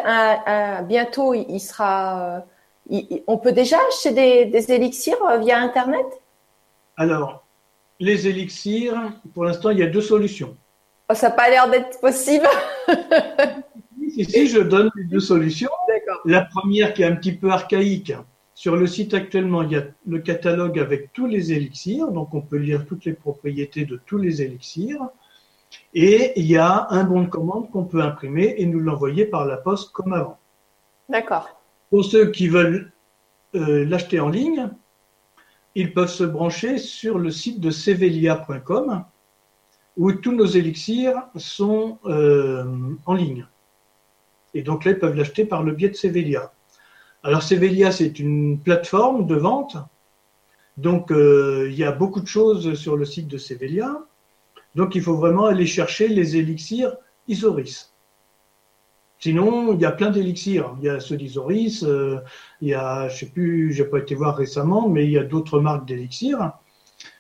bientôt, 0.87 1.35
il 1.35 1.59
sera 1.59 2.45
on 3.27 3.39
peut 3.39 3.53
déjà 3.53 3.79
acheter 3.89 4.47
des, 4.47 4.73
élixirs 4.73 5.23
euh, 5.25 5.39
via 5.39 5.59
Internet? 5.59 6.07
Alors, 6.97 7.45
les 8.01 8.29
élixirs, 8.29 9.13
pour 9.35 9.45
l'instant, 9.45 9.71
il 9.71 9.79
y 9.79 9.83
a 9.83 9.87
deux 9.87 10.01
solutions. 10.01 10.57
Oh, 11.09 11.15
ça 11.15 11.29
n'a 11.29 11.35
pas 11.35 11.49
l'air 11.49 11.71
d'être 11.71 12.01
possible. 12.01 12.49
si, 14.09 14.49
je 14.49 14.61
donne 14.61 14.91
les 14.97 15.05
deux 15.05 15.21
solutions. 15.21 15.71
La 16.25 16.43
première 16.43 16.95
qui 16.95 17.03
est 17.03 17.07
un 17.07 17.17
petit 17.17 17.33
peu 17.33 17.51
archaïque. 17.51 18.13
Sur 18.55 18.77
le 18.77 18.87
site 18.87 19.13
actuellement, 19.13 19.63
il 19.63 19.73
y 19.73 19.77
a 19.77 19.85
le 20.07 20.19
catalogue 20.19 20.79
avec 20.79 21.13
tous 21.13 21.27
les 21.27 21.53
élixirs, 21.53 22.09
donc 22.09 22.33
on 22.33 22.41
peut 22.41 22.57
lire 22.57 22.87
toutes 22.87 23.05
les 23.05 23.13
propriétés 23.13 23.85
de 23.85 24.01
tous 24.07 24.17
les 24.17 24.41
élixirs. 24.41 25.03
Et 25.93 26.33
il 26.37 26.47
y 26.47 26.57
a 26.57 26.87
un 26.91 27.05
bon 27.05 27.23
de 27.23 27.29
commande 27.29 27.71
qu'on 27.71 27.85
peut 27.85 28.01
imprimer 28.01 28.55
et 28.59 28.67
nous 28.67 28.81
l'envoyer 28.81 29.27
par 29.27 29.45
la 29.45 29.57
poste 29.57 29.93
comme 29.93 30.13
avant. 30.13 30.39
D'accord. 31.09 31.56
Pour 31.91 32.05
ceux 32.05 32.31
qui 32.31 32.49
veulent 32.49 32.93
euh, 33.55 33.85
l'acheter 33.85 34.21
en 34.21 34.29
ligne, 34.29 34.71
ils 35.75 35.93
peuvent 35.93 36.11
se 36.11 36.25
brancher 36.25 36.79
sur 36.79 37.19
le 37.19 37.31
site 37.31 37.61
de 37.61 37.71
sevelia.com 37.71 39.05
où 39.97 40.13
tous 40.13 40.33
nos 40.33 40.47
élixirs 40.47 41.23
sont 41.37 41.99
euh, 42.05 42.65
en 43.07 43.15
ligne. 43.15 43.47
Et 44.55 44.63
donc 44.63 44.85
là, 44.85 44.93
ils 44.93 44.99
peuvent 44.99 45.15
l'acheter 45.15 45.45
par 45.45 45.63
le 45.63 45.73
biais 45.73 45.89
de 45.89 45.95
Sevelia. 45.95 46.53
Alors 47.23 47.43
Sevelia, 47.43 47.93
c'est 47.93 48.19
une 48.19 48.61
plateforme 48.61 49.27
de 49.27 49.35
vente. 49.35 49.77
Donc 50.77 51.11
euh, 51.11 51.69
il 51.71 51.77
y 51.77 51.85
a 51.85 51.93
beaucoup 51.93 52.21
de 52.21 52.27
choses 52.27 52.75
sur 52.75 52.97
le 52.97 53.05
site 53.05 53.29
de 53.29 53.39
Sevelia. 53.39 54.03
Donc 54.75 54.95
il 54.95 55.03
faut 55.03 55.17
vraiment 55.17 55.47
aller 55.47 55.67
chercher 55.67 56.09
les 56.09 56.37
élixirs 56.37 56.97
Isoris. 57.29 57.95
Sinon, 59.19 59.73
il 59.75 59.81
y 59.81 59.87
a 59.87 59.93
plein 59.93 60.11
d'élixirs. 60.11 60.77
Il 60.79 60.85
y 60.85 60.89
a 60.89 61.01
ceux 61.01 61.17
d'Isoris, 61.17 61.83
euh, 61.83 62.19
il 62.61 62.69
y 62.69 62.75
a, 62.75 63.09
je 63.09 63.17
sais 63.17 63.27
plus, 63.27 63.73
j'ai 63.73 63.85
pas 63.85 63.99
été 63.99 64.15
voir 64.15 64.37
récemment, 64.37 64.89
mais 64.89 65.05
il 65.05 65.11
y 65.11 65.19
a 65.19 65.25
d'autres 65.25 65.61
marques 65.61 65.87
d'élixirs. 65.87 66.53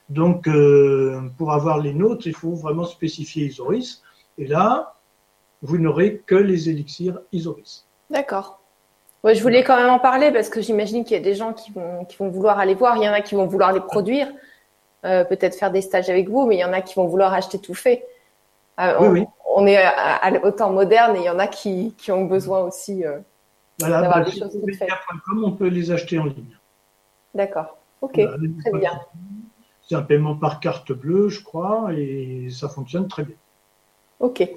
Donc, 0.09 0.47
euh, 0.47 1.21
pour 1.37 1.53
avoir 1.53 1.79
les 1.79 1.95
nôtres, 1.95 2.27
il 2.27 2.35
faut 2.35 2.55
vraiment 2.55 2.85
spécifier 2.85 3.47
Isoris. 3.47 4.03
Et 4.39 4.47
là, 4.47 4.95
vous 5.63 5.79
n'aurez 5.79 6.23
que 6.27 6.35
les 6.35 6.69
élixirs 6.69 7.19
Isoris. 7.33 7.87
D'accord. 8.11 8.61
Je 9.25 9.43
voulais 9.43 9.65
quand 9.65 9.77
même 9.77 9.91
en 9.91 9.99
parler 9.99 10.31
parce 10.31 10.49
que 10.49 10.61
j'imagine 10.61 11.03
qu'il 11.03 11.17
y 11.17 11.21
a 11.21 11.23
des 11.23 11.35
gens 11.35 11.53
qui 11.53 11.73
vont, 11.73 12.05
qui 12.05 12.17
vont 12.17 12.29
vouloir 12.29 12.61
aller 12.61 12.75
voir. 12.75 12.97
Il 12.97 13.03
y 13.03 13.09
en 13.09 13.13
a 13.13 13.21
qui 13.21 13.35
vont 13.35 13.47
vouloir 13.47 13.73
les 13.73 13.81
produire, 13.81 14.29
euh, 15.05 15.25
peut-être 15.25 15.57
faire 15.57 15.73
des 15.73 15.81
stages 15.81 16.09
avec 16.09 16.29
vous, 16.29 16.47
mais 16.47 16.57
il 16.57 16.61
y 16.61 16.65
en 16.65 16.73
a 16.73 16.81
qui 16.81 16.95
vont 16.95 17.07
vouloir 17.07 17.33
acheter 17.35 17.59
tout 17.59 17.75
fait. 17.75 18.05
Euh, 18.81 18.95
Oui, 19.01 19.07
on, 19.07 19.13
oui. 19.13 19.25
on 19.57 19.67
est 19.67 19.77
à, 19.77 20.17
à- 20.17 20.33
au 20.45 20.51
temps 20.51 20.71
moderne 20.73 21.17
et 21.17 21.21
il 21.21 21.25
y 21.25 21.31
en 21.31 21.39
a 21.39 21.47
qui, 21.47 21.95
qui 21.97 22.13
ont 22.13 22.25
besoin 22.27 22.61
aussi. 22.61 23.05
euh, 23.05 23.19
Voilà, 23.81 24.01
D'avoir 24.03 24.19
bah, 24.21 24.25
des 24.25 24.39
choses 24.39 24.53
toutes 24.53 24.75
faites. 24.75 24.89
Media.com, 24.89 25.45
on 25.45 25.53
peut 25.53 25.69
les 25.69 25.91
acheter 25.91 26.19
en 26.19 26.25
ligne. 26.27 26.57
D'accord. 27.35 27.77
Ok. 28.01 28.15
Voilà, 28.19 28.37
très 28.65 28.79
bien. 28.79 29.01
C'est 29.89 29.95
un 29.95 30.03
paiement 30.03 30.35
par 30.35 30.61
carte 30.61 30.93
bleue, 30.93 31.29
je 31.29 31.43
crois, 31.43 31.89
et 31.95 32.49
ça 32.51 32.69
fonctionne 32.69 33.09
très 33.09 33.25
bien. 33.25 33.37
Ok. 34.21 34.49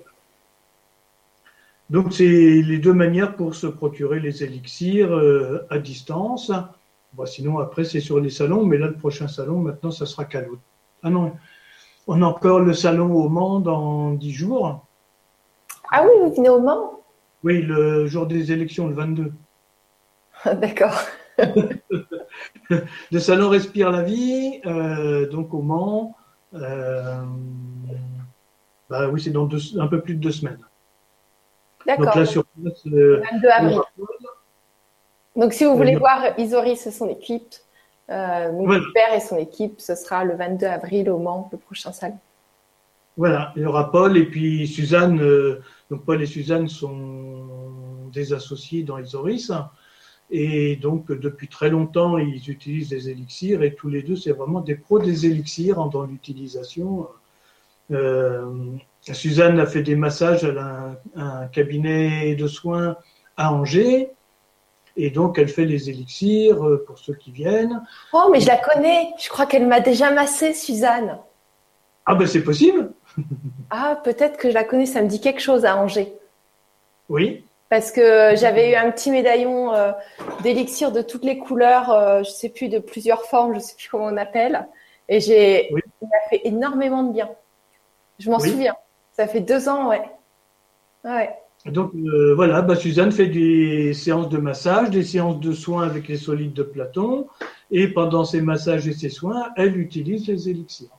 Donc, 1.90 2.14
c'est 2.14 2.24
les 2.24 2.78
deux 2.78 2.94
manières 2.94 3.36
pour 3.36 3.56
se 3.56 3.66
procurer 3.68 4.20
les 4.20 4.44
élixirs 4.44 5.12
euh, 5.12 5.66
à 5.70 5.80
distance. 5.80 6.52
Bon, 7.14 7.26
sinon, 7.26 7.58
après, 7.60 7.84
c'est 7.84 8.00
sur 8.00 8.20
les 8.20 8.30
salons, 8.30 8.64
mais 8.66 8.78
là, 8.78 8.88
le 8.88 8.94
prochain 8.94 9.28
salon, 9.28 9.58
maintenant, 9.60 9.90
ça 9.92 10.06
sera 10.06 10.26
qu'à 10.26 10.42
l'autre. 10.42 10.62
Ah 11.02 11.10
non, 11.10 11.34
on 12.10 12.22
a 12.24 12.26
encore 12.26 12.60
le 12.60 12.74
salon 12.74 13.14
au 13.14 13.30
Mans 13.30 13.60
dans 13.60 14.12
10 14.12 14.32
jours. 14.32 14.84
Ah 15.92 16.04
oui, 16.04 16.10
vous 16.22 16.34
venez 16.34 16.50
au 16.50 16.60
Mans? 16.60 17.00
Oui, 17.44 17.62
le 17.62 18.08
jour 18.08 18.26
des 18.26 18.52
élections, 18.52 18.88
le 18.88 18.96
22. 18.96 19.32
D'accord. 20.56 20.96
Le 23.12 23.20
salon 23.20 23.50
Respire 23.50 23.92
la 23.92 24.04
vie, 24.04 24.60
euh, 24.66 25.28
donc 25.30 25.54
au 25.54 25.62
Mans. 25.62 26.16
euh, 26.54 27.22
bah 28.90 29.08
oui, 29.10 29.22
c'est 29.22 29.30
dans 29.32 29.46
deux- 29.46 29.80
un 29.80 29.88
peu 29.88 30.02
plus 30.02 30.16
de 30.16 30.20
deux 30.20 30.32
semaines. 30.32 30.60
Donc 31.88 32.00
D'accord. 32.00 32.18
là, 32.18 32.26
sur 32.26 32.44
place, 32.46 32.86
euh, 32.88 33.22
22 33.32 33.48
avril. 33.48 33.80
Donc, 35.36 35.54
si 35.54 35.64
vous 35.66 35.76
voulez 35.78 35.96
voir 35.96 36.38
Isoris 36.38 36.86
et 36.88 36.92
son 36.92 37.08
équipe, 37.08 37.56
euh, 38.12 38.52
Voilà. 38.52 38.84
Hubert 38.90 39.14
et 39.16 39.20
son 39.20 39.38
équipe, 39.38 39.80
ce 39.82 39.96
sera 39.96 40.24
le 40.24 40.36
22 40.36 40.66
avril 40.66 41.10
au 41.10 41.18
Mans, 41.20 41.50
le 41.52 41.58
prochain 41.58 41.92
salon. 41.92 42.18
Voilà, 43.18 43.52
il 43.56 43.64
y 43.64 43.66
aura 43.66 43.92
Paul 43.92 44.18
et 44.18 44.26
puis 44.26 44.68
Suzanne. 44.68 45.20
euh, 45.22 45.62
donc 45.92 46.06
Paul 46.06 46.22
et 46.22 46.26
Suzanne 46.26 46.68
sont 46.70 48.08
des 48.14 48.34
associés 48.34 48.84
dans 48.84 48.98
Isoris. 48.98 49.52
Et 50.32 50.76
donc 50.76 51.12
depuis 51.12 51.48
très 51.48 51.70
longtemps, 51.70 52.18
ils 52.18 52.50
utilisent 52.50 52.90
des 52.90 53.10
élixirs 53.10 53.64
et 53.64 53.74
tous 53.76 53.90
les 53.90 54.04
deux, 54.04 54.16
c'est 54.16 54.32
vraiment 54.32 54.62
des 54.62 54.76
pros 54.76 55.00
des 55.00 55.26
élixirs 55.26 55.84
dans 55.86 56.04
l'utilisation. 56.04 57.08
Euh, 57.92 58.46
Suzanne 59.02 59.60
a 59.60 59.66
fait 59.66 59.82
des 59.82 59.96
massages, 59.96 60.46
un, 60.46 60.96
un 61.16 61.48
cabinet 61.48 62.36
de 62.36 62.48
soins 62.48 62.96
à 63.38 63.52
Angers. 63.54 64.12
Et 65.02 65.12
donc, 65.12 65.38
elle 65.40 65.48
fait 65.48 65.64
les 65.66 65.90
élixirs 65.90 66.62
euh, 66.66 66.84
pour 66.86 67.00
ceux 67.00 67.14
qui 67.14 67.32
viennent. 67.32 67.82
Oh, 68.12 68.28
mais 68.32 68.42
je 68.42 68.48
la 68.48 68.58
connais. 68.58 69.14
Je 69.18 69.30
crois 69.30 69.46
qu'elle 69.46 69.66
m'a 69.66 69.80
déjà 69.80 70.12
massé, 70.12 70.54
Suzanne. 70.54 71.18
Ah 72.06 72.16
ben 72.16 72.28
c'est 72.28 72.44
possible, 72.44 72.92
Ah, 73.70 74.00
peut-être 74.04 74.36
que 74.38 74.50
je 74.50 74.54
la 74.54 74.64
connais. 74.66 74.86
Ça 74.88 75.02
me 75.02 75.08
dit 75.08 75.22
quelque 75.22 75.42
chose 75.42 75.64
à 75.66 75.78
Angers. 75.78 76.14
oui. 77.08 77.46
Parce 77.70 77.92
que 77.92 78.32
j'avais 78.36 78.72
eu 78.72 78.76
un 78.76 78.90
petit 78.90 79.12
médaillon 79.12 79.76
euh, 79.76 79.92
d'élixir 80.42 80.92
de 80.92 81.04
toutes 81.04 81.24
les 81.24 81.38
couleurs, 81.38 81.92
euh, 81.92 82.24
je 82.24 82.32
sais 82.32 82.50
plus, 82.50 82.68
de 82.68 82.80
plusieurs 82.80 83.26
formes, 83.26 83.54
je 83.54 83.60
sais 83.60 83.76
plus 83.78 83.88
comment 83.90 84.06
on 84.06 84.18
appelle. 84.18 84.68
Et 85.08 85.20
j'ai, 85.20 85.70
Oui. 85.72 85.82
il 86.02 86.08
m'a 86.08 86.30
fait 86.32 86.42
énormément 86.46 87.04
de 87.04 87.14
bien. 87.14 87.30
Je 88.18 88.32
m'en 88.32 88.40
Oui. 88.40 88.50
souviens. 88.50 88.76
Ça 89.12 89.28
fait 89.28 89.42
deux 89.42 89.70
ans, 89.70 89.88
ouais. 89.90 90.02
Ouais. 91.06 91.30
Donc 91.66 91.92
euh, 91.94 92.34
voilà, 92.36 92.62
bah, 92.62 92.76
Suzanne 92.76 93.12
fait 93.12 93.28
des 93.28 93.94
séances 93.94 94.30
de 94.30 94.38
massage, 94.38 94.90
des 94.90 95.04
séances 95.04 95.40
de 95.40 95.52
soins 95.52 95.84
avec 95.84 96.08
les 96.08 96.18
solides 96.18 96.54
de 96.54 96.64
Platon, 96.64 97.28
et 97.70 97.90
pendant 97.90 98.24
ces 98.24 98.42
massages 98.42 98.88
et 98.88 98.94
ces 98.94 99.10
soins, 99.10 99.50
elle 99.58 99.78
utilise 99.78 100.28
les 100.28 100.50
élixirs. 100.50 100.98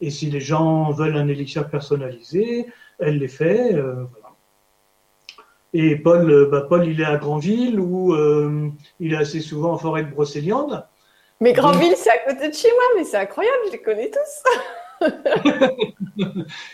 Et 0.00 0.10
si 0.10 0.30
les 0.30 0.40
gens 0.40 0.90
veulent 0.90 1.16
un 1.16 1.28
élixir 1.28 1.70
personnalisé, 1.70 2.66
elle 2.98 3.18
les 3.18 3.28
fait. 3.28 3.74
euh, 3.74 4.04
voilà. 4.10 4.34
Et 5.72 5.96
Paul, 5.96 6.30
euh, 6.30 6.46
bah, 6.46 6.66
Paul, 6.68 6.86
il 6.86 7.00
est 7.00 7.04
à 7.04 7.16
Granville 7.16 7.80
où 7.80 8.14
euh, 8.14 8.68
il 9.00 9.12
est 9.12 9.16
assez 9.16 9.40
souvent 9.40 9.72
en 9.72 9.78
forêt 9.78 10.04
de 10.04 10.10
Brocéliande. 10.10 10.86
Mais 11.40 11.52
Grandville, 11.52 11.94
c'est 11.96 12.10
à 12.10 12.18
côté 12.18 12.48
de 12.48 12.54
chez 12.54 12.68
moi, 12.68 12.84
mais 12.96 13.04
c'est 13.04 13.16
incroyable, 13.16 13.56
je 13.66 13.72
les 13.72 13.82
connais 13.82 14.10
tous. 14.10 14.50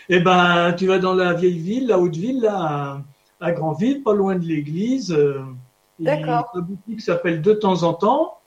Et 0.09 0.19
ben, 0.19 0.73
tu 0.73 0.87
vas 0.87 0.99
dans 0.99 1.13
la 1.13 1.33
vieille 1.33 1.59
ville, 1.59 1.87
la 1.87 1.99
haute 1.99 2.15
ville, 2.15 2.41
là, 2.41 3.01
à, 3.39 3.51
Granville, 3.51 4.03
pas 4.03 4.13
loin 4.13 4.35
de 4.35 4.45
l'église. 4.45 5.11
euh, 5.11 5.41
D'accord. 5.99 6.51
La 6.55 6.61
boutique 6.61 7.01
s'appelle 7.01 7.41
De 7.41 7.53
temps 7.53 7.83
en 7.83 7.93
temps. 7.93 8.37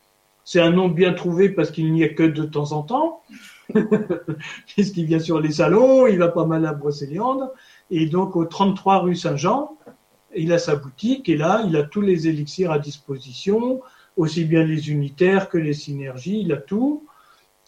C'est 0.44 0.60
un 0.60 0.70
nom 0.70 0.88
bien 0.88 1.14
trouvé 1.14 1.48
parce 1.48 1.70
qu'il 1.70 1.90
n'y 1.92 2.04
a 2.04 2.08
que 2.10 2.22
de 2.22 2.44
temps 2.44 2.72
en 2.72 2.82
temps. 2.82 3.22
Puisqu'il 4.66 5.06
vient 5.06 5.18
sur 5.18 5.40
les 5.40 5.52
salons, 5.52 6.06
il 6.06 6.18
va 6.18 6.28
pas 6.28 6.44
mal 6.44 6.66
à 6.66 6.74
Brocéliande. 6.74 7.50
Et 7.90 8.06
donc, 8.06 8.36
au 8.36 8.44
33 8.44 8.98
rue 8.98 9.16
Saint-Jean, 9.16 9.76
il 10.36 10.52
a 10.52 10.58
sa 10.58 10.76
boutique 10.76 11.28
et 11.28 11.36
là, 11.36 11.64
il 11.66 11.76
a 11.76 11.82
tous 11.82 12.02
les 12.02 12.28
élixirs 12.28 12.72
à 12.72 12.78
disposition, 12.78 13.80
aussi 14.16 14.44
bien 14.44 14.64
les 14.64 14.90
unitaires 14.90 15.48
que 15.48 15.58
les 15.58 15.74
synergies, 15.74 16.40
il 16.40 16.52
a 16.52 16.56
tout. 16.56 17.06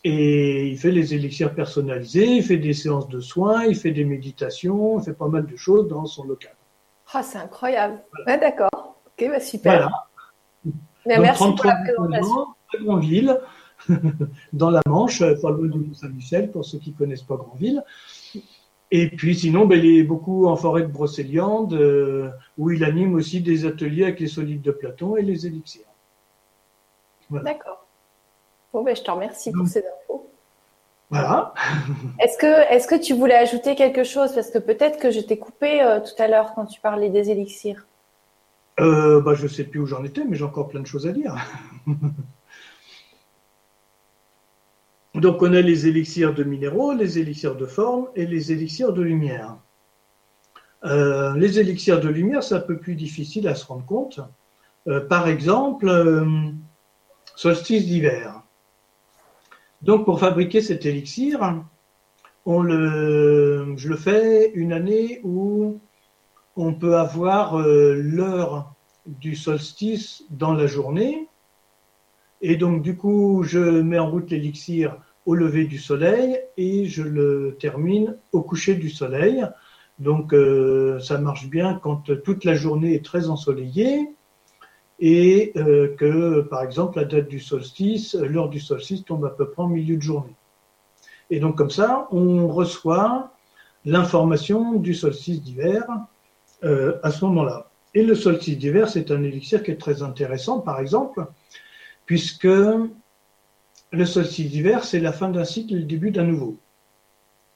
Et 0.08 0.68
il 0.68 0.78
fait 0.78 0.92
les 0.92 1.14
élixirs 1.14 1.52
personnalisés, 1.52 2.36
il 2.36 2.44
fait 2.44 2.58
des 2.58 2.74
séances 2.74 3.08
de 3.08 3.18
soins, 3.18 3.64
il 3.64 3.74
fait 3.74 3.90
des 3.90 4.04
méditations, 4.04 5.00
il 5.00 5.04
fait 5.04 5.12
pas 5.12 5.26
mal 5.26 5.46
de 5.46 5.56
choses 5.56 5.88
dans 5.88 6.06
son 6.06 6.22
local. 6.22 6.54
Ah, 7.12 7.24
c'est 7.24 7.38
incroyable. 7.38 8.04
Ouais, 8.24 8.38
d'accord. 8.38 8.70
Ok, 9.04 9.28
bah 9.28 9.40
super. 9.40 9.90
Voilà. 10.64 10.76
Mais 11.06 11.16
Donc, 11.16 11.24
merci 11.24 11.42
pour 11.42 11.54
33 11.56 11.72
la 11.72 11.82
présentation. 11.82 12.46
à 12.72 12.84
Granville, 12.84 13.40
dans 14.52 14.70
la 14.70 14.80
Manche, 14.86 15.24
pas 15.42 15.50
loin 15.50 15.66
du 15.66 15.78
Mont-Saint-Michel, 15.80 16.52
pour 16.52 16.64
ceux 16.64 16.78
qui 16.78 16.92
connaissent 16.92 17.24
pas 17.24 17.34
Granville. 17.34 17.82
Et 18.92 19.08
puis 19.08 19.34
sinon, 19.34 19.66
ben, 19.66 19.76
il 19.76 19.98
est 19.98 20.04
beaucoup 20.04 20.46
en 20.46 20.54
forêt 20.54 20.82
de 20.82 20.86
Brocéliande, 20.86 21.74
euh, 21.74 22.30
où 22.58 22.70
il 22.70 22.84
anime 22.84 23.16
aussi 23.16 23.40
des 23.40 23.66
ateliers 23.66 24.04
avec 24.04 24.20
les 24.20 24.28
solides 24.28 24.62
de 24.62 24.70
Platon 24.70 25.16
et 25.16 25.22
les 25.22 25.48
élixirs. 25.48 25.82
D'accord. 27.28 27.85
Bon, 28.76 28.82
ben, 28.82 28.94
je 28.94 29.00
te 29.00 29.10
remercie 29.10 29.52
pour 29.52 29.62
Donc- 29.62 29.70
ces 29.70 29.82
infos. 29.86 30.30
Voilà. 31.08 31.54
Est-ce 32.20 32.36
que, 32.36 32.70
est-ce 32.70 32.86
que 32.86 33.02
tu 33.02 33.14
voulais 33.14 33.34
ajouter 33.34 33.74
quelque 33.74 34.04
chose? 34.04 34.34
Parce 34.34 34.50
que 34.50 34.58
peut-être 34.58 34.98
que 34.98 35.10
je 35.10 35.20
t'ai 35.20 35.38
coupé 35.38 35.80
euh, 35.80 36.00
tout 36.00 36.22
à 36.22 36.28
l'heure 36.28 36.52
quand 36.54 36.66
tu 36.66 36.78
parlais 36.78 37.08
des 37.08 37.30
élixirs. 37.30 37.86
Euh, 38.78 39.22
bah, 39.22 39.32
je 39.34 39.46
sais 39.46 39.64
plus 39.64 39.80
où 39.80 39.86
j'en 39.86 40.04
étais, 40.04 40.24
mais 40.24 40.36
j'ai 40.36 40.44
encore 40.44 40.68
plein 40.68 40.80
de 40.80 40.86
choses 40.86 41.06
à 41.06 41.12
dire. 41.12 41.34
Donc, 45.14 45.40
on 45.40 45.54
a 45.54 45.62
les 45.62 45.86
élixirs 45.86 46.34
de 46.34 46.44
minéraux, 46.44 46.92
les 46.92 47.18
élixirs 47.18 47.56
de 47.56 47.64
forme 47.64 48.08
et 48.14 48.26
les 48.26 48.52
élixirs 48.52 48.92
de 48.92 49.00
lumière. 49.00 49.56
Euh, 50.84 51.34
les 51.36 51.58
élixirs 51.58 52.00
de 52.00 52.10
lumière, 52.10 52.42
c'est 52.42 52.56
un 52.56 52.60
peu 52.60 52.76
plus 52.76 52.94
difficile 52.94 53.48
à 53.48 53.54
se 53.54 53.64
rendre 53.64 53.86
compte. 53.86 54.20
Euh, 54.86 55.00
par 55.00 55.28
exemple, 55.28 55.88
euh, 55.88 56.26
solstice 57.36 57.86
d'hiver. 57.86 58.42
Donc, 59.82 60.04
pour 60.04 60.20
fabriquer 60.20 60.60
cet 60.60 60.86
élixir, 60.86 61.64
je 62.46 63.88
le 63.88 63.96
fais 63.96 64.50
une 64.54 64.72
année 64.72 65.20
où 65.22 65.80
on 66.56 66.72
peut 66.72 66.96
avoir 66.96 67.58
euh, 67.58 67.94
l'heure 67.94 68.74
du 69.06 69.36
solstice 69.36 70.24
dans 70.30 70.54
la 70.54 70.66
journée. 70.66 71.28
Et 72.40 72.56
donc, 72.56 72.82
du 72.82 72.96
coup, 72.96 73.42
je 73.44 73.58
mets 73.58 73.98
en 73.98 74.10
route 74.10 74.30
l'élixir 74.30 74.96
au 75.26 75.34
lever 75.34 75.66
du 75.66 75.78
soleil 75.78 76.38
et 76.56 76.86
je 76.86 77.02
le 77.02 77.56
termine 77.60 78.16
au 78.32 78.42
coucher 78.42 78.74
du 78.74 78.90
soleil. 78.90 79.46
Donc, 79.98 80.32
euh, 80.32 80.98
ça 81.00 81.18
marche 81.18 81.48
bien 81.48 81.78
quand 81.82 82.10
toute 82.22 82.44
la 82.44 82.54
journée 82.54 82.94
est 82.94 83.04
très 83.04 83.28
ensoleillée 83.28 84.15
et 84.98 85.52
euh, 85.56 85.94
que, 85.96 86.40
par 86.42 86.62
exemple, 86.62 86.98
la 86.98 87.04
date 87.04 87.28
du 87.28 87.40
solstice, 87.40 88.14
l'heure 88.14 88.48
du 88.48 88.60
solstice 88.60 89.04
tombe 89.04 89.24
à 89.26 89.30
peu 89.30 89.48
près 89.50 89.62
en 89.62 89.68
milieu 89.68 89.96
de 89.96 90.02
journée. 90.02 90.34
Et 91.30 91.40
donc, 91.40 91.56
comme 91.56 91.70
ça, 91.70 92.08
on 92.10 92.48
reçoit 92.48 93.32
l'information 93.84 94.74
du 94.74 94.94
solstice 94.94 95.42
d'hiver 95.42 95.84
euh, 96.64 96.98
à 97.02 97.10
ce 97.10 97.24
moment-là. 97.26 97.68
Et 97.94 98.02
le 98.02 98.14
solstice 98.14 98.58
d'hiver, 98.58 98.88
c'est 98.88 99.10
un 99.10 99.22
élixir 99.22 99.62
qui 99.62 99.70
est 99.70 99.80
très 99.80 100.02
intéressant, 100.02 100.60
par 100.60 100.80
exemple, 100.80 101.26
puisque 102.04 102.44
le 102.44 104.04
solstice 104.04 104.50
d'hiver, 104.50 104.84
c'est 104.84 105.00
la 105.00 105.12
fin 105.12 105.28
d'un 105.28 105.44
cycle 105.44 105.74
et 105.74 105.78
le 105.78 105.84
début 105.84 106.10
d'un 106.10 106.24
nouveau. 106.24 106.56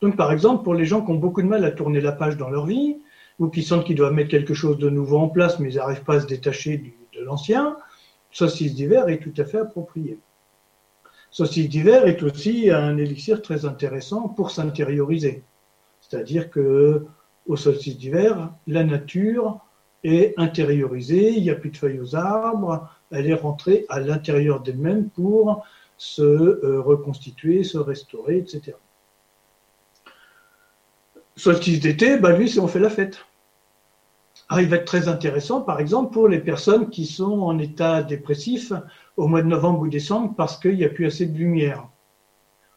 Donc, 0.03 0.17
par 0.17 0.33
exemple, 0.33 0.65
pour 0.65 0.75
les 0.75 0.85
gens 0.85 1.03
qui 1.03 1.11
ont 1.11 1.17
beaucoup 1.17 1.43
de 1.43 1.47
mal 1.47 1.65
à 1.65 1.71
tourner 1.71 2.01
la 2.01 2.13
page 2.13 2.37
dans 2.37 2.49
leur 2.49 2.67
vie, 2.67 2.97
ou 3.39 3.49
qui 3.49 3.63
sentent 3.63 3.85
qu'ils 3.85 3.97
doivent 3.97 4.13
mettre 4.13 4.31
quelque 4.31 4.55
chose 4.55 4.79
de 4.79 4.91
nouveau 4.91 5.19
en 5.19 5.29
place, 5.29 5.59
mais 5.59 5.73
ils 5.73 5.77
n'arrivent 5.77 6.05
pas 6.05 6.17
à 6.17 6.21
se 6.21 6.27
détacher 6.27 6.95
l'ancien, 7.23 7.77
saucisse 8.31 8.75
d'hiver 8.75 9.09
est 9.09 9.19
tout 9.19 9.35
à 9.41 9.45
fait 9.45 9.59
approprié. 9.59 10.19
Saucisse 11.31 11.69
d'hiver 11.69 12.07
est 12.07 12.23
aussi 12.23 12.71
un 12.71 12.97
élixir 12.97 13.43
très 13.43 13.65
intéressant 13.65 14.29
pour 14.29 14.51
s'intérioriser. 14.51 15.45
C'est-à-dire 16.01 16.51
que 16.51 17.07
au 17.47 17.57
solstice 17.57 17.97
d'hiver, 17.97 18.53
la 18.67 18.85
nature 18.85 19.61
est 20.05 20.35
intériorisée, 20.39 21.33
il 21.33 21.43
n'y 21.43 21.51
a 21.51 21.55
plus 21.55 21.71
de 21.71 21.77
feuilles 21.77 22.01
aux 22.01 22.17
arbres, 22.17 22.89
elle 23.11 23.29
est 23.29 23.35
rentrée 23.35 23.87
à 23.89 24.01
l'intérieur 24.01 24.61
d'elle-même 24.61 25.09
pour 25.11 25.65
se 25.97 26.23
euh, 26.23 26.81
reconstituer, 26.81 27.63
se 27.63 27.79
restaurer, 27.79 28.39
etc. 28.39 28.77
Solstice 31.37 31.81
d'été, 31.81 32.19
bah 32.19 32.37
lui, 32.37 32.49
c'est 32.49 32.61
on 32.61 32.69
fait 32.69 32.81
la 32.81 32.91
fête. 32.91 33.25
Il 34.59 34.69
va 34.69 34.77
être 34.77 34.85
très 34.85 35.07
intéressant, 35.07 35.61
par 35.61 35.79
exemple, 35.79 36.13
pour 36.13 36.27
les 36.27 36.41
personnes 36.41 36.91
qui 36.91 37.07
sont 37.07 37.41
en 37.43 37.57
état 37.59 38.03
dépressif 38.03 38.73
au 39.17 39.29
mois 39.29 39.43
de 39.43 39.47
novembre 39.47 39.81
ou 39.81 39.89
décembre 39.89 40.35
parce 40.37 40.59
qu'il 40.59 40.75
n'y 40.75 40.85
a 40.85 40.89
plus 40.89 41.07
assez 41.07 41.27
de 41.27 41.39
lumière. 41.39 41.89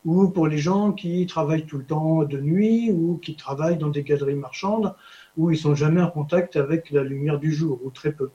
Ou 0.06 0.30
pour 0.30 0.48
les 0.48 0.60
gens 0.60 0.92
qui 0.92 1.26
travaillent 1.26 1.66
tout 1.66 1.80
le 1.80 1.86
temps 1.86 2.24
de 2.26 2.40
nuit 2.40 2.92
ou 2.92 3.18
qui 3.18 3.36
travaillent 3.36 3.78
dans 3.78 3.90
des 3.90 4.04
galeries 4.04 4.36
marchandes 4.36 4.94
où 5.36 5.50
ils 5.50 5.58
sont 5.58 5.74
jamais 5.74 6.02
en 6.02 6.12
contact 6.12 6.58
avec 6.58 6.92
la 6.92 7.04
lumière 7.04 7.40
du 7.40 7.52
jour 7.52 7.80
ou 7.84 7.90
très 7.90 8.12
peu. 8.12 8.30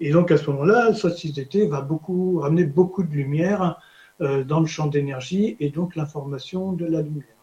Et 0.00 0.10
donc 0.10 0.32
à 0.32 0.36
ce 0.36 0.50
moment-là, 0.50 0.90
le 0.90 0.94
solstice 0.96 1.32
d'été 1.32 1.66
va 1.68 1.80
beaucoup 1.80 2.40
ramener 2.40 2.64
beaucoup 2.64 3.04
de 3.04 3.12
lumière 3.12 3.78
euh, 4.20 4.42
dans 4.42 4.60
le 4.60 4.66
champ 4.66 4.88
d'énergie 4.88 5.56
et 5.60 5.70
donc 5.70 5.94
l'information 5.94 6.72
de 6.72 6.86
la 6.86 7.02
lumière. 7.02 7.35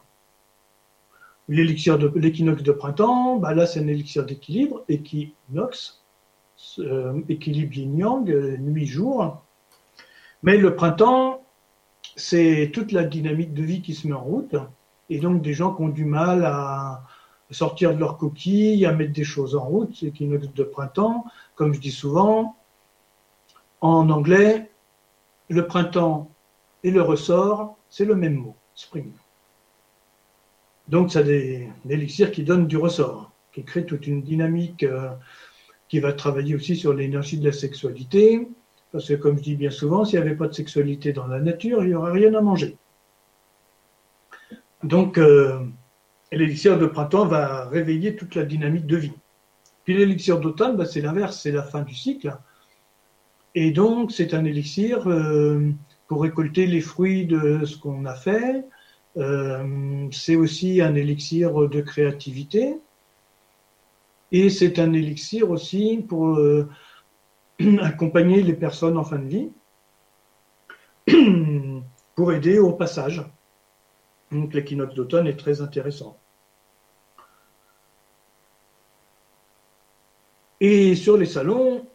L'élixir 1.48 1.98
de 1.98 2.10
l'équinoxe 2.18 2.62
de 2.62 2.72
printemps, 2.72 3.36
bah 3.36 3.52
là 3.52 3.66
c'est 3.66 3.80
un 3.80 3.86
élixir 3.86 4.24
d'équilibre, 4.24 4.82
équinoxe, 4.88 6.02
euh, 6.78 7.20
équilibre 7.28 7.76
yin-yang, 7.76 8.30
euh, 8.30 8.56
nuit-jour. 8.56 9.42
Mais 10.42 10.56
le 10.56 10.74
printemps, 10.74 11.42
c'est 12.16 12.70
toute 12.72 12.92
la 12.92 13.04
dynamique 13.04 13.52
de 13.52 13.62
vie 13.62 13.82
qui 13.82 13.94
se 13.94 14.06
met 14.06 14.14
en 14.14 14.22
route, 14.22 14.56
et 15.10 15.18
donc 15.18 15.42
des 15.42 15.52
gens 15.52 15.74
qui 15.74 15.82
ont 15.82 15.88
du 15.88 16.06
mal 16.06 16.44
à 16.46 17.02
sortir 17.50 17.94
de 17.94 18.00
leur 18.00 18.16
coquille, 18.16 18.86
à 18.86 18.92
mettre 18.92 19.12
des 19.12 19.24
choses 19.24 19.54
en 19.54 19.64
route, 19.64 19.94
c'est 19.94 20.06
l'équinoxe 20.06 20.48
de 20.54 20.64
printemps, 20.64 21.26
comme 21.56 21.74
je 21.74 21.80
dis 21.80 21.92
souvent, 21.92 22.56
en 23.82 24.08
anglais, 24.08 24.70
le 25.50 25.66
printemps 25.66 26.30
et 26.84 26.90
le 26.90 27.02
ressort, 27.02 27.76
c'est 27.90 28.06
le 28.06 28.14
même 28.14 28.36
mot, 28.36 28.56
spring. 28.74 29.10
Donc, 30.94 31.10
c'est 31.10 31.24
des, 31.24 31.68
élixirs 31.90 32.30
qui 32.30 32.44
donnent 32.44 32.68
du 32.68 32.76
ressort, 32.76 33.32
qui 33.52 33.64
créent 33.64 33.84
toute 33.84 34.06
une 34.06 34.22
dynamique 34.22 34.84
euh, 34.84 35.10
qui 35.88 35.98
va 35.98 36.12
travailler 36.12 36.54
aussi 36.54 36.76
sur 36.76 36.94
l'énergie 36.94 37.36
de 37.36 37.44
la 37.44 37.50
sexualité. 37.50 38.46
Parce 38.92 39.08
que, 39.08 39.14
comme 39.14 39.36
je 39.36 39.42
dis 39.42 39.56
bien 39.56 39.70
souvent, 39.70 40.04
s'il 40.04 40.20
n'y 40.20 40.24
avait 40.24 40.36
pas 40.36 40.46
de 40.46 40.52
sexualité 40.52 41.12
dans 41.12 41.26
la 41.26 41.40
nature, 41.40 41.82
il 41.82 41.88
n'y 41.88 41.94
aurait 41.96 42.12
rien 42.12 42.32
à 42.34 42.40
manger. 42.40 42.76
Donc, 44.84 45.18
euh, 45.18 45.58
l'élixir 46.30 46.78
de 46.78 46.86
printemps 46.86 47.26
va 47.26 47.66
réveiller 47.66 48.14
toute 48.14 48.36
la 48.36 48.44
dynamique 48.44 48.86
de 48.86 48.96
vie. 48.96 49.18
Puis 49.82 49.94
l'élixir 49.94 50.38
d'automne, 50.38 50.76
bah, 50.76 50.86
c'est 50.86 51.00
l'inverse, 51.00 51.40
c'est 51.40 51.50
la 51.50 51.64
fin 51.64 51.82
du 51.82 51.92
cycle. 51.92 52.38
Et 53.56 53.72
donc, 53.72 54.12
c'est 54.12 54.32
un 54.32 54.44
élixir 54.44 55.10
euh, 55.10 55.72
pour 56.06 56.22
récolter 56.22 56.68
les 56.68 56.80
fruits 56.80 57.26
de 57.26 57.64
ce 57.64 57.76
qu'on 57.76 58.04
a 58.04 58.14
fait, 58.14 58.64
c'est 59.16 60.36
aussi 60.36 60.80
un 60.80 60.94
élixir 60.94 61.68
de 61.68 61.80
créativité. 61.80 62.78
Et 64.32 64.50
c'est 64.50 64.80
un 64.80 64.92
élixir 64.92 65.50
aussi 65.50 66.04
pour 66.08 66.36
euh, 66.38 66.68
accompagner 67.82 68.42
les 68.42 68.54
personnes 68.54 68.98
en 68.98 69.04
fin 69.04 69.18
de 69.18 69.28
vie, 69.28 69.52
pour 72.16 72.32
aider 72.32 72.58
au 72.58 72.72
passage. 72.72 73.22
Donc 74.32 74.52
l'équinoxe 74.52 74.94
d'automne 74.94 75.28
est 75.28 75.38
très 75.38 75.60
intéressant. 75.60 76.18
Et 80.60 80.96
sur 80.96 81.16
les 81.16 81.26
salons, 81.26 81.86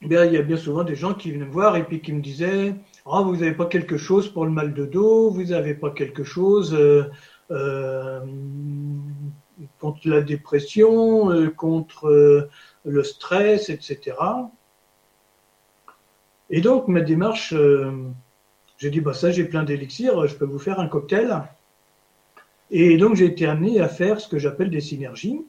il 0.00 0.10
y 0.10 0.16
a 0.16 0.42
bien 0.42 0.56
souvent 0.56 0.84
des 0.84 0.96
gens 0.96 1.14
qui 1.14 1.30
viennent 1.30 1.44
me 1.44 1.50
voir 1.50 1.76
et 1.76 1.84
puis 1.84 2.00
qui 2.00 2.12
me 2.12 2.20
disaient 2.20 2.74
ah, 3.06 3.20
vous 3.22 3.36
n'avez 3.36 3.52
pas 3.52 3.66
quelque 3.66 3.98
chose 3.98 4.32
pour 4.32 4.46
le 4.46 4.50
mal 4.50 4.72
de 4.72 4.86
dos, 4.86 5.30
vous 5.30 5.44
n'avez 5.44 5.74
pas 5.74 5.90
quelque 5.90 6.24
chose 6.24 6.74
euh, 6.74 7.04
euh, 7.50 8.24
contre 9.78 10.08
la 10.08 10.22
dépression, 10.22 11.30
euh, 11.30 11.50
contre 11.50 12.48
le 12.84 13.04
stress, 13.04 13.68
etc. 13.68 14.16
Et 16.48 16.62
donc, 16.62 16.88
ma 16.88 17.00
démarche, 17.00 17.54
j'ai 18.78 18.90
dit, 18.90 19.00
bah, 19.00 19.12
ça, 19.12 19.30
j'ai 19.30 19.44
plein 19.44 19.64
d'élixirs, 19.64 20.26
je 20.26 20.34
peux 20.36 20.46
vous 20.46 20.58
faire 20.58 20.80
un 20.80 20.88
cocktail. 20.88 21.42
Et 22.70 22.96
donc, 22.96 23.16
j'ai 23.16 23.26
été 23.26 23.46
amené 23.46 23.80
à 23.80 23.88
faire 23.88 24.18
ce 24.20 24.28
que 24.28 24.38
j'appelle 24.38 24.70
des 24.70 24.80
synergies, 24.80 25.44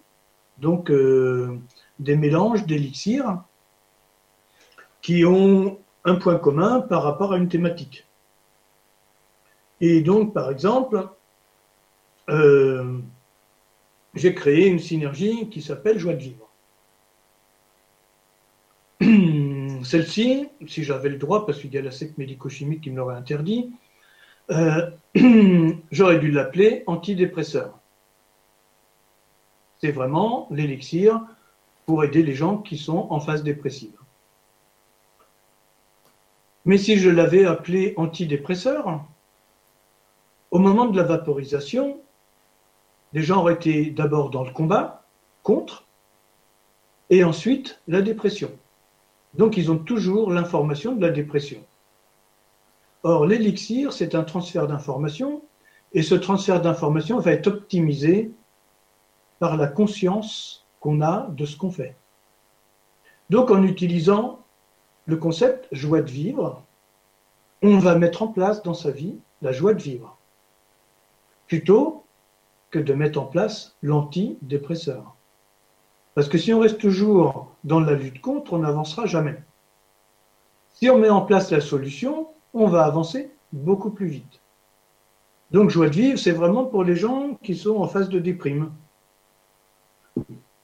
donc 0.57 0.91
des 0.91 2.15
mélanges 2.17 2.65
d'élixirs 2.65 3.43
qui 5.01 5.25
ont 5.25 5.79
un 6.05 6.15
point 6.15 6.37
commun 6.37 6.81
par 6.81 7.03
rapport 7.03 7.33
à 7.33 7.37
une 7.37 7.49
thématique. 7.49 8.05
Et 9.81 10.01
donc, 10.01 10.33
par 10.33 10.51
exemple, 10.51 11.09
euh, 12.29 12.99
j'ai 14.13 14.33
créé 14.33 14.67
une 14.67 14.79
synergie 14.79 15.49
qui 15.49 15.61
s'appelle 15.61 15.99
Joie 15.99 16.13
de 16.13 16.19
vivre. 16.19 16.49
Celle-ci, 19.83 20.47
si 20.67 20.83
j'avais 20.83 21.09
le 21.09 21.17
droit, 21.17 21.45
parce 21.45 21.59
qu'il 21.59 21.73
y 21.73 21.77
a 21.77 21.81
la 21.81 21.91
secte 21.91 22.17
médico-chimique 22.17 22.81
qui 22.81 22.91
me 22.91 22.97
l'aurait 22.97 23.15
interdit, 23.15 23.73
euh, 24.51 24.89
j'aurais 25.91 26.19
dû 26.19 26.31
l'appeler 26.31 26.83
antidépresseur. 26.87 27.77
C'est 29.81 29.91
vraiment 29.91 30.47
l'élixir 30.51 31.21
pour 31.85 32.03
aider 32.03 32.23
les 32.23 32.33
gens 32.33 32.57
qui 32.57 32.77
sont 32.77 33.07
en 33.09 33.19
phase 33.19 33.43
dépressive. 33.43 33.95
Mais 36.65 36.77
si 36.77 36.97
je 36.97 37.09
l'avais 37.09 37.45
appelé 37.45 37.93
antidépresseur, 37.95 39.05
au 40.51 40.59
moment 40.59 40.85
de 40.85 40.97
la 40.97 41.03
vaporisation, 41.03 41.99
les 43.13 43.21
gens 43.21 43.41
auraient 43.41 43.53
été 43.53 43.91
d'abord 43.91 44.31
dans 44.31 44.43
le 44.43 44.51
combat, 44.51 45.03
contre, 45.43 45.85
et 47.11 47.23
ensuite 47.23 47.81
la 47.87 48.01
dépression. 48.01 48.51
Donc 49.35 49.57
ils 49.57 49.71
ont 49.71 49.77
toujours 49.77 50.31
l'information 50.31 50.95
de 50.95 51.05
la 51.05 51.11
dépression. 51.11 51.63
Or, 53.03 53.27
l'élixir, 53.27 53.93
c'est 53.93 54.15
un 54.15 54.23
transfert 54.23 54.65
d'information, 54.67 55.43
et 55.93 56.01
ce 56.01 56.15
transfert 56.15 56.61
d'information 56.61 57.19
va 57.19 57.31
être 57.31 57.47
optimisé 57.47 58.31
par 59.39 59.55
la 59.55 59.67
conscience 59.67 60.65
qu'on 60.79 61.01
a 61.01 61.27
de 61.29 61.45
ce 61.45 61.57
qu'on 61.57 61.69
fait. 61.69 61.95
Donc 63.29 63.51
en 63.51 63.61
utilisant 63.63 64.44
le 65.05 65.17
concept 65.17 65.67
joie 65.71 66.01
de 66.01 66.09
vivre, 66.09 66.63
on 67.61 67.77
va 67.77 67.95
mettre 67.95 68.23
en 68.23 68.27
place 68.27 68.63
dans 68.63 68.73
sa 68.73 68.91
vie 68.91 69.17
la 69.41 69.51
joie 69.51 69.73
de 69.73 69.81
vivre, 69.81 70.17
plutôt 71.47 72.03
que 72.71 72.79
de 72.79 72.93
mettre 72.93 73.19
en 73.19 73.25
place 73.25 73.75
l'antidépresseur. 73.81 75.15
Parce 76.15 76.29
que 76.29 76.37
si 76.37 76.53
on 76.53 76.59
reste 76.59 76.79
toujours 76.79 77.51
dans 77.63 77.79
la 77.79 77.93
lutte 77.93 78.21
contre, 78.21 78.53
on 78.53 78.59
n'avancera 78.59 79.05
jamais. 79.05 79.37
Si 80.73 80.89
on 80.89 80.97
met 80.97 81.09
en 81.09 81.21
place 81.21 81.51
la 81.51 81.61
solution, 81.61 82.27
on 82.53 82.67
va 82.67 82.85
avancer 82.85 83.31
beaucoup 83.53 83.91
plus 83.91 84.07
vite. 84.07 84.41
Donc 85.51 85.69
joie 85.69 85.89
de 85.89 85.95
vivre, 85.95 86.19
c'est 86.19 86.31
vraiment 86.31 86.65
pour 86.65 86.83
les 86.83 86.95
gens 86.95 87.35
qui 87.43 87.55
sont 87.55 87.77
en 87.77 87.87
phase 87.87 88.09
de 88.09 88.19
déprime. 88.19 88.71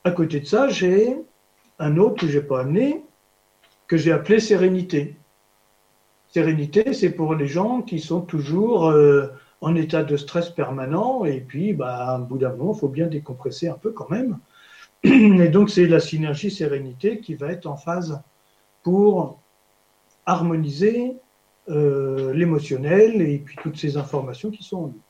À 0.03 0.11
côté 0.11 0.39
de 0.39 0.45
ça, 0.45 0.69
j'ai 0.69 1.17
un 1.79 1.97
autre 1.97 2.21
que 2.21 2.27
je 2.27 2.39
n'ai 2.39 2.45
pas 2.45 2.61
amené, 2.61 3.03
que 3.91 3.97
j'ai 3.97 4.13
appelé 4.13 4.39
sérénité. 4.39 5.17
Sérénité, 6.29 6.93
c'est 6.93 7.09
pour 7.09 7.35
les 7.35 7.47
gens 7.47 7.81
qui 7.81 7.99
sont 7.99 8.21
toujours 8.21 8.87
euh, 8.87 9.27
en 9.59 9.75
état 9.75 10.01
de 10.01 10.15
stress 10.15 10.49
permanent 10.49 11.25
et 11.25 11.41
puis, 11.41 11.73
bah, 11.73 12.17
bout 12.29 12.37
d'un 12.37 12.55
moment, 12.55 12.73
il 12.73 12.79
faut 12.79 12.87
bien 12.87 13.07
décompresser 13.07 13.67
un 13.67 13.73
peu 13.73 13.91
quand 13.91 14.09
même. 14.09 14.39
Et 15.03 15.49
donc, 15.49 15.69
c'est 15.69 15.87
la 15.87 15.99
synergie 15.99 16.51
sérénité 16.51 17.19
qui 17.19 17.35
va 17.35 17.51
être 17.51 17.65
en 17.65 17.75
phase 17.75 18.21
pour 18.81 19.41
harmoniser 20.25 21.17
euh, 21.67 22.31
l'émotionnel 22.31 23.21
et 23.21 23.39
puis 23.39 23.57
toutes 23.61 23.75
ces 23.75 23.97
informations 23.97 24.51
qui 24.51 24.63
sont 24.63 24.77
en 24.77 24.87
nous. 24.87 25.01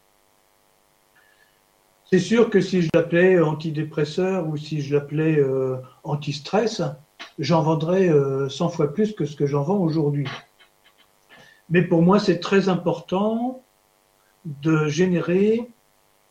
C'est 2.05 2.17
sûr 2.17 2.49
que 2.49 2.59
si 2.61 2.81
je 2.81 2.89
l'appelais 2.95 3.39
antidépresseur 3.39 4.49
ou 4.49 4.57
si 4.57 4.81
je 4.81 4.95
l'appelais 4.95 5.37
euh, 5.37 5.77
anti-stress, 6.03 6.81
j'en 7.41 7.63
vendrais 7.63 8.07
100 8.07 8.13
euh, 8.13 8.69
fois 8.69 8.93
plus 8.93 9.13
que 9.13 9.25
ce 9.25 9.35
que 9.35 9.45
j'en 9.45 9.63
vends 9.63 9.79
aujourd'hui. 9.79 10.27
Mais 11.69 11.81
pour 11.81 12.03
moi, 12.03 12.19
c'est 12.19 12.39
très 12.39 12.69
important 12.69 13.63
de 14.45 14.87
générer 14.87 15.69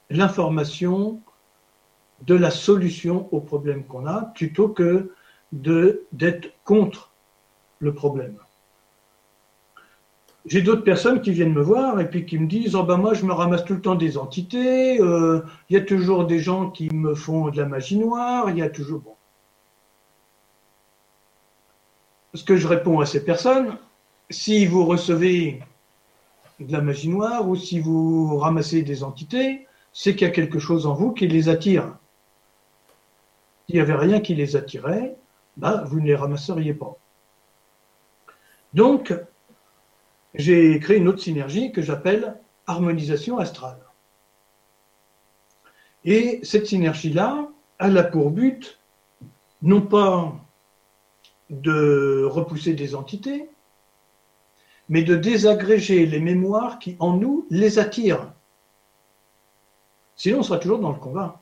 l'information 0.08 1.20
de 2.26 2.34
la 2.34 2.50
solution 2.50 3.28
au 3.32 3.40
problème 3.40 3.84
qu'on 3.84 4.06
a 4.06 4.22
plutôt 4.22 4.68
que 4.68 5.12
d'être 5.52 6.52
contre 6.64 7.12
le 7.80 7.92
problème. 7.92 8.36
J'ai 10.46 10.62
d'autres 10.62 10.84
personnes 10.84 11.20
qui 11.20 11.32
viennent 11.32 11.52
me 11.52 11.62
voir 11.62 12.00
et 12.00 12.08
puis 12.08 12.24
qui 12.24 12.38
me 12.38 12.46
disent 12.46 12.74
oh 12.74 12.82
ben 12.82 12.96
moi 12.96 13.14
je 13.14 13.24
me 13.24 13.32
ramasse 13.32 13.64
tout 13.64 13.74
le 13.74 13.80
temps 13.80 13.94
des 13.94 14.16
entités, 14.16 15.00
euh, 15.00 15.42
il 15.68 15.76
y 15.76 15.78
a 15.78 15.82
toujours 15.82 16.24
des 16.24 16.38
gens 16.38 16.70
qui 16.70 16.88
me 16.90 17.14
font 17.14 17.48
de 17.48 17.56
la 17.56 17.66
magie 17.66 17.98
noire, 17.98 18.48
il 18.48 18.58
y 18.58 18.62
a 18.62 18.70
toujours. 18.70 19.16
Ce 22.34 22.44
que 22.44 22.56
je 22.56 22.68
réponds 22.68 23.00
à 23.00 23.06
ces 23.06 23.24
personnes, 23.24 23.76
si 24.30 24.66
vous 24.66 24.84
recevez 24.84 25.62
de 26.60 26.72
la 26.72 26.80
magie 26.80 27.08
noire 27.08 27.48
ou 27.48 27.56
si 27.56 27.80
vous 27.80 28.36
ramassez 28.38 28.82
des 28.82 29.02
entités, 29.02 29.66
c'est 29.92 30.14
qu'il 30.14 30.28
y 30.28 30.30
a 30.30 30.34
quelque 30.34 30.58
chose 30.58 30.86
en 30.86 30.94
vous 30.94 31.12
qui 31.12 31.26
les 31.26 31.48
attire. 31.48 31.96
S'il 33.66 33.76
n'y 33.76 33.80
avait 33.80 33.94
rien 33.94 34.20
qui 34.20 34.34
les 34.34 34.56
attirait, 34.56 35.16
ben, 35.56 35.82
vous 35.84 36.00
ne 36.00 36.06
les 36.06 36.14
ramasseriez 36.14 36.74
pas. 36.74 36.96
Donc, 38.74 39.12
j'ai 40.34 40.78
créé 40.78 40.98
une 40.98 41.08
autre 41.08 41.20
synergie 41.20 41.72
que 41.72 41.82
j'appelle 41.82 42.36
harmonisation 42.66 43.38
astrale. 43.38 43.80
Et 46.04 46.40
cette 46.44 46.66
synergie-là, 46.66 47.48
elle 47.78 47.98
a 47.98 48.04
pour 48.04 48.30
but 48.30 48.78
non 49.62 49.82
pas 49.82 50.34
de 51.50 52.24
repousser 52.24 52.74
des 52.74 52.94
entités, 52.94 53.50
mais 54.88 55.02
de 55.02 55.16
désagréger 55.16 56.06
les 56.06 56.20
mémoires 56.20 56.78
qui 56.78 56.96
en 56.98 57.16
nous 57.16 57.46
les 57.50 57.78
attirent. 57.78 58.32
Sinon, 60.16 60.40
on 60.40 60.42
sera 60.42 60.58
toujours 60.58 60.78
dans 60.78 60.92
le 60.92 60.98
combat. 60.98 61.40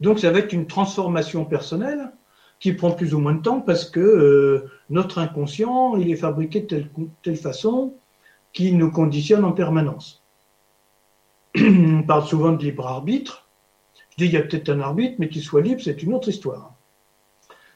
Donc, 0.00 0.18
ça 0.18 0.30
va 0.30 0.40
être 0.40 0.52
une 0.52 0.66
transformation 0.66 1.44
personnelle 1.44 2.12
qui 2.58 2.72
prend 2.72 2.92
plus 2.92 3.14
ou 3.14 3.18
moins 3.18 3.34
de 3.34 3.42
temps 3.42 3.60
parce 3.60 3.84
que 3.84 4.00
euh, 4.00 4.70
notre 4.90 5.18
inconscient, 5.18 5.96
il 5.96 6.10
est 6.10 6.16
fabriqué 6.16 6.60
de 6.60 6.66
telle, 6.66 6.90
telle 7.22 7.36
façon 7.36 7.94
qu'il 8.52 8.76
nous 8.76 8.90
conditionne 8.90 9.44
en 9.44 9.52
permanence. 9.52 10.22
On 11.56 12.02
parle 12.02 12.26
souvent 12.26 12.52
de 12.52 12.62
libre 12.62 12.86
arbitre. 12.86 13.48
Je 14.10 14.16
dis 14.24 14.26
il 14.26 14.32
y 14.32 14.36
a 14.36 14.42
peut-être 14.42 14.68
un 14.68 14.80
arbitre, 14.80 15.16
mais 15.18 15.28
qu'il 15.28 15.42
soit 15.42 15.60
libre, 15.60 15.80
c'est 15.82 16.02
une 16.02 16.14
autre 16.14 16.28
histoire. 16.28 16.71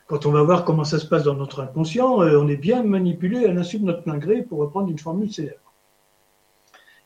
Quand 0.06 0.24
on 0.24 0.30
va 0.30 0.42
voir 0.42 0.64
comment 0.64 0.84
ça 0.84 0.98
se 0.98 1.06
passe 1.06 1.24
dans 1.24 1.34
notre 1.34 1.60
inconscient, 1.62 2.22
euh, 2.22 2.38
on 2.40 2.48
est 2.48 2.56
bien 2.56 2.82
manipulé 2.82 3.44
à 3.44 3.52
l'insu 3.52 3.78
de 3.78 3.84
notre 3.84 4.02
plein 4.02 4.18
gré, 4.18 4.42
pour 4.42 4.58
reprendre 4.58 4.88
une 4.88 4.98
formule 4.98 5.32
célèbre. 5.32 5.72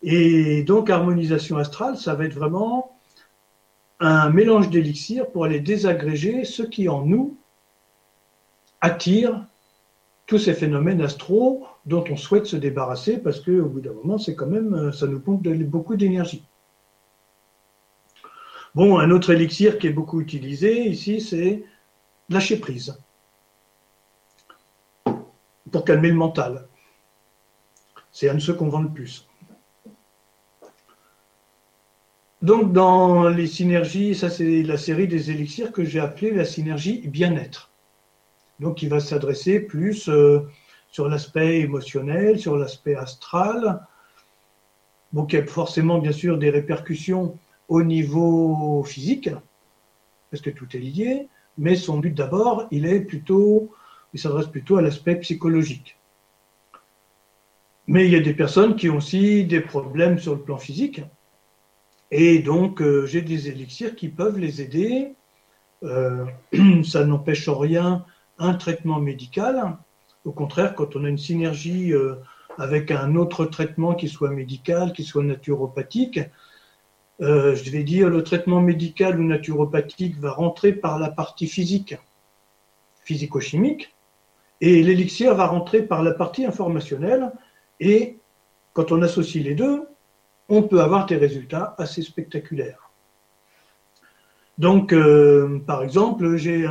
Et 0.03 0.63
donc, 0.63 0.91
harmonisation 0.91 1.57
astrale, 1.57 1.97
ça 1.97 2.15
va 2.15 2.25
être 2.25 2.35
vraiment 2.35 2.99
un 4.01 4.31
mélange 4.31 4.71
d'élixirs 4.71 5.31
pour 5.31 5.45
aller 5.45 5.61
désagréger 5.61 6.45
ce 6.45 6.63
qui 6.63 6.89
en 6.89 7.05
nous 7.05 7.37
attire 8.81 9.45
tous 10.27 10.39
ces 10.39 10.55
phénomènes 10.55 11.03
astraux 11.03 11.67
dont 11.87 12.05
on 12.11 12.17
souhaite 12.17 12.47
se 12.47 12.57
débarrasser 12.57 13.19
parce 13.19 13.41
qu'au 13.41 13.65
bout 13.65 13.81
d'un 13.81 13.93
moment, 13.93 14.17
c'est 14.17 14.35
quand 14.35 14.47
même, 14.47 14.75
euh, 14.75 14.93
ça 14.93 15.07
nous 15.07 15.21
pompe 15.21 15.47
beaucoup 15.49 15.97
d'énergie. 15.97 16.45
Bon, 18.75 18.99
un 18.99 19.11
autre 19.11 19.31
élixir 19.31 19.79
qui 19.79 19.89
est 19.89 19.93
beaucoup 19.93 20.21
utilisé 20.21 20.87
ici, 20.87 21.21
c'est 21.21 21.65
lâcher 22.31 22.59
prise 22.59 22.97
pour 25.71 25.85
calmer 25.85 26.09
le 26.09 26.15
mental. 26.15 26.67
C'est 28.13 28.31
un 28.31 28.35
de 28.35 28.39
ceux 28.41 28.55
qu'on 28.55 28.69
vend 28.69 28.83
le 28.83 28.91
plus. 28.91 29.29
Donc, 32.43 32.73
dans 32.73 33.29
les 33.29 33.47
synergies, 33.47 34.15
ça 34.15 34.31
c'est 34.31 34.63
la 34.63 34.79
série 34.79 35.07
des 35.07 35.31
élixirs 35.31 35.73
que 35.73 35.85
j'ai 35.85 36.01
appelée 36.01 36.31
la 36.31 36.47
synergie 36.47 37.07
bien-être. 37.07 37.71
Donc, 38.61 38.83
il 38.83 38.89
va 38.89 39.01
s'adresser 39.01 39.61
plus 39.61 40.09
euh, 40.09 40.41
sur 40.91 41.09
l'aspect 41.09 41.61
émotionnel, 41.61 42.39
sur 42.39 42.57
l'aspect 42.57 42.95
astral. 42.95 43.87
Bon, 45.13 45.27
il 45.27 45.39
a 45.39 45.47
forcément, 45.47 45.99
bien 45.99 46.13
sûr, 46.13 46.39
des 46.39 46.51
répercussions 46.51 47.39
au 47.69 47.83
niveau 47.83 48.83
physique, 48.85 49.31
parce 50.31 50.43
que 50.43 50.51
tout 50.51 50.67
est 50.75 50.81
lié, 50.81 51.29
mais 51.59 51.77
son 51.77 51.99
but 51.99 52.15
d'abord, 52.15 52.67
il 52.71 52.87
est 52.87 53.01
plutôt, 53.01 53.71
il 54.15 54.21
s'adresse 54.21 54.47
plutôt 54.47 54.77
à 54.77 54.83
l'aspect 54.83 55.17
psychologique. 55.17 55.97
Mais 57.87 58.07
il 58.07 58.13
y 58.13 58.17
a 58.17 58.21
des 58.21 58.35
personnes 58.35 58.77
qui 58.77 58.89
ont 58.89 58.99
aussi 58.99 59.45
des 59.45 59.61
problèmes 59.61 60.19
sur 60.19 60.35
le 60.35 60.41
plan 60.41 60.59
physique, 60.59 61.03
et 62.11 62.41
donc 62.41 62.83
euh, 62.83 63.07
j'ai 63.07 63.23
des 63.23 63.49
élixirs 63.49 63.95
qui 63.95 64.09
peuvent 64.09 64.39
les 64.39 64.63
aider. 64.63 65.15
Euh, 65.83 66.27
ça 66.85 67.05
n'empêche 67.05 67.49
rien 67.49 68.05
un 68.39 68.55
traitement 68.55 69.01
médical. 69.01 69.77
Au 70.25 70.33
contraire, 70.33 70.75
quand 70.75 70.97
on 70.97 71.05
a 71.05 71.09
une 71.09 71.19
synergie 71.19 71.93
euh, 71.93 72.17
avec 72.59 72.91
un 72.91 73.15
autre 73.17 73.45
traitement 73.47 73.95
qui 73.95 74.09
soit 74.09 74.31
médical, 74.31 74.93
qui 74.93 75.05
soit 75.05 75.23
naturopathique, 75.23 76.21
euh, 77.21 77.55
je 77.55 77.71
vais 77.71 77.83
dire 77.83 78.09
le 78.09 78.23
traitement 78.23 78.61
médical 78.61 79.21
ou 79.21 79.25
naturopathique 79.25 80.19
va 80.19 80.33
rentrer 80.33 80.73
par 80.73 80.99
la 80.99 81.11
partie 81.11 81.47
physique, 81.47 81.97
physico-chimique, 83.05 83.95
et 84.61 84.83
l'élixir 84.83 85.35
va 85.35 85.47
rentrer 85.47 85.83
par 85.83 86.03
la 86.03 86.13
partie 86.13 86.45
informationnelle. 86.45 87.33
Et 87.79 88.19
quand 88.73 88.93
on 88.93 89.03
associe 89.03 89.45
les 89.45 89.55
deux, 89.55 89.87
on 90.49 90.63
peut 90.63 90.81
avoir 90.81 91.07
des 91.07 91.17
résultats 91.17 91.75
assez 91.79 92.03
spectaculaires. 92.03 92.91
Donc, 94.59 94.93
euh, 94.93 95.59
par 95.67 95.83
exemple, 95.83 96.37
j'ai 96.37 96.67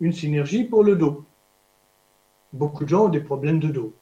une 0.00 0.12
synergie 0.12 0.64
pour 0.64 0.82
le 0.82 0.96
dos. 0.96 1.26
Beaucoup 2.54 2.84
de 2.84 2.88
gens 2.88 3.04
ont 3.06 3.08
des 3.10 3.20
problèmes 3.20 3.60
de 3.60 3.68
dos. 3.68 3.94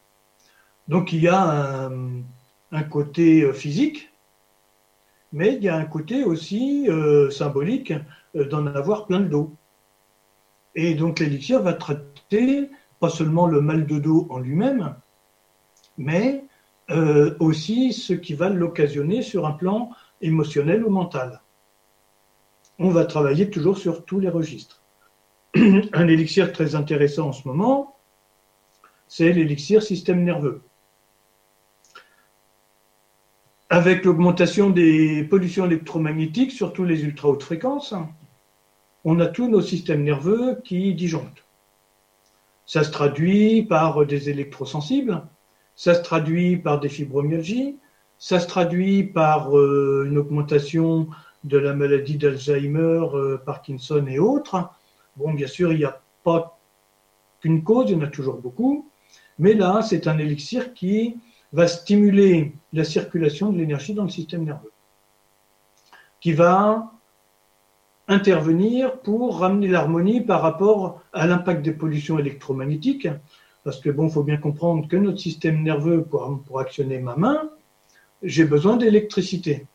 Donc, 0.86 1.12
il 1.12 1.20
y 1.20 1.28
a 1.28 1.90
un, 2.70 2.82
côté 2.84 3.42
euh, 3.42 3.52
physique, 3.52 4.12
mais 5.32 5.54
il 5.54 5.62
y 5.62 5.68
a 5.68 5.76
un 5.76 5.84
côté 5.84 6.24
aussi 6.24 6.88
euh, 6.88 7.30
symbolique 7.30 7.92
d'en 8.34 8.66
avoir 8.66 9.06
plein 9.06 9.20
de 9.20 9.28
dos. 9.28 9.54
Et 10.74 10.94
donc, 10.94 11.18
l'élixir 11.18 11.62
va 11.62 11.72
traiter 11.72 12.70
pas 13.00 13.08
seulement 13.08 13.46
le 13.46 13.60
mal 13.60 13.86
de 13.86 13.98
dos 13.98 14.26
en 14.30 14.38
lui-même, 14.38 14.94
mais 15.96 16.44
aussi 17.38 17.92
ce 17.92 18.14
qui 18.14 18.32
va 18.32 18.48
l'occasionner 18.48 19.20
sur 19.20 19.46
un 19.46 19.52
plan 19.52 19.90
émotionnel 20.22 20.82
ou 20.84 20.88
mental 20.88 21.42
on 22.78 22.90
va 22.90 23.04
travailler 23.04 23.50
toujours 23.50 23.78
sur 23.78 24.04
tous 24.04 24.20
les 24.20 24.28
registres. 24.28 24.82
Un 25.54 26.08
élixir 26.08 26.52
très 26.52 26.74
intéressant 26.74 27.28
en 27.28 27.32
ce 27.32 27.46
moment, 27.46 27.96
c'est 29.08 29.32
l'élixir 29.32 29.82
système 29.82 30.22
nerveux. 30.22 30.62
Avec 33.70 34.06
l'augmentation 34.06 34.70
des 34.70 35.24
pollutions 35.24 35.66
électromagnétiques, 35.66 36.52
surtout 36.52 36.84
les 36.84 37.02
ultra 37.04 37.28
hautes 37.28 37.42
fréquences, 37.42 37.92
on 39.04 39.20
a 39.20 39.26
tous 39.26 39.46
nos 39.46 39.60
systèmes 39.60 40.04
nerveux 40.04 40.58
qui 40.64 40.94
disjonctent. 40.94 41.44
Ça 42.64 42.82
se 42.82 42.90
traduit 42.90 43.62
par 43.62 44.06
des 44.06 44.30
électrosensibles, 44.30 45.22
ça 45.76 45.92
se 45.92 46.00
traduit 46.00 46.56
par 46.56 46.80
des 46.80 46.88
fibromyalgies, 46.88 47.76
ça 48.18 48.40
se 48.40 48.46
traduit 48.46 49.04
par 49.04 49.54
euh, 49.54 50.06
une 50.08 50.16
augmentation 50.16 51.08
de 51.44 51.58
la 51.58 51.74
maladie 51.74 52.16
d'Alzheimer, 52.16 53.02
euh, 53.12 53.36
Parkinson 53.36 54.06
et 54.06 54.18
autres. 54.18 54.70
Bon, 55.16 55.34
bien 55.34 55.46
sûr, 55.46 55.72
il 55.72 55.78
n'y 55.78 55.84
a 55.84 56.00
pas 56.24 56.58
qu'une 57.40 57.62
cause, 57.62 57.90
il 57.90 57.98
y 57.98 58.00
en 58.00 58.04
a 58.04 58.08
toujours 58.08 58.38
beaucoup, 58.38 58.88
mais 59.38 59.52
là, 59.52 59.82
c'est 59.82 60.06
un 60.06 60.16
élixir 60.16 60.72
qui 60.72 61.18
va 61.52 61.66
stimuler 61.66 62.54
la 62.72 62.84
circulation 62.84 63.50
de 63.50 63.58
l'énergie 63.58 63.94
dans 63.94 64.04
le 64.04 64.10
système 64.10 64.44
nerveux, 64.44 64.72
qui 66.20 66.32
va 66.32 66.92
intervenir 68.06 69.00
pour 69.00 69.38
ramener 69.38 69.68
l'harmonie 69.68 70.20
par 70.20 70.42
rapport 70.42 71.02
à 71.12 71.26
l'impact 71.26 71.62
des 71.62 71.72
pollutions 71.72 72.18
électromagnétiques, 72.18 73.08
parce 73.64 73.80
que 73.80 73.90
bon, 73.90 74.08
il 74.08 74.12
faut 74.12 74.22
bien 74.22 74.38
comprendre 74.38 74.88
que 74.88 74.96
notre 74.96 75.18
système 75.18 75.62
nerveux, 75.62 76.02
pour, 76.02 76.42
pour 76.46 76.60
actionner 76.60 76.98
ma 76.98 77.16
main, 77.16 77.50
j'ai 78.22 78.44
besoin 78.44 78.76
d'électricité 78.76 79.66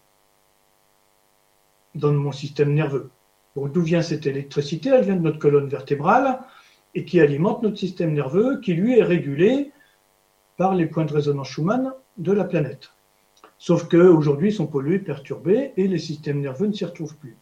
dans 1.96 2.12
mon 2.12 2.32
système 2.32 2.74
nerveux. 2.74 3.12
d'où 3.56 3.82
vient 3.82 4.02
cette 4.02 4.26
électricité? 4.26 4.90
Elle 4.90 5.06
vient 5.06 5.16
de 5.16 5.22
notre 5.22 5.40
colonne 5.40 5.68
vertébrale 5.68 6.40
et 6.96 7.06
qui 7.06 7.20
alimente 7.20 7.62
notre 7.62 7.78
système 7.78 8.14
nerveux 8.14 8.60
qui 8.62 8.74
lui 8.74 8.98
est 8.98 9.04
régulé 9.04 9.73
par 10.58 10.76
les 10.76 10.86
points 10.86 11.06
de 11.06 11.14
résonance 11.14 11.50
Schumann 11.50 11.94
de 12.18 12.32
la 12.32 12.44
planète. 12.44 12.92
Sauf 13.58 13.88
qu'aujourd'hui, 13.88 14.50
ils 14.50 14.54
sont 14.54 14.68
pollués, 14.68 15.00
perturbés 15.00 15.74
et 15.78 15.88
les 15.88 16.00
systèmes 16.00 16.42
nerveux 16.42 16.68
ne 16.68 16.74
s'y 16.74 16.86
retrouvent 16.86 17.16
plus. 17.16 17.38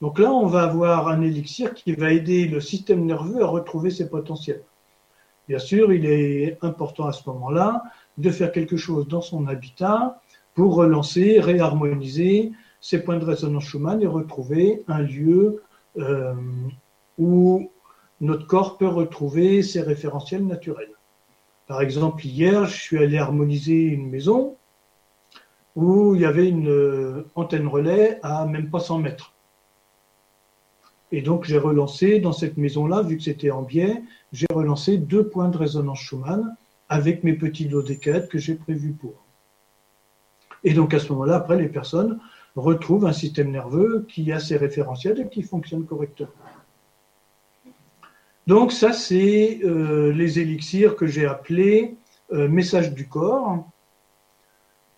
Donc 0.00 0.18
là, 0.18 0.32
on 0.32 0.46
va 0.46 0.62
avoir 0.62 1.08
un 1.08 1.22
élixir 1.22 1.74
qui 1.74 1.94
va 1.94 2.12
aider 2.12 2.46
le 2.46 2.60
système 2.60 3.04
nerveux 3.04 3.42
à 3.42 3.46
retrouver 3.46 3.90
ses 3.90 4.08
potentiels. 4.08 4.62
Bien 5.48 5.58
sûr, 5.58 5.92
il 5.92 6.06
est 6.06 6.58
important 6.62 7.06
à 7.06 7.12
ce 7.12 7.28
moment-là 7.28 7.82
de 8.18 8.30
faire 8.30 8.52
quelque 8.52 8.76
chose 8.76 9.08
dans 9.08 9.20
son 9.20 9.46
habitat 9.46 10.20
pour 10.54 10.74
relancer, 10.74 11.40
réharmoniser 11.40 12.52
ces 12.80 13.02
points 13.02 13.18
de 13.18 13.24
résonance 13.24 13.64
Schumann 13.64 14.00
et 14.02 14.06
retrouver 14.06 14.84
un 14.88 15.00
lieu 15.00 15.62
euh, 15.98 16.34
où 17.18 17.70
notre 18.20 18.46
corps 18.46 18.78
peut 18.78 18.88
retrouver 18.88 19.62
ses 19.62 19.82
référentiels 19.82 20.46
naturels. 20.46 20.92
Par 21.66 21.80
exemple, 21.80 22.26
hier, 22.26 22.66
je 22.66 22.76
suis 22.76 22.98
allé 22.98 23.18
harmoniser 23.18 23.82
une 23.82 24.10
maison 24.10 24.56
où 25.76 26.14
il 26.14 26.20
y 26.20 26.26
avait 26.26 26.48
une 26.48 26.68
euh, 26.68 27.26
antenne 27.34 27.66
relais 27.66 28.18
à 28.22 28.46
même 28.46 28.70
pas 28.70 28.80
100 28.80 28.98
mètres. 28.98 29.32
Et 31.10 31.22
donc, 31.22 31.44
j'ai 31.44 31.58
relancé 31.58 32.20
dans 32.20 32.32
cette 32.32 32.56
maison-là, 32.56 33.02
vu 33.02 33.16
que 33.16 33.22
c'était 33.22 33.50
en 33.50 33.62
biais, 33.62 34.02
j'ai 34.32 34.46
relancé 34.52 34.98
deux 34.98 35.28
points 35.28 35.48
de 35.48 35.56
résonance 35.56 36.00
Schumann 36.00 36.56
avec 36.88 37.24
mes 37.24 37.34
petits 37.34 37.66
dodécaèdres 37.66 38.28
que 38.28 38.38
j'ai 38.38 38.54
prévus 38.54 38.92
pour. 38.92 39.14
Et 40.64 40.74
donc, 40.74 40.92
à 40.94 40.98
ce 40.98 41.12
moment-là, 41.12 41.36
après, 41.36 41.56
les 41.56 41.68
personnes 41.68 42.18
retrouvent 42.56 43.06
un 43.06 43.12
système 43.12 43.50
nerveux 43.50 44.06
qui 44.08 44.32
a 44.32 44.38
ses 44.38 44.56
référentiels 44.56 45.20
et 45.20 45.28
qui 45.28 45.42
fonctionne 45.42 45.84
correctement. 45.84 46.28
Donc, 48.46 48.72
ça, 48.72 48.92
c'est 48.92 49.60
euh, 49.64 50.12
les 50.12 50.38
élixirs 50.38 50.96
que 50.96 51.06
j'ai 51.06 51.26
appelés 51.26 51.96
euh, 52.32 52.48
messages 52.48 52.92
du 52.92 53.08
corps. 53.08 53.64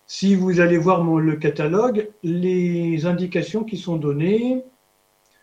Si 0.05 0.35
vous 0.35 0.59
allez 0.59 0.77
voir 0.77 1.03
le 1.03 1.35
catalogue, 1.35 2.09
les 2.23 3.05
indications 3.05 3.63
qui 3.63 3.77
sont 3.77 3.97
données 3.97 4.63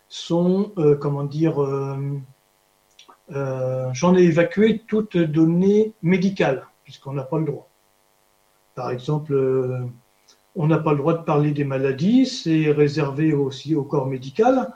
sont, 0.07 0.71
euh, 0.77 0.95
comment 0.95 1.23
dire, 1.23 1.55
j'en 3.29 4.15
ai 4.15 4.23
évacué 4.23 4.83
toutes 4.87 5.17
données 5.17 5.93
médicales, 6.01 6.67
puisqu'on 6.83 7.13
n'a 7.13 7.23
pas 7.23 7.39
le 7.39 7.45
droit. 7.45 7.69
Par 8.75 8.91
exemple, 8.91 9.87
on 10.55 10.67
n'a 10.67 10.79
pas 10.79 10.91
le 10.91 10.97
droit 10.97 11.13
de 11.13 11.23
parler 11.23 11.51
des 11.51 11.63
maladies, 11.63 12.25
c'est 12.25 12.71
réservé 12.71 13.33
aussi 13.33 13.75
au 13.75 13.83
corps 13.83 14.07
médical. 14.07 14.73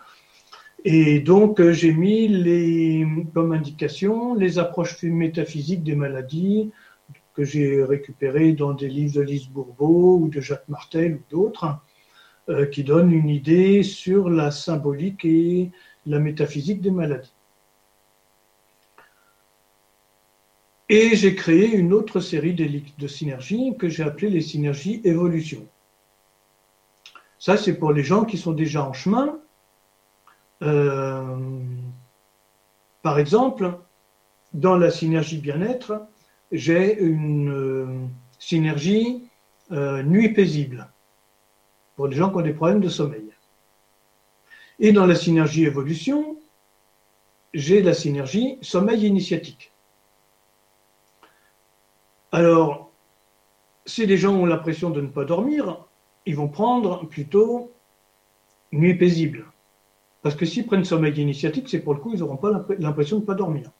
Et 0.85 1.19
donc, 1.19 1.61
j'ai 1.71 1.93
mis 1.93 2.27
les, 2.27 3.05
comme 3.33 3.51
indication 3.51 4.33
les 4.33 4.59
approches 4.59 5.03
métaphysiques 5.03 5.83
des 5.83 5.95
maladies 5.95 6.71
que 7.33 7.43
j'ai 7.43 7.83
récupérées 7.83 8.53
dans 8.53 8.73
des 8.73 8.87
livres 8.87 9.15
de 9.15 9.21
Lise 9.21 9.47
Bourbeau 9.49 10.19
ou 10.19 10.27
de 10.29 10.41
Jacques 10.41 10.67
Martel 10.67 11.15
ou 11.15 11.21
d'autres, 11.29 11.79
euh, 12.49 12.65
qui 12.65 12.83
donnent 12.83 13.11
une 13.11 13.29
idée 13.29 13.83
sur 13.83 14.29
la 14.29 14.51
symbolique 14.51 15.25
et 15.25 15.71
la 16.05 16.19
métaphysique 16.19 16.81
des 16.81 16.91
maladies. 16.91 17.33
Et 20.89 21.15
j'ai 21.15 21.35
créé 21.35 21.67
une 21.67 21.93
autre 21.93 22.19
série 22.19 22.53
de 22.53 23.07
synergies 23.07 23.75
que 23.77 23.89
j'ai 23.89 24.03
appelées 24.03 24.31
les 24.31 24.41
synergies 24.41 25.01
évolution. 25.03 25.67
Ça, 27.37 27.57
c'est 27.57 27.75
pour 27.75 27.93
les 27.93 28.03
gens 28.03 28.25
qui 28.25 28.37
sont 28.37 28.53
déjà 28.53 28.83
en 28.83 28.93
chemin. 28.93 29.39
Euh, 30.61 31.37
par 33.01 33.19
exemple, 33.19 33.77
dans 34.53 34.75
la 34.75 34.91
synergie 34.91 35.37
bien-être, 35.37 36.07
j'ai 36.51 36.99
une 36.99 37.51
euh, 37.51 38.05
synergie 38.39 39.29
euh, 39.71 40.03
nuit 40.03 40.33
paisible 40.33 40.89
pour 41.95 42.07
les 42.07 42.15
gens 42.15 42.29
qui 42.29 42.37
ont 42.37 42.41
des 42.41 42.53
problèmes 42.53 42.81
de 42.81 42.89
sommeil. 42.89 43.29
Et 44.79 44.91
dans 44.91 45.05
la 45.05 45.15
synergie 45.15 45.65
évolution, 45.65 46.37
j'ai 47.53 47.81
la 47.81 47.93
synergie 47.93 48.57
sommeil 48.61 49.05
initiatique. 49.05 49.71
Alors, 52.31 52.91
si 53.85 54.05
les 54.05 54.17
gens 54.17 54.35
ont 54.35 54.45
l'impression 54.45 54.91
de 54.91 55.01
ne 55.01 55.07
pas 55.07 55.25
dormir, 55.25 55.83
ils 56.25 56.35
vont 56.35 56.47
prendre 56.47 57.07
plutôt 57.07 57.71
nuit 58.71 58.95
paisible. 58.95 59.45
Parce 60.21 60.35
que 60.35 60.45
s'ils 60.45 60.65
prennent 60.65 60.83
sommeil 60.83 61.19
initiatique, 61.19 61.69
c'est 61.69 61.79
pour 61.79 61.93
le 61.93 61.99
coup, 61.99 62.11
ils 62.13 62.19
n'auront 62.19 62.37
pas 62.37 62.65
l'impression 62.77 63.17
de 63.17 63.21
ne 63.21 63.25
pas 63.25 63.35
dormir. 63.35 63.71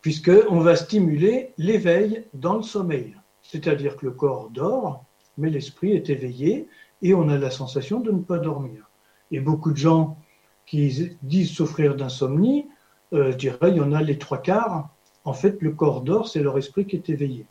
Puisqu'on 0.00 0.60
va 0.60 0.76
stimuler 0.76 1.52
l'éveil 1.58 2.24
dans 2.32 2.56
le 2.56 2.62
sommeil. 2.62 3.16
C'est-à-dire 3.42 3.96
que 3.96 4.06
le 4.06 4.12
corps 4.12 4.50
dort, 4.50 5.04
mais 5.36 5.50
l'esprit 5.50 5.92
est 5.92 6.08
éveillé 6.10 6.68
et 7.02 7.14
on 7.14 7.28
a 7.28 7.36
la 7.36 7.50
sensation 7.50 8.00
de 8.00 8.10
ne 8.10 8.20
pas 8.20 8.38
dormir. 8.38 8.90
Et 9.30 9.40
beaucoup 9.40 9.72
de 9.72 9.76
gens 9.76 10.16
qui 10.64 11.16
disent 11.22 11.50
souffrir 11.50 11.96
d'insomnie, 11.96 12.66
euh, 13.12 13.32
je 13.32 13.36
dirais, 13.36 13.70
il 13.70 13.76
y 13.76 13.80
en 13.80 13.92
a 13.92 14.02
les 14.02 14.18
trois 14.18 14.38
quarts, 14.38 14.88
en 15.24 15.32
fait, 15.32 15.60
le 15.60 15.72
corps 15.72 16.02
dort, 16.02 16.28
c'est 16.28 16.40
leur 16.40 16.56
esprit 16.56 16.86
qui 16.86 16.96
est 16.96 17.10
éveillé. 17.10 17.46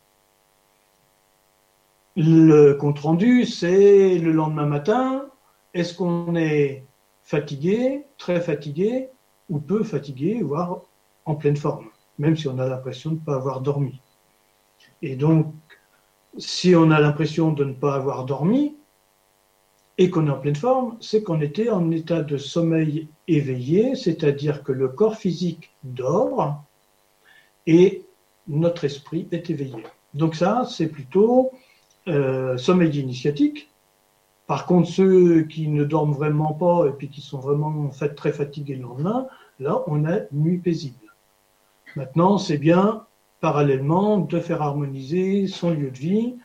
Le 2.16 2.72
compte-rendu, 2.72 3.44
c'est 3.44 4.18
le 4.18 4.32
lendemain 4.32 4.64
matin. 4.64 5.26
Est-ce 5.74 5.92
qu'on 5.92 6.34
est 6.36 6.85
fatigué, 7.26 8.06
très 8.18 8.40
fatigué, 8.40 9.08
ou 9.50 9.58
peu 9.58 9.82
fatigué, 9.82 10.40
voire 10.42 10.82
en 11.24 11.34
pleine 11.34 11.56
forme, 11.56 11.88
même 12.18 12.36
si 12.36 12.46
on 12.46 12.58
a 12.58 12.66
l'impression 12.68 13.10
de 13.10 13.16
ne 13.16 13.20
pas 13.20 13.34
avoir 13.34 13.60
dormi. 13.60 14.00
Et 15.02 15.16
donc, 15.16 15.52
si 16.38 16.74
on 16.76 16.90
a 16.90 17.00
l'impression 17.00 17.52
de 17.52 17.64
ne 17.64 17.72
pas 17.72 17.96
avoir 17.96 18.24
dormi 18.24 18.76
et 19.98 20.08
qu'on 20.08 20.28
est 20.28 20.30
en 20.30 20.38
pleine 20.38 20.56
forme, 20.56 20.96
c'est 21.00 21.22
qu'on 21.24 21.40
était 21.40 21.68
en 21.68 21.90
état 21.90 22.22
de 22.22 22.36
sommeil 22.36 23.08
éveillé, 23.26 23.96
c'est-à-dire 23.96 24.62
que 24.62 24.72
le 24.72 24.88
corps 24.88 25.16
physique 25.16 25.74
dort, 25.82 26.62
et 27.66 28.04
notre 28.46 28.84
esprit 28.84 29.26
est 29.32 29.50
éveillé. 29.50 29.82
Donc 30.14 30.36
ça, 30.36 30.64
c'est 30.70 30.88
plutôt 30.88 31.50
euh, 32.06 32.56
sommeil 32.56 33.00
initiatique. 33.00 33.68
Par 34.46 34.66
contre, 34.66 34.88
ceux 34.88 35.42
qui 35.42 35.68
ne 35.68 35.84
dorment 35.84 36.14
vraiment 36.14 36.52
pas 36.52 36.86
et 37.00 37.08
qui 37.08 37.20
sont 37.20 37.40
vraiment 37.40 37.90
très 38.16 38.32
fatigués 38.32 38.76
le 38.76 38.82
lendemain, 38.82 39.26
là, 39.58 39.82
on 39.88 40.04
a 40.04 40.20
nuit 40.32 40.58
paisible. 40.58 41.14
Maintenant, 41.96 42.38
c'est 42.38 42.58
bien 42.58 43.06
parallèlement 43.40 44.18
de 44.18 44.38
faire 44.38 44.62
harmoniser 44.62 45.46
son 45.48 45.70
lieu 45.70 45.90
de 45.90 45.98
vie 45.98 46.36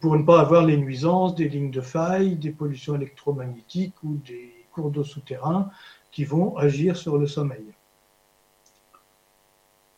pour 0.00 0.16
ne 0.16 0.22
pas 0.22 0.40
avoir 0.40 0.64
les 0.64 0.76
nuisances 0.76 1.34
des 1.34 1.48
lignes 1.48 1.70
de 1.70 1.80
faille, 1.80 2.36
des 2.36 2.50
pollutions 2.50 2.94
électromagnétiques 2.94 3.94
ou 4.04 4.16
des 4.26 4.52
cours 4.70 4.90
d'eau 4.90 5.04
souterrains 5.04 5.70
qui 6.12 6.24
vont 6.24 6.56
agir 6.56 6.96
sur 6.96 7.18
le 7.18 7.26
sommeil. 7.26 7.64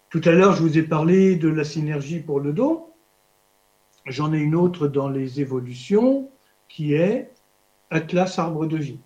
Tout 0.09 0.23
à 0.25 0.31
l'heure, 0.31 0.55
je 0.55 0.63
vous 0.63 0.79
ai 0.79 0.83
parlé 0.83 1.37
de 1.37 1.49
la 1.49 1.65
synergie 1.65 2.21
pour 2.21 2.41
le 2.41 2.53
dos. 2.53 2.95
J'en 4.07 4.33
ai 4.33 4.39
une 4.39 4.55
autre 4.55 4.89
dans 4.89 5.09
les 5.09 5.41
évolutions 5.41 6.31
qui 6.69 6.95
est 6.95 7.31
Atlas 7.91 8.39
arbre 8.39 8.67
de 8.67 8.77
vie. 8.77 9.01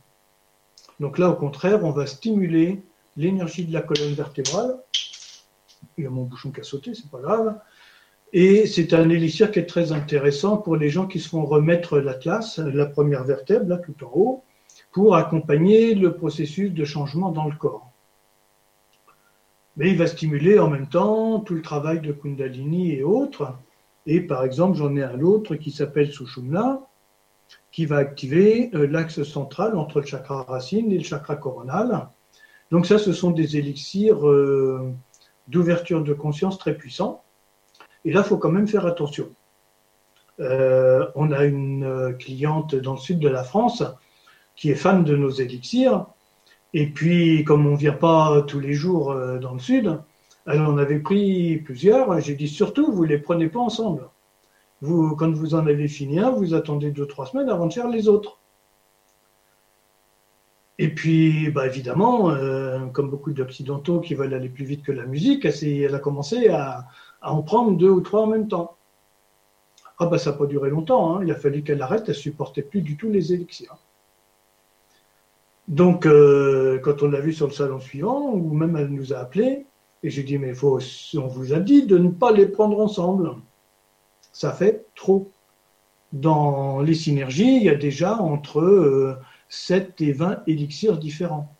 Donc 1.01 1.18
là, 1.18 1.30
au 1.30 1.34
contraire, 1.34 1.84
on 1.84 1.90
va 1.90 2.06
stimuler 2.06 2.82
l'énergie 3.16 3.64
de 3.64 3.72
la 3.72 3.82
colonne 3.82 4.14
vertébrale. 4.14 4.76
Il 5.97 6.05
y 6.05 6.06
a 6.06 6.10
mon 6.10 6.24
bouchon 6.24 6.51
qui 6.51 6.60
a 6.60 6.64
sauté, 6.64 6.94
c'est 6.94 7.10
pas 7.10 7.20
grave. 7.20 7.59
Et 8.32 8.66
c'est 8.66 8.94
un 8.94 9.09
élixir 9.10 9.51
qui 9.51 9.59
est 9.59 9.66
très 9.66 9.93
intéressant 9.93 10.56
pour 10.56 10.76
les 10.76 10.89
gens 10.89 11.06
qui 11.06 11.20
se 11.20 11.28
font 11.28 11.44
remettre 11.44 11.98
l'atlas, 11.98 12.59
la 12.59 12.86
première 12.86 13.24
vertèbre, 13.24 13.68
là 13.68 13.76
tout 13.76 14.05
en 14.05 14.10
haut, 14.14 14.44
pour 14.93 15.16
accompagner 15.16 15.94
le 15.94 16.14
processus 16.14 16.72
de 16.72 16.84
changement 16.84 17.30
dans 17.30 17.47
le 17.47 17.56
corps 17.56 17.93
mais 19.76 19.90
il 19.90 19.97
va 19.97 20.06
stimuler 20.06 20.59
en 20.59 20.68
même 20.68 20.89
temps 20.89 21.40
tout 21.40 21.55
le 21.55 21.62
travail 21.62 22.01
de 22.01 22.12
Kundalini 22.12 22.93
et 22.93 23.02
autres. 23.02 23.55
Et 24.06 24.20
par 24.20 24.44
exemple, 24.44 24.76
j'en 24.76 24.94
ai 24.97 25.02
un 25.02 25.20
autre 25.20 25.55
qui 25.55 25.70
s'appelle 25.70 26.12
Sushumna, 26.12 26.80
qui 27.73 27.86
va 27.86 27.97
activer 27.97 28.70
euh, 28.74 28.86
l'axe 28.86 29.23
central 29.23 29.77
entre 29.77 30.01
le 30.01 30.07
chakra 30.07 30.43
racine 30.43 30.93
et 30.93 30.99
le 30.99 31.05
chakra 31.05 31.36
coronal. 31.36 32.09
Donc 32.70 32.86
ça, 32.86 32.99
ce 32.99 33.12
sont 33.12 33.31
des 33.31 33.57
élixirs 33.57 34.28
euh, 34.28 34.93
d'ouverture 35.49 36.05
de 36.05 36.12
conscience 36.12 36.59
très 36.59 36.74
puissants. 36.74 37.24
Et 38.05 38.12
là, 38.12 38.20
il 38.20 38.28
faut 38.28 38.36
quand 38.36 38.51
même 38.51 38.69
faire 38.69 38.86
attention. 38.86 39.31
Euh, 40.40 41.07
on 41.15 41.32
a 41.32 41.44
une 41.44 42.16
cliente 42.19 42.74
dans 42.74 42.93
le 42.93 42.99
sud 42.99 43.19
de 43.19 43.28
la 43.28 43.43
France 43.43 43.82
qui 44.55 44.70
est 44.70 44.74
fan 44.77 45.03
de 45.03 45.16
nos 45.16 45.31
élixirs 45.31 46.07
et 46.74 46.86
puis, 46.86 47.44
comme 47.44 47.66
on 47.66 47.73
ne 47.73 47.77
vient 47.77 47.93
pas 47.93 48.43
tous 48.47 48.59
les 48.59 48.73
jours 48.73 49.15
dans 49.43 49.53
le 49.53 49.59
sud, 49.59 49.99
elle 50.47 50.62
en 50.62 50.78
avait 50.78 51.01
pris 51.01 51.59
plusieurs. 51.59 52.19
J'ai 52.20 52.35
dit 52.35 52.49
surtout, 52.49 52.90
vous 52.90 53.05
ne 53.05 53.11
les 53.11 53.19
prenez 53.19 53.49
pas 53.49 53.61
ensemble. 53.61 54.09
Vous, 54.82 55.14
quand 55.16 55.32
vous 55.32 55.54
en 55.54 55.66
avez 55.66 55.88
fini 55.88 56.18
un, 56.18 56.30
vous 56.30 56.54
attendez 56.54 56.90
deux, 56.90 57.06
trois 57.06 57.26
semaines 57.26 57.48
avant 57.48 57.66
de 57.66 57.72
faire 57.72 57.88
les 57.88 58.09
autres. 58.09 58.38
Et 60.78 60.88
puis, 60.88 61.50
bah 61.50 61.66
évidemment, 61.66 62.30
euh, 62.30 62.86
comme 62.86 63.09
beaucoup 63.09 63.32
d'Occidentaux 63.32 64.00
qui 64.00 64.14
veulent 64.14 64.34
aller 64.34 64.48
plus 64.48 64.64
vite 64.64 64.82
que 64.82 64.90
la 64.90 65.06
musique, 65.06 65.44
elle, 65.44 65.94
a 65.94 65.98
commencé 66.00 66.48
à, 66.48 66.86
en 67.22 67.42
prendre 67.42 67.76
deux 67.76 67.90
ou 67.90 68.00
trois 68.00 68.22
en 68.22 68.26
même 68.26 68.48
temps. 68.48 68.76
Ah 69.98 70.06
bah 70.06 70.18
ça 70.18 70.32
n'a 70.32 70.36
pas 70.36 70.46
duré 70.46 70.70
longtemps, 70.70 71.14
hein. 71.16 71.20
il 71.22 71.30
a 71.30 71.36
fallu 71.36 71.62
qu'elle 71.62 71.80
arrête, 71.80 72.09
elle 72.09 72.14
supportait 72.16 72.62
plus 72.62 72.82
du 72.82 72.96
tout 72.96 73.09
les 73.09 73.32
élixirs. 73.32 73.76
Donc, 75.68 76.06
euh, 76.06 76.80
quand 76.80 77.02
on 77.02 77.09
l'a 77.09 77.20
vu 77.20 77.32
sur 77.32 77.46
le 77.46 77.52
salon 77.52 77.78
suivant, 77.78 78.32
ou 78.32 78.52
même 78.52 78.76
elle 78.76 78.88
nous 78.88 79.12
a 79.12 79.18
appelé, 79.18 79.66
et 80.02 80.10
j'ai 80.10 80.24
dit, 80.24 80.38
mais 80.38 80.54
faut, 80.54 80.80
on 81.14 81.28
vous 81.28 81.52
a 81.52 81.60
dit 81.60 81.86
de 81.86 81.98
ne 81.98 82.09
pas 82.10 82.32
les 82.32 82.46
prendre 82.46 82.80
ensemble. 82.80 83.36
Ça 84.32 84.52
fait 84.52 84.86
trop. 84.94 85.30
dans 86.12 86.80
les 86.82 86.94
synergies, 86.94 87.56
il 87.56 87.62
y 87.62 87.70
a 87.70 87.74
déjà 87.74 88.16
entre 88.16 89.18
7 89.48 90.00
et 90.00 90.12
20 90.12 90.42
élixirs 90.46 90.98
différents. 90.98 91.54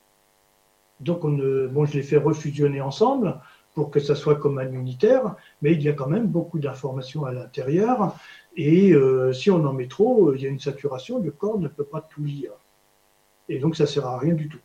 Donc, 1.01 1.25
on, 1.25 1.37
bon, 1.71 1.85
je 1.85 1.95
les 1.95 2.03
fais 2.03 2.17
refusionner 2.17 2.81
ensemble 2.81 3.41
pour 3.75 3.91
que 3.91 4.01
ça 4.01 4.15
soit 4.15 4.37
comme 4.37 4.59
un 4.59 4.71
unitaire, 4.73 5.35
mais 5.63 5.73
il 5.73 5.83
y 5.83 5.89
a 5.89 5.93
quand 5.93 6.07
même 6.07 6.27
beaucoup 6.27 6.59
d'informations 6.59 7.25
à 7.25 7.33
l'intérieur. 7.33 8.17
Et 8.57 8.93
euh, 8.93 9.33
si 9.33 9.51
on 9.51 9.65
en 9.65 9.73
met 9.73 9.89
trop, 9.89 10.35
il 10.35 10.43
y 10.43 10.47
a 10.47 10.49
une 10.49 10.61
saturation, 10.61 11.19
le 11.19 11.31
corps 11.31 11.59
ne 11.59 11.69
peut 11.69 11.85
pas 11.85 12.01
tout 12.01 12.23
lire. 12.23 12.53
Et 13.49 13.59
donc, 13.59 13.77
ça 13.77 13.85
ne 13.85 13.89
sert 13.89 14.07
à 14.07 14.19
rien 14.19 14.35
du 14.35 14.49
tout. 14.49 14.61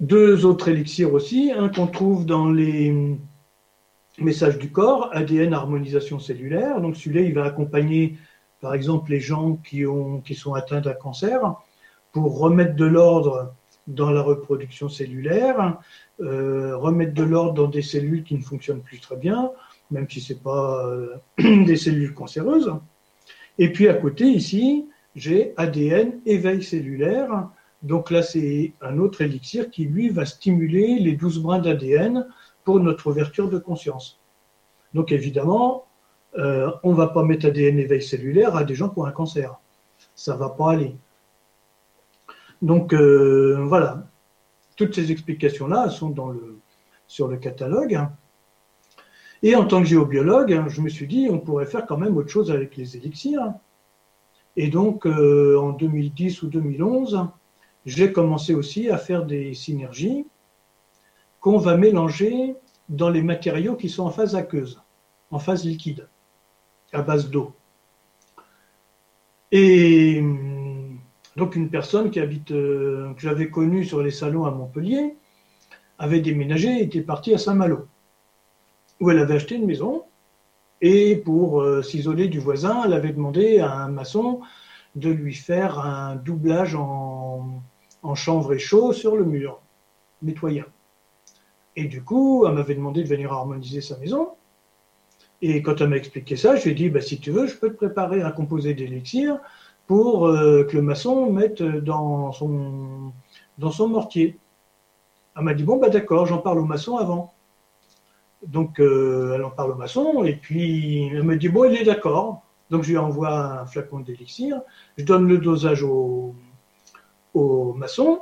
Deux 0.00 0.44
autres 0.44 0.68
élixirs 0.68 1.14
aussi, 1.14 1.52
un 1.52 1.68
qu'on 1.68 1.86
trouve 1.86 2.26
dans 2.26 2.50
les 2.50 3.16
messages 4.18 4.58
du 4.58 4.70
corps, 4.70 5.10
ADN 5.12 5.54
harmonisation 5.54 6.18
cellulaire. 6.18 6.80
Donc 6.80 6.96
celui-là, 6.96 7.22
il 7.22 7.34
va 7.34 7.44
accompagner, 7.44 8.18
par 8.60 8.74
exemple, 8.74 9.10
les 9.10 9.20
gens 9.20 9.56
qui 9.64 9.84
sont 10.34 10.54
atteints 10.54 10.80
d'un 10.80 10.94
cancer 10.94 11.40
pour 12.12 12.38
remettre 12.38 12.76
de 12.76 12.84
l'ordre 12.84 13.54
dans 13.86 14.10
la 14.10 14.22
reproduction 14.22 14.88
cellulaire, 14.88 15.78
euh, 16.20 16.76
remettre 16.76 17.14
de 17.14 17.22
l'ordre 17.22 17.54
dans 17.54 17.68
des 17.68 17.82
cellules 17.82 18.22
qui 18.22 18.34
ne 18.34 18.42
fonctionnent 18.42 18.82
plus 18.82 19.00
très 19.00 19.16
bien, 19.16 19.50
même 19.90 20.08
si 20.08 20.20
ce 20.20 20.32
n'est 20.32 20.38
pas 20.38 20.86
euh, 20.86 21.16
des 21.38 21.76
cellules 21.76 22.14
cancéreuses. 22.14 22.72
Et 23.58 23.72
puis 23.72 23.88
à 23.88 23.94
côté, 23.94 24.26
ici, 24.26 24.86
j'ai 25.16 25.52
ADN 25.56 26.20
éveil 26.24 26.62
cellulaire. 26.62 27.48
Donc 27.82 28.10
là, 28.10 28.22
c'est 28.22 28.72
un 28.80 28.98
autre 28.98 29.22
élixir 29.22 29.70
qui, 29.70 29.84
lui, 29.84 30.08
va 30.08 30.24
stimuler 30.24 30.98
les 31.00 31.12
12 31.12 31.42
brins 31.42 31.58
d'ADN 31.58 32.26
pour 32.64 32.80
notre 32.80 33.08
ouverture 33.08 33.48
de 33.48 33.58
conscience. 33.58 34.20
Donc 34.94 35.12
évidemment, 35.12 35.86
euh, 36.38 36.70
on 36.82 36.92
ne 36.92 36.96
va 36.96 37.08
pas 37.08 37.22
mettre 37.22 37.46
ADN 37.46 37.78
éveil 37.78 38.02
cellulaire 38.02 38.56
à 38.56 38.64
des 38.64 38.74
gens 38.74 38.88
qui 38.88 38.98
ont 38.98 39.04
un 39.04 39.12
cancer. 39.12 39.58
Ça 40.14 40.34
ne 40.34 40.38
va 40.38 40.50
pas 40.50 40.72
aller. 40.72 40.96
Donc 42.60 42.94
euh, 42.94 43.62
voilà, 43.64 44.06
toutes 44.76 44.94
ces 44.94 45.10
explications-là 45.12 45.90
sont 45.90 46.14
sur 47.06 47.28
le 47.28 47.36
catalogue. 47.36 48.00
Et 49.42 49.56
en 49.56 49.66
tant 49.66 49.80
que 49.80 49.88
géobiologue, 49.88 50.68
je 50.68 50.80
me 50.80 50.88
suis 50.88 51.08
dit, 51.08 51.28
on 51.28 51.40
pourrait 51.40 51.66
faire 51.66 51.84
quand 51.84 51.96
même 51.96 52.16
autre 52.16 52.28
chose 52.28 52.50
avec 52.52 52.76
les 52.76 52.96
élixirs. 52.96 53.52
Et 54.56 54.68
donc, 54.68 55.06
euh, 55.06 55.58
en 55.58 55.72
2010 55.72 56.42
ou 56.42 56.46
2011, 56.48 57.26
j'ai 57.84 58.12
commencé 58.12 58.54
aussi 58.54 58.88
à 58.90 58.98
faire 58.98 59.24
des 59.26 59.54
synergies 59.54 60.26
qu'on 61.42 61.58
va 61.58 61.76
mélanger 61.76 62.54
dans 62.88 63.10
les 63.10 63.20
matériaux 63.20 63.74
qui 63.76 63.90
sont 63.90 64.04
en 64.04 64.10
phase 64.10 64.34
aqueuse, 64.34 64.80
en 65.30 65.38
phase 65.38 65.64
liquide, 65.64 66.08
à 66.92 67.02
base 67.02 67.28
d'eau. 67.30 67.52
Et 69.50 70.22
donc 71.36 71.56
une 71.56 71.68
personne 71.68 72.10
qui 72.10 72.20
habite, 72.20 72.52
euh, 72.52 73.12
que 73.14 73.20
j'avais 73.20 73.50
connue 73.50 73.84
sur 73.84 74.02
les 74.02 74.12
salons 74.12 74.46
à 74.46 74.52
Montpellier, 74.52 75.16
avait 75.98 76.20
déménagé 76.20 76.68
et 76.78 76.84
était 76.84 77.00
partie 77.00 77.34
à 77.34 77.38
Saint-Malo, 77.38 77.86
où 79.00 79.10
elle 79.10 79.18
avait 79.18 79.34
acheté 79.34 79.56
une 79.56 79.66
maison. 79.66 80.04
Et 80.80 81.16
pour 81.16 81.60
euh, 81.60 81.82
s'isoler 81.82 82.28
du 82.28 82.38
voisin, 82.38 82.82
elle 82.84 82.92
avait 82.92 83.12
demandé 83.12 83.58
à 83.58 83.72
un 83.72 83.88
maçon 83.88 84.40
de 84.94 85.10
lui 85.10 85.34
faire 85.34 85.80
un 85.80 86.16
doublage 86.16 86.76
en, 86.76 87.62
en 88.02 88.14
chanvre 88.14 88.52
et 88.54 88.58
chaud 88.60 88.92
sur 88.92 89.16
le 89.16 89.24
mur, 89.24 89.60
nettoyant. 90.22 90.66
Et 91.76 91.84
du 91.84 92.02
coup, 92.02 92.44
elle 92.46 92.54
m'avait 92.54 92.74
demandé 92.74 93.02
de 93.02 93.08
venir 93.08 93.32
harmoniser 93.32 93.80
sa 93.80 93.96
maison. 93.98 94.30
Et 95.40 95.60
quand 95.62 95.80
elle 95.80 95.88
m'a 95.88 95.96
expliqué 95.96 96.36
ça, 96.36 96.54
je 96.54 96.64
lui 96.64 96.70
ai 96.70 96.74
dit, 96.74 96.88
bah, 96.88 97.00
si 97.00 97.18
tu 97.18 97.30
veux, 97.30 97.46
je 97.46 97.56
peux 97.56 97.70
te 97.70 97.76
préparer 97.76 98.22
un 98.22 98.30
composé 98.30 98.74
d'élixir 98.74 99.40
pour 99.86 100.26
euh, 100.26 100.64
que 100.64 100.76
le 100.76 100.82
maçon 100.82 101.32
mette 101.32 101.62
dans 101.62 102.30
son, 102.32 103.12
mortier. 103.88 104.38
Elle 105.36 105.42
m'a 105.42 105.54
dit, 105.54 105.64
bon, 105.64 105.78
bah, 105.78 105.88
d'accord, 105.88 106.26
j'en 106.26 106.38
parle 106.38 106.58
au 106.58 106.64
maçon 106.64 106.96
avant. 106.96 107.34
Donc, 108.46 108.80
euh, 108.80 109.34
elle 109.34 109.44
en 109.44 109.50
parle 109.50 109.72
au 109.72 109.76
maçon, 109.76 110.24
et 110.24 110.34
puis 110.34 111.06
elle 111.08 111.22
me 111.22 111.36
dit, 111.36 111.48
bon, 111.48 111.64
il 111.64 111.76
est 111.76 111.84
d'accord. 111.84 112.42
Donc, 112.70 112.82
je 112.82 112.90
lui 112.90 112.98
envoie 112.98 113.60
un 113.60 113.66
flacon 113.66 114.00
d'élixir, 114.00 114.62
je 114.96 115.04
donne 115.04 115.28
le 115.28 115.38
dosage 115.38 115.82
au, 115.82 116.34
au 117.34 117.72
maçon, 117.74 118.20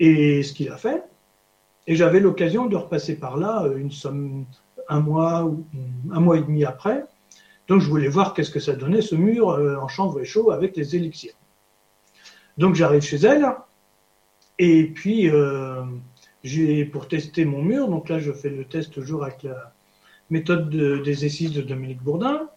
et 0.00 0.42
ce 0.42 0.52
qu'il 0.52 0.70
a 0.70 0.76
fait. 0.76 1.04
Et 1.86 1.96
j'avais 1.96 2.20
l'occasion 2.20 2.66
de 2.66 2.76
repasser 2.76 3.16
par 3.18 3.36
là 3.36 3.64
euh, 3.64 3.88
un 4.88 5.00
mois 5.00 5.44
ou 5.44 5.64
un 6.10 6.20
mois 6.20 6.38
et 6.38 6.40
demi 6.40 6.64
après, 6.64 7.04
donc 7.68 7.80
je 7.80 7.88
voulais 7.88 8.08
voir 8.08 8.34
qu'est-ce 8.34 8.50
que 8.50 8.60
ça 8.60 8.74
donnait 8.74 9.02
ce 9.02 9.14
mur 9.14 9.50
euh, 9.50 9.76
en 9.76 9.88
chanvre 9.88 10.20
et 10.20 10.24
chaud 10.24 10.50
avec 10.50 10.76
les 10.76 10.96
élixirs. 10.96 11.34
Donc 12.56 12.74
j'arrive 12.74 13.02
chez 13.02 13.16
elle 13.16 13.46
et 14.58 14.86
puis 14.86 15.28
euh, 15.28 15.82
j'ai 16.42 16.84
pour 16.84 17.08
tester 17.08 17.44
mon 17.44 17.62
mur, 17.62 17.88
donc 17.88 18.08
là 18.08 18.18
je 18.18 18.32
fais 18.32 18.50
le 18.50 18.64
test 18.64 18.92
toujours 18.92 19.24
avec 19.24 19.42
la 19.42 19.72
méthode 20.30 20.70
des 20.70 21.26
essais 21.26 21.48
de 21.48 21.60
Dominique 21.60 22.02
Bourdin. 22.02 22.48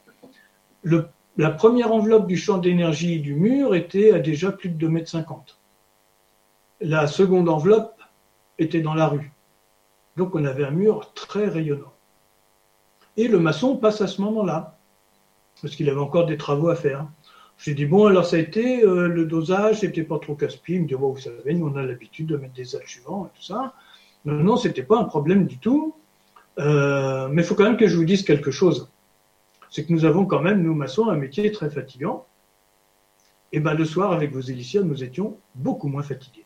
la 0.84 1.52
première 1.52 1.92
enveloppe 1.92 2.28
du 2.28 2.38
champ 2.38 2.60
d'énergie 2.60 3.20
du 3.20 3.36
mur 3.36 3.76
était 3.76 4.14
à 4.14 4.20
déjà 4.20 4.52
plus 4.52 4.70
de 4.70 4.88
2,50 4.88 5.18
m. 5.20 5.26
La 6.80 7.08
seconde 7.08 7.50
enveloppe 7.50 7.97
était 8.60 8.82
dans 8.82 8.94
la 8.94 9.08
rue. 9.08 9.32
Donc 10.16 10.36
on 10.36 10.44
avait 10.46 10.66
un 10.66 10.72
mur 10.72 11.14
très 11.14 11.48
rayonnant. 11.48 11.94
Et 13.16 13.28
le 13.28 13.40
maçon 13.40 13.78
passe 13.78 14.02
à 14.02 14.08
ce 14.08 14.22
moment-là 14.22 14.78
parce 15.62 15.76
qu'il 15.76 15.90
avait 15.90 16.00
encore 16.00 16.26
des 16.26 16.38
travaux 16.38 16.70
à 16.70 16.76
faire. 16.76 17.08
J'ai 17.58 17.74
dit, 17.74 17.86
bon, 17.86 18.06
alors 18.06 18.26
ça 18.26 18.36
a 18.36 18.40
été, 18.40 18.84
euh, 18.84 19.08
le 19.08 19.26
dosage, 19.26 19.80
c'était 19.80 20.04
pas 20.04 20.20
trop 20.20 20.36
casse-pied. 20.36 20.76
Il 20.76 20.84
me 20.84 20.88
dit, 20.88 20.94
bon, 20.94 21.12
vous 21.12 21.20
savez, 21.20 21.56
nous, 21.56 21.68
on 21.68 21.76
a 21.76 21.84
l'habitude 21.84 22.28
de 22.28 22.38
mettre 22.38 22.54
des 22.54 22.76
adjuvants 22.76 23.26
et 23.26 23.38
tout 23.38 23.44
ça. 23.44 23.74
Non, 24.26 24.34
non, 24.34 24.58
c'était 24.58 24.84
pas 24.84 25.00
un 25.00 25.06
problème 25.06 25.48
du 25.48 25.58
tout. 25.58 25.96
Euh, 26.60 27.28
mais 27.30 27.42
il 27.42 27.46
faut 27.46 27.56
quand 27.56 27.64
même 27.64 27.78
que 27.78 27.88
je 27.88 27.96
vous 27.96 28.06
dise 28.06 28.24
quelque 28.24 28.52
chose. 28.52 28.92
C'est 29.70 29.86
que 29.86 29.94
nous 29.94 30.06
avons 30.06 30.26
quand 30.26 30.42
même, 30.42 30.62
nous, 30.62 30.74
maçons, 30.74 31.10
un 31.10 31.16
métier 31.16 31.52
très 31.52 31.70
fatigant. 31.70 32.28
Et 33.52 33.60
ben, 33.60 33.74
le 33.74 33.86
soir, 33.86 34.12
avec 34.12 34.32
vos 34.32 34.42
éliciens, 34.42 34.84
nous 34.84 35.04
étions 35.04 35.38
beaucoup 35.56 35.88
moins 35.88 36.04
fatigués. 36.04 36.46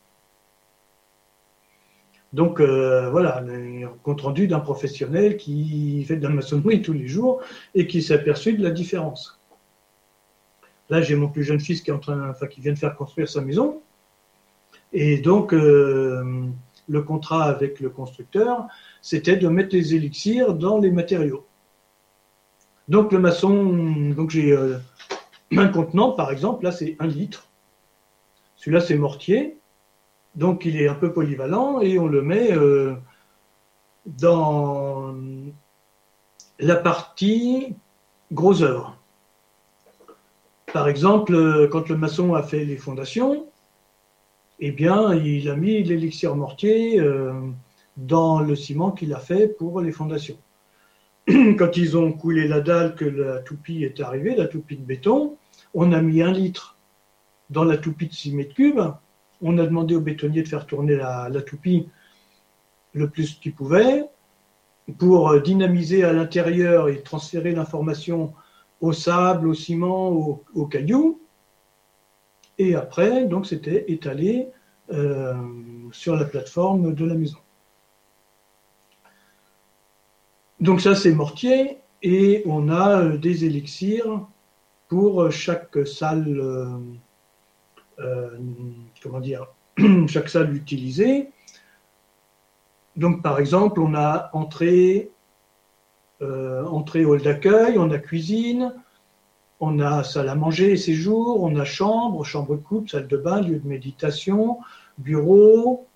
Donc 2.33 2.61
euh, 2.61 3.09
voilà, 3.09 3.39
un 3.39 3.87
compte 4.03 4.21
rendu 4.21 4.47
d'un 4.47 4.61
professionnel 4.61 5.35
qui 5.35 6.03
fait 6.05 6.15
de 6.15 6.23
la 6.23 6.29
maçonnerie 6.29 6.81
tous 6.81 6.93
les 6.93 7.07
jours 7.07 7.41
et 7.75 7.87
qui 7.87 8.01
s'est 8.01 8.13
aperçu 8.13 8.53
de 8.53 8.63
la 8.63 8.71
différence. 8.71 9.39
Là, 10.89 11.01
j'ai 11.01 11.15
mon 11.15 11.29
plus 11.29 11.43
jeune 11.43 11.59
fils 11.59 11.81
qui 11.81 11.89
est 11.89 11.93
en 11.93 11.99
train, 11.99 12.33
qui 12.49 12.61
vient 12.61 12.73
de 12.73 12.77
faire 12.77 12.95
construire 12.95 13.29
sa 13.29 13.41
maison, 13.41 13.81
et 14.93 15.19
donc 15.19 15.53
euh, 15.53 16.47
le 16.87 17.01
contrat 17.01 17.45
avec 17.45 17.79
le 17.79 17.89
constructeur, 17.89 18.67
c'était 19.01 19.37
de 19.37 19.47
mettre 19.47 19.75
les 19.75 19.95
élixirs 19.95 20.53
dans 20.53 20.79
les 20.79 20.91
matériaux. 20.91 21.45
Donc 22.87 23.11
le 23.13 23.19
maçon, 23.19 24.11
donc 24.15 24.31
j'ai 24.31 24.51
euh, 24.51 24.77
un 25.55 25.67
contenant 25.69 26.11
par 26.11 26.31
exemple, 26.31 26.65
là 26.65 26.71
c'est 26.71 26.97
un 26.99 27.07
litre. 27.07 27.47
Celui-là 28.57 28.81
c'est 28.81 28.95
mortier, 28.95 29.57
donc 30.35 30.65
il 30.65 30.81
est 30.81 30.87
un 30.87 30.95
peu 30.95 31.11
polyvalent 31.11 31.81
et 31.81 31.99
on 31.99 32.07
le 32.07 32.21
met 32.21 32.51
euh, 32.51 32.95
dans 34.05 35.13
la 36.59 36.75
partie 36.75 37.75
gros 38.31 38.61
œuvre. 38.61 38.97
Par 40.73 40.87
exemple, 40.87 41.67
quand 41.69 41.89
le 41.89 41.97
maçon 41.97 42.33
a 42.33 42.43
fait 42.43 42.63
les 42.63 42.77
fondations, 42.77 43.45
eh 44.61 44.71
bien, 44.71 45.13
il 45.15 45.49
a 45.49 45.55
mis 45.55 45.83
l'élixir 45.83 46.35
mortier 46.35 46.99
euh, 46.99 47.33
dans 47.97 48.39
le 48.39 48.55
ciment 48.55 48.91
qu'il 48.91 49.13
a 49.13 49.19
fait 49.19 49.47
pour 49.47 49.81
les 49.81 49.91
fondations. 49.91 50.37
Quand 51.27 51.77
ils 51.77 51.97
ont 51.97 52.13
coulé 52.13 52.47
la 52.47 52.61
dalle, 52.61 52.95
que 52.95 53.05
la 53.05 53.39
toupie 53.39 53.83
est 53.83 53.99
arrivée, 53.99 54.35
la 54.35 54.47
toupie 54.47 54.77
de 54.77 54.83
béton, 54.83 55.35
on 55.73 55.91
a 55.91 56.01
mis 56.01 56.21
un 56.21 56.31
litre 56.31 56.77
dans 57.49 57.63
la 57.63 57.77
toupie 57.77 58.07
de 58.07 58.13
6 58.13 58.33
mètres 58.33 58.53
cubes 58.53 58.93
on 59.41 59.57
a 59.57 59.65
demandé 59.65 59.95
au 59.95 60.01
bétonnier 60.01 60.43
de 60.43 60.47
faire 60.47 60.65
tourner 60.65 60.95
la, 60.95 61.29
toupie 61.41 61.87
le 62.93 63.09
plus 63.09 63.35
qu'il 63.35 63.53
pouvait 63.53 64.05
pour 64.97 65.29
euh, 65.29 65.39
dynamiser 65.39 66.03
à 66.03 66.13
l'intérieur 66.13 66.89
et 66.89 67.01
transférer 67.01 67.51
l'information 67.51 68.33
au 68.81 68.93
sable, 68.93 69.47
au 69.47 69.53
ciment, 69.53 70.09
au, 70.53 70.65
caillou. 70.65 71.21
Et 72.57 72.75
après, 72.75 73.25
donc, 73.25 73.45
c'était 73.45 73.85
étalé 73.91 74.47
euh, 74.91 75.35
sur 75.91 76.15
la 76.15 76.25
plateforme 76.25 76.93
de 76.93 77.05
la 77.05 77.13
maison. 77.13 77.37
Donc 80.59 80.81
ça, 80.81 80.95
c'est 80.95 81.13
mortier 81.13 81.77
et 82.03 82.43
on 82.45 82.69
a 82.69 83.01
euh, 83.01 83.17
des 83.17 83.45
élixirs 83.45 84.27
pour 84.89 85.31
chaque 85.31 85.87
salle 85.87 86.41
comment 89.01 89.19
dire, 89.19 89.47
chaque 90.07 90.29
salle 90.29 90.55
utilisée. 90.55 91.29
Donc, 92.95 93.21
par 93.21 93.39
exemple, 93.39 93.79
on 93.79 93.93
a 93.95 94.29
entrée 94.33 95.11
entrée 96.21 97.03
hall 97.03 97.19
d'accueil, 97.21 97.79
on 97.79 97.89
a 97.89 97.97
cuisine, 97.97 98.75
on 99.59 99.79
a 99.79 100.03
salle 100.03 100.29
à 100.29 100.35
manger 100.35 100.73
et 100.73 100.77
séjour, 100.77 101.41
on 101.41 101.55
a 101.55 101.65
chambre, 101.65 102.23
chambre 102.23 102.57
de 102.57 102.61
coupe, 102.61 102.89
salle 102.89 103.07
de 103.07 103.17
bain, 103.17 103.41
lieu 103.41 103.57
de 103.57 103.67
méditation, 103.67 104.59
bureau, 104.99 105.87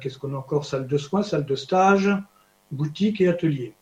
qu'est-ce 0.00 0.18
qu'on 0.18 0.34
a 0.34 0.36
encore 0.36 0.64
Salle 0.64 0.88
de 0.88 0.98
soins, 0.98 1.22
salle 1.22 1.46
de 1.46 1.54
stage, 1.54 2.10
boutique 2.70 3.20
et 3.20 3.28
atelier. 3.28 3.74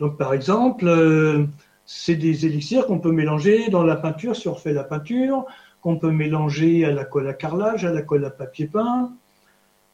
Donc 0.00 0.16
par 0.16 0.32
exemple, 0.32 0.86
euh, 0.86 1.46
c'est 1.84 2.16
des 2.16 2.46
élixirs 2.46 2.86
qu'on 2.86 3.00
peut 3.00 3.12
mélanger 3.12 3.68
dans 3.68 3.82
la 3.82 3.96
peinture 3.96 4.36
si 4.36 4.48
on 4.48 4.54
refait 4.54 4.72
la 4.72 4.84
peinture, 4.84 5.46
qu'on 5.88 5.98
peut 5.98 6.10
mélanger 6.10 6.84
à 6.84 6.92
la 6.92 7.06
colle 7.06 7.28
à 7.28 7.32
carrelage, 7.32 7.86
à 7.86 7.92
la 7.92 8.02
colle 8.02 8.24
à 8.26 8.30
papier 8.30 8.66
peint, 8.66 9.10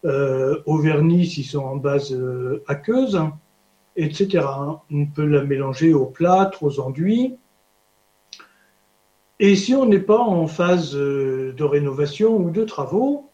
euh, 0.05 0.61
au 0.67 0.79
vernis 0.79 1.27
s'ils 1.27 1.45
sont 1.45 1.63
en 1.63 1.77
base 1.77 2.13
euh, 2.13 2.65
aqueuse, 2.67 3.21
etc. 3.95 4.45
On 4.91 5.07
peut 5.07 5.25
la 5.25 5.45
mélanger 5.45 5.95
au 5.95 6.07
plâtre, 6.07 6.65
aux 6.65 6.81
enduits. 6.81 7.37
Et 9.39 9.55
si 9.55 9.75
on 9.75 9.87
n'est 9.87 10.01
pas 10.01 10.19
en 10.19 10.49
phase 10.49 10.95
de 10.95 11.63
rénovation 11.63 12.37
ou 12.37 12.51
de 12.51 12.65
travaux, 12.65 13.31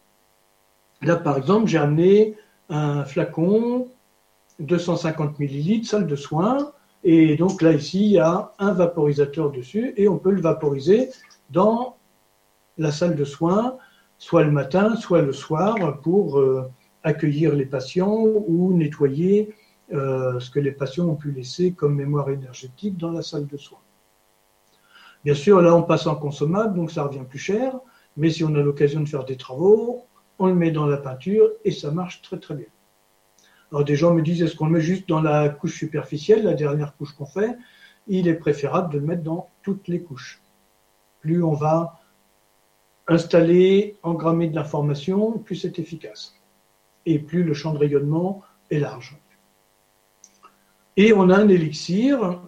là 1.01 1.15
par 1.15 1.37
exemple 1.37 1.67
j'ai 1.67 1.79
amené 1.79 2.35
un 2.69 3.05
flacon 3.05 3.87
250 4.59 5.39
millilitres, 5.39 5.89
salle 5.89 6.05
de 6.05 6.15
soins. 6.15 6.71
Et 7.03 7.35
donc 7.37 7.63
là, 7.63 7.73
ici, 7.73 8.05
il 8.05 8.11
y 8.11 8.19
a 8.19 8.51
un 8.59 8.73
vaporisateur 8.73 9.51
dessus 9.51 9.95
et 9.97 10.07
on 10.07 10.19
peut 10.19 10.29
le 10.29 10.41
vaporiser 10.41 11.09
dans 11.49 11.97
la 12.81 12.91
salle 12.91 13.15
de 13.15 13.23
soins, 13.23 13.77
soit 14.17 14.43
le 14.43 14.51
matin, 14.51 14.95
soit 14.95 15.21
le 15.21 15.33
soir, 15.33 15.75
pour 16.01 16.39
euh, 16.39 16.69
accueillir 17.03 17.55
les 17.55 17.65
patients 17.65 18.15
ou 18.47 18.73
nettoyer 18.73 19.55
euh, 19.93 20.39
ce 20.39 20.49
que 20.49 20.59
les 20.59 20.71
patients 20.71 21.07
ont 21.07 21.15
pu 21.15 21.31
laisser 21.31 21.73
comme 21.73 21.95
mémoire 21.95 22.29
énergétique 22.29 22.97
dans 22.97 23.11
la 23.11 23.21
salle 23.21 23.47
de 23.47 23.57
soins. 23.57 23.79
Bien 25.23 25.35
sûr, 25.35 25.61
là, 25.61 25.75
on 25.75 25.83
passe 25.83 26.07
en 26.07 26.15
consommable, 26.15 26.75
donc 26.75 26.91
ça 26.91 27.03
revient 27.03 27.25
plus 27.29 27.39
cher, 27.39 27.79
mais 28.17 28.29
si 28.29 28.43
on 28.43 28.55
a 28.55 28.61
l'occasion 28.61 29.01
de 29.01 29.07
faire 29.07 29.25
des 29.25 29.37
travaux, 29.37 30.05
on 30.39 30.47
le 30.47 30.55
met 30.55 30.71
dans 30.71 30.87
la 30.87 30.97
peinture 30.97 31.51
et 31.63 31.71
ça 31.71 31.91
marche 31.91 32.21
très 32.23 32.39
très 32.39 32.55
bien. 32.55 32.71
Alors 33.71 33.85
des 33.85 33.95
gens 33.95 34.13
me 34.13 34.21
disent, 34.21 34.41
est-ce 34.41 34.55
qu'on 34.55 34.65
le 34.65 34.73
met 34.73 34.81
juste 34.81 35.07
dans 35.07 35.21
la 35.21 35.49
couche 35.49 35.77
superficielle, 35.77 36.43
la 36.43 36.55
dernière 36.55 36.95
couche 36.97 37.13
qu'on 37.13 37.27
fait? 37.27 37.55
Il 38.07 38.27
est 38.27 38.35
préférable 38.35 38.91
de 38.91 38.99
le 38.99 39.05
mettre 39.05 39.23
dans 39.23 39.49
toutes 39.61 39.87
les 39.87 40.01
couches. 40.01 40.41
Plus 41.21 41.43
on 41.43 41.53
va 41.53 42.00
installer, 43.11 43.97
engrammer 44.03 44.47
de 44.47 44.55
l'information, 44.55 45.37
plus 45.37 45.55
c'est 45.55 45.79
efficace. 45.79 46.35
Et 47.05 47.19
plus 47.19 47.43
le 47.43 47.53
champ 47.53 47.73
de 47.73 47.77
rayonnement 47.77 48.41
est 48.69 48.79
large. 48.79 49.17
Et 50.97 51.13
on 51.13 51.29
a 51.29 51.37
un 51.37 51.47
élixir 51.47 52.41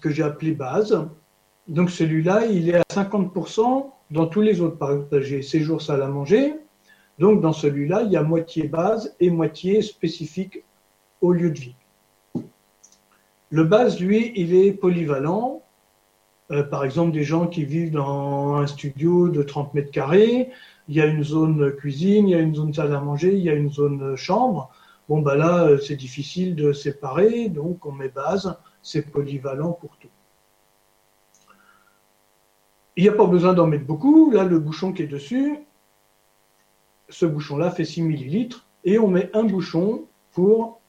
que 0.00 0.10
j'ai 0.10 0.22
appelé 0.22 0.52
base. 0.52 1.08
Donc 1.68 1.90
celui-là, 1.90 2.46
il 2.46 2.68
est 2.68 2.76
à 2.76 2.82
50% 2.90 3.90
dans 4.10 4.26
tous 4.26 4.40
les 4.40 4.60
autres. 4.60 4.76
Par 4.76 4.92
exemple, 4.92 5.20
j'ai 5.20 5.42
séjour 5.42 5.82
salle 5.82 6.02
à 6.02 6.08
manger, 6.08 6.54
donc 7.18 7.40
dans 7.40 7.52
celui-là, 7.52 8.02
il 8.02 8.12
y 8.12 8.16
a 8.16 8.22
moitié 8.22 8.68
base 8.68 9.14
et 9.20 9.30
moitié 9.30 9.82
spécifique 9.82 10.64
au 11.20 11.32
lieu 11.32 11.50
de 11.50 11.58
vie. 11.58 11.74
Le 13.50 13.64
base, 13.64 14.00
lui, 14.00 14.32
il 14.36 14.54
est 14.54 14.72
polyvalent. 14.72 15.62
Euh, 16.50 16.62
par 16.62 16.84
exemple, 16.84 17.12
des 17.12 17.24
gens 17.24 17.46
qui 17.46 17.64
vivent 17.64 17.92
dans 17.92 18.56
un 18.56 18.66
studio 18.66 19.28
de 19.28 19.42
30 19.42 19.74
mètres 19.74 19.90
carrés, 19.90 20.50
il 20.88 20.96
y 20.96 21.00
a 21.00 21.06
une 21.06 21.22
zone 21.22 21.72
cuisine, 21.76 22.28
il 22.28 22.30
y 22.30 22.34
a 22.34 22.40
une 22.40 22.54
zone 22.54 22.72
salle 22.72 22.94
à 22.94 23.00
manger, 23.00 23.34
il 23.34 23.42
y 23.42 23.50
a 23.50 23.54
une 23.54 23.70
zone 23.70 24.16
chambre. 24.16 24.70
Bon, 25.08 25.20
bah 25.20 25.36
là, 25.36 25.64
euh, 25.64 25.78
c'est 25.78 25.96
difficile 25.96 26.54
de 26.54 26.72
séparer, 26.72 27.48
donc 27.48 27.84
on 27.84 27.92
met 27.92 28.08
base, 28.08 28.56
c'est 28.82 29.10
polyvalent 29.10 29.72
pour 29.72 29.96
tout. 29.98 30.08
Il 32.96 33.02
n'y 33.02 33.08
a 33.08 33.12
pas 33.12 33.26
besoin 33.26 33.52
d'en 33.52 33.66
mettre 33.66 33.86
beaucoup. 33.86 34.30
Là, 34.30 34.44
le 34.44 34.58
bouchon 34.58 34.92
qui 34.92 35.02
est 35.02 35.06
dessus, 35.06 35.60
ce 37.08 37.26
bouchon-là 37.26 37.70
fait 37.70 37.84
6 37.84 38.02
millilitres 38.02 38.66
et 38.84 38.98
on 38.98 39.08
met 39.08 39.30
un 39.34 39.44
bouchon 39.44 40.06
pour 40.32 40.80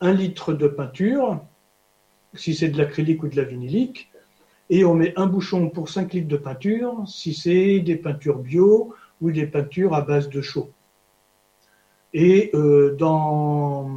un 0.00 0.12
litre 0.12 0.52
de 0.52 0.68
peinture, 0.68 1.40
si 2.34 2.54
c'est 2.54 2.68
de 2.68 2.78
l'acrylique 2.78 3.22
ou 3.22 3.28
de 3.28 3.36
la 3.36 3.44
vinylique, 3.44 4.09
et 4.70 4.84
on 4.84 4.94
met 4.94 5.12
un 5.18 5.26
bouchon 5.26 5.68
pour 5.68 5.88
5 5.88 6.12
litres 6.12 6.28
de 6.28 6.36
peinture, 6.36 7.02
si 7.06 7.34
c'est 7.34 7.80
des 7.80 7.96
peintures 7.96 8.38
bio 8.38 8.94
ou 9.20 9.32
des 9.32 9.46
peintures 9.46 9.94
à 9.94 10.00
base 10.00 10.28
de 10.28 10.40
chaux. 10.40 10.70
Et 12.14 12.50
euh, 12.54 12.94
dans, 12.96 13.90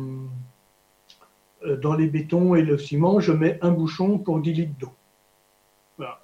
euh, 1.63 1.77
dans 1.77 1.93
les 1.93 2.07
bétons 2.07 2.55
et 2.55 2.63
le 2.63 2.79
ciment, 2.79 3.19
je 3.19 3.31
mets 3.31 3.59
un 3.61 3.71
bouchon 3.71 4.17
pour 4.17 4.39
10 4.39 4.53
litres 4.53 4.73
d'eau. 4.79 4.91
Voilà. 5.97 6.23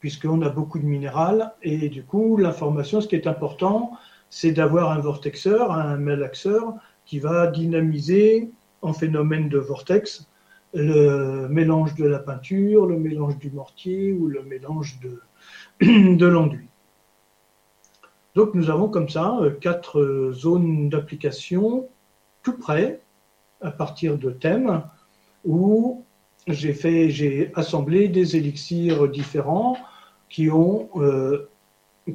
Puisqu'on 0.00 0.42
a 0.42 0.48
beaucoup 0.48 0.80
de 0.80 0.84
minéral, 0.84 1.54
et 1.62 1.88
du 1.88 2.02
coup, 2.02 2.36
l'information, 2.36 3.00
ce 3.00 3.06
qui 3.06 3.14
est 3.14 3.28
important, 3.28 3.92
c'est 4.30 4.50
d'avoir 4.50 4.90
un 4.90 4.98
vortexeur, 4.98 5.70
un 5.70 5.96
malaxeur, 5.96 6.74
qui 7.06 7.20
va 7.20 7.46
dynamiser 7.46 8.50
en 8.82 8.92
phénomène 8.92 9.48
de 9.48 9.58
vortex 9.58 10.28
le 10.74 11.48
mélange 11.48 11.94
de 11.94 12.04
la 12.04 12.18
peinture, 12.18 12.86
le 12.86 12.98
mélange 12.98 13.38
du 13.38 13.50
mortier 13.50 14.12
ou 14.12 14.26
le 14.26 14.42
mélange 14.42 14.98
de, 15.00 15.20
de 16.16 16.26
l'enduit. 16.26 16.68
Donc 18.34 18.54
nous 18.54 18.70
avons 18.70 18.88
comme 18.88 19.08
ça 19.08 19.38
euh, 19.40 19.50
quatre 19.50 20.00
euh, 20.00 20.32
zones 20.32 20.88
d'application 20.88 21.88
tout 22.42 22.58
près 22.58 23.00
à 23.60 23.70
partir 23.70 24.18
de 24.18 24.30
thèmes 24.30 24.82
où 25.44 26.04
j'ai 26.48 26.74
fait, 26.74 27.08
j'ai 27.10 27.52
assemblé 27.54 28.08
des 28.08 28.36
élixirs 28.36 29.08
différents 29.08 29.76
euh, 30.40 31.48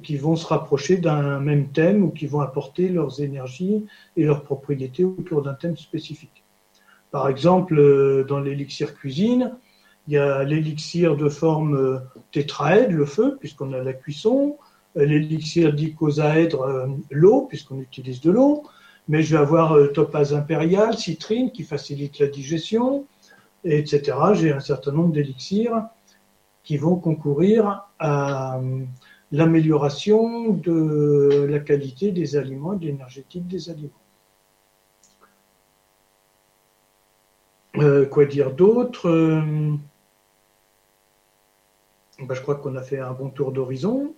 qui 0.04 0.18
vont 0.18 0.36
se 0.36 0.46
rapprocher 0.46 0.98
d'un 0.98 1.40
même 1.40 1.70
thème 1.72 2.04
ou 2.04 2.10
qui 2.10 2.28
vont 2.28 2.42
apporter 2.42 2.90
leurs 2.90 3.22
énergies 3.22 3.86
et 4.18 4.26
leurs 4.26 4.44
propriétés 4.44 5.06
autour 5.06 5.42
d'un 5.42 5.54
thème 5.54 5.78
spécifique. 5.78 6.39
Par 7.12 7.28
exemple, 7.28 7.78
euh, 7.80 8.24
dans 8.24 8.40
l'élixir 8.40 8.94
cuisine, 8.94 9.56
il 10.08 10.14
y 10.14 10.18
a 10.18 10.44
l'élixir 10.44 11.16
de 11.16 11.30
forme 11.30 11.76
euh, 11.76 11.98
tétraèdre, 12.32 12.94
le 12.94 13.06
feu, 13.06 13.38
puisqu'on 13.40 13.74
a 13.74 13.80
la 13.84 13.94
cuisson, 13.94 14.58
euh, 14.98 15.06
l'élixir 15.06 15.74
d'icosaèdre, 15.74 16.88
l'eau, 17.10 17.48
puisqu'on 17.48 17.80
utilise 17.80 18.22
de 18.22 18.32
l'eau, 18.32 18.64
mais 19.08 19.24
je 19.24 19.36
vais 19.36 19.42
avoir 19.42 19.76
topaz 19.92 20.34
impérial, 20.34 20.96
citrine, 20.98 21.52
qui 21.52 21.64
facilite 21.64 22.20
la 22.20 22.28
digestion, 22.28 23.06
etc. 23.64 24.16
J'ai 24.34 24.54
un 24.54 24.60
certain 24.60 24.92
nombre 24.92 25.12
d'élixirs 25.12 25.84
qui 26.64 26.78
vont 26.78 26.96
concourir 26.96 27.86
à 27.98 28.62
l'amélioration 29.32 30.54
de 30.54 31.48
la 31.50 31.60
qualité 31.60 32.12
des 32.12 32.36
aliments 32.36 32.74
et 32.74 32.78
de 32.78 32.86
l'énergétique 32.86 33.48
des 33.48 33.72
aliments. 33.72 33.90
Euh, 37.82 38.06
quoi 38.06 38.26
dire 38.26 38.52
d'autre 38.52 39.10
euh, 39.10 39.42
ben, 42.20 42.34
Je 42.34 42.42
crois 42.42 42.56
qu'on 42.56 42.76
a 42.76 42.82
fait 42.82 43.00
un 43.00 43.12
bon 43.12 43.30
tour 43.30 43.52
d'horizon 43.52 44.14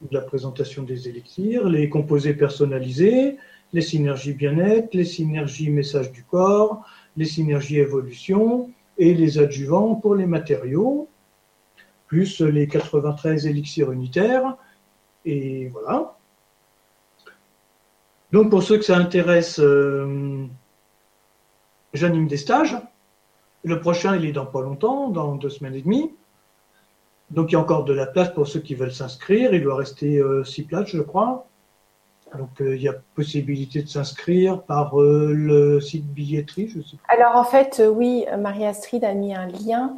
de 0.00 0.14
la 0.14 0.22
présentation 0.22 0.82
des 0.82 1.08
élixirs, 1.08 1.68
les 1.68 1.88
composés 1.88 2.34
personnalisés, 2.34 3.36
les 3.72 3.82
synergies 3.82 4.32
bien-être, 4.32 4.94
les 4.94 5.04
synergies 5.04 5.70
message 5.70 6.10
du 6.10 6.24
corps, 6.24 6.84
les 7.16 7.26
synergies 7.26 7.78
évolution 7.78 8.70
et 8.98 9.14
les 9.14 9.38
adjuvants 9.38 9.94
pour 9.94 10.14
les 10.14 10.26
matériaux 10.26 11.08
plus 12.10 12.40
les 12.40 12.66
93 12.66 13.46
élixirs 13.46 13.92
unitaires. 13.92 14.56
Et 15.24 15.68
voilà. 15.68 16.16
Donc 18.32 18.50
pour 18.50 18.64
ceux 18.64 18.78
que 18.78 18.84
ça 18.84 18.96
intéresse, 18.96 19.60
euh, 19.60 20.44
j'anime 21.92 22.26
des 22.26 22.36
stages. 22.36 22.76
Le 23.64 23.80
prochain, 23.80 24.16
il 24.16 24.24
est 24.24 24.32
dans 24.32 24.46
pas 24.46 24.62
longtemps, 24.62 25.08
dans 25.08 25.34
deux 25.34 25.50
semaines 25.50 25.74
et 25.74 25.82
demie. 25.82 26.12
Donc 27.30 27.50
il 27.50 27.54
y 27.54 27.56
a 27.56 27.60
encore 27.60 27.84
de 27.84 27.92
la 27.92 28.06
place 28.06 28.30
pour 28.30 28.48
ceux 28.48 28.60
qui 28.60 28.74
veulent 28.74 28.92
s'inscrire. 28.92 29.54
Il 29.54 29.62
doit 29.62 29.76
rester 29.76 30.18
euh, 30.18 30.44
six 30.44 30.62
places, 30.62 30.88
je 30.88 31.02
crois. 31.02 31.46
Donc 32.36 32.60
euh, 32.60 32.76
il 32.76 32.82
y 32.82 32.88
a 32.88 32.94
possibilité 33.14 33.82
de 33.82 33.88
s'inscrire 33.88 34.62
par 34.62 34.94
le 34.96 35.80
site 35.80 36.06
billetterie, 36.06 36.68
je 36.68 36.80
sais 36.80 36.96
Alors 37.08 37.36
en 37.36 37.44
fait, 37.44 37.82
oui, 37.84 38.24
Marie-Astrid 38.38 39.04
a 39.04 39.14
mis 39.14 39.34
un 39.34 39.46
lien 39.46 39.96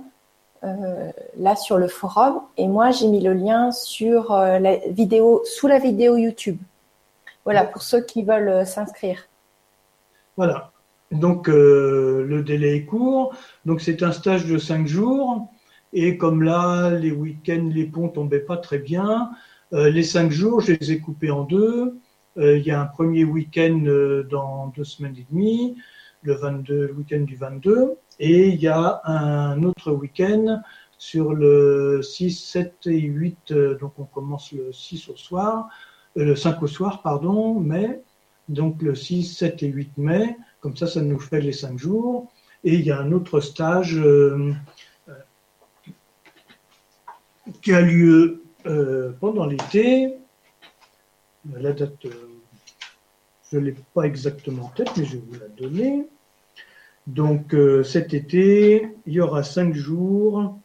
euh, 0.64 1.10
là 1.38 1.56
sur 1.56 1.76
le 1.76 1.88
forum 1.88 2.40
et 2.56 2.68
moi 2.68 2.92
j'ai 2.92 3.08
mis 3.08 3.20
le 3.20 3.32
lien 3.32 3.72
sur 3.72 4.30
euh, 4.30 4.60
la 4.60 4.76
vidéo 4.76 5.42
sous 5.44 5.66
la 5.66 5.80
vidéo 5.80 6.16
YouTube. 6.16 6.56
Voilà 7.44 7.64
pour 7.64 7.82
ceux 7.82 8.00
qui 8.00 8.22
veulent 8.22 8.48
euh, 8.48 8.64
s'inscrire. 8.64 9.26
Voilà. 10.36 10.70
Donc 11.12 11.48
le 11.48 12.42
délai 12.44 12.76
est 12.76 12.84
court. 12.84 13.34
Donc 13.64 13.80
c'est 13.80 14.02
un 14.02 14.12
stage 14.12 14.46
de 14.46 14.58
cinq 14.58 14.86
jours 14.86 15.48
et 15.92 16.16
comme 16.16 16.42
là 16.42 16.90
les 16.90 17.12
week-ends 17.12 17.70
les 17.72 17.84
ponts 17.84 18.08
tombaient 18.08 18.40
pas 18.40 18.56
très 18.56 18.78
bien, 18.78 19.30
les 19.72 20.02
cinq 20.02 20.30
jours 20.30 20.60
je 20.60 20.72
les 20.72 20.92
ai 20.92 20.98
coupés 21.00 21.30
en 21.30 21.44
deux. 21.44 21.98
Il 22.36 22.62
y 22.62 22.70
a 22.70 22.80
un 22.80 22.86
premier 22.86 23.24
week-end 23.24 23.84
dans 24.30 24.68
deux 24.68 24.84
semaines 24.84 25.16
et 25.18 25.26
demie, 25.30 25.76
le 26.22 26.34
22, 26.34 26.86
le 26.86 26.92
week-end 26.94 27.20
du 27.20 27.36
22. 27.36 27.96
Et 28.20 28.48
il 28.48 28.60
y 28.60 28.68
a 28.68 29.02
un 29.04 29.62
autre 29.64 29.92
week-end 29.92 30.62
sur 30.96 31.34
le 31.34 32.00
6, 32.02 32.30
7 32.30 32.86
et 32.86 33.00
8. 33.00 33.52
Donc 33.80 33.98
on 33.98 34.04
commence 34.04 34.52
le 34.52 34.72
6 34.72 35.10
au 35.10 35.16
soir, 35.16 35.68
le 36.16 36.34
5 36.34 36.62
au 36.62 36.66
soir, 36.66 37.02
pardon, 37.02 37.60
mai. 37.60 38.00
Donc 38.48 38.80
le 38.80 38.94
6, 38.94 39.24
7 39.24 39.62
et 39.62 39.68
8 39.68 39.98
mai. 39.98 40.36
Comme 40.62 40.76
ça, 40.76 40.86
ça 40.86 41.02
nous 41.02 41.18
fait 41.18 41.42
les 41.42 41.52
5 41.52 41.78
jours. 41.78 42.32
Et 42.64 42.74
il 42.76 42.86
y 42.86 42.90
a 42.90 42.98
un 42.98 43.12
autre 43.12 43.40
stage 43.40 44.00
qui 47.60 47.72
a 47.72 47.80
lieu 47.80 48.42
euh, 48.66 49.12
pendant 49.20 49.46
l'été. 49.46 50.14
La 51.52 51.72
date, 51.72 52.06
euh, 52.06 52.28
je 53.50 53.58
ne 53.58 53.64
l'ai 53.64 53.74
pas 53.94 54.04
exactement 54.04 54.66
en 54.66 54.68
tête, 54.68 54.90
mais 54.96 55.04
je 55.04 55.16
vais 55.16 55.24
vous 55.26 55.40
la 55.40 55.48
donner. 55.48 56.06
Donc 57.08 57.54
euh, 57.54 57.82
cet 57.82 58.14
été, 58.14 58.88
il 59.06 59.12
y 59.12 59.20
aura 59.20 59.42
cinq 59.42 59.74
jours, 59.74 60.58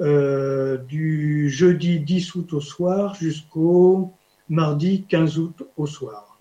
du 0.00 1.48
jeudi 1.50 2.00
10 2.00 2.34
août 2.34 2.52
au 2.54 2.60
soir 2.60 3.14
jusqu'au 3.14 4.12
mardi 4.48 5.04
15 5.04 5.38
août 5.38 5.62
au 5.76 5.86
soir. 5.86 6.33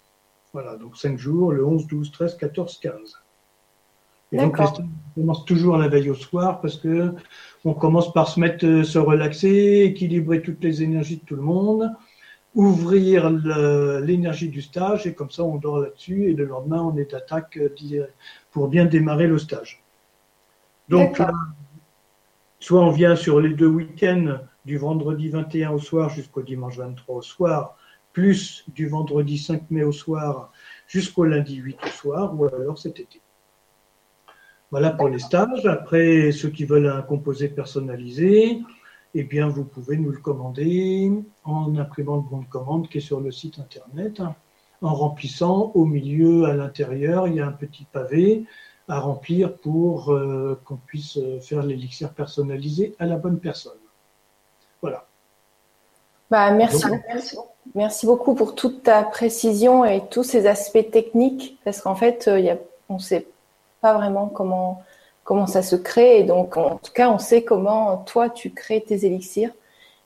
Voilà, 0.53 0.77
donc 0.77 0.95
cinq 0.95 1.17
jours, 1.17 1.51
le 1.51 1.65
11, 1.65 1.87
12, 1.87 2.11
13, 2.11 2.37
14, 2.37 2.79
15. 2.79 3.23
Et 4.33 4.37
donc, 4.37 4.59
on 4.59 5.21
commence 5.21 5.45
toujours 5.45 5.77
la 5.77 5.87
veille 5.87 6.09
au 6.09 6.15
soir 6.15 6.59
parce 6.61 6.77
que 6.77 7.13
on 7.65 7.73
commence 7.73 8.11
par 8.13 8.27
se 8.27 8.39
mettre, 8.39 8.65
euh, 8.65 8.83
se 8.83 8.97
relaxer, 8.97 9.83
équilibrer 9.85 10.41
toutes 10.41 10.63
les 10.63 10.81
énergies 10.81 11.17
de 11.17 11.25
tout 11.25 11.35
le 11.35 11.43
monde, 11.43 11.91
ouvrir 12.55 13.29
l'énergie 13.29 14.49
du 14.49 14.61
stage 14.61 15.05
et 15.05 15.13
comme 15.13 15.29
ça 15.29 15.43
on 15.43 15.57
dort 15.57 15.79
là-dessus 15.79 16.29
et 16.29 16.33
le 16.33 16.45
lendemain 16.45 16.81
on 16.81 16.97
est 16.97 17.13
attaque 17.13 17.57
euh, 17.57 18.07
pour 18.51 18.67
bien 18.67 18.85
démarrer 18.85 19.27
le 19.27 19.37
stage. 19.37 19.83
Donc, 20.89 21.19
euh, 21.19 21.25
soit 22.59 22.81
on 22.81 22.91
vient 22.91 23.15
sur 23.15 23.39
les 23.39 23.53
deux 23.53 23.67
week-ends 23.67 24.39
du 24.65 24.77
vendredi 24.77 25.29
21 25.29 25.71
au 25.71 25.79
soir 25.79 26.09
jusqu'au 26.09 26.41
dimanche 26.41 26.77
23 26.77 27.15
au 27.17 27.21
soir, 27.21 27.77
plus 28.13 28.63
du 28.67 28.87
vendredi 28.87 29.37
5 29.37 29.69
mai 29.71 29.83
au 29.83 29.91
soir 29.91 30.51
jusqu'au 30.87 31.25
lundi 31.25 31.55
8 31.55 31.77
au 31.83 31.87
soir, 31.87 32.39
ou 32.39 32.45
alors 32.45 32.77
cet 32.77 32.99
été. 32.99 33.19
Voilà 34.71 34.91
pour 34.91 35.09
les 35.09 35.19
stages. 35.19 35.65
Après, 35.65 36.31
ceux 36.31 36.49
qui 36.49 36.65
veulent 36.65 36.87
un 36.87 37.01
composé 37.01 37.47
personnalisé, 37.47 38.61
eh 39.15 39.23
bien, 39.23 39.47
vous 39.47 39.65
pouvez 39.65 39.97
nous 39.97 40.11
le 40.11 40.17
commander 40.17 41.11
en 41.43 41.75
imprimant 41.77 42.15
le 42.15 42.21
bon 42.21 42.39
de 42.39 42.45
commande 42.45 42.89
qui 42.89 42.99
est 42.99 43.01
sur 43.01 43.19
le 43.19 43.31
site 43.31 43.59
internet, 43.59 44.21
en 44.81 44.93
remplissant 44.93 45.71
au 45.75 45.85
milieu, 45.85 46.45
à 46.45 46.53
l'intérieur, 46.53 47.27
il 47.27 47.35
y 47.35 47.39
a 47.39 47.47
un 47.47 47.51
petit 47.51 47.85
pavé 47.91 48.45
à 48.87 48.99
remplir 48.99 49.55
pour 49.57 50.11
euh, 50.11 50.59
qu'on 50.65 50.75
puisse 50.75 51.17
faire 51.41 51.63
l'élixir 51.63 52.13
personnalisé 52.13 52.95
à 52.99 53.05
la 53.05 53.17
bonne 53.17 53.39
personne. 53.39 53.79
Voilà. 54.81 55.07
Bah, 56.29 56.51
merci, 56.51 56.83
merci 57.07 57.37
beaucoup 58.03 58.35
pour 58.35 58.55
toute 58.55 58.83
ta 58.83 59.03
précision 59.03 59.85
et 59.85 60.01
tous 60.09 60.23
ces 60.23 60.47
aspects 60.47 60.91
techniques, 60.91 61.57
parce 61.63 61.81
qu'en 61.81 61.95
fait, 61.95 62.27
euh, 62.27 62.39
il 62.39 62.45
y 62.45 62.49
a, 62.49 62.57
on 62.89 62.99
sait 62.99 63.27
pas 63.81 63.93
vraiment 63.93 64.27
comment, 64.27 64.81
comment 65.23 65.47
ça 65.47 65.61
se 65.61 65.75
crée. 65.75 66.19
Et 66.19 66.23
donc, 66.23 66.57
en 66.57 66.77
tout 66.77 66.91
cas, 66.93 67.09
on 67.09 67.19
sait 67.19 67.43
comment 67.43 67.97
toi, 67.97 68.29
tu 68.29 68.51
crées 68.51 68.81
tes 68.81 69.05
élixirs. 69.05 69.51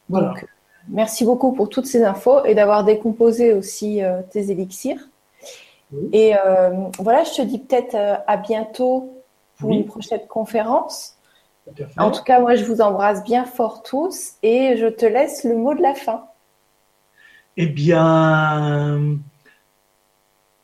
Donc, 0.10 0.46
merci 0.90 1.26
beaucoup 1.26 1.52
pour 1.52 1.70
toutes 1.70 1.86
ces 1.86 2.04
infos 2.04 2.46
et 2.46 2.56
d'avoir 2.56 2.84
décomposé 2.84 3.54
aussi 3.54 4.04
euh, 4.04 4.22
tes 4.30 4.52
élixirs. 4.52 5.10
Et 6.12 6.36
euh, 6.36 6.70
voilà, 7.00 7.24
je 7.24 7.34
te 7.34 7.42
dis 7.42 7.60
peut-être 7.60 7.96
euh, 7.96 8.16
à 8.28 8.38
bientôt 8.38 9.14
pour 9.60 9.72
une 9.72 9.86
prochaine 9.86 10.26
conférence. 10.28 11.16
En 11.98 12.12
tout 12.12 12.24
cas, 12.24 12.40
moi, 12.40 12.56
je 12.56 12.64
vous 12.64 12.82
embrasse 12.82 13.24
bien 13.24 13.46
fort 13.46 13.84
tous 13.84 14.34
et 14.44 14.78
je 14.78 14.88
te 14.88 15.06
laisse 15.06 15.44
le 15.44 15.56
mot 15.56 15.74
de 15.74 15.82
la 15.82 15.94
fin. 15.94 16.26
Eh 17.58 17.68
bien, 17.68 19.20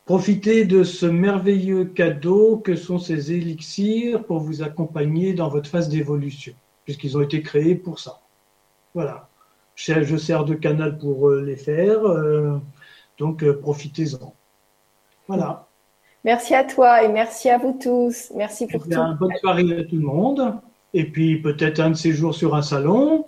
Profitez 0.06 0.66
de 0.66 0.84
ce 0.84 1.06
merveilleux 1.06 1.86
cadeau 1.86 2.58
que 2.58 2.76
sont 2.76 3.00
ces 3.00 3.32
élixirs 3.32 4.26
pour 4.26 4.40
vous 4.40 4.62
accompagner 4.62 5.34
dans 5.34 5.48
votre 5.48 5.70
phase 5.70 5.88
d'évolution, 5.88 6.54
puisqu'ils 6.84 7.18
ont 7.18 7.22
été 7.22 7.42
créés 7.42 7.76
pour 7.76 8.00
ça. 8.00 8.20
Voilà. 8.94 9.30
Je 9.76 10.18
sers 10.18 10.44
de 10.44 10.56
canal 10.56 10.98
pour 10.98 11.30
euh, 11.30 11.42
les 11.42 11.56
faire, 11.56 12.06
euh, 12.06 12.60
donc 13.18 13.44
euh, 13.44 13.58
profitez-en. 13.58 14.34
Voilà. 15.28 15.68
Merci 16.26 16.54
à 16.54 16.66
toi 16.66 17.04
et 17.04 17.08
merci 17.08 17.50
à 17.50 17.58
vous 17.58 17.78
tous. 17.82 18.32
Merci 18.36 18.68
pour 18.68 18.84
eh 18.86 18.94
tout. 18.94 19.02
Bonne 19.20 19.36
soirée 19.38 19.80
à 19.80 19.84
tout 19.86 19.96
le 19.96 20.02
monde. 20.06 20.56
Et 20.94 21.06
puis 21.06 21.42
peut-être 21.42 21.80
un 21.80 21.92
de 21.92 21.96
ces 21.96 22.12
jours 22.12 22.36
sur 22.36 22.56
un 22.56 22.62
salon. 22.62 23.26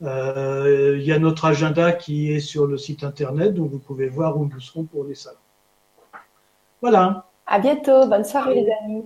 Il 0.00 1.02
y 1.02 1.12
a 1.12 1.18
notre 1.18 1.44
agenda 1.44 1.92
qui 1.92 2.32
est 2.32 2.40
sur 2.40 2.66
le 2.66 2.78
site 2.78 3.04
internet, 3.04 3.54
donc 3.54 3.70
vous 3.70 3.78
pouvez 3.78 4.08
voir 4.08 4.38
où 4.38 4.46
nous 4.46 4.60
serons 4.60 4.84
pour 4.84 5.04
les 5.04 5.14
salons. 5.14 5.36
Voilà. 6.80 7.26
À 7.46 7.58
bientôt. 7.58 8.06
Bonne 8.06 8.24
soirée, 8.24 8.54
les 8.54 8.68
amis. 8.84 9.04